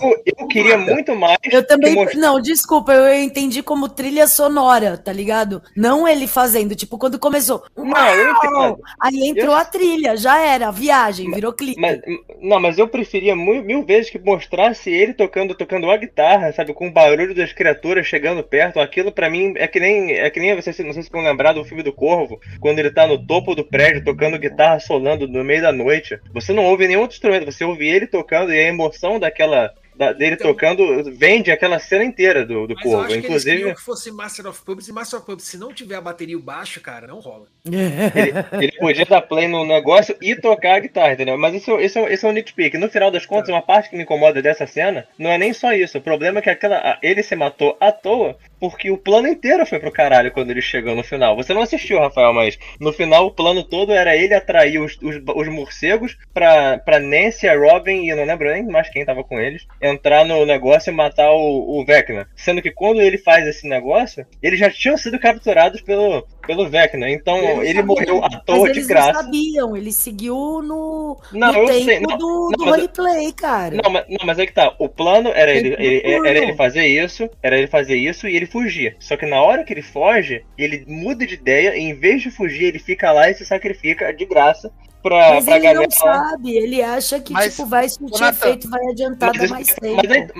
eu, 0.00 0.22
eu 0.40 0.48
queria 0.48 0.76
muito 0.78 1.14
mais. 1.14 1.38
Eu 1.50 1.66
também. 1.66 1.94
Não, 2.14 2.40
desculpa, 2.40 2.92
eu 2.92 3.14
entendi 3.22 3.62
como 3.62 3.88
trilha 3.88 4.26
sonora, 4.26 4.96
tá 4.96 5.12
ligado? 5.12 5.62
Não 5.74 6.06
ele 6.06 6.26
fazendo, 6.26 6.74
tipo, 6.74 6.98
quando 6.98 7.18
começou. 7.18 7.64
Não, 7.76 8.08
eu 8.14 8.30
entendo. 8.30 8.78
Aí 9.06 9.28
entrou 9.28 9.54
a 9.54 9.64
trilha, 9.64 10.16
já 10.16 10.40
era, 10.40 10.68
a 10.68 10.70
viagem, 10.70 11.30
virou 11.30 11.52
clipe. 11.52 11.80
Mas, 11.80 12.00
não, 12.40 12.58
mas 12.58 12.78
eu 12.78 12.88
preferia 12.88 13.36
mil, 13.36 13.62
mil 13.62 13.84
vezes 13.84 14.10
que 14.10 14.18
mostrasse 14.18 14.90
ele 14.90 15.14
tocando, 15.14 15.54
tocando 15.54 15.90
a 15.90 15.96
guitarra, 15.96 16.52
sabe, 16.52 16.72
com 16.72 16.88
o 16.88 16.92
barulho 16.92 17.34
das 17.34 17.52
criaturas 17.52 18.06
chegando 18.06 18.42
perto. 18.42 18.80
Aquilo 18.80 19.12
pra 19.12 19.30
mim 19.30 19.54
é 19.56 19.66
que 19.68 19.78
nem 19.78 20.12
é 20.12 20.28
que 20.30 20.40
nem 20.40 20.54
vocês 20.54 20.78
não 20.78 20.92
sei 20.92 21.02
se 21.02 21.10
vão 21.10 21.22
lembrar 21.22 21.52
do 21.52 21.64
filme 21.64 21.82
do 21.82 21.92
Corvo, 21.92 22.40
quando 22.60 22.78
ele 22.78 22.90
tá 22.90 23.06
no 23.06 23.24
topo 23.24 23.54
do 23.54 23.64
prédio 23.64 24.04
tocando 24.04 24.38
guitarra 24.38 24.80
solando 24.80 25.28
no 25.28 25.44
meio 25.44 25.62
da 25.62 25.72
noite. 25.72 26.18
Você 26.32 26.52
não 26.52 26.64
ouve 26.64 26.88
nenhum 26.88 27.00
outro 27.00 27.16
instrumento, 27.16 27.50
você 27.50 27.64
ouve 27.64 27.86
ele 27.86 28.06
tocando 28.06 28.52
e 28.52 28.58
a 28.58 28.68
emoção 28.68 29.18
daquela 29.20 29.72
da- 29.96 30.12
dele 30.12 30.34
Então- 30.34 30.52
tocando 30.52 31.02
vende 31.16 31.50
aquela 31.50 31.78
cena 31.78 32.04
inteira 32.04 32.44
do, 32.44 32.66
do 32.66 32.74
Mas 32.74 32.84
eu 32.84 32.98
acho 32.98 33.06
que 33.08 33.12
eles 33.14 33.24
Inclusive, 33.24 33.56
queriam 33.56 33.74
que 33.74 33.80
fosse 33.82 34.10
Master 34.12 34.46
of 34.46 34.62
Puppets 34.62 34.88
e 34.88 34.92
Master 34.92 35.18
of 35.18 35.26
Puppets, 35.26 35.46
se 35.46 35.58
não 35.58 35.72
tiver 35.72 35.96
a 35.96 36.00
bateria 36.00 36.34
e 36.34 36.36
o 36.36 36.40
baixo, 36.42 36.80
cara, 36.80 37.06
não 37.06 37.18
rola. 37.20 37.46
Ele, 37.64 38.32
ele 38.62 38.72
podia 38.78 39.04
dar 39.04 39.22
play 39.22 39.48
no 39.48 39.64
negócio 39.64 40.16
e 40.20 40.34
tocar 40.36 40.74
a 40.76 40.80
guitarra, 40.80 41.12
entendeu? 41.14 41.36
Mas 41.38 41.54
isso, 41.54 41.78
isso, 41.80 41.98
isso 42.08 42.26
é 42.26 42.28
um 42.28 42.32
nitpick. 42.32 42.74
No 42.74 42.88
final 42.88 43.10
das 43.10 43.26
contas, 43.26 43.48
uma 43.48 43.62
parte 43.62 43.90
que 43.90 43.96
me 43.96 44.02
incomoda 44.02 44.40
dessa 44.42 44.66
cena 44.66 45.06
não 45.18 45.30
é 45.30 45.38
nem 45.38 45.52
só 45.52 45.72
isso. 45.72 45.98
O 45.98 46.02
problema 46.02 46.38
é 46.38 46.42
que 46.42 46.50
aquela, 46.50 46.76
a- 46.76 46.98
ele 47.02 47.22
se 47.22 47.34
matou 47.36 47.76
à 47.80 47.90
toa 47.92 48.36
porque 48.60 48.90
o 48.90 48.98
plano 48.98 49.28
inteiro 49.28 49.66
foi 49.66 49.78
pro 49.78 49.92
caralho 49.92 50.32
quando 50.32 50.50
ele 50.50 50.60
chegou 50.60 50.94
no 50.94 51.04
final. 51.04 51.36
Você 51.36 51.52
não 51.52 51.62
assistiu, 51.62 51.98
Rafael, 51.98 52.32
mas 52.32 52.58
no 52.80 52.92
final 52.92 53.26
o 53.26 53.30
plano 53.30 53.62
todo 53.62 53.92
era 53.92 54.16
ele 54.16 54.34
atrair 54.34 54.78
os, 54.78 54.96
os, 55.02 55.16
os 55.34 55.48
morcegos 55.48 56.16
pra, 56.32 56.78
pra 56.78 56.98
Nancy, 56.98 57.48
a 57.48 57.56
Robin 57.56 58.06
e 58.06 58.14
não 58.14 58.24
lembro 58.24 58.50
nem 58.50 58.64
mais 58.64 58.88
quem 58.88 59.04
tava 59.04 59.22
com 59.24 59.38
eles, 59.40 59.66
entrar 59.80 60.24
no 60.24 60.44
negócio 60.46 60.90
e 60.90 60.94
matar 60.94 61.30
o, 61.30 61.80
o 61.80 61.84
Vecna. 61.84 62.28
Sendo 62.34 62.62
que 62.62 62.70
quando 62.70 63.00
ele 63.00 63.18
faz 63.18 63.46
esse 63.46 63.68
negócio, 63.68 64.26
eles 64.42 64.58
já 64.58 64.70
tinham 64.70 64.96
sido 64.96 65.18
capturados 65.18 65.80
pelo, 65.80 66.26
pelo 66.46 66.68
Vecna. 66.68 67.10
Então 67.10 67.36
Eles 67.38 67.58
ele 67.58 67.66
sabiam. 67.80 67.86
morreu 67.86 68.24
à 68.24 68.28
Mas 68.30 68.42
toa 68.44 68.64
de 68.72 68.78
eles 68.78 68.86
graça. 68.86 69.12
não 69.12 69.22
sabiam, 69.22 69.76
ele 69.76 69.92
seguiu 69.92 70.34
no, 70.62 71.18
Não, 71.32 71.52
no 71.52 71.58
eu 71.60 71.66
tempo 71.66 71.84
sei, 71.84 72.00
não, 72.00 72.16
do, 72.16 72.26
não, 72.26 72.50
do 72.50 72.64
mas- 72.64 72.70
roleplay, 72.70 73.32
cara. 73.32 73.74
Não 73.82 73.90
mas, 73.90 74.04
não, 74.08 74.26
mas 74.26 74.38
é 74.38 74.46
que 74.46 74.52
tá. 74.52 74.74
O 74.78 74.88
plano 74.88 75.30
era 75.34 75.52
ele, 75.52 75.74
ele- 75.78 76.00
tudo. 76.00 76.26
era 76.26 76.38
ele 76.38 76.54
fazer 76.54 76.86
isso, 76.86 77.28
era 77.42 77.56
ele 77.58 77.66
fazer 77.66 77.96
isso 77.96 78.28
e 78.28 78.36
ele 78.36 78.46
fugir. 78.46 78.96
Só 78.98 79.16
que 79.16 79.26
na 79.26 79.40
hora 79.42 79.64
que 79.64 79.72
ele 79.72 79.82
foge, 79.82 80.44
ele 80.56 80.84
muda 80.88 81.26
de 81.26 81.34
ideia 81.34 81.76
e 81.76 81.80
em 81.82 81.94
vez 81.94 82.22
de 82.22 82.30
fugir, 82.30 82.64
ele 82.64 82.78
fica 82.78 83.12
lá 83.12 83.30
e 83.30 83.34
se 83.34 83.44
sacrifica 83.44 84.12
de 84.12 84.24
graça 84.24 84.70
pra, 85.08 85.30
Mas 85.34 85.44
pra 85.44 85.56
ele 85.56 85.64
galera. 85.64 85.80
não 85.82 85.90
sabe, 85.90 86.56
ele 86.56 86.82
acha 86.82 87.20
que 87.20 87.32
Mas, 87.32 87.54
tipo, 87.56 87.66
vai 87.68 87.88
surtir 87.88 88.18
Jonathan, 88.18 88.46
efeito, 88.48 88.68
vai 88.70 88.86
adiantar 88.86 89.30
Mas, 89.34 89.42
dar 89.50 89.54
mais 89.54 89.74
tempo. 89.74 89.96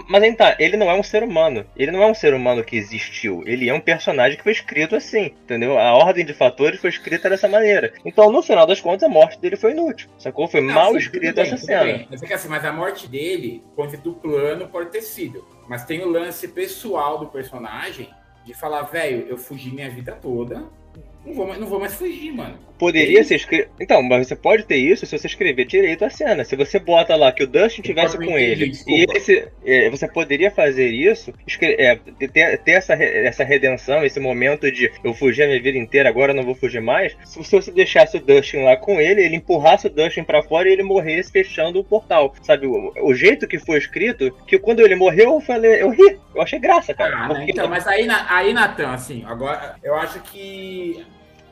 mas, 0.09 0.23
mas 0.23 0.37
tá, 0.37 0.57
ele 0.59 0.77
não 0.77 0.91
é 0.91 0.95
um 0.95 1.03
ser 1.03 1.23
humano. 1.23 1.65
Ele 1.77 1.93
não 1.93 2.03
é 2.03 2.07
um 2.07 2.15
ser 2.15 2.35
humano 2.35 2.65
que 2.65 2.77
existiu. 2.77 3.43
Ele 3.47 3.69
é 3.69 3.75
um 3.75 3.81
personagem 3.81 4.37
que 4.37 4.43
foi 4.43 4.53
escrito 4.53 4.97
assim, 4.97 5.27
entendeu? 5.45 5.79
A 5.79 5.93
ordem 5.95 6.25
de 6.25 6.35
fatores 6.35 6.81
foi 6.81 6.91
escrita 6.91 7.31
dessa 7.31 7.49
maneira. 7.49 7.93
Então, 8.05 8.31
no 8.33 8.43
final 8.43 8.67
das 8.67 8.81
contas, 8.81 9.05
a 9.05 9.09
morte 9.09 9.39
dele 9.39 9.57
foi 9.57 9.71
inútil. 9.73 10.09
Sacou? 10.19 10.49
Foi 10.49 10.61
Não, 10.61 10.75
mal 10.75 10.93
sim, 10.93 10.99
escrita 10.99 11.43
bem, 11.43 11.53
essa 11.53 11.57
cena. 11.65 11.85
bem. 11.85 12.09
Mas 12.11 12.23
é 12.23 12.27
que 12.27 12.33
assim, 12.33 12.49
mas 12.49 12.65
a 12.65 12.73
morte 12.73 13.07
dele, 13.09 13.63
ponto 13.75 13.97
do 13.99 14.15
plano, 14.15 14.69
pode 14.69 14.91
ter 14.91 15.03
sido. 15.03 15.45
Mas 15.69 15.85
tem 15.85 16.03
o 16.03 16.09
lance 16.09 16.49
pessoal 16.49 17.19
do 17.19 17.27
personagem 17.27 18.09
de 18.45 18.55
falar, 18.55 18.83
velho, 18.83 19.27
eu 19.29 19.37
fugi 19.37 19.71
minha 19.75 19.91
vida 19.91 20.13
toda, 20.13 20.65
Não 21.27 21.35
vou, 21.35 21.47
mais- 21.47 21.61
não 21.61 21.67
vou 21.67 21.81
mais 21.81 21.95
fugir, 21.95 22.33
mano. 22.33 22.57
Poderia 22.79 23.25
ser 23.25 23.37
escrito. 23.37 23.71
Então, 23.81 24.03
mas 24.03 24.29
você 24.29 24.37
pode 24.37 24.65
ter 24.65 24.77
isso 24.77 25.07
se 25.07 25.19
você 25.19 25.27
escrever 25.27 25.65
direito 25.65 26.05
a 26.05 26.11
cena. 26.11 26.45
Se 26.45 26.55
você 26.55 26.79
bota 26.79 27.17
lá 27.17 27.33
que 27.33 27.43
o 27.43 27.47
Dustin 27.47 27.81
tivesse 27.83 28.19
não 28.19 28.27
com 28.27 28.37
ele 28.39 28.69
desculpa. 28.69 28.93
e 28.93 29.03
ele 29.03 29.21
se- 29.21 29.49
é, 29.65 29.89
você 29.91 30.07
poderia 30.07 30.51
fazer 30.51 30.89
isso, 30.89 31.33
é, 31.63 31.97
ter, 32.29 32.59
ter 32.59 32.73
essa, 32.73 32.93
essa 32.95 33.43
redenção, 33.45 34.05
esse 34.05 34.21
momento 34.21 34.71
de 34.71 34.93
eu 35.03 35.15
fugi 35.15 35.43
a 35.43 35.47
minha 35.47 35.61
vida 35.61 35.79
inteira, 35.79 36.09
agora 36.11 36.33
eu 36.33 36.37
não 36.37 36.43
vou 36.45 36.55
fugir 36.55 36.83
mais. 36.83 37.17
Se 37.25 37.43
se 37.43 37.51
você 37.51 37.73
deixasse 37.73 38.19
o 38.19 38.21
Dustin 38.21 38.59
lá 38.59 38.77
com 38.77 39.01
ele, 39.01 39.25
ele 39.25 39.37
empurrasse 39.37 39.87
o 39.87 39.91
Dustin 39.91 40.23
pra 40.23 40.43
fora 40.43 40.69
e 40.69 40.73
ele 40.73 40.83
morresse 40.83 41.33
fechando 41.33 41.81
o 41.81 41.85
portal. 41.85 42.35
Sabe, 42.43 42.67
o, 42.67 42.93
o 43.03 43.15
jeito 43.15 43.49
que 43.49 43.59
foi 43.59 43.79
escrito, 43.79 44.31
que 44.47 44.59
quando 44.59 44.81
ele 44.81 44.95
morreu, 44.97 45.33
eu 45.33 45.41
falei, 45.41 45.81
eu 45.83 45.89
ri, 45.89 46.19
eu 46.35 46.43
achei 46.43 46.59
graça, 46.59 46.93
cara. 46.93 47.17
Ah, 47.17 47.29
né? 47.33 47.47
Então, 47.49 47.69
mas 47.69 47.87
aí, 47.87 48.07
aí, 48.29 48.53
Natan, 48.53 48.91
assim, 48.91 49.25
agora 49.27 49.77
eu 49.83 49.95
acho 49.95 50.21
que. 50.21 51.03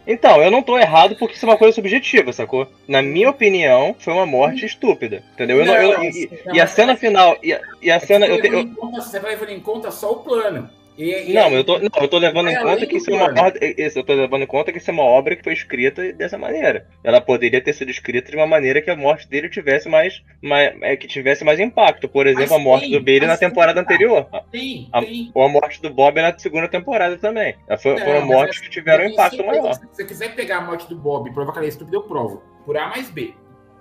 Então, 0.06 0.42
eu 0.42 0.50
não 0.50 0.62
tô 0.62 0.78
errado 0.78 1.16
porque 1.16 1.34
isso 1.34 1.46
é 1.46 1.48
uma 1.48 1.56
coisa 1.56 1.74
subjetiva, 1.74 2.32
sacou? 2.32 2.66
Na 2.86 3.00
minha 3.00 3.30
opinião, 3.30 3.94
foi 3.98 4.12
uma 4.12 4.26
morte 4.26 4.66
estúpida, 4.66 5.22
entendeu? 5.32 5.58
Eu 5.60 5.66
não- 5.66 5.74
eu- 5.74 5.92
Não, 5.98 6.04
e, 6.04 6.30
não, 6.46 6.54
e 6.54 6.60
a 6.60 6.66
cena 6.66 6.94
final, 6.96 7.36
e 7.42 7.52
a, 7.52 7.60
e 7.80 7.90
a 7.90 7.98
cena... 8.00 8.26
Eu- 8.26 8.68
você 8.92 9.18
vai 9.18 9.30
levando 9.30 9.50
em 9.50 9.60
conta 9.60 9.90
só 9.90 10.12
o 10.12 10.16
plano. 10.16 10.68
E, 10.96 11.30
e 11.30 11.32
não, 11.34 11.46
aí- 11.46 11.54
eu 11.54 11.64
tô, 11.64 11.78
não, 11.78 11.88
eu 12.00 12.08
tô 12.08 12.18
levando 12.18 12.48
em 12.50 12.56
conta 12.56 12.86
que 12.86 12.96
isso 12.96 13.10
é 13.10 13.14
uma 13.14 13.42
ordem, 13.42 13.74
isso, 13.76 13.98
eu 13.98 14.04
tô 14.04 14.14
levando 14.14 14.42
em 14.42 14.46
conta 14.46 14.70
que 14.72 14.78
isso 14.78 14.90
é 14.90 14.92
uma 14.92 15.02
obra 15.02 15.34
que 15.34 15.42
foi 15.42 15.52
escrita 15.52 16.12
dessa 16.12 16.38
maneira. 16.38 16.86
Ela 17.02 17.20
poderia 17.20 17.60
ter 17.60 17.72
sido 17.72 17.90
escrita 17.90 18.30
de 18.30 18.36
uma 18.36 18.46
maneira 18.46 18.80
que 18.80 18.90
a 18.90 18.96
morte 18.96 19.28
dele 19.28 19.48
tivesse 19.48 19.88
mais, 19.88 20.22
mais 20.40 20.72
é, 20.82 20.96
que 20.96 21.08
tivesse 21.08 21.44
mais 21.44 21.58
impacto. 21.58 22.08
Por 22.08 22.26
exemplo, 22.26 22.50
Mas 22.50 22.52
a 22.52 22.58
morte 22.58 22.82
tem, 22.90 22.90
do 22.92 23.04
mas 23.04 23.28
na 23.28 23.36
tem, 23.36 23.48
temporada 23.48 23.82
cara. 23.82 23.94
anterior. 23.94 24.28
Tem, 24.52 24.88
A- 24.92 25.00
tem. 25.02 25.30
Ou 25.34 25.42
a 25.42 25.48
morte 25.48 25.82
do 25.82 25.90
Bob 25.90 26.20
na 26.22 26.38
segunda 26.38 26.68
temporada 26.68 27.16
também. 27.18 27.54
Foi, 27.80 27.94
Não, 27.94 28.04
foram 28.04 28.26
mortes 28.26 28.56
assim, 28.58 28.64
que 28.66 28.70
tiveram 28.70 29.04
um 29.04 29.08
impacto 29.08 29.44
maior. 29.44 29.74
Se 29.74 29.86
você 29.90 30.04
quiser 30.04 30.34
pegar 30.34 30.58
a 30.58 30.60
morte 30.60 30.88
do 30.88 30.96
Bob 30.96 31.28
e 31.28 31.32
provar 31.32 31.52
que 31.52 31.58
ela 31.58 31.66
é 31.66 31.70
estúpida, 31.70 31.96
eu 31.96 32.02
provo. 32.02 32.42
Por 32.64 32.76
A 32.76 32.88
mais 32.88 33.10
B. 33.10 33.34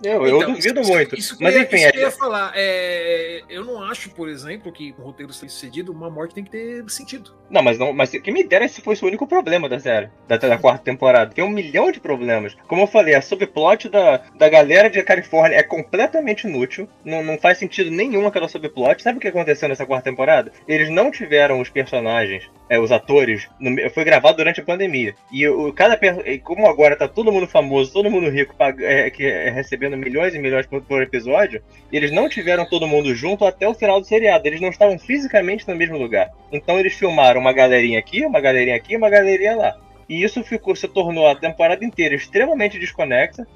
Eu, 0.04 0.28
eu 0.28 0.38
Então, 0.38 0.54
duvido 0.54 0.82
isso- 0.82 0.92
muito. 0.92 1.16
Isso 1.18 1.38
Mas 1.40 1.56
eu 1.56 1.62
enfim, 1.62 1.76
isso 1.78 1.92
que 1.92 1.98
eu 1.98 2.02
é- 2.02 2.06
ia 2.06 2.12
falar. 2.12 2.52
É, 2.56 3.42
eu 3.50 3.64
não 3.64 3.82
acho, 3.84 4.10
por 4.10 4.28
exemplo, 4.30 4.72
que 4.72 4.94
um 5.00 5.04
roteiro 5.04 5.32
ser 5.34 5.50
sucedido, 5.50 5.92
uma 5.92 6.10
morte 6.10 6.36
tem 6.36 6.44
que 6.44 6.52
ter 6.52 6.84
sentido. 6.90 7.32
Não, 7.50 7.62
mas 7.62 7.78
não, 7.78 7.94
mas 7.94 8.10
que 8.10 8.32
me 8.32 8.44
dera 8.44 8.68
se 8.68 8.82
fosse 8.82 9.04
o 9.04 9.08
único 9.08 9.28
problema 9.28 9.70
da 9.70 9.80
série, 9.80 10.10
da, 10.28 10.38
da 10.38 10.58
quarta 10.58 10.84
temporada. 10.84 11.34
Tem 11.34 11.44
um 11.44 11.50
milhão 11.50 11.92
de 11.92 12.00
problemas. 12.00 12.56
Como 12.68 12.82
eu 12.82 12.88
falei, 12.88 13.14
a 13.16 13.22
subplot 13.22 13.90
da, 13.90 14.18
da 14.36 14.50
galera 14.50 14.90
de 14.90 15.02
Califórnia 15.04 15.58
é 15.58 15.64
completamente 15.64 16.48
inútil. 16.48 16.88
Não, 17.06 17.24
não 17.24 17.38
faz 17.38 17.58
sentido 17.58 17.92
nenhum 17.92 18.26
aquela 18.28 18.48
subplot. 18.48 19.02
Sabe 19.02 19.18
o 19.18 19.22
que 19.22 19.28
aconteceu 19.28 19.70
nessa 19.70 19.86
quarta 19.86 20.10
temporada? 20.10 20.52
Eles 20.68 20.90
não 20.90 21.12
tiveram 21.12 21.60
os 21.62 21.70
personagens, 21.70 22.50
é, 22.70 22.80
os 22.80 22.92
atores. 22.92 23.48
no 23.60 23.74
foi 23.92 24.04
gravado 24.04 24.38
durante 24.38 24.60
a 24.60 24.64
pandemia. 24.64 25.16
E 25.32 25.48
o, 25.48 25.72
cada 25.74 26.00
como 26.44 26.68
agora 26.68 26.96
tá 26.96 27.08
todo 27.08 27.32
mundo 27.32 27.48
famoso, 27.48 27.94
todo 27.94 28.10
mundo 28.10 28.30
rico, 28.30 28.56
é, 28.80 29.10
que 29.10 29.26
é, 29.26 29.50
recebendo 29.50 29.93
milhões 29.98 30.34
e 30.36 30.40
milhões 30.40 30.66
por, 30.66 30.82
por 30.82 31.02
episódio, 31.02 31.62
eles 31.92 32.12
não 32.12 32.30
tiveram 32.30 32.66
todo 32.66 32.88
mundo 32.88 33.14
junto 33.14 33.46
até 33.46 33.68
o 33.68 33.74
final 33.74 34.00
do 34.00 34.08
seriado. 34.08 34.48
Eles 34.48 34.62
não 34.62 34.70
estavam 34.70 34.98
fisicamente 34.98 35.68
no 35.68 35.76
mesmo 35.76 35.98
lugar. 35.98 36.30
Então 36.52 36.80
eles 36.80 36.94
filmaram 36.94 37.42
uma 37.42 37.54
galerinha 37.54 38.00
aqui, 38.00 38.26
uma 38.26 38.40
galerinha 38.40 38.76
aqui, 38.76 38.96
uma 38.96 39.10
galerinha 39.10 39.56
lá. 39.56 39.78
E 40.08 40.24
isso 40.24 40.44
ficou, 40.44 40.76
se 40.76 40.88
tornou 40.88 41.28
a 41.28 41.36
temporada 41.36 41.84
inteira 41.84 42.16
extremamente 42.16 42.78
desconexa 42.78 43.48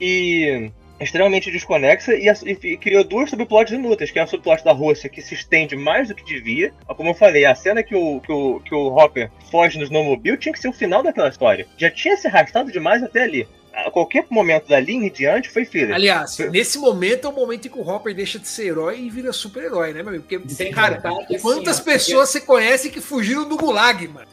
e 0.00 0.70
extremamente 1.00 1.50
desconexa 1.50 2.14
e, 2.14 2.28
e 2.28 2.76
criou 2.76 3.04
duas 3.04 3.30
subplots 3.30 3.72
inúteis, 3.72 4.10
que 4.10 4.18
é 4.18 4.22
a 4.22 4.26
subplot 4.26 4.64
da 4.64 4.72
Rússia, 4.72 5.08
que 5.08 5.20
se 5.20 5.34
estende 5.34 5.76
mais 5.76 6.08
do 6.08 6.14
que 6.14 6.24
devia. 6.24 6.72
Como 6.86 7.10
eu 7.10 7.14
falei, 7.14 7.44
a 7.44 7.54
cena 7.54 7.82
que 7.82 7.94
o, 7.94 8.20
que 8.20 8.32
o, 8.32 8.60
que 8.60 8.74
o 8.74 8.96
Hopper 8.96 9.30
foge 9.50 9.78
no 9.78 9.84
snowmobile 9.84 10.36
tinha 10.36 10.52
que 10.52 10.58
ser 10.58 10.68
o 10.68 10.72
final 10.72 11.02
daquela 11.02 11.28
história. 11.28 11.66
Já 11.76 11.90
tinha 11.90 12.16
se 12.16 12.26
arrastado 12.26 12.72
demais 12.72 13.02
até 13.02 13.22
ali. 13.22 13.46
A 13.76 13.90
qualquer 13.90 14.24
momento 14.30 14.68
dali 14.68 14.94
em 14.94 15.10
diante 15.10 15.50
foi 15.50 15.64
filler. 15.64 15.94
Aliás, 15.94 16.36
Foi- 16.36 16.48
nesse 16.50 16.78
momento 16.78 17.26
é 17.26 17.30
o 17.30 17.32
momento 17.34 17.66
em 17.66 17.70
que 17.70 17.78
o 17.78 17.82
Hopper 17.88 18.14
deixa 18.14 18.38
de 18.38 18.46
ser 18.46 18.66
herói 18.68 19.00
e 19.00 19.10
vira 19.10 19.32
super-herói, 19.32 19.92
né, 19.92 20.00
meu 20.02 20.10
amigo? 20.10 20.24
Porque, 20.28 20.48
Sem 20.54 20.70
cara, 20.70 20.98
que, 21.00 21.06
assim, 21.34 21.38
quantas 21.42 21.80
ó, 21.80 21.82
pessoas 21.82 22.28
você 22.30 22.40
conhece 22.40 22.88
que 22.90 23.00
fugiram 23.00 23.48
do 23.48 23.56
Gulag, 23.56 24.06
mano? 24.08 24.26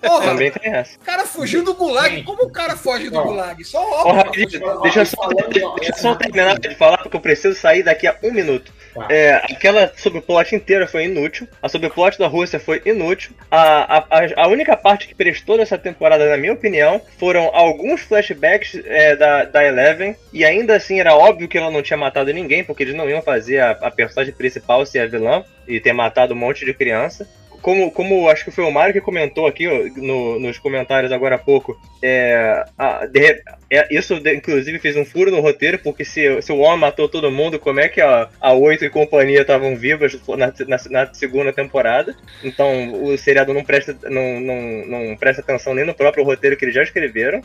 Porra, 0.00 0.24
Também 0.26 0.50
tem 0.50 0.72
essa. 0.72 0.96
o 0.96 1.00
cara 1.04 1.24
fugiu 1.26 1.64
do 1.64 1.74
Gulag. 1.74 2.16
Gente. 2.16 2.24
Como 2.24 2.44
o 2.44 2.50
cara 2.50 2.76
foge 2.76 3.08
do 3.08 3.18
Ó. 3.18 3.22
Gulag? 3.24 3.64
Só 3.64 3.78
o 3.82 4.00
Hopper. 4.00 4.14
rapidinho, 4.14 4.80
deixa 4.82 5.04
só, 5.04 5.28
deixa 5.28 5.92
só 5.96 6.14
terminar 6.14 6.58
de 6.58 6.74
falar, 6.74 6.98
porque 6.98 7.16
eu 7.16 7.20
preciso 7.20 7.58
sair 7.58 7.82
daqui 7.82 8.06
a 8.06 8.16
um 8.22 8.32
minuto. 8.32 8.72
É, 9.08 9.34
aquela 9.36 9.92
subplot 9.96 10.54
inteira 10.54 10.86
foi 10.86 11.04
inútil. 11.04 11.46
A 11.62 11.68
subplot 11.68 12.18
da 12.18 12.26
Rússia 12.26 12.58
foi 12.58 12.82
inútil. 12.84 13.32
A, 13.50 13.98
a, 13.98 14.44
a- 14.44 14.48
única 14.48 14.76
parte 14.76 15.06
que 15.06 15.14
prestou 15.14 15.56
dessa 15.56 15.78
temporada, 15.78 16.28
na 16.28 16.36
minha 16.36 16.52
opinião, 16.52 17.00
foram 17.18 17.50
alguns 17.54 18.00
flashbacks 18.02 18.80
é, 18.84 19.16
da, 19.16 19.44
da 19.44 19.64
Eleven. 19.64 20.16
E 20.32 20.44
ainda 20.44 20.76
assim 20.76 21.00
era 21.00 21.14
óbvio 21.14 21.48
que 21.48 21.58
ela 21.58 21.70
não 21.70 21.82
tinha 21.82 21.96
matado 21.96 22.32
ninguém, 22.32 22.64
porque 22.64 22.82
eles 22.82 22.94
não 22.94 23.08
iam 23.08 23.22
fazer 23.22 23.60
a, 23.60 23.70
a 23.72 23.90
personagem 23.90 24.34
principal 24.34 24.84
ser 24.86 25.00
a 25.00 25.06
vilã 25.06 25.44
e 25.66 25.78
ter 25.80 25.92
matado 25.92 26.34
um 26.34 26.36
monte 26.36 26.64
de 26.64 26.72
criança. 26.72 27.28
Como, 27.60 27.90
como 27.90 28.28
acho 28.28 28.44
que 28.44 28.50
foi 28.50 28.64
o 28.64 28.70
Mário 28.70 28.92
que 28.92 29.00
comentou 29.00 29.46
aqui 29.46 29.66
ó, 29.66 30.00
no- 30.00 30.38
nos 30.38 30.58
comentários 30.58 31.10
agora 31.12 31.34
há 31.34 31.38
pouco, 31.38 31.76
é, 32.02 32.64
a- 32.78 33.04
de 33.06 33.42
é, 33.70 33.94
isso 33.94 34.20
de- 34.20 34.34
inclusive 34.34 34.78
fez 34.78 34.96
um 34.96 35.04
furo 35.04 35.30
no 35.30 35.40
roteiro, 35.40 35.78
porque 35.78 36.04
se, 36.04 36.40
se 36.40 36.52
o 36.52 36.58
homem 36.58 36.78
matou 36.78 37.08
todo 37.08 37.30
mundo, 37.30 37.58
como 37.58 37.80
é 37.80 37.88
que 37.88 38.00
a, 38.00 38.28
a 38.40 38.52
e 38.80 38.88
companhia 38.90 39.40
estavam 39.42 39.76
vivas 39.76 40.18
na, 40.28 40.52
na- 40.66 41.04
na 41.04 41.14
segunda 41.14 41.52
temporada? 41.52 42.14
Então 42.44 43.02
o 43.04 43.16
seriado 43.18 43.52
não 43.52 43.64
presta, 43.64 43.96
não, 44.04 44.40
não, 44.40 44.86
não 44.86 45.16
presta 45.16 45.42
atenção 45.42 45.74
nem 45.74 45.84
no 45.84 45.94
próprio 45.94 46.24
roteiro 46.24 46.56
que 46.56 46.64
eles 46.64 46.74
já 46.74 46.82
escreveram. 46.82 47.42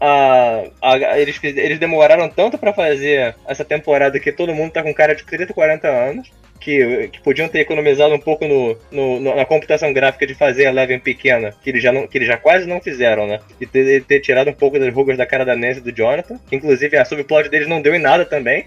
A, 0.00 0.64
a- 0.82 1.18
eles, 1.20 1.38
eles 1.44 1.78
demoraram 1.78 2.28
tanto 2.28 2.58
pra 2.58 2.72
fazer 2.72 3.36
essa 3.46 3.64
temporada 3.64 4.18
que 4.18 4.32
todo 4.32 4.54
mundo 4.54 4.72
tá 4.72 4.82
com 4.82 4.92
cara 4.92 5.14
de 5.14 5.24
30, 5.24 5.54
40 5.54 5.86
anos. 5.88 6.28
Que, 6.64 7.08
que 7.08 7.20
podiam 7.20 7.48
ter 7.48 7.58
economizado 7.58 8.14
um 8.14 8.20
pouco 8.20 8.46
no, 8.46 8.78
no- 8.92 9.34
na 9.34 9.44
computação 9.44 9.92
gráfica 9.92 10.24
de 10.24 10.32
fazer 10.34 10.66
a 10.66 10.68
Eleven 10.70 11.00
pequena, 11.00 11.52
que 11.60 11.70
eles, 11.70 11.82
já 11.82 11.90
não, 11.90 12.06
que 12.06 12.16
eles 12.18 12.28
já 12.28 12.36
quase 12.36 12.68
não 12.68 12.80
fizeram, 12.80 13.26
né? 13.26 13.40
E 13.60 13.66
ter, 13.66 14.04
ter 14.04 14.20
tirado 14.20 14.48
um 14.48 14.52
pouco 14.54 14.78
das 14.78 14.94
rugas 14.94 15.18
da 15.18 15.26
cara 15.26 15.44
da 15.44 15.56
Nancy 15.56 15.80
e 15.80 15.82
do 15.82 15.90
Jonathan. 15.92 16.38
Que 16.48 16.54
inclusive 16.54 16.96
a 16.96 17.04
subplot 17.04 17.48
deles 17.48 17.66
não 17.66 17.82
deu 17.82 17.94
em 17.94 17.98
nada 17.98 18.24
também. 18.24 18.64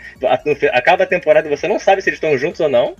Acaba 0.73 1.03
a 1.03 1.07
temporada 1.07 1.47
e 1.47 1.55
você 1.55 1.67
não 1.67 1.79
sabe 1.79 2.01
se 2.01 2.09
eles 2.09 2.17
estão 2.17 2.37
juntos 2.37 2.59
ou 2.59 2.67
não. 2.69 2.95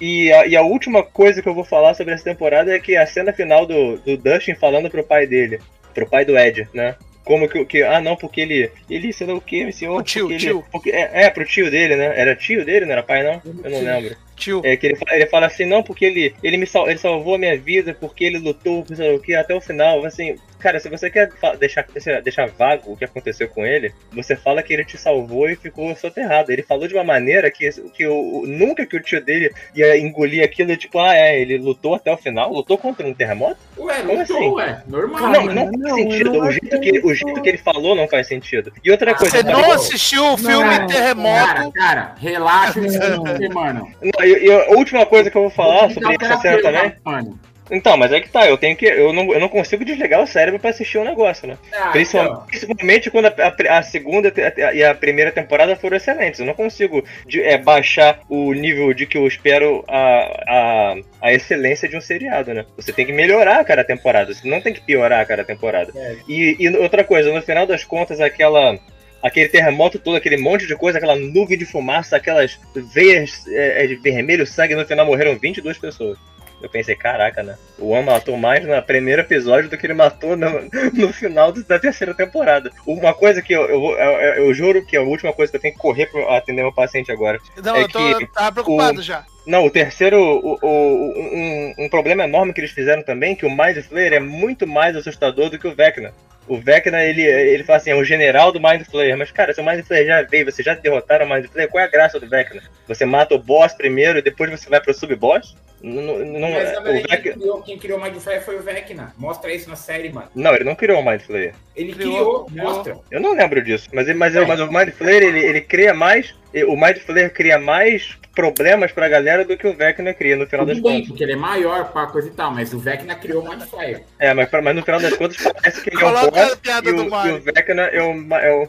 E 0.00 0.32
a, 0.32 0.46
e 0.46 0.56
a 0.56 0.62
última 0.62 1.02
coisa 1.02 1.42
que 1.42 1.48
eu 1.48 1.54
vou 1.54 1.64
falar 1.64 1.92
sobre 1.94 2.14
essa 2.14 2.24
temporada 2.24 2.74
é 2.74 2.78
que 2.78 2.96
a 2.96 3.04
cena 3.06 3.32
final 3.32 3.66
do, 3.66 3.98
do 3.98 4.16
Dustin 4.16 4.54
falando 4.54 4.88
pro 4.88 5.04
pai 5.04 5.26
dele, 5.26 5.58
pro 5.92 6.06
pai 6.08 6.24
do 6.24 6.38
Ed, 6.38 6.68
né? 6.72 6.94
Como 7.24 7.46
que, 7.48 7.62
que 7.66 7.82
ah 7.82 8.00
não, 8.00 8.16
porque 8.16 8.40
ele, 8.40 8.70
ele 8.88 9.12
sei 9.12 9.26
lá 9.26 9.34
o 9.34 9.40
que, 9.40 9.70
senhor, 9.72 9.98
O 9.98 10.02
tio, 10.02 10.30
ele- 10.30 10.38
tio. 10.38 10.64
porque, 10.72 10.90
é, 10.90 11.24
é, 11.24 11.30
pro 11.30 11.44
tio 11.44 11.70
dele, 11.70 11.94
né? 11.96 12.12
Era 12.16 12.34
tio 12.34 12.64
dele, 12.64 12.86
não 12.86 12.92
era 12.92 13.02
pai 13.02 13.22
não? 13.22 13.42
Eu 13.64 13.70
não 13.70 13.80
lembro. 13.82 14.16
Tio. 14.38 14.60
É 14.64 14.76
que 14.76 14.86
ele, 14.86 14.98
ele 15.10 15.26
fala 15.26 15.46
assim, 15.46 15.64
não, 15.64 15.82
porque 15.82 16.04
ele, 16.04 16.34
ele 16.42 16.56
me 16.56 16.66
sal, 16.66 16.88
ele 16.88 16.98
salvou 16.98 17.34
a 17.34 17.38
minha 17.38 17.56
vida, 17.58 17.94
porque 17.98 18.24
ele 18.24 18.38
lutou, 18.38 18.84
lá 18.88 19.14
o 19.14 19.20
que, 19.20 19.34
até 19.34 19.54
o 19.54 19.60
final. 19.60 20.04
Assim, 20.04 20.36
cara, 20.58 20.80
se 20.80 20.88
você 20.88 21.10
quer 21.10 21.30
deixar, 21.58 21.86
deixar, 22.22 22.48
vago 22.48 22.92
o 22.92 22.96
que 22.96 23.04
aconteceu 23.04 23.48
com 23.48 23.64
ele, 23.64 23.92
você 24.12 24.34
fala 24.36 24.62
que 24.62 24.72
ele 24.72 24.84
te 24.84 24.96
salvou 24.98 25.48
e 25.48 25.56
ficou 25.56 25.94
soterrado. 25.96 26.50
Ele 26.52 26.62
falou 26.62 26.86
de 26.88 26.94
uma 26.94 27.04
maneira 27.04 27.50
que, 27.50 27.70
que 27.92 28.06
o, 28.06 28.40
o- 28.42 28.46
nunca 28.46 28.84
que 28.86 28.96
o 28.96 29.00
tio 29.02 29.22
dele 29.24 29.52
ia 29.74 29.96
engolir 29.98 30.44
aquilo, 30.44 30.76
tipo, 30.76 30.98
ah, 30.98 31.14
é, 31.14 31.40
ele 31.40 31.58
lutou 31.58 31.94
até 31.94 32.12
o 32.12 32.16
final, 32.16 32.52
lutou 32.52 32.76
contra 32.78 33.06
um 33.06 33.14
terremoto. 33.14 33.56
Ué, 33.78 34.00
Como 34.02 34.18
lutou, 34.18 34.36
assim? 34.36 34.48
ué. 34.50 34.82
Normal. 34.86 35.20
não, 35.22 35.32
Cara, 35.32 35.54
não 35.54 35.64
faz 35.66 35.78
não, 35.78 35.94
sentido. 35.96 36.26
eu 36.28 36.32
não 36.32 36.40
O 36.40 36.42
acho 36.48 36.58
jeito, 36.60 36.80
que 36.80 36.88
ele, 36.88 36.98
o 37.00 37.14
jeito 37.14 37.42
que 37.42 37.48
ele 37.48 37.58
falou 37.58 37.94
não 37.94 38.08
faz 38.08 38.26
sentido. 38.26 38.72
E 38.84 38.90
outra 38.90 39.14
coisa, 39.14 39.36
Você 39.38 39.42
não 39.42 39.72
assistiu 39.72 40.24
o 40.32 40.36
filme 40.36 40.78
Não. 40.78 40.86
Terremoto? 40.86 41.34
Cara, 41.46 41.70
cara, 41.72 42.14
relaxa 42.18 42.80
esse 42.80 42.98
filme, 43.00 43.48
mano. 43.54 43.90
Não, 44.02 44.24
e, 44.26 44.46
e 44.46 44.52
a 44.52 44.70
última 44.70 45.06
coisa 45.06 45.30
que 45.30 45.36
eu 45.36 45.42
vou 45.42 45.50
falar 45.50 45.90
sobre 45.90 46.16
essa 46.20 46.36
cena 46.38 46.60
também. 46.62 46.94
Mano. 47.04 47.38
Então, 47.70 47.96
mas 47.96 48.12
é 48.12 48.20
que 48.20 48.28
tá, 48.30 48.46
eu 48.48 48.56
tenho 48.56 48.76
que. 48.76 48.86
Eu 48.86 49.12
não, 49.12 49.32
eu 49.32 49.40
não 49.40 49.48
consigo 49.48 49.84
desligar 49.84 50.22
o 50.22 50.26
cérebro 50.26 50.58
pra 50.60 50.70
assistir 50.70 50.98
o 50.98 51.04
negócio, 51.04 51.46
né? 51.46 51.56
Ah, 51.72 51.88
Principalmente, 51.90 52.32
então. 52.32 52.46
principalmente 52.46 53.10
quando 53.10 53.26
a, 53.26 53.34
a- 53.74 53.78
a 53.78 53.82
segunda 53.82 54.32
e 54.74 54.82
a 54.84 54.94
primeira 54.94 55.30
temporada 55.32 55.76
foram 55.76 55.96
excelentes. 55.96 56.40
Eu 56.40 56.46
não 56.46 56.54
consigo 56.54 57.04
de- 57.26 57.42
é, 57.42 57.58
baixar 57.58 58.20
o 58.28 58.52
nível 58.52 58.92
de 58.94 59.06
que 59.06 59.18
eu 59.18 59.26
espero 59.26 59.84
a, 59.86 60.42
a, 60.48 60.94
a 61.22 61.32
excelência 61.32 61.88
de 61.88 61.96
um 61.96 62.00
seriado, 62.00 62.54
né? 62.54 62.64
Você 62.76 62.92
tem 62.92 63.04
que 63.06 63.12
melhorar 63.12 63.60
a 63.60 63.64
cada 63.64 63.84
temporada, 63.84 64.32
você 64.32 64.48
não 64.48 64.60
tem 64.60 64.72
que 64.72 64.80
piorar 64.80 65.20
a 65.20 65.26
cada 65.26 65.44
temporada. 65.44 65.92
É. 65.94 66.16
E, 66.28 66.56
e 66.58 66.68
outra 66.76 67.04
coisa, 67.04 67.32
no 67.32 67.42
final 67.42 67.66
das 67.66 67.84
contas, 67.84 68.20
aquela. 68.20 68.78
Aquele 69.20 69.48
terremoto 69.48 69.98
todo, 69.98 70.16
aquele 70.16 70.36
monte 70.36 70.64
de 70.64 70.76
coisa, 70.76 70.96
aquela 70.98 71.16
nuvem 71.16 71.58
de 71.58 71.64
fumaça, 71.66 72.14
aquelas 72.16 72.56
veias 72.94 73.44
é, 73.48 73.82
é, 73.82 73.86
de 73.88 73.96
vermelho 73.96 74.46
sangue, 74.46 74.76
no 74.76 74.86
final 74.86 75.04
morreram 75.04 75.36
22 75.36 75.76
pessoas. 75.76 76.16
Eu 76.60 76.68
pensei, 76.68 76.96
caraca, 76.96 77.42
né? 77.42 77.56
O 77.78 77.90
One 77.90 78.06
matou 78.06 78.36
mais 78.36 78.64
no 78.66 78.82
primeiro 78.82 79.22
episódio 79.22 79.70
do 79.70 79.78
que 79.78 79.86
ele 79.86 79.94
matou 79.94 80.36
no, 80.36 80.48
no 80.92 81.12
final 81.12 81.52
da 81.52 81.78
terceira 81.78 82.12
temporada. 82.14 82.70
Uma 82.86 83.14
coisa 83.14 83.40
que 83.40 83.52
eu, 83.52 83.62
eu, 83.68 83.90
eu, 83.98 84.44
eu- 84.46 84.54
juro 84.54 84.84
que 84.84 84.96
é 84.96 84.98
a 84.98 85.02
última 85.02 85.32
coisa 85.32 85.50
que 85.52 85.56
eu 85.56 85.60
tenho 85.62 85.74
que 85.74 85.80
correr 85.80 86.06
pra 86.06 86.36
atender 86.36 86.62
meu 86.62 86.72
paciente 86.72 87.12
agora. 87.12 87.38
Não, 87.62 87.76
É 87.76 87.82
eu 87.82 87.88
tô, 87.88 88.18
que 88.18 88.26
tava 88.26 88.52
preocupado 88.52 88.98
o- 89.00 89.02
já. 89.02 89.24
Não, 89.46 89.64
o 89.64 89.70
terceiro, 89.70 90.18
o, 90.20 90.58
o- 90.60 91.12
um, 91.16 91.74
um 91.84 91.88
problema 91.88 92.24
enorme 92.24 92.52
que 92.52 92.60
eles 92.60 92.72
fizeram 92.72 93.02
também, 93.02 93.34
que 93.36 93.46
o 93.46 93.50
Mind 93.50 93.78
Flayer 93.82 94.14
é 94.14 94.20
muito 94.20 94.66
mais 94.66 94.96
assustador 94.96 95.48
do 95.50 95.58
que 95.58 95.66
o 95.68 95.74
Vecna. 95.74 96.12
O 96.48 96.58
Vecna, 96.58 97.04
ele, 97.04 97.22
ele 97.22 97.62
fala 97.64 97.76
assim, 97.76 97.90
é 97.90 97.94
o 97.94 98.04
general 98.04 98.50
do 98.50 98.60
Mind 98.60 98.82
Flayer. 98.84 99.16
Mas, 99.16 99.30
cara, 99.30 99.52
se 99.52 99.60
o 99.60 99.64
Mind 99.64 99.84
Flayer 99.84 100.06
já 100.06 100.22
veio, 100.22 100.44
você 100.44 100.62
já 100.62 100.74
derrotaram 100.74 101.26
o 101.26 101.28
Mind 101.34 101.46
Flayer, 101.46 101.70
qual 101.70 101.82
é 101.82 101.86
a 101.86 101.90
graça 101.90 102.18
do 102.18 102.28
Vecna? 102.28 102.62
Você 102.86 103.04
mata 103.04 103.34
o 103.34 103.38
boss 103.38 103.72
primeiro 103.74 104.18
e 104.18 104.22
depois 104.22 104.50
você 104.50 104.68
vai 104.68 104.80
pro 104.80 104.94
sub-boss? 104.94 105.54
Não, 105.80 106.02
não, 106.02 106.40
não- 106.40 106.50
Mas 106.52 106.72
na 106.72 106.80
o 106.80 106.82
verdade, 106.82 107.06
quem 107.06 107.16
Vecna... 107.16 107.32
criou, 107.34 107.62
quem 107.62 107.78
criou 107.78 107.98
o 107.98 108.02
Mind 108.02 108.16
Flayer 108.16 108.42
foi 108.44 108.56
o 108.56 108.62
Vecna. 108.62 109.12
Mostra 109.16 109.52
isso 109.52 109.68
na 109.68 109.76
série, 109.76 110.08
mano. 110.12 110.28
Não, 110.34 110.54
ele 110.54 110.64
não 110.64 110.74
criou 110.74 111.00
o 111.00 111.04
Mind 111.08 111.20
Flayer. 111.20 111.54
Ele 111.76 111.92
Criou, 111.92 112.46
criou, 112.46 112.64
mostra. 112.66 112.96
Eu 113.10 113.20
não 113.20 113.34
lembro 113.34 113.62
disso. 113.62 113.88
Mas, 113.92 114.08
mas, 114.16 114.34
mas 114.34 114.60
o 114.60 114.66
Mind 114.72 114.90
Flayer, 114.90 115.22
ele, 115.22 115.38
ele 115.40 115.60
cria 115.60 115.92
mais... 115.94 116.34
O 116.64 116.76
Mind 116.76 116.98
Flayer 116.98 117.32
cria 117.32 117.58
mais 117.58 118.16
problemas 118.34 118.92
pra 118.92 119.08
galera 119.08 119.44
do 119.44 119.56
que 119.56 119.66
o 119.66 119.74
Vecna 119.74 120.14
cria, 120.14 120.36
no 120.36 120.46
final 120.46 120.64
das 120.64 120.76
Tudo 120.76 120.84
bem, 120.88 120.94
contas. 120.98 121.08
porque 121.08 121.24
ele 121.24 121.32
é 121.32 121.36
maior, 121.36 121.92
pá, 121.92 122.06
coisa 122.06 122.28
e 122.28 122.30
tal, 122.30 122.52
mas 122.52 122.72
o 122.72 122.78
Vecna 122.78 123.14
criou 123.16 123.42
o 123.44 123.48
Mind 123.48 123.62
Flayer. 123.62 124.02
É, 124.18 124.32
mas, 124.32 124.48
pra- 124.48 124.62
mas 124.62 124.76
no 124.76 124.82
final 124.84 125.00
das 125.00 125.14
contas 125.14 125.36
parece 125.36 125.80
que 125.82 125.90
ele 125.94 126.02
é 126.02 126.06
um 126.06 126.12
boss 126.12 126.58
e 126.64 126.92
do 126.92 127.14
o, 127.14 127.26
e 127.26 127.32
o 127.32 127.40
Vecna 127.40 127.82
é 127.82 128.02
o... 128.02 128.34
É 128.34 128.52
o... 128.54 128.68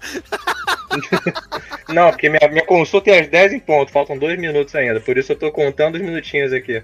Não, 1.92 2.10
porque 2.10 2.28
minha, 2.28 2.48
minha 2.48 2.64
consulta 2.64 3.10
é 3.10 3.20
às 3.20 3.28
10 3.28 3.52
em 3.54 3.60
ponto, 3.60 3.92
faltam 3.92 4.16
dois 4.18 4.38
minutos 4.38 4.74
ainda, 4.74 5.00
por 5.00 5.16
isso 5.18 5.32
eu 5.32 5.36
tô 5.36 5.50
contando 5.52 5.96
os 5.96 6.00
minutinhos 6.00 6.52
aqui. 6.52 6.82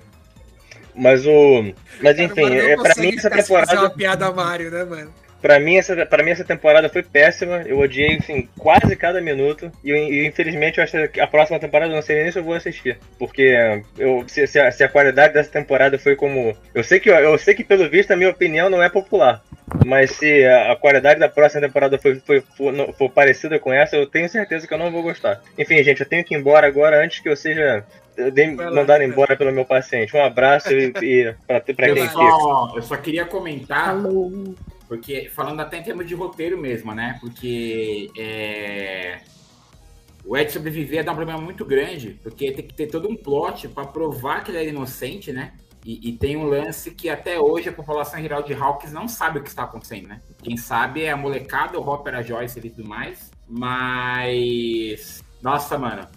Mas 0.95 1.27
o. 1.27 1.73
Mas 2.01 2.19
enfim, 2.19 2.43
Cara, 2.49 2.55
é, 2.71 2.77
pra 2.77 2.95
mim 2.97 3.09
essa 3.17 3.29
ficar 3.29 3.43
sem 3.43 3.57
fazer 3.57 3.67
temporada. 3.67 3.81
uma 3.81 3.91
piada 3.91 4.33
Mario, 4.33 4.71
né, 4.71 4.85
mano? 4.85 5.13
Pra 5.41 5.61
mim, 5.61 5.77
essa, 5.77 6.07
pra 6.07 6.23
mim 6.25 6.31
essa 6.31 6.45
temporada 6.45 6.89
foi 6.89 7.03
péssima. 7.03 7.63
Eu 7.67 7.79
odiei 7.79 8.17
assim, 8.17 8.49
quase 8.59 8.97
cada 8.97 9.21
minuto. 9.21 9.71
E, 9.85 9.93
e, 9.93 10.27
infelizmente 10.27 10.79
eu 10.79 10.85
acho 10.85 11.09
que 11.09 11.21
a 11.21 11.27
próxima 11.27 11.59
temporada 11.59 11.93
eu 11.93 11.95
não 11.97 12.03
sei 12.03 12.23
nem 12.23 12.33
se 12.33 12.39
eu 12.39 12.45
vou 12.45 12.55
assistir. 12.55 12.99
Porque 13.19 13.55
eu, 13.99 14.25
se, 14.27 14.47
se 14.47 14.59
a, 14.59 14.71
se 14.71 14.83
a 14.83 14.89
qualidade 14.89 15.35
dessa 15.35 15.51
temporada 15.51 15.99
foi 15.99 16.17
como. 16.17 16.57
Eu 16.75 16.83
sei, 16.83 16.99
que, 17.01 17.09
eu 17.11 17.37
sei 17.39 17.55
que, 17.55 17.65
pelo 17.65 17.89
visto, 17.89 18.11
a 18.11 18.17
minha 18.17 18.31
opinião 18.31 18.69
não 18.71 18.83
é 18.83 18.89
popular. 18.89 19.43
Mas 19.85 20.13
se 20.13 20.45
a, 20.45 20.73
a 20.73 20.77
qualidade 20.77 21.19
da 21.21 21.29
próxima 21.29 21.61
temporada 21.61 21.99
for, 21.99 22.17
for, 22.25 22.43
for, 22.57 22.73
não- 22.73 22.93
for 22.93 23.11
parecida 23.11 23.59
com 23.59 23.73
essa, 23.73 23.97
eu 23.97 24.07
tenho 24.07 24.29
certeza 24.29 24.67
que 24.67 24.73
eu 24.73 24.79
não 24.79 24.91
vou 24.91 25.03
gostar. 25.03 25.41
Enfim, 25.59 25.83
gente, 25.83 26.01
eu 26.01 26.09
tenho 26.09 26.25
que 26.25 26.35
ir 26.35 26.39
embora 26.39 26.67
agora 26.67 27.05
antes 27.05 27.21
que 27.21 27.29
eu 27.29 27.37
seja 27.37 27.85
lá, 28.17 28.71
mandado 28.71 28.99
vai. 28.99 29.05
embora 29.07 29.37
pelo 29.37 29.53
meu 29.53 29.65
paciente. 29.65 30.17
Um 30.17 30.25
abraço 30.25 30.73
e, 30.73 30.93
e 31.03 31.35
pra, 31.47 31.61
pra 31.61 31.89
Eu 31.89 31.95
quem 31.95 32.09
só, 32.09 32.73
eu 32.75 32.83
só 32.83 32.97
queria 32.97 33.25
comentar, 33.25 33.91
Alô. 33.91 34.55
Porque 34.89 35.29
falando 35.29 35.61
até 35.61 35.79
em 35.79 35.83
termos 35.83 36.07
de 36.07 36.15
roteiro 36.15 36.59
mesmo, 36.59 36.95
né? 36.95 37.19
Porque 37.21 38.11
é, 38.17 39.21
o 40.25 40.37
Ed 40.37 40.53
sobreviver 40.53 41.05
dá 41.05 41.13
um 41.13 41.17
problema 41.17 41.41
muito 41.41 41.65
grande, 41.65 42.19
porque 42.23 42.53
tem 42.53 42.67
que 42.67 42.75
ter 42.75 42.89
todo 42.89 43.09
um 43.09 43.17
plot 43.17 43.69
pra 43.69 43.87
provar 43.87 44.43
que 44.43 44.51
ele 44.51 44.59
é 44.59 44.69
inocente, 44.69 45.33
né? 45.33 45.53
E, 45.85 46.09
e 46.09 46.13
tem 46.17 46.37
um 46.37 46.45
lance 46.45 46.91
que 46.91 47.09
até 47.09 47.39
hoje 47.39 47.69
a 47.69 47.73
população 47.73 48.21
geral 48.21 48.43
de 48.43 48.53
Hawks 48.53 48.93
não 48.93 49.07
sabe 49.07 49.39
o 49.39 49.43
que 49.43 49.49
está 49.49 49.63
acontecendo, 49.63 50.09
né? 50.09 50.21
Quem 50.43 50.57
sabe 50.57 51.05
é 51.05 51.13
a 51.13 51.17
molecada, 51.17 51.79
o 51.79 51.89
Hopper, 51.89 52.17
a 52.17 52.23
Joyce 52.23 52.59
e 52.59 52.71
tudo 52.71 52.89
mais. 52.89 53.31
Mas. 53.49 55.23
Nossa, 55.41 55.79
mano. 55.79 56.09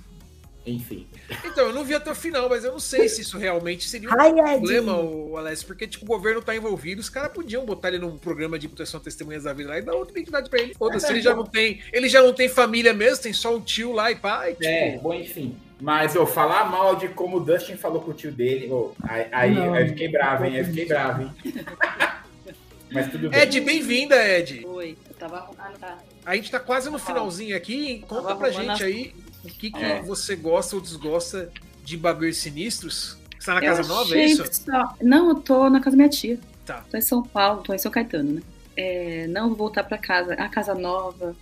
Enfim. 0.65 1.07
Então, 1.45 1.67
eu 1.67 1.73
não 1.73 1.83
vi 1.83 1.93
até 1.93 2.11
o 2.11 2.15
final, 2.15 2.49
mas 2.49 2.63
eu 2.63 2.71
não 2.71 2.79
sei 2.79 3.07
se 3.07 3.21
isso 3.21 3.37
realmente 3.37 3.87
seria 3.87 4.09
um 4.09 4.13
Ai, 4.19 4.33
problema, 4.33 4.97
o 4.99 5.37
Alex, 5.37 5.63
porque 5.63 5.87
tipo, 5.87 6.05
o 6.05 6.07
governo 6.07 6.41
tá 6.41 6.55
envolvido, 6.55 6.99
os 7.01 7.09
caras 7.09 7.31
podiam 7.31 7.65
botar 7.65 7.89
ele 7.89 7.99
num 7.99 8.17
programa 8.17 8.57
de 8.57 8.67
proteção 8.67 8.99
a 8.99 9.03
testemunhas 9.03 9.43
da 9.43 9.53
vida 9.53 9.69
lá 9.69 9.77
e 9.77 9.81
dar 9.81 9.93
outra 9.93 10.13
identidade 10.17 10.49
pra 10.49 10.59
ele. 10.59 10.73
Foda-se, 10.73 11.11
ele 11.11 11.21
já 11.21 11.35
não 11.35 11.45
tem. 11.45 11.81
Ele 11.93 12.09
já 12.09 12.21
não 12.21 12.33
tem 12.33 12.49
família 12.49 12.93
mesmo, 12.93 13.23
tem 13.23 13.33
só 13.33 13.55
um 13.55 13.61
tio 13.61 13.91
lá 13.91 14.11
e. 14.11 14.15
E, 14.15 14.17
tipo, 14.53 14.65
É, 14.65 14.97
bom, 14.97 15.13
enfim. 15.13 15.55
Mas 15.81 16.13
eu 16.15 16.25
falar 16.27 16.69
mal 16.69 16.95
de 16.95 17.07
como 17.09 17.37
o 17.37 17.39
Dustin 17.39 17.77
falou 17.77 18.01
com 18.01 18.11
o 18.11 18.13
tio 18.13 18.31
dele, 18.31 18.69
ô, 18.69 18.91
aí, 19.01 19.27
aí 19.31 19.55
Não. 19.55 19.75
eu 19.77 19.87
fiquei 19.87 20.09
bravo, 20.09 20.43
hein? 20.45 20.55
Eu 20.57 20.65
fiquei 20.65 20.85
bravo, 20.85 21.21
hein? 21.23 21.33
Mas 22.91 23.09
tudo 23.11 23.29
bem. 23.29 23.39
Ed, 23.39 23.61
bem-vinda, 23.61 24.15
Ed. 24.27 24.65
Oi, 24.65 24.97
eu 25.07 25.15
tava 25.15 25.37
arrumando. 25.37 25.77
tá? 25.79 25.97
A 26.25 26.35
gente 26.35 26.49
tá 26.49 26.59
quase 26.59 26.89
no 26.89 26.97
finalzinho 26.97 27.55
aqui. 27.55 28.03
Conta 28.07 28.35
pra 28.35 28.49
gente 28.49 28.71
as- 28.71 28.81
aí 28.81 29.13
o 29.43 29.47
que, 29.47 29.71
que 29.71 29.77
É. 29.83 30.01
você 30.01 30.35
gosta 30.35 30.75
ou 30.75 30.81
desgosta 30.81 31.51
de 31.83 31.97
bagulhos 31.97 32.37
sinistros. 32.37 33.17
Você 33.39 33.45
tá 33.45 33.53
na 33.55 33.61
Eu 33.65 33.75
casa 33.75 33.87
nova, 33.87 34.15
é 34.17 34.25
isso? 34.25 34.43
só- 34.51 34.95
Não, 35.01 35.29
eu 35.29 35.35
tô 35.35 35.69
na 35.69 35.79
casa 35.79 35.91
da 35.91 35.97
minha 35.97 36.09
tia. 36.09 36.39
Tá. 36.65 36.83
Tô 36.91 36.97
em 36.97 37.01
São 37.01 37.23
Paulo, 37.23 37.61
tô 37.63 37.73
em 37.73 37.77
São 37.77 37.91
Caetano, 37.91 38.33
né? 38.33 38.41
É, 38.77 39.27
não 39.27 39.47
vou 39.49 39.57
voltar 39.57 39.83
pra 39.83 39.97
casa. 39.97 40.33
A 40.35 40.47
casa 40.49 40.73
nova. 40.75 41.35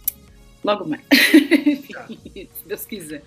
Logo 0.64 0.86
mais. 0.86 1.02
Se 2.08 2.68
Deus 2.68 2.86
quiser. 2.86 3.24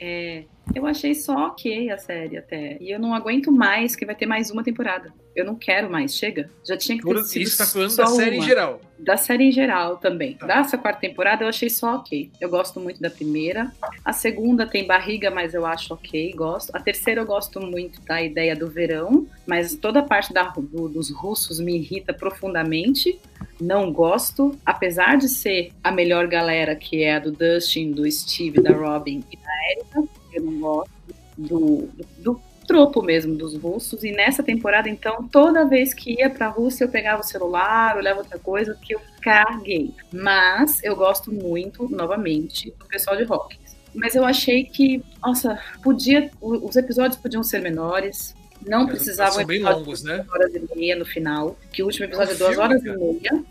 É, 0.00 0.44
eu 0.74 0.86
achei 0.86 1.14
só 1.14 1.48
ok 1.48 1.90
a 1.90 1.98
série 1.98 2.36
até. 2.36 2.76
E 2.80 2.90
eu 2.90 2.98
não 2.98 3.14
aguento 3.14 3.50
mais 3.50 3.96
que 3.96 4.04
vai 4.06 4.14
ter 4.14 4.26
mais 4.26 4.50
uma 4.50 4.62
temporada. 4.62 5.12
Eu 5.34 5.44
não 5.44 5.56
quero 5.56 5.90
mais. 5.90 6.14
Chega. 6.16 6.48
Já 6.64 6.76
tinha 6.76 6.96
que 6.96 7.04
ter 7.04 7.12
Tudo 7.14 7.24
sido 7.24 7.42
isso 7.42 7.58
tá 7.58 7.66
falando 7.66 7.96
da 7.96 8.06
série 8.06 8.36
em 8.36 8.38
uma. 8.38 8.46
geral. 8.46 8.80
Da 8.98 9.16
série 9.16 9.44
em 9.44 9.52
geral 9.52 9.96
também. 9.96 10.34
Tá. 10.34 10.46
Dessa 10.46 10.78
quarta 10.78 11.00
temporada 11.00 11.42
eu 11.44 11.48
achei 11.48 11.68
só 11.68 11.96
ok. 11.96 12.30
Eu 12.40 12.48
gosto 12.48 12.78
muito 12.78 13.00
da 13.00 13.10
primeira. 13.10 13.72
A 14.04 14.12
segunda 14.12 14.64
tem 14.66 14.86
barriga, 14.86 15.30
mas 15.30 15.52
eu 15.52 15.66
acho 15.66 15.92
ok, 15.94 16.32
gosto. 16.34 16.70
A 16.74 16.80
terceira 16.80 17.20
eu 17.20 17.26
gosto 17.26 17.60
muito 17.60 18.00
da 18.02 18.22
ideia 18.22 18.54
do 18.54 18.68
verão, 18.68 19.26
mas 19.46 19.74
toda 19.74 19.98
a 20.00 20.02
parte 20.02 20.32
da- 20.32 20.44
do- 20.56 20.88
dos 20.88 21.10
russos 21.10 21.58
me 21.58 21.76
irrita 21.76 22.14
profundamente. 22.14 23.18
Não 23.60 23.92
gosto, 23.92 24.58
apesar 24.64 25.16
de 25.16 25.28
ser 25.28 25.72
a 25.82 25.90
melhor 25.90 26.26
galera, 26.26 26.74
que 26.74 27.02
é 27.02 27.14
a 27.14 27.18
do 27.18 27.32
Dustin, 27.32 27.92
do 27.92 28.10
Steve, 28.10 28.60
da 28.60 28.72
Robin 28.72 29.24
e 29.32 29.36
da 29.36 29.70
Erika, 29.70 30.04
eu 30.32 30.42
não 30.42 30.58
gosto 30.58 30.90
do, 31.36 31.88
do, 31.88 32.04
do 32.18 32.40
tropo 32.66 33.02
mesmo 33.02 33.34
dos 33.34 33.56
russos. 33.56 34.02
E 34.04 34.12
nessa 34.12 34.42
temporada, 34.42 34.88
então, 34.88 35.28
toda 35.28 35.66
vez 35.66 35.94
que 35.94 36.20
ia 36.20 36.30
pra 36.30 36.48
Rússia, 36.48 36.84
eu 36.84 36.88
pegava 36.88 37.20
o 37.20 37.24
celular, 37.24 37.96
olhava 37.96 38.20
outra 38.20 38.38
coisa, 38.38 38.76
que 38.80 38.94
eu 38.94 39.00
caguei. 39.20 39.92
Mas 40.12 40.82
eu 40.82 40.96
gosto 40.96 41.32
muito, 41.32 41.88
novamente, 41.88 42.72
do 42.78 42.86
pessoal 42.86 43.16
de 43.16 43.24
rock. 43.24 43.58
Mas 43.94 44.14
eu 44.14 44.24
achei 44.24 44.64
que, 44.64 45.02
nossa, 45.22 45.58
podia. 45.82 46.30
Os 46.40 46.74
episódios 46.74 47.20
podiam 47.20 47.42
ser 47.44 47.60
menores. 47.60 48.34
Não 48.66 48.86
precisavam 48.86 49.34
São 49.34 49.46
bem 49.46 49.62
longos, 49.62 50.02
de 50.02 50.08
né? 50.08 50.16
duas 50.18 50.28
horas 50.30 50.54
e 50.54 50.76
meia 50.76 50.96
no 50.96 51.04
final. 51.04 51.56
Que 51.72 51.82
o 51.82 51.86
último 51.86 52.06
episódio 52.06 52.32
é, 52.32 52.34
um 52.34 52.38
duas 52.38 52.50
filme, 52.50 52.64
horas 52.64 52.82
cara. 52.82 52.96
e 52.96 53.00
meia. 53.00 53.44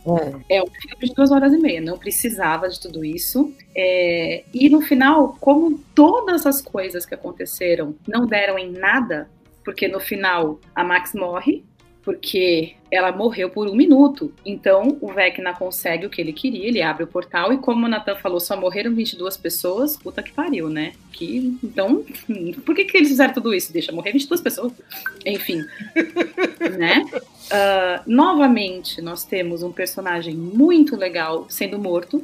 É. 0.49 0.57
É 0.57 0.63
um 0.63 0.67
filme 0.67 1.07
de 1.07 1.13
duas 1.13 1.31
horas 1.31 1.53
e 1.53 1.57
meia, 1.57 1.81
não 1.81 1.97
precisava 1.97 2.69
de 2.69 2.79
tudo 2.79 3.03
isso. 3.03 3.53
É, 3.75 4.43
e 4.53 4.69
no 4.69 4.81
final, 4.81 5.37
como 5.39 5.77
todas 5.93 6.45
as 6.45 6.61
coisas 6.61 7.05
que 7.05 7.13
aconteceram 7.13 7.95
não 8.07 8.25
deram 8.25 8.57
em 8.57 8.71
nada, 8.71 9.29
porque 9.63 9.87
no 9.87 9.99
final 9.99 10.59
a 10.75 10.83
Max 10.83 11.13
morre, 11.13 11.63
porque 12.03 12.73
ela 12.91 13.11
morreu 13.11 13.49
por 13.49 13.67
um 13.67 13.75
minuto. 13.75 14.31
Então 14.45 14.97
o 15.01 15.11
Vecna 15.11 15.53
consegue 15.53 16.05
o 16.05 16.09
que 16.09 16.21
ele 16.21 16.33
queria, 16.33 16.67
ele 16.67 16.81
abre 16.81 17.03
o 17.03 17.07
portal, 17.07 17.53
e 17.53 17.57
como 17.57 17.85
o 17.85 17.89
Nathan 17.89 18.15
falou, 18.15 18.39
só 18.39 18.59
morreram 18.59 18.93
22 18.93 19.37
pessoas, 19.37 19.97
puta 19.97 20.21
que 20.21 20.31
pariu, 20.31 20.69
né? 20.69 20.93
Que, 21.11 21.57
então, 21.63 22.03
por 22.65 22.75
que, 22.75 22.85
que 22.85 22.97
eles 22.97 23.09
fizeram 23.09 23.33
tudo 23.33 23.53
isso? 23.53 23.71
Deixa 23.71 23.91
morrer 23.91 24.11
22 24.11 24.41
pessoas. 24.41 24.73
Enfim, 25.25 25.63
né? 26.77 27.05
Ah, 27.49 28.01
novamente, 28.05 29.01
nós 29.01 29.23
temos 29.23 29.63
um 29.63 29.71
personagem 29.71 30.35
muito 30.35 30.95
legal 30.95 31.45
sendo 31.49 31.79
morto. 31.79 32.23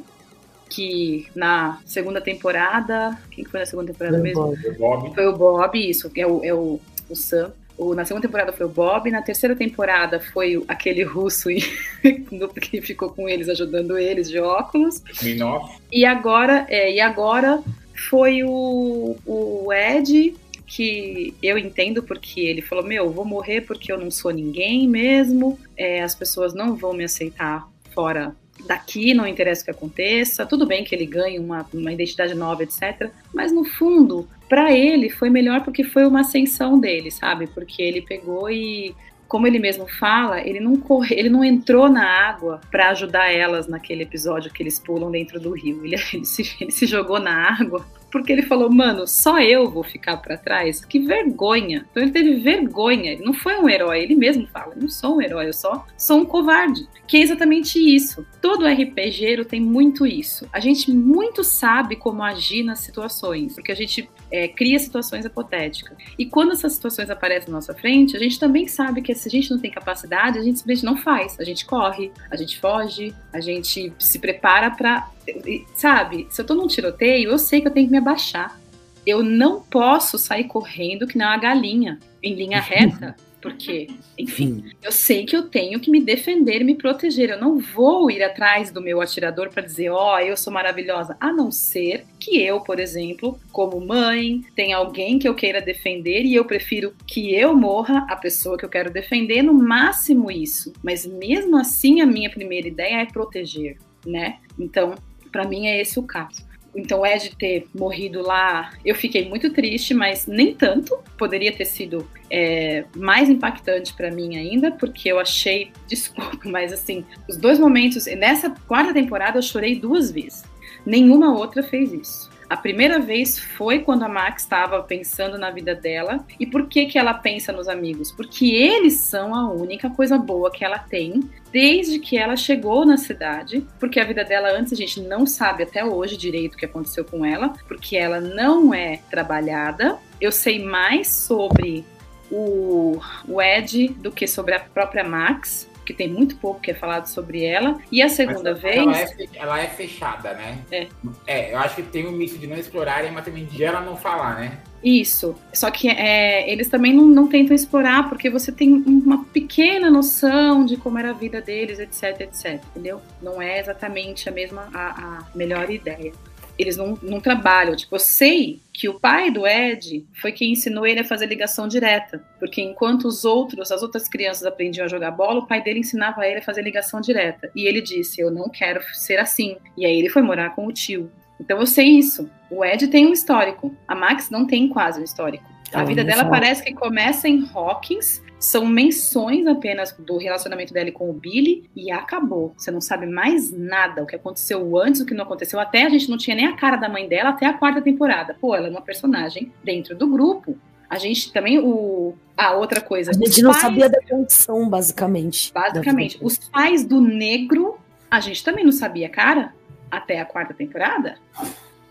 Que 0.72 1.26
na 1.34 1.80
segunda 1.84 2.20
temporada. 2.20 3.18
Quem 3.32 3.42
que 3.42 3.50
foi 3.50 3.58
na 3.58 3.66
segunda 3.66 3.90
temporada 3.92 4.18
mesmo? 4.18 4.52
O 4.52 4.74
Bob. 4.78 5.14
Foi 5.16 5.26
o 5.26 5.36
Bob, 5.36 5.76
isso, 5.76 6.08
é 6.14 6.24
o, 6.24 6.44
é 6.44 6.54
o, 6.54 6.78
o 7.08 7.16
Sam. 7.16 7.52
O- 7.80 7.94
na 7.94 8.04
segunda 8.04 8.26
temporada 8.26 8.52
foi 8.52 8.66
o 8.66 8.68
Bob, 8.68 9.10
na 9.10 9.22
terceira 9.22 9.56
temporada 9.56 10.20
foi 10.20 10.62
aquele 10.68 11.02
russo 11.02 11.48
que 12.60 12.80
ficou 12.82 13.10
com 13.10 13.26
eles, 13.28 13.48
ajudando 13.48 13.96
eles 13.98 14.28
de 14.28 14.38
óculos. 14.38 15.02
Minoff. 15.22 15.76
E 15.90 16.04
agora, 16.04 16.66
é, 16.68 16.92
e 16.92 17.00
agora 17.00 17.62
foi 18.08 18.42
o, 18.44 19.16
o 19.26 19.72
Ed, 19.72 20.34
que 20.66 21.34
eu 21.42 21.56
entendo 21.58 22.02
porque 22.02 22.40
ele 22.40 22.62
falou: 22.62 22.84
Meu, 22.84 23.10
vou 23.10 23.24
morrer 23.24 23.62
porque 23.62 23.90
eu 23.90 23.98
não 23.98 24.10
sou 24.10 24.30
ninguém 24.30 24.86
mesmo, 24.86 25.58
é, 25.76 26.02
as 26.02 26.14
pessoas 26.14 26.54
não 26.54 26.76
vão 26.76 26.92
me 26.92 27.04
aceitar 27.04 27.66
fora 27.94 28.34
daqui, 28.66 29.14
não 29.14 29.26
interessa 29.26 29.62
o 29.62 29.64
que 29.64 29.70
aconteça. 29.70 30.46
Tudo 30.46 30.66
bem 30.66 30.84
que 30.84 30.94
ele 30.94 31.06
ganhe 31.06 31.38
uma, 31.38 31.66
uma 31.72 31.92
identidade 31.92 32.34
nova, 32.34 32.62
etc. 32.62 33.10
Mas 33.32 33.52
no 33.52 33.64
fundo, 33.64 34.28
para 34.48 34.72
ele 34.72 35.10
foi 35.10 35.30
melhor 35.30 35.62
porque 35.62 35.84
foi 35.84 36.06
uma 36.06 36.20
ascensão 36.20 36.78
dele, 36.78 37.10
sabe? 37.10 37.46
Porque 37.46 37.82
ele 37.82 38.02
pegou 38.02 38.50
e 38.50 38.94
como 39.28 39.46
ele 39.46 39.60
mesmo 39.60 39.86
fala, 39.86 40.40
ele 40.40 40.58
não 40.58 40.74
corre, 40.74 41.14
ele 41.16 41.28
não 41.28 41.44
entrou 41.44 41.88
na 41.88 42.04
água 42.04 42.60
para 42.68 42.90
ajudar 42.90 43.30
elas 43.30 43.68
naquele 43.68 44.02
episódio 44.02 44.52
que 44.52 44.60
eles 44.60 44.80
pulam 44.80 45.08
dentro 45.08 45.38
do 45.38 45.52
rio. 45.52 45.86
Ele, 45.86 45.94
ele 46.12 46.24
se, 46.24 46.56
ele 46.60 46.72
se 46.72 46.84
jogou 46.84 47.20
na 47.20 47.56
água 47.60 47.86
porque 48.10 48.32
ele 48.32 48.42
falou, 48.42 48.70
mano, 48.70 49.06
só 49.06 49.40
eu 49.40 49.70
vou 49.70 49.82
ficar 49.82 50.16
pra 50.18 50.36
trás? 50.36 50.84
Que 50.84 50.98
vergonha. 50.98 51.86
Então 51.90 52.02
ele 52.02 52.12
teve 52.12 52.34
vergonha, 52.40 53.12
ele 53.12 53.24
não 53.24 53.32
foi 53.32 53.56
um 53.58 53.68
herói, 53.68 54.00
ele 54.02 54.14
mesmo 54.14 54.46
fala, 54.46 54.74
eu 54.74 54.82
não 54.82 54.88
sou 54.88 55.16
um 55.16 55.22
herói, 55.22 55.48
eu 55.48 55.52
só 55.52 55.86
sou 55.96 56.20
um 56.20 56.24
covarde. 56.24 56.88
Que 57.06 57.18
é 57.18 57.20
exatamente 57.20 57.78
isso. 57.78 58.26
Todo 58.40 58.66
RPGero 58.66 59.44
tem 59.44 59.60
muito 59.60 60.06
isso. 60.06 60.48
A 60.52 60.60
gente 60.60 60.92
muito 60.92 61.42
sabe 61.42 61.96
como 61.96 62.22
agir 62.22 62.62
nas 62.62 62.80
situações, 62.80 63.54
porque 63.54 63.72
a 63.72 63.76
gente 63.76 64.08
é, 64.30 64.48
cria 64.48 64.78
situações 64.78 65.24
hipotéticas. 65.24 65.96
E 66.18 66.24
quando 66.26 66.52
essas 66.52 66.72
situações 66.72 67.10
aparecem 67.10 67.50
na 67.50 67.56
nossa 67.56 67.74
frente, 67.74 68.16
a 68.16 68.20
gente 68.20 68.38
também 68.38 68.66
sabe 68.68 69.02
que 69.02 69.14
se 69.14 69.28
a 69.28 69.30
gente 69.30 69.50
não 69.50 69.58
tem 69.58 69.70
capacidade, 69.70 70.38
a 70.38 70.42
gente 70.42 70.58
simplesmente 70.58 70.84
não 70.84 70.96
faz. 70.96 71.38
A 71.38 71.44
gente 71.44 71.64
corre, 71.64 72.12
a 72.30 72.36
gente 72.36 72.58
foge, 72.58 73.14
a 73.32 73.40
gente 73.40 73.92
se 73.98 74.18
prepara 74.18 74.70
pra. 74.70 75.10
e, 75.26 75.64
Sabe, 75.74 76.26
se 76.30 76.40
eu 76.40 76.46
tô 76.46 76.54
num 76.54 76.66
tiroteio, 76.66 77.30
eu 77.30 77.38
sei 77.38 77.60
que 77.60 77.68
eu 77.68 77.72
tenho 77.72 77.86
que 77.86 77.92
me 77.92 77.98
abaixar. 77.98 78.58
Eu 79.06 79.22
não 79.22 79.62
posso 79.62 80.18
sair 80.18 80.44
correndo 80.44 81.06
que 81.06 81.16
nem 81.16 81.26
uma 81.26 81.38
galinha, 81.38 81.98
em 82.22 82.34
linha 82.34 82.60
reta. 82.62 83.16
Porque, 83.40 83.88
enfim, 84.18 84.64
eu 84.82 84.92
sei 84.92 85.24
que 85.24 85.36
eu 85.36 85.48
tenho 85.48 85.80
que 85.80 85.90
me 85.90 86.00
defender, 86.00 86.64
me 86.64 86.74
proteger. 86.74 87.30
Eu 87.30 87.40
não 87.40 87.58
vou 87.58 88.10
ir 88.10 88.22
atrás 88.22 88.70
do 88.70 88.80
meu 88.80 89.00
atirador 89.00 89.50
para 89.50 89.62
dizer, 89.62 89.90
ó, 89.90 90.18
eu 90.20 90.36
sou 90.36 90.52
maravilhosa. 90.52 91.16
A 91.20 91.32
não 91.32 91.50
ser 91.50 92.04
que 92.18 92.40
eu, 92.42 92.60
por 92.60 92.78
exemplo, 92.78 93.38
como 93.52 93.80
mãe, 93.80 94.42
tenha 94.54 94.76
alguém 94.76 95.18
que 95.18 95.28
eu 95.28 95.34
queira 95.34 95.60
defender 95.60 96.24
e 96.24 96.34
eu 96.34 96.44
prefiro 96.44 96.94
que 97.06 97.34
eu 97.34 97.54
morra 97.54 98.06
a 98.08 98.16
pessoa 98.16 98.58
que 98.58 98.64
eu 98.64 98.68
quero 98.68 98.92
defender, 98.92 99.42
no 99.42 99.54
máximo 99.54 100.30
isso. 100.30 100.72
Mas 100.82 101.06
mesmo 101.06 101.56
assim, 101.56 102.00
a 102.00 102.06
minha 102.06 102.30
primeira 102.30 102.68
ideia 102.68 103.02
é 103.02 103.06
proteger, 103.06 103.78
né? 104.06 104.38
Então, 104.58 104.94
para 105.30 105.46
mim 105.46 105.66
é 105.66 105.80
esse 105.80 105.98
o 105.98 106.02
caso. 106.02 106.49
Então, 106.74 107.00
o 107.00 107.06
Ed 107.06 107.34
ter 107.36 107.66
morrido 107.74 108.22
lá, 108.22 108.72
eu 108.84 108.94
fiquei 108.94 109.28
muito 109.28 109.50
triste, 109.52 109.92
mas 109.92 110.26
nem 110.26 110.54
tanto. 110.54 110.98
Poderia 111.18 111.52
ter 111.52 111.64
sido 111.64 112.08
é, 112.30 112.84
mais 112.96 113.28
impactante 113.28 113.92
para 113.94 114.10
mim 114.10 114.36
ainda, 114.36 114.70
porque 114.70 115.10
eu 115.10 115.18
achei, 115.18 115.72
desculpa, 115.88 116.48
mas 116.48 116.72
assim, 116.72 117.04
os 117.28 117.36
dois 117.36 117.58
momentos, 117.58 118.06
nessa 118.06 118.50
quarta 118.68 118.92
temporada 118.92 119.38
eu 119.38 119.42
chorei 119.42 119.74
duas 119.74 120.10
vezes. 120.10 120.44
Nenhuma 120.86 121.36
outra 121.36 121.62
fez 121.62 121.92
isso. 121.92 122.29
A 122.50 122.56
primeira 122.56 122.98
vez 122.98 123.38
foi 123.38 123.78
quando 123.78 124.02
a 124.02 124.08
Max 124.08 124.42
estava 124.42 124.82
pensando 124.82 125.38
na 125.38 125.52
vida 125.52 125.72
dela. 125.72 126.26
E 126.38 126.44
por 126.44 126.66
que, 126.66 126.86
que 126.86 126.98
ela 126.98 127.14
pensa 127.14 127.52
nos 127.52 127.68
amigos? 127.68 128.10
Porque 128.10 128.44
eles 128.44 128.94
são 128.94 129.36
a 129.36 129.48
única 129.48 129.88
coisa 129.88 130.18
boa 130.18 130.50
que 130.50 130.64
ela 130.64 130.80
tem 130.80 131.22
desde 131.52 132.00
que 132.00 132.18
ela 132.18 132.36
chegou 132.36 132.84
na 132.84 132.96
cidade. 132.96 133.64
Porque 133.78 134.00
a 134.00 134.04
vida 134.04 134.24
dela 134.24 134.50
antes 134.50 134.72
a 134.72 134.76
gente 134.76 135.00
não 135.00 135.26
sabe 135.26 135.62
até 135.62 135.84
hoje 135.84 136.16
direito 136.16 136.54
o 136.54 136.56
que 136.56 136.64
aconteceu 136.64 137.04
com 137.04 137.24
ela, 137.24 137.50
porque 137.68 137.96
ela 137.96 138.20
não 138.20 138.74
é 138.74 138.98
trabalhada. 139.08 139.96
Eu 140.20 140.32
sei 140.32 140.60
mais 140.60 141.06
sobre 141.06 141.84
o, 142.32 142.98
o 143.28 143.40
Ed 143.40 143.90
do 143.98 144.10
que 144.10 144.26
sobre 144.26 144.56
a 144.56 144.60
própria 144.60 145.04
Max. 145.04 145.69
Que 145.90 145.96
tem 145.96 146.08
muito 146.08 146.36
pouco 146.36 146.60
que 146.60 146.70
é 146.70 146.74
falado 146.74 147.06
sobre 147.06 147.44
ela. 147.44 147.76
E 147.90 148.00
a 148.00 148.08
segunda 148.08 148.52
Mas 148.52 148.62
vez. 148.62 148.76
Ela 148.76 148.98
é, 149.00 149.28
ela 149.34 149.60
é 149.60 149.66
fechada, 149.66 150.34
né? 150.34 150.58
É. 150.70 150.86
É, 151.26 151.52
eu 151.52 151.58
acho 151.58 151.74
que 151.74 151.82
tem 151.82 152.06
um 152.06 152.12
misto 152.12 152.38
de 152.38 152.46
não 152.46 152.56
explorarem, 152.56 153.10
mas 153.10 153.24
também 153.24 153.44
de 153.44 153.64
ela 153.64 153.80
não 153.80 153.96
falar, 153.96 154.38
né? 154.38 154.58
Isso. 154.84 155.36
Só 155.52 155.70
que 155.70 155.88
é, 155.88 156.48
eles 156.50 156.68
também 156.68 156.94
não, 156.94 157.04
não 157.04 157.28
tentam 157.28 157.54
explorar, 157.54 158.08
porque 158.08 158.30
você 158.30 158.52
tem 158.52 158.72
uma 158.72 159.24
pequena 159.24 159.90
noção 159.90 160.64
de 160.64 160.76
como 160.76 160.96
era 160.96 161.10
a 161.10 161.12
vida 161.12 161.40
deles, 161.40 161.80
etc, 161.80 162.20
etc. 162.20 162.62
Entendeu? 162.70 163.02
Não 163.20 163.42
é 163.42 163.58
exatamente 163.58 164.28
a 164.28 164.32
mesma, 164.32 164.68
a, 164.72 164.88
a 164.88 165.26
melhor 165.34 165.70
ideia. 165.70 166.12
Eles 166.60 166.76
não, 166.76 166.98
não 167.02 167.20
trabalham. 167.20 167.74
Tipo, 167.74 167.94
eu 167.94 167.98
sei 167.98 168.60
que 168.72 168.88
o 168.88 169.00
pai 169.00 169.30
do 169.30 169.46
Ed 169.46 170.06
foi 170.12 170.30
quem 170.32 170.52
ensinou 170.52 170.86
ele 170.86 171.00
a 171.00 171.04
fazer 171.04 171.26
ligação 171.26 171.66
direta. 171.66 172.22
Porque 172.38 172.60
enquanto 172.60 173.06
os 173.06 173.24
outros, 173.24 173.72
as 173.72 173.82
outras 173.82 174.08
crianças 174.08 174.44
aprendiam 174.44 174.84
a 174.84 174.88
jogar 174.88 175.10
bola, 175.10 175.40
o 175.40 175.46
pai 175.46 175.62
dele 175.62 175.80
ensinava 175.80 176.26
ele 176.26 176.40
a 176.40 176.42
fazer 176.42 176.62
ligação 176.62 177.00
direta. 177.00 177.50
E 177.56 177.66
ele 177.66 177.80
disse: 177.80 178.20
Eu 178.20 178.30
não 178.30 178.48
quero 178.48 178.82
ser 178.92 179.18
assim. 179.18 179.56
E 179.76 179.86
aí 179.86 179.98
ele 179.98 180.10
foi 180.10 180.22
morar 180.22 180.54
com 180.54 180.66
o 180.66 180.72
tio. 180.72 181.10
Então 181.40 181.58
eu 181.58 181.66
sei 181.66 181.86
isso. 181.86 182.30
O 182.50 182.64
Ed 182.64 182.88
tem 182.88 183.06
um 183.06 183.12
histórico. 183.12 183.74
A 183.88 183.94
Max 183.94 184.28
não 184.28 184.46
tem 184.46 184.68
quase 184.68 185.00
um 185.00 185.04
histórico. 185.04 185.49
A 185.72 185.84
vida 185.84 186.02
dela 186.04 186.24
parece 186.24 186.64
que 186.64 186.74
começa 186.74 187.28
em 187.28 187.48
Hawkins, 187.54 188.22
são 188.38 188.64
menções 188.66 189.46
apenas 189.46 189.92
do 189.98 190.16
relacionamento 190.16 190.72
dela 190.72 190.90
com 190.90 191.10
o 191.10 191.12
Billy 191.12 191.68
e 191.76 191.90
acabou. 191.90 192.54
Você 192.56 192.70
não 192.70 192.80
sabe 192.80 193.06
mais 193.06 193.52
nada, 193.52 194.02
o 194.02 194.06
que 194.06 194.16
aconteceu 194.16 194.78
antes, 194.78 195.00
o 195.00 195.06
que 195.06 195.14
não 195.14 195.24
aconteceu. 195.24 195.60
Até 195.60 195.84
a 195.84 195.88
gente 195.90 196.08
não 196.10 196.16
tinha 196.16 196.34
nem 196.34 196.46
a 196.46 196.56
cara 196.56 196.76
da 196.76 196.88
mãe 196.88 197.06
dela 197.08 197.30
até 197.30 197.46
a 197.46 197.52
quarta 197.52 197.82
temporada. 197.82 198.34
Pô, 198.40 198.54
ela 198.54 198.66
é 198.66 198.70
uma 198.70 198.80
personagem 198.80 199.52
dentro 199.62 199.94
do 199.94 200.06
grupo. 200.08 200.56
A 200.88 200.98
gente 200.98 201.32
também, 201.32 201.58
o. 201.58 202.14
A 202.36 202.52
outra 202.52 202.80
coisa. 202.80 203.10
A 203.10 203.14
gente 203.14 203.42
não 203.42 203.50
pais- 203.52 203.62
sabia 203.62 203.88
da 203.88 204.00
condição, 204.02 204.68
basicamente. 204.68 205.52
Basicamente, 205.52 206.18
os 206.20 206.36
pais 206.38 206.84
do 206.84 207.00
negro, 207.00 207.78
a 208.10 208.18
gente 208.18 208.42
também 208.42 208.64
não 208.64 208.72
sabia, 208.72 209.08
cara, 209.08 209.54
até 209.90 210.18
a 210.18 210.24
quarta 210.24 210.52
temporada. 210.54 211.16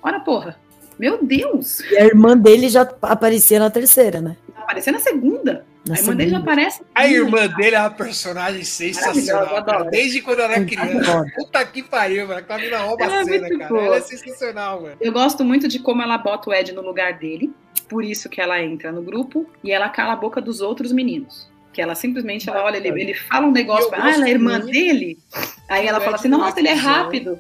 Ora, 0.02 0.20
porra. 0.20 0.58
Meu 1.00 1.24
Deus! 1.24 1.80
E 1.80 1.98
a 1.98 2.06
irmã 2.06 2.38
dele 2.38 2.68
já 2.70 2.82
aparecia 3.02 3.58
na 3.58 3.70
terceira, 3.70 4.20
né? 4.20 4.36
Aparecendo 4.58 4.96
na 4.96 5.00
segunda. 5.00 5.66
Na 5.88 5.96
a 5.96 5.98
irmã 5.98 6.14
dele 6.16 6.30
já 6.30 6.36
segunda. 6.38 6.52
aparece. 6.52 6.82
A 6.94 7.08
irmã 7.08 7.48
dele 7.48 7.76
é 7.76 7.80
uma 7.80 7.90
personagem 7.90 8.64
sensacional, 8.66 9.64
cara. 9.64 9.86
Desde 9.86 10.22
quando 10.22 10.40
ela 10.42 10.54
é 10.56 10.66
criança. 10.66 11.26
Puta 11.36 11.66
que 11.66 11.82
pariu, 11.82 12.28
mano. 12.28 12.40
Aquela 12.42 12.60
mina 12.60 12.78
rouba 12.80 13.04
Ela 13.06 13.16
é 13.16 13.20
a 13.22 13.24
cena, 13.24 13.40
muito 13.40 13.58
cara. 13.58 13.70
boa. 13.70 13.86
Ela 13.86 13.96
é 13.98 14.02
sensacional, 14.02 14.82
mano. 14.82 14.96
Eu 15.00 15.12
gosto 15.14 15.44
muito 15.46 15.68
de 15.70 15.80
como 15.80 16.02
ela 16.02 16.18
bota 16.18 16.50
o 16.50 16.54
Ed 16.54 16.74
no 16.74 16.82
lugar 16.82 17.18
dele. 17.18 17.52
Por 17.88 18.04
isso 18.04 18.30
que 18.30 18.40
ela 18.42 18.62
entra 18.62 18.92
no 18.92 19.02
grupo 19.02 19.50
e 19.64 19.72
ela 19.72 19.90
cala 19.90 20.14
a 20.14 20.18
boca 20.18 20.40
dos 20.42 20.60
outros 20.62 20.92
meninos. 20.92 21.49
Que 21.72 21.82
ela 21.82 21.94
simplesmente, 21.94 22.50
ela 22.50 22.64
olha, 22.64 22.78
ele, 22.78 22.90
ele 22.90 23.14
fala 23.14 23.46
um 23.46 23.52
negócio, 23.52 23.90
ah, 23.94 24.12
ela 24.12 24.28
é 24.28 24.32
irmã 24.32 24.60
dele. 24.60 25.20
Aí 25.68 25.86
ela 25.86 26.02
fala 26.02 26.16
assim, 26.16 26.28
nossa, 26.28 26.60
ele 26.60 26.68
é 26.68 26.74
rápido. 26.74 27.40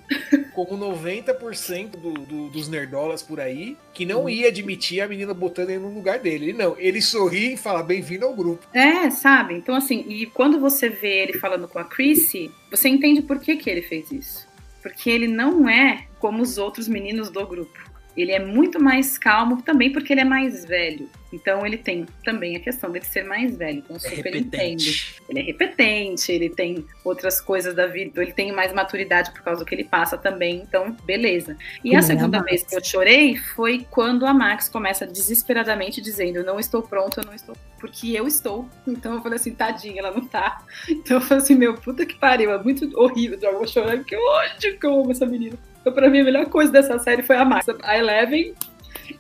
Como 0.54 0.78
90% 0.78 1.92
do, 1.98 2.14
do- 2.14 2.50
dos 2.50 2.68
nerdolas 2.68 3.24
por 3.24 3.40
aí, 3.40 3.76
que 3.92 4.06
não 4.06 4.30
ia 4.30 4.48
admitir 4.50 5.02
a 5.02 5.08
menina 5.08 5.34
botando 5.34 5.72
ele 5.72 5.80
no 5.80 5.94
lugar 5.94 6.20
dele. 6.20 6.50
Ele 6.50 6.54
não. 6.58 6.76
Ele 6.78 7.02
sorri 7.02 7.54
e 7.54 7.58
fala, 7.58 7.82
bem-vindo 7.82 8.24
ao 8.26 8.34
grupo. 8.36 8.68
É, 8.72 9.10
sabe? 9.10 9.56
Então, 9.56 9.74
assim, 9.74 10.06
e 10.08 10.28
quando 10.28 10.60
você 10.60 10.90
vê 10.90 11.24
ele 11.24 11.40
falando 11.40 11.68
com 11.68 11.80
a 11.80 11.84
Chrissy, 11.84 12.52
você 12.70 12.88
entende 12.88 13.24
por 13.24 13.40
que, 13.40 13.56
que 13.58 13.68
ele 13.70 13.82
fez 13.82 14.12
isso. 14.12 14.48
Porque 14.84 15.10
ele 15.10 15.28
não 15.28 15.68
é 15.68 16.06
como 16.20 16.44
os 16.44 16.58
outros 16.60 16.88
meninos 16.88 17.30
do 17.32 17.46
grupo. 17.48 17.89
Ele 18.22 18.32
é 18.32 18.40
muito 18.40 18.82
mais 18.82 19.18
calmo 19.18 19.62
também 19.62 19.92
porque 19.92 20.14
ele 20.14 20.22
é 20.22 20.26
mais 20.26 20.66
velho. 20.66 21.10
Então 21.32 21.66
ele 21.66 21.78
tem 21.78 22.06
também 22.24 22.56
a 22.56 22.60
questão 22.60 22.92
dele 22.92 23.06
ser 23.06 23.24
mais 23.24 23.56
velho. 23.56 23.80
Então 23.80 23.96
eu 23.96 24.12
É 24.12 24.16
super 24.16 24.36
entendo. 24.36 24.84
Ele 25.30 25.40
é 25.40 25.44
repetente, 25.44 26.32
ele 26.32 26.50
tem 26.50 26.86
outras 27.04 27.40
coisas 27.40 27.76
da 27.76 27.86
vida, 27.86 28.22
ele 28.22 28.34
tem 28.34 28.52
mais 28.52 28.74
maturidade 28.74 29.32
por 29.32 29.42
causa 29.42 29.64
do 29.64 29.66
que 29.66 29.76
ele 29.76 29.84
passa 29.84 30.18
também. 30.18 30.58
Então, 30.58 30.96
beleza. 31.06 31.56
E 31.84 31.96
a 31.96 32.00
a 32.00 32.02
segunda 32.02 32.40
Max. 32.40 32.50
vez 32.50 32.64
que 32.64 32.76
eu 32.76 32.84
chorei 32.84 33.36
foi 33.38 33.86
quando 33.92 34.26
a 34.26 34.34
Max 34.34 34.68
começa 34.68 35.06
desesperadamente 35.06 36.02
dizendo: 36.02 36.38
Eu 36.38 36.44
não 36.44 36.60
estou 36.60 36.82
pronto, 36.82 37.20
eu 37.20 37.26
não 37.26 37.34
estou. 37.34 37.56
Porque 37.80 38.12
eu 38.12 38.28
estou. 38.28 38.68
Então 38.88 39.14
eu 39.14 39.22
falei 39.22 39.38
assim: 39.38 39.54
tadinha, 39.54 40.00
ela 40.00 40.12
não 40.12 40.26
tá. 40.26 40.64
Então 40.90 41.18
eu 41.18 41.22
falei 41.22 41.44
assim: 41.44 41.56
Meu 41.56 41.76
puta 41.76 42.06
que 42.06 42.16
pariu, 42.16 42.52
é 42.52 42.62
muito 42.62 42.90
horrível. 43.00 43.40
Já 43.40 43.52
vou 43.52 43.68
chorar, 43.68 43.98
porque 43.98 44.16
ódio 44.16 44.80
que 44.80 44.86
eu 44.86 45.00
amo 45.00 45.12
essa 45.12 45.26
menina. 45.26 45.58
Então, 45.80 45.94
pra 45.94 46.10
mim, 46.10 46.22
a 46.22 46.24
melhor 46.24 46.46
coisa 46.48 46.72
dessa 46.72 47.00
série 47.00 47.24
foi 47.24 47.36
a 47.36 47.46
Max. 47.46 47.68
A 47.84 47.98
Eleven. 47.98 48.54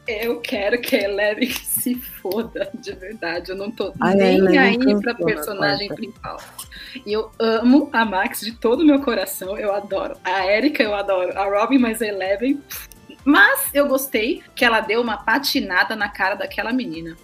Eu 0.07 0.39
quero 0.39 0.79
que 0.79 0.95
a 0.95 1.03
Eleven 1.03 1.49
se 1.63 1.95
foda, 1.95 2.69
de 2.73 2.93
verdade. 2.93 3.51
Eu 3.51 3.55
não 3.55 3.71
tô 3.71 3.93
a 3.99 4.13
nem 4.13 4.37
Eleven 4.37 4.57
aí 4.59 5.01
pra 5.01 5.13
na 5.13 5.25
personagem 5.25 5.89
principal. 5.89 6.37
E 7.05 7.13
eu 7.13 7.31
amo 7.39 7.89
a 7.93 8.05
Max 8.05 8.41
de 8.41 8.51
todo 8.51 8.81
o 8.81 8.85
meu 8.85 9.01
coração. 9.01 9.57
Eu 9.57 9.73
adoro. 9.73 10.15
A 10.23 10.45
Erika 10.45 10.83
eu 10.83 10.93
adoro. 10.93 11.37
A 11.37 11.45
Robin, 11.45 11.77
mas 11.77 12.01
a 12.01 12.07
Eleven. 12.07 12.61
Mas 13.23 13.69
eu 13.73 13.87
gostei 13.87 14.43
que 14.55 14.63
ela 14.63 14.79
deu 14.79 15.01
uma 15.01 15.17
patinada 15.17 15.95
na 15.95 16.09
cara 16.09 16.35
daquela 16.35 16.71
menina. 16.71 17.15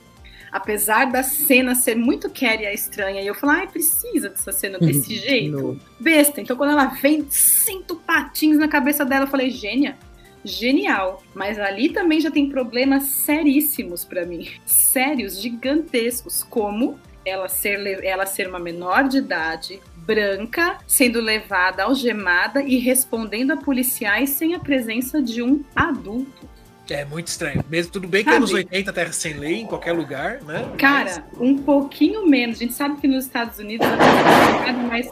Apesar 0.55 1.11
da 1.11 1.21
cena 1.21 1.75
ser 1.75 1.95
muito 1.95 2.29
Carrie 2.29 2.65
a 2.65 2.71
estranha, 2.73 3.21
e 3.21 3.27
eu 3.27 3.35
falei, 3.35 3.61
ai, 3.63 3.67
precisa 3.67 4.29
dessa 4.29 4.53
cena 4.53 4.79
desse 4.79 5.15
jeito. 5.17 5.51
No- 5.51 5.79
Besta. 5.99 6.39
Então 6.39 6.55
quando 6.55 6.71
ela 6.71 6.85
vem, 6.85 7.25
cinto 7.29 7.97
patins 7.97 8.57
na 8.57 8.69
cabeça 8.69 9.03
dela, 9.03 9.25
eu 9.25 9.29
falei, 9.29 9.49
gênia. 9.49 9.97
Genial. 10.45 11.21
Mas 11.33 11.59
ali 11.59 11.89
também 11.89 12.21
já 12.21 12.31
tem 12.31 12.47
problemas 12.47 13.03
seríssimos 13.03 14.05
pra 14.05 14.25
mim. 14.25 14.47
Sérios, 14.65 15.41
gigantescos. 15.41 16.41
Como 16.43 16.97
ela 17.25 17.49
ser, 17.49 18.01
ela 18.01 18.25
ser 18.25 18.47
uma 18.47 18.59
menor 18.59 19.09
de 19.09 19.17
idade, 19.17 19.81
branca, 19.97 20.77
sendo 20.87 21.19
levada 21.19 21.83
algemada 21.83 22.61
e 22.63 22.77
respondendo 22.77 23.51
a 23.51 23.57
policiais 23.57 24.29
sem 24.29 24.53
a 24.53 24.59
presença 24.59 25.21
de 25.21 25.41
um 25.41 25.65
adulto. 25.75 26.47
É 26.89 27.03
muito 27.05 27.27
estranho. 27.27 27.63
Mesmo 27.69 27.91
tudo 27.91 28.07
bem 28.07 28.23
que 28.23 28.29
Sabe? 28.29 28.37
anos 28.37 28.53
80 28.53 28.93
terra 28.93 29.11
sem 29.11 29.33
lei 29.33 29.61
em 29.61 29.65
qualquer 29.65 29.93
lugar, 29.93 30.41
né? 30.43 30.69
Cara, 30.77 31.25
um 31.39 31.57
pouquinho 31.57 32.27
menos. 32.27 32.57
A 32.57 32.59
gente 32.59 32.73
sabe 32.73 32.99
que 33.01 33.07
nos 33.07 33.25
Estados 33.25 33.59
Unidos 33.59 33.87
é 33.87 34.71
mas 34.71 35.09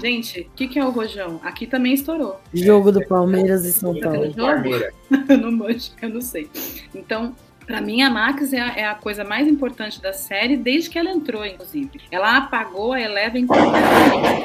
Gente, 0.00 0.40
o 0.40 0.56
que, 0.56 0.66
que 0.66 0.78
é 0.78 0.84
o 0.84 0.90
Rojão? 0.90 1.38
Aqui 1.44 1.66
também 1.66 1.92
estourou. 1.92 2.40
Jogo 2.54 2.90
do 2.90 3.06
Palmeiras 3.06 3.66
e 3.66 3.72
São 3.72 3.98
Paulo. 4.00 4.32
Jogo? 4.32 4.70
eu 5.28 5.36
não 5.36 5.52
manjo, 5.52 5.90
eu 6.00 6.08
não 6.08 6.22
sei. 6.22 6.48
Então, 6.94 7.34
Pra 7.66 7.80
mim, 7.80 8.02
a 8.02 8.10
Max 8.10 8.52
é 8.52 8.58
a, 8.58 8.68
é 8.76 8.84
a 8.84 8.96
coisa 8.96 9.22
mais 9.22 9.46
importante 9.46 10.02
da 10.02 10.12
série 10.12 10.56
desde 10.56 10.90
que 10.90 10.98
ela 10.98 11.08
entrou, 11.08 11.46
inclusive. 11.46 12.00
Ela 12.10 12.38
apagou 12.38 12.92
a 12.92 13.00
Eleven 13.00 13.46
completamente. 13.46 14.44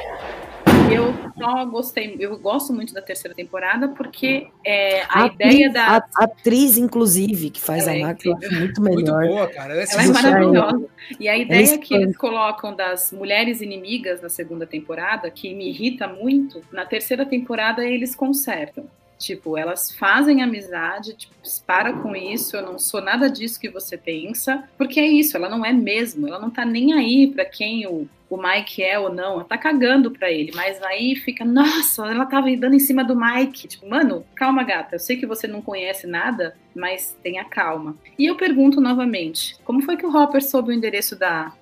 Eu 0.91 1.13
só 1.37 1.65
gostei, 1.65 2.15
eu 2.19 2.37
gosto 2.37 2.71
muito 2.71 2.93
da 2.93 3.01
terceira 3.01 3.35
temporada 3.35 3.87
porque 3.89 4.47
é, 4.63 5.01
a, 5.09 5.27
ideia 5.27 5.67
atriz, 5.67 5.73
da. 5.73 5.87
A, 5.87 5.97
a 5.97 6.23
atriz, 6.25 6.77
inclusive, 6.77 7.49
que 7.49 7.61
faz 7.61 7.87
Ela 7.87 7.97
é 7.97 8.01
a 8.01 8.07
Max, 8.07 8.25
eu 8.25 8.37
acho 8.37 8.53
muito 8.53 8.81
melhor. 8.81 9.21
Muito 9.21 9.33
boa, 9.33 9.47
cara. 9.47 9.73
Ela 9.73 9.81
é 9.81 9.85
Ela 9.91 10.03
é 10.03 10.07
maravilhosa. 10.07 10.85
E 11.19 11.27
a 11.27 11.37
ideia 11.37 11.65
Ela 11.65 11.73
é 11.73 11.77
que 11.77 11.93
eles 11.93 12.17
colocam 12.17 12.75
das 12.75 13.11
mulheres 13.11 13.61
inimigas 13.61 14.21
na 14.21 14.29
segunda 14.29 14.65
temporada, 14.65 15.29
que 15.31 15.53
me 15.53 15.69
irrita 15.69 16.07
muito, 16.07 16.61
na 16.71 16.85
terceira 16.85 17.25
temporada 17.25 17.83
eles 17.83 18.15
consertam. 18.15 18.85
Tipo, 19.17 19.57
elas 19.57 19.91
fazem 19.95 20.43
amizade, 20.43 21.13
tipo, 21.13 21.33
para 21.65 21.93
com 21.93 22.15
isso, 22.15 22.57
eu 22.57 22.61
não 22.61 22.77
sou 22.77 23.01
nada 23.01 23.29
disso 23.29 23.59
que 23.59 23.69
você 23.69 23.97
pensa, 23.97 24.67
porque 24.77 24.99
é 24.99 25.07
isso, 25.07 25.37
ela 25.37 25.47
não 25.47 25.65
é 25.65 25.71
mesmo, 25.71 26.27
ela 26.27 26.37
não 26.37 26.49
tá 26.49 26.65
nem 26.65 26.93
aí 26.93 27.27
pra 27.27 27.45
quem 27.45 27.87
o, 27.87 28.09
o 28.29 28.37
Mike 28.37 28.81
é 28.81 28.97
ou 28.97 29.13
não, 29.13 29.33
ela 29.33 29.43
tá 29.43 29.57
cagando 29.57 30.11
pra 30.11 30.31
ele, 30.31 30.51
mas 30.55 30.81
aí 30.83 31.15
fica, 31.15 31.45
nossa, 31.45 32.05
ela 32.07 32.25
tava 32.25 32.47
dando 32.55 32.75
em 32.75 32.79
cima 32.79 33.03
do 33.03 33.15
Mike. 33.15 33.67
Tipo, 33.67 33.87
mano, 33.87 34.25
calma, 34.35 34.63
gata, 34.63 34.95
eu 34.95 34.99
sei 34.99 35.17
que 35.17 35.25
você 35.25 35.47
não 35.47 35.61
conhece 35.61 36.07
nada, 36.07 36.55
mas 36.75 37.15
tenha 37.21 37.45
calma. 37.45 37.95
E 38.17 38.25
eu 38.25 38.35
pergunto 38.35 38.81
novamente, 38.81 39.55
como 39.63 39.81
foi 39.81 39.97
que 39.97 40.05
o 40.05 40.15
Hopper 40.15 40.43
soube 40.43 40.69
o 40.69 40.73
endereço 40.73 41.15
da, 41.15 41.53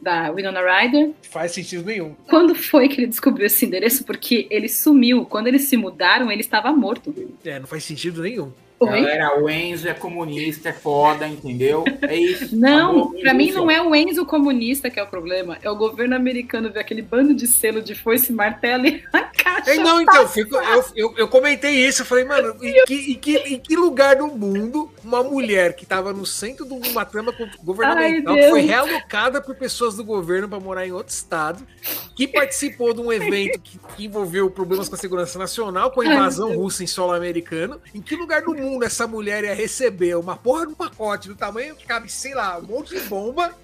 da 0.00 0.30
Winona 0.30 0.60
Ryder? 0.60 1.10
Faz 1.22 1.52
sentido 1.52 1.84
nenhum. 1.84 2.14
Quando 2.28 2.54
foi 2.54 2.88
que 2.88 3.00
ele 3.00 3.06
descobriu 3.06 3.46
esse 3.46 3.66
endereço? 3.66 4.04
Porque 4.04 4.46
ele 4.50 4.68
sumiu. 4.68 5.26
Quando 5.26 5.48
eles 5.48 5.62
se 5.62 5.76
mudaram, 5.76 6.30
ele 6.30 6.40
estava 6.40 6.72
morto. 6.72 7.14
É, 7.44 7.58
não 7.58 7.66
faz 7.66 7.84
sentido 7.84 8.22
nenhum. 8.22 8.52
Galera, 8.80 9.40
o 9.40 9.50
Enzo 9.50 9.88
é 9.88 9.94
comunista, 9.94 10.68
é 10.68 10.72
foda, 10.72 11.26
entendeu? 11.26 11.84
É 12.02 12.14
isso. 12.14 12.56
Não, 12.56 13.12
pra 13.12 13.34
mim 13.34 13.50
não 13.50 13.70
é 13.70 13.82
o 13.82 13.94
Enzo 13.94 14.24
comunista 14.24 14.88
que 14.88 15.00
é 15.00 15.02
o 15.02 15.06
problema. 15.06 15.58
É 15.62 15.70
o 15.70 15.76
governo 15.76 16.14
americano 16.14 16.70
ver 16.70 16.80
aquele 16.80 17.02
bando 17.02 17.34
de 17.34 17.46
selo 17.46 17.82
de 17.82 17.94
foice 17.94 18.32
martelo 18.32 18.86
e 18.86 19.02
a 19.12 19.22
caixa. 19.22 19.74
Não, 19.76 20.00
então, 20.00 20.28
eu, 20.36 20.84
eu, 20.94 21.14
eu 21.18 21.28
comentei 21.28 21.86
isso, 21.86 22.02
eu 22.02 22.06
falei, 22.06 22.24
mano, 22.24 22.56
em 22.62 22.84
que, 22.84 23.12
em, 23.12 23.14
que, 23.14 23.36
em 23.36 23.58
que 23.58 23.76
lugar 23.76 24.16
do 24.16 24.28
mundo 24.28 24.90
uma 25.08 25.22
mulher 25.22 25.74
que 25.74 25.86
tava 25.86 26.12
no 26.12 26.26
centro 26.26 26.66
de 26.66 26.88
uma 26.90 27.04
trama 27.04 27.34
governamental, 27.62 28.34
Ai, 28.34 28.50
foi 28.50 28.60
realocada 28.60 29.40
por 29.40 29.54
pessoas 29.56 29.96
do 29.96 30.04
governo 30.04 30.48
para 30.48 30.60
morar 30.60 30.86
em 30.86 30.92
outro 30.92 31.12
estado, 31.12 31.66
que 32.14 32.28
participou 32.28 32.92
de 32.92 33.00
um 33.00 33.10
evento 33.10 33.58
que, 33.58 33.78
que 33.78 34.04
envolveu 34.04 34.50
problemas 34.50 34.88
com 34.88 34.94
a 34.94 34.98
segurança 34.98 35.38
nacional, 35.38 35.90
com 35.90 36.02
a 36.02 36.04
Ai, 36.04 36.12
invasão 36.12 36.50
meu 36.50 36.58
russa 36.58 36.84
em 36.84 36.86
solo 36.86 37.14
americano, 37.14 37.80
em 37.94 38.02
que 38.02 38.14
lugar 38.14 38.42
do 38.42 38.54
mundo 38.54 38.84
essa 38.84 39.06
mulher 39.06 39.44
ia 39.44 39.54
receber 39.54 40.14
uma 40.16 40.36
porra 40.36 40.66
de 40.66 40.72
um 40.72 40.76
pacote 40.76 41.28
do 41.28 41.34
tamanho 41.34 41.74
que 41.74 41.86
cabe, 41.86 42.12
sei 42.12 42.34
lá, 42.34 42.58
um 42.58 42.62
monte 42.62 42.94
de 42.94 43.00
bomba, 43.00 43.54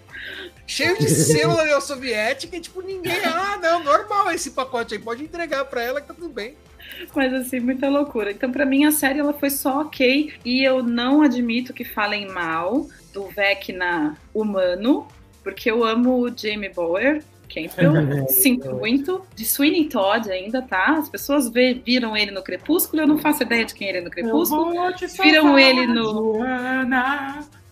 cheio 0.67 0.99
de 0.99 1.11
selo 1.11 1.57
da 1.57 1.63
União 1.65 1.81
Soviética, 1.81 2.57
e 2.57 2.61
tipo, 2.61 2.81
ninguém, 2.81 3.23
ah, 3.25 3.59
não, 3.61 3.85
normal 3.85 4.31
esse 4.31 4.53
pacote 4.53 4.95
aí, 4.95 5.01
pode 5.01 5.23
entregar 5.23 5.67
para 5.67 5.83
ela 5.83 6.01
que 6.01 6.09
tá 6.09 6.15
tudo 6.15 6.31
bem. 6.31 6.57
Mas 7.15 7.33
assim, 7.33 7.61
muita 7.61 7.89
loucura. 7.89 8.31
Então, 8.31 8.51
pra 8.51 8.65
mim, 8.67 8.85
a 8.85 8.91
série 8.93 9.19
ela 9.19 9.33
foi 9.33 9.51
só 9.51 9.81
ok. 9.83 10.33
E 10.45 10.63
eu 10.65 10.83
não 10.83 11.23
admito 11.23 11.73
que 11.73 11.85
falem 11.85 12.29
mal 12.29 12.87
do 13.13 13.27
Vecna 13.29 14.17
humano, 14.35 15.07
porque 15.43 15.71
eu 15.71 15.85
amo 15.85 16.19
o 16.21 16.37
Jamie 16.37 16.71
Bower. 16.71 17.23
Campbell, 17.55 18.27
sinto 18.29 18.75
muito. 18.75 19.25
De 19.37 19.45
Sweeney 19.45 19.85
Todd 19.89 20.29
ainda, 20.29 20.61
tá? 20.61 20.97
As 20.99 21.09
pessoas 21.09 21.49
vê- 21.49 21.75
viram 21.75 22.17
ele 22.17 22.33
no 22.33 22.43
Crepúsculo, 22.43 23.03
eu 23.03 23.07
não 23.07 23.19
faço 23.19 23.45
ideia 23.45 23.65
de 23.65 23.75
quem 23.75 23.89
ele 23.89 23.99
é 23.99 24.01
no 24.01 24.11
Crepúsculo. 24.11 24.73
Viram 25.23 25.57
ele 25.59 25.87
no. 25.87 26.43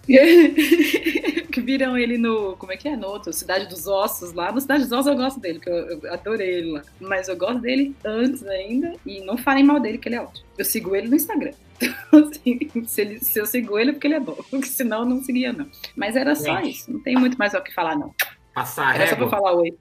que 1.52 1.60
viram 1.60 1.96
ele 1.96 2.18
no. 2.18 2.56
Como 2.56 2.72
é 2.72 2.76
que 2.76 2.88
é? 2.88 2.96
No 2.96 3.06
outro, 3.08 3.32
Cidade 3.32 3.66
dos 3.68 3.86
Ossos 3.86 4.32
lá. 4.32 4.50
No 4.52 4.60
Cidade 4.60 4.82
dos 4.84 4.92
Ossos 4.92 5.06
eu 5.06 5.16
gosto 5.16 5.40
dele, 5.40 5.54
porque 5.60 5.70
eu, 5.70 6.00
eu 6.02 6.12
adorei 6.12 6.54
ele 6.54 6.72
lá. 6.72 6.82
Mas 7.00 7.28
eu 7.28 7.36
gosto 7.36 7.60
dele 7.60 7.94
antes 8.04 8.44
ainda. 8.46 8.94
E 9.06 9.20
não 9.20 9.36
falem 9.38 9.64
mal 9.64 9.78
dele, 9.80 9.98
que 9.98 10.08
ele 10.08 10.16
é 10.16 10.20
ótimo. 10.22 10.44
Eu 10.58 10.64
sigo 10.64 10.94
ele 10.96 11.08
no 11.08 11.16
Instagram. 11.16 11.52
Então, 12.12 12.28
assim, 12.28 12.58
se, 12.86 13.00
ele- 13.00 13.18
se 13.18 13.38
eu 13.40 13.44
sigo 13.46 13.76
ele 13.78 13.90
é 13.90 13.92
porque 13.92 14.06
ele 14.06 14.14
é 14.14 14.20
bom. 14.20 14.36
Porque 14.50 14.66
senão 14.66 15.00
eu 15.00 15.04
não 15.06 15.20
seguia, 15.24 15.52
não. 15.52 15.66
Mas 15.96 16.14
era 16.14 16.32
só 16.36 16.56
Gente. 16.60 16.70
isso. 16.78 16.92
Não 16.92 17.00
tem 17.00 17.16
muito 17.16 17.36
mais 17.36 17.54
o 17.54 17.60
que 17.60 17.74
falar, 17.74 17.96
não. 17.96 18.14
Passar 18.54 18.94
Era 18.94 19.08
só 19.08 19.16
pra 19.16 19.24
régua. 19.24 19.30
falar 19.30 19.52
oi. 19.56 19.74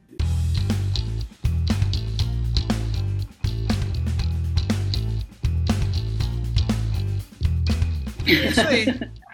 É 8.26 8.32
isso 8.50 8.62
aí. 8.62 8.86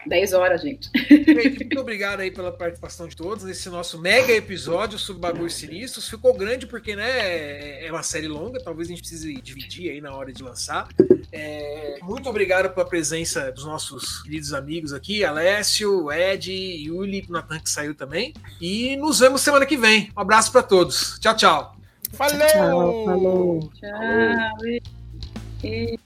10 0.07 0.33
horas, 0.33 0.61
gente. 0.61 0.89
Gente, 0.95 1.59
muito 1.65 1.79
obrigado 1.79 2.19
aí 2.21 2.31
pela 2.31 2.51
participação 2.51 3.07
de 3.07 3.15
todos 3.15 3.43
nesse 3.43 3.69
nosso 3.69 3.99
mega 3.99 4.31
episódio 4.31 4.97
sobre 4.97 5.21
bagulhos 5.21 5.53
sinistros. 5.55 6.09
Ficou 6.09 6.33
grande 6.33 6.65
porque, 6.65 6.95
né, 6.95 7.85
é 7.85 7.91
uma 7.91 8.03
série 8.03 8.27
longa, 8.27 8.59
talvez 8.63 8.87
a 8.87 8.91
gente 8.91 9.01
precise 9.01 9.33
dividir 9.41 9.91
aí 9.91 10.01
na 10.01 10.13
hora 10.15 10.31
de 10.31 10.41
lançar. 10.43 10.87
É, 11.31 11.99
muito 12.01 12.29
obrigado 12.29 12.73
pela 12.73 12.85
presença 12.85 13.51
dos 13.51 13.65
nossos 13.65 14.21
queridos 14.23 14.53
amigos 14.53 14.93
aqui, 14.93 15.23
Alessio, 15.23 16.11
Ed, 16.11 16.51
Yuli, 16.51 17.25
Natan 17.29 17.59
que 17.59 17.69
saiu 17.69 17.93
também. 17.93 18.33
E 18.61 18.95
nos 18.97 19.19
vemos 19.19 19.41
semana 19.41 19.65
que 19.65 19.77
vem. 19.77 20.09
Um 20.15 20.21
abraço 20.21 20.51
para 20.51 20.63
todos. 20.63 21.19
Tchau, 21.19 21.35
tchau. 21.35 21.77
Falou! 22.13 22.37
Tchau, 22.47 23.05
falou. 23.05 23.71
Tchau. 23.75 24.67
E- 25.63 25.97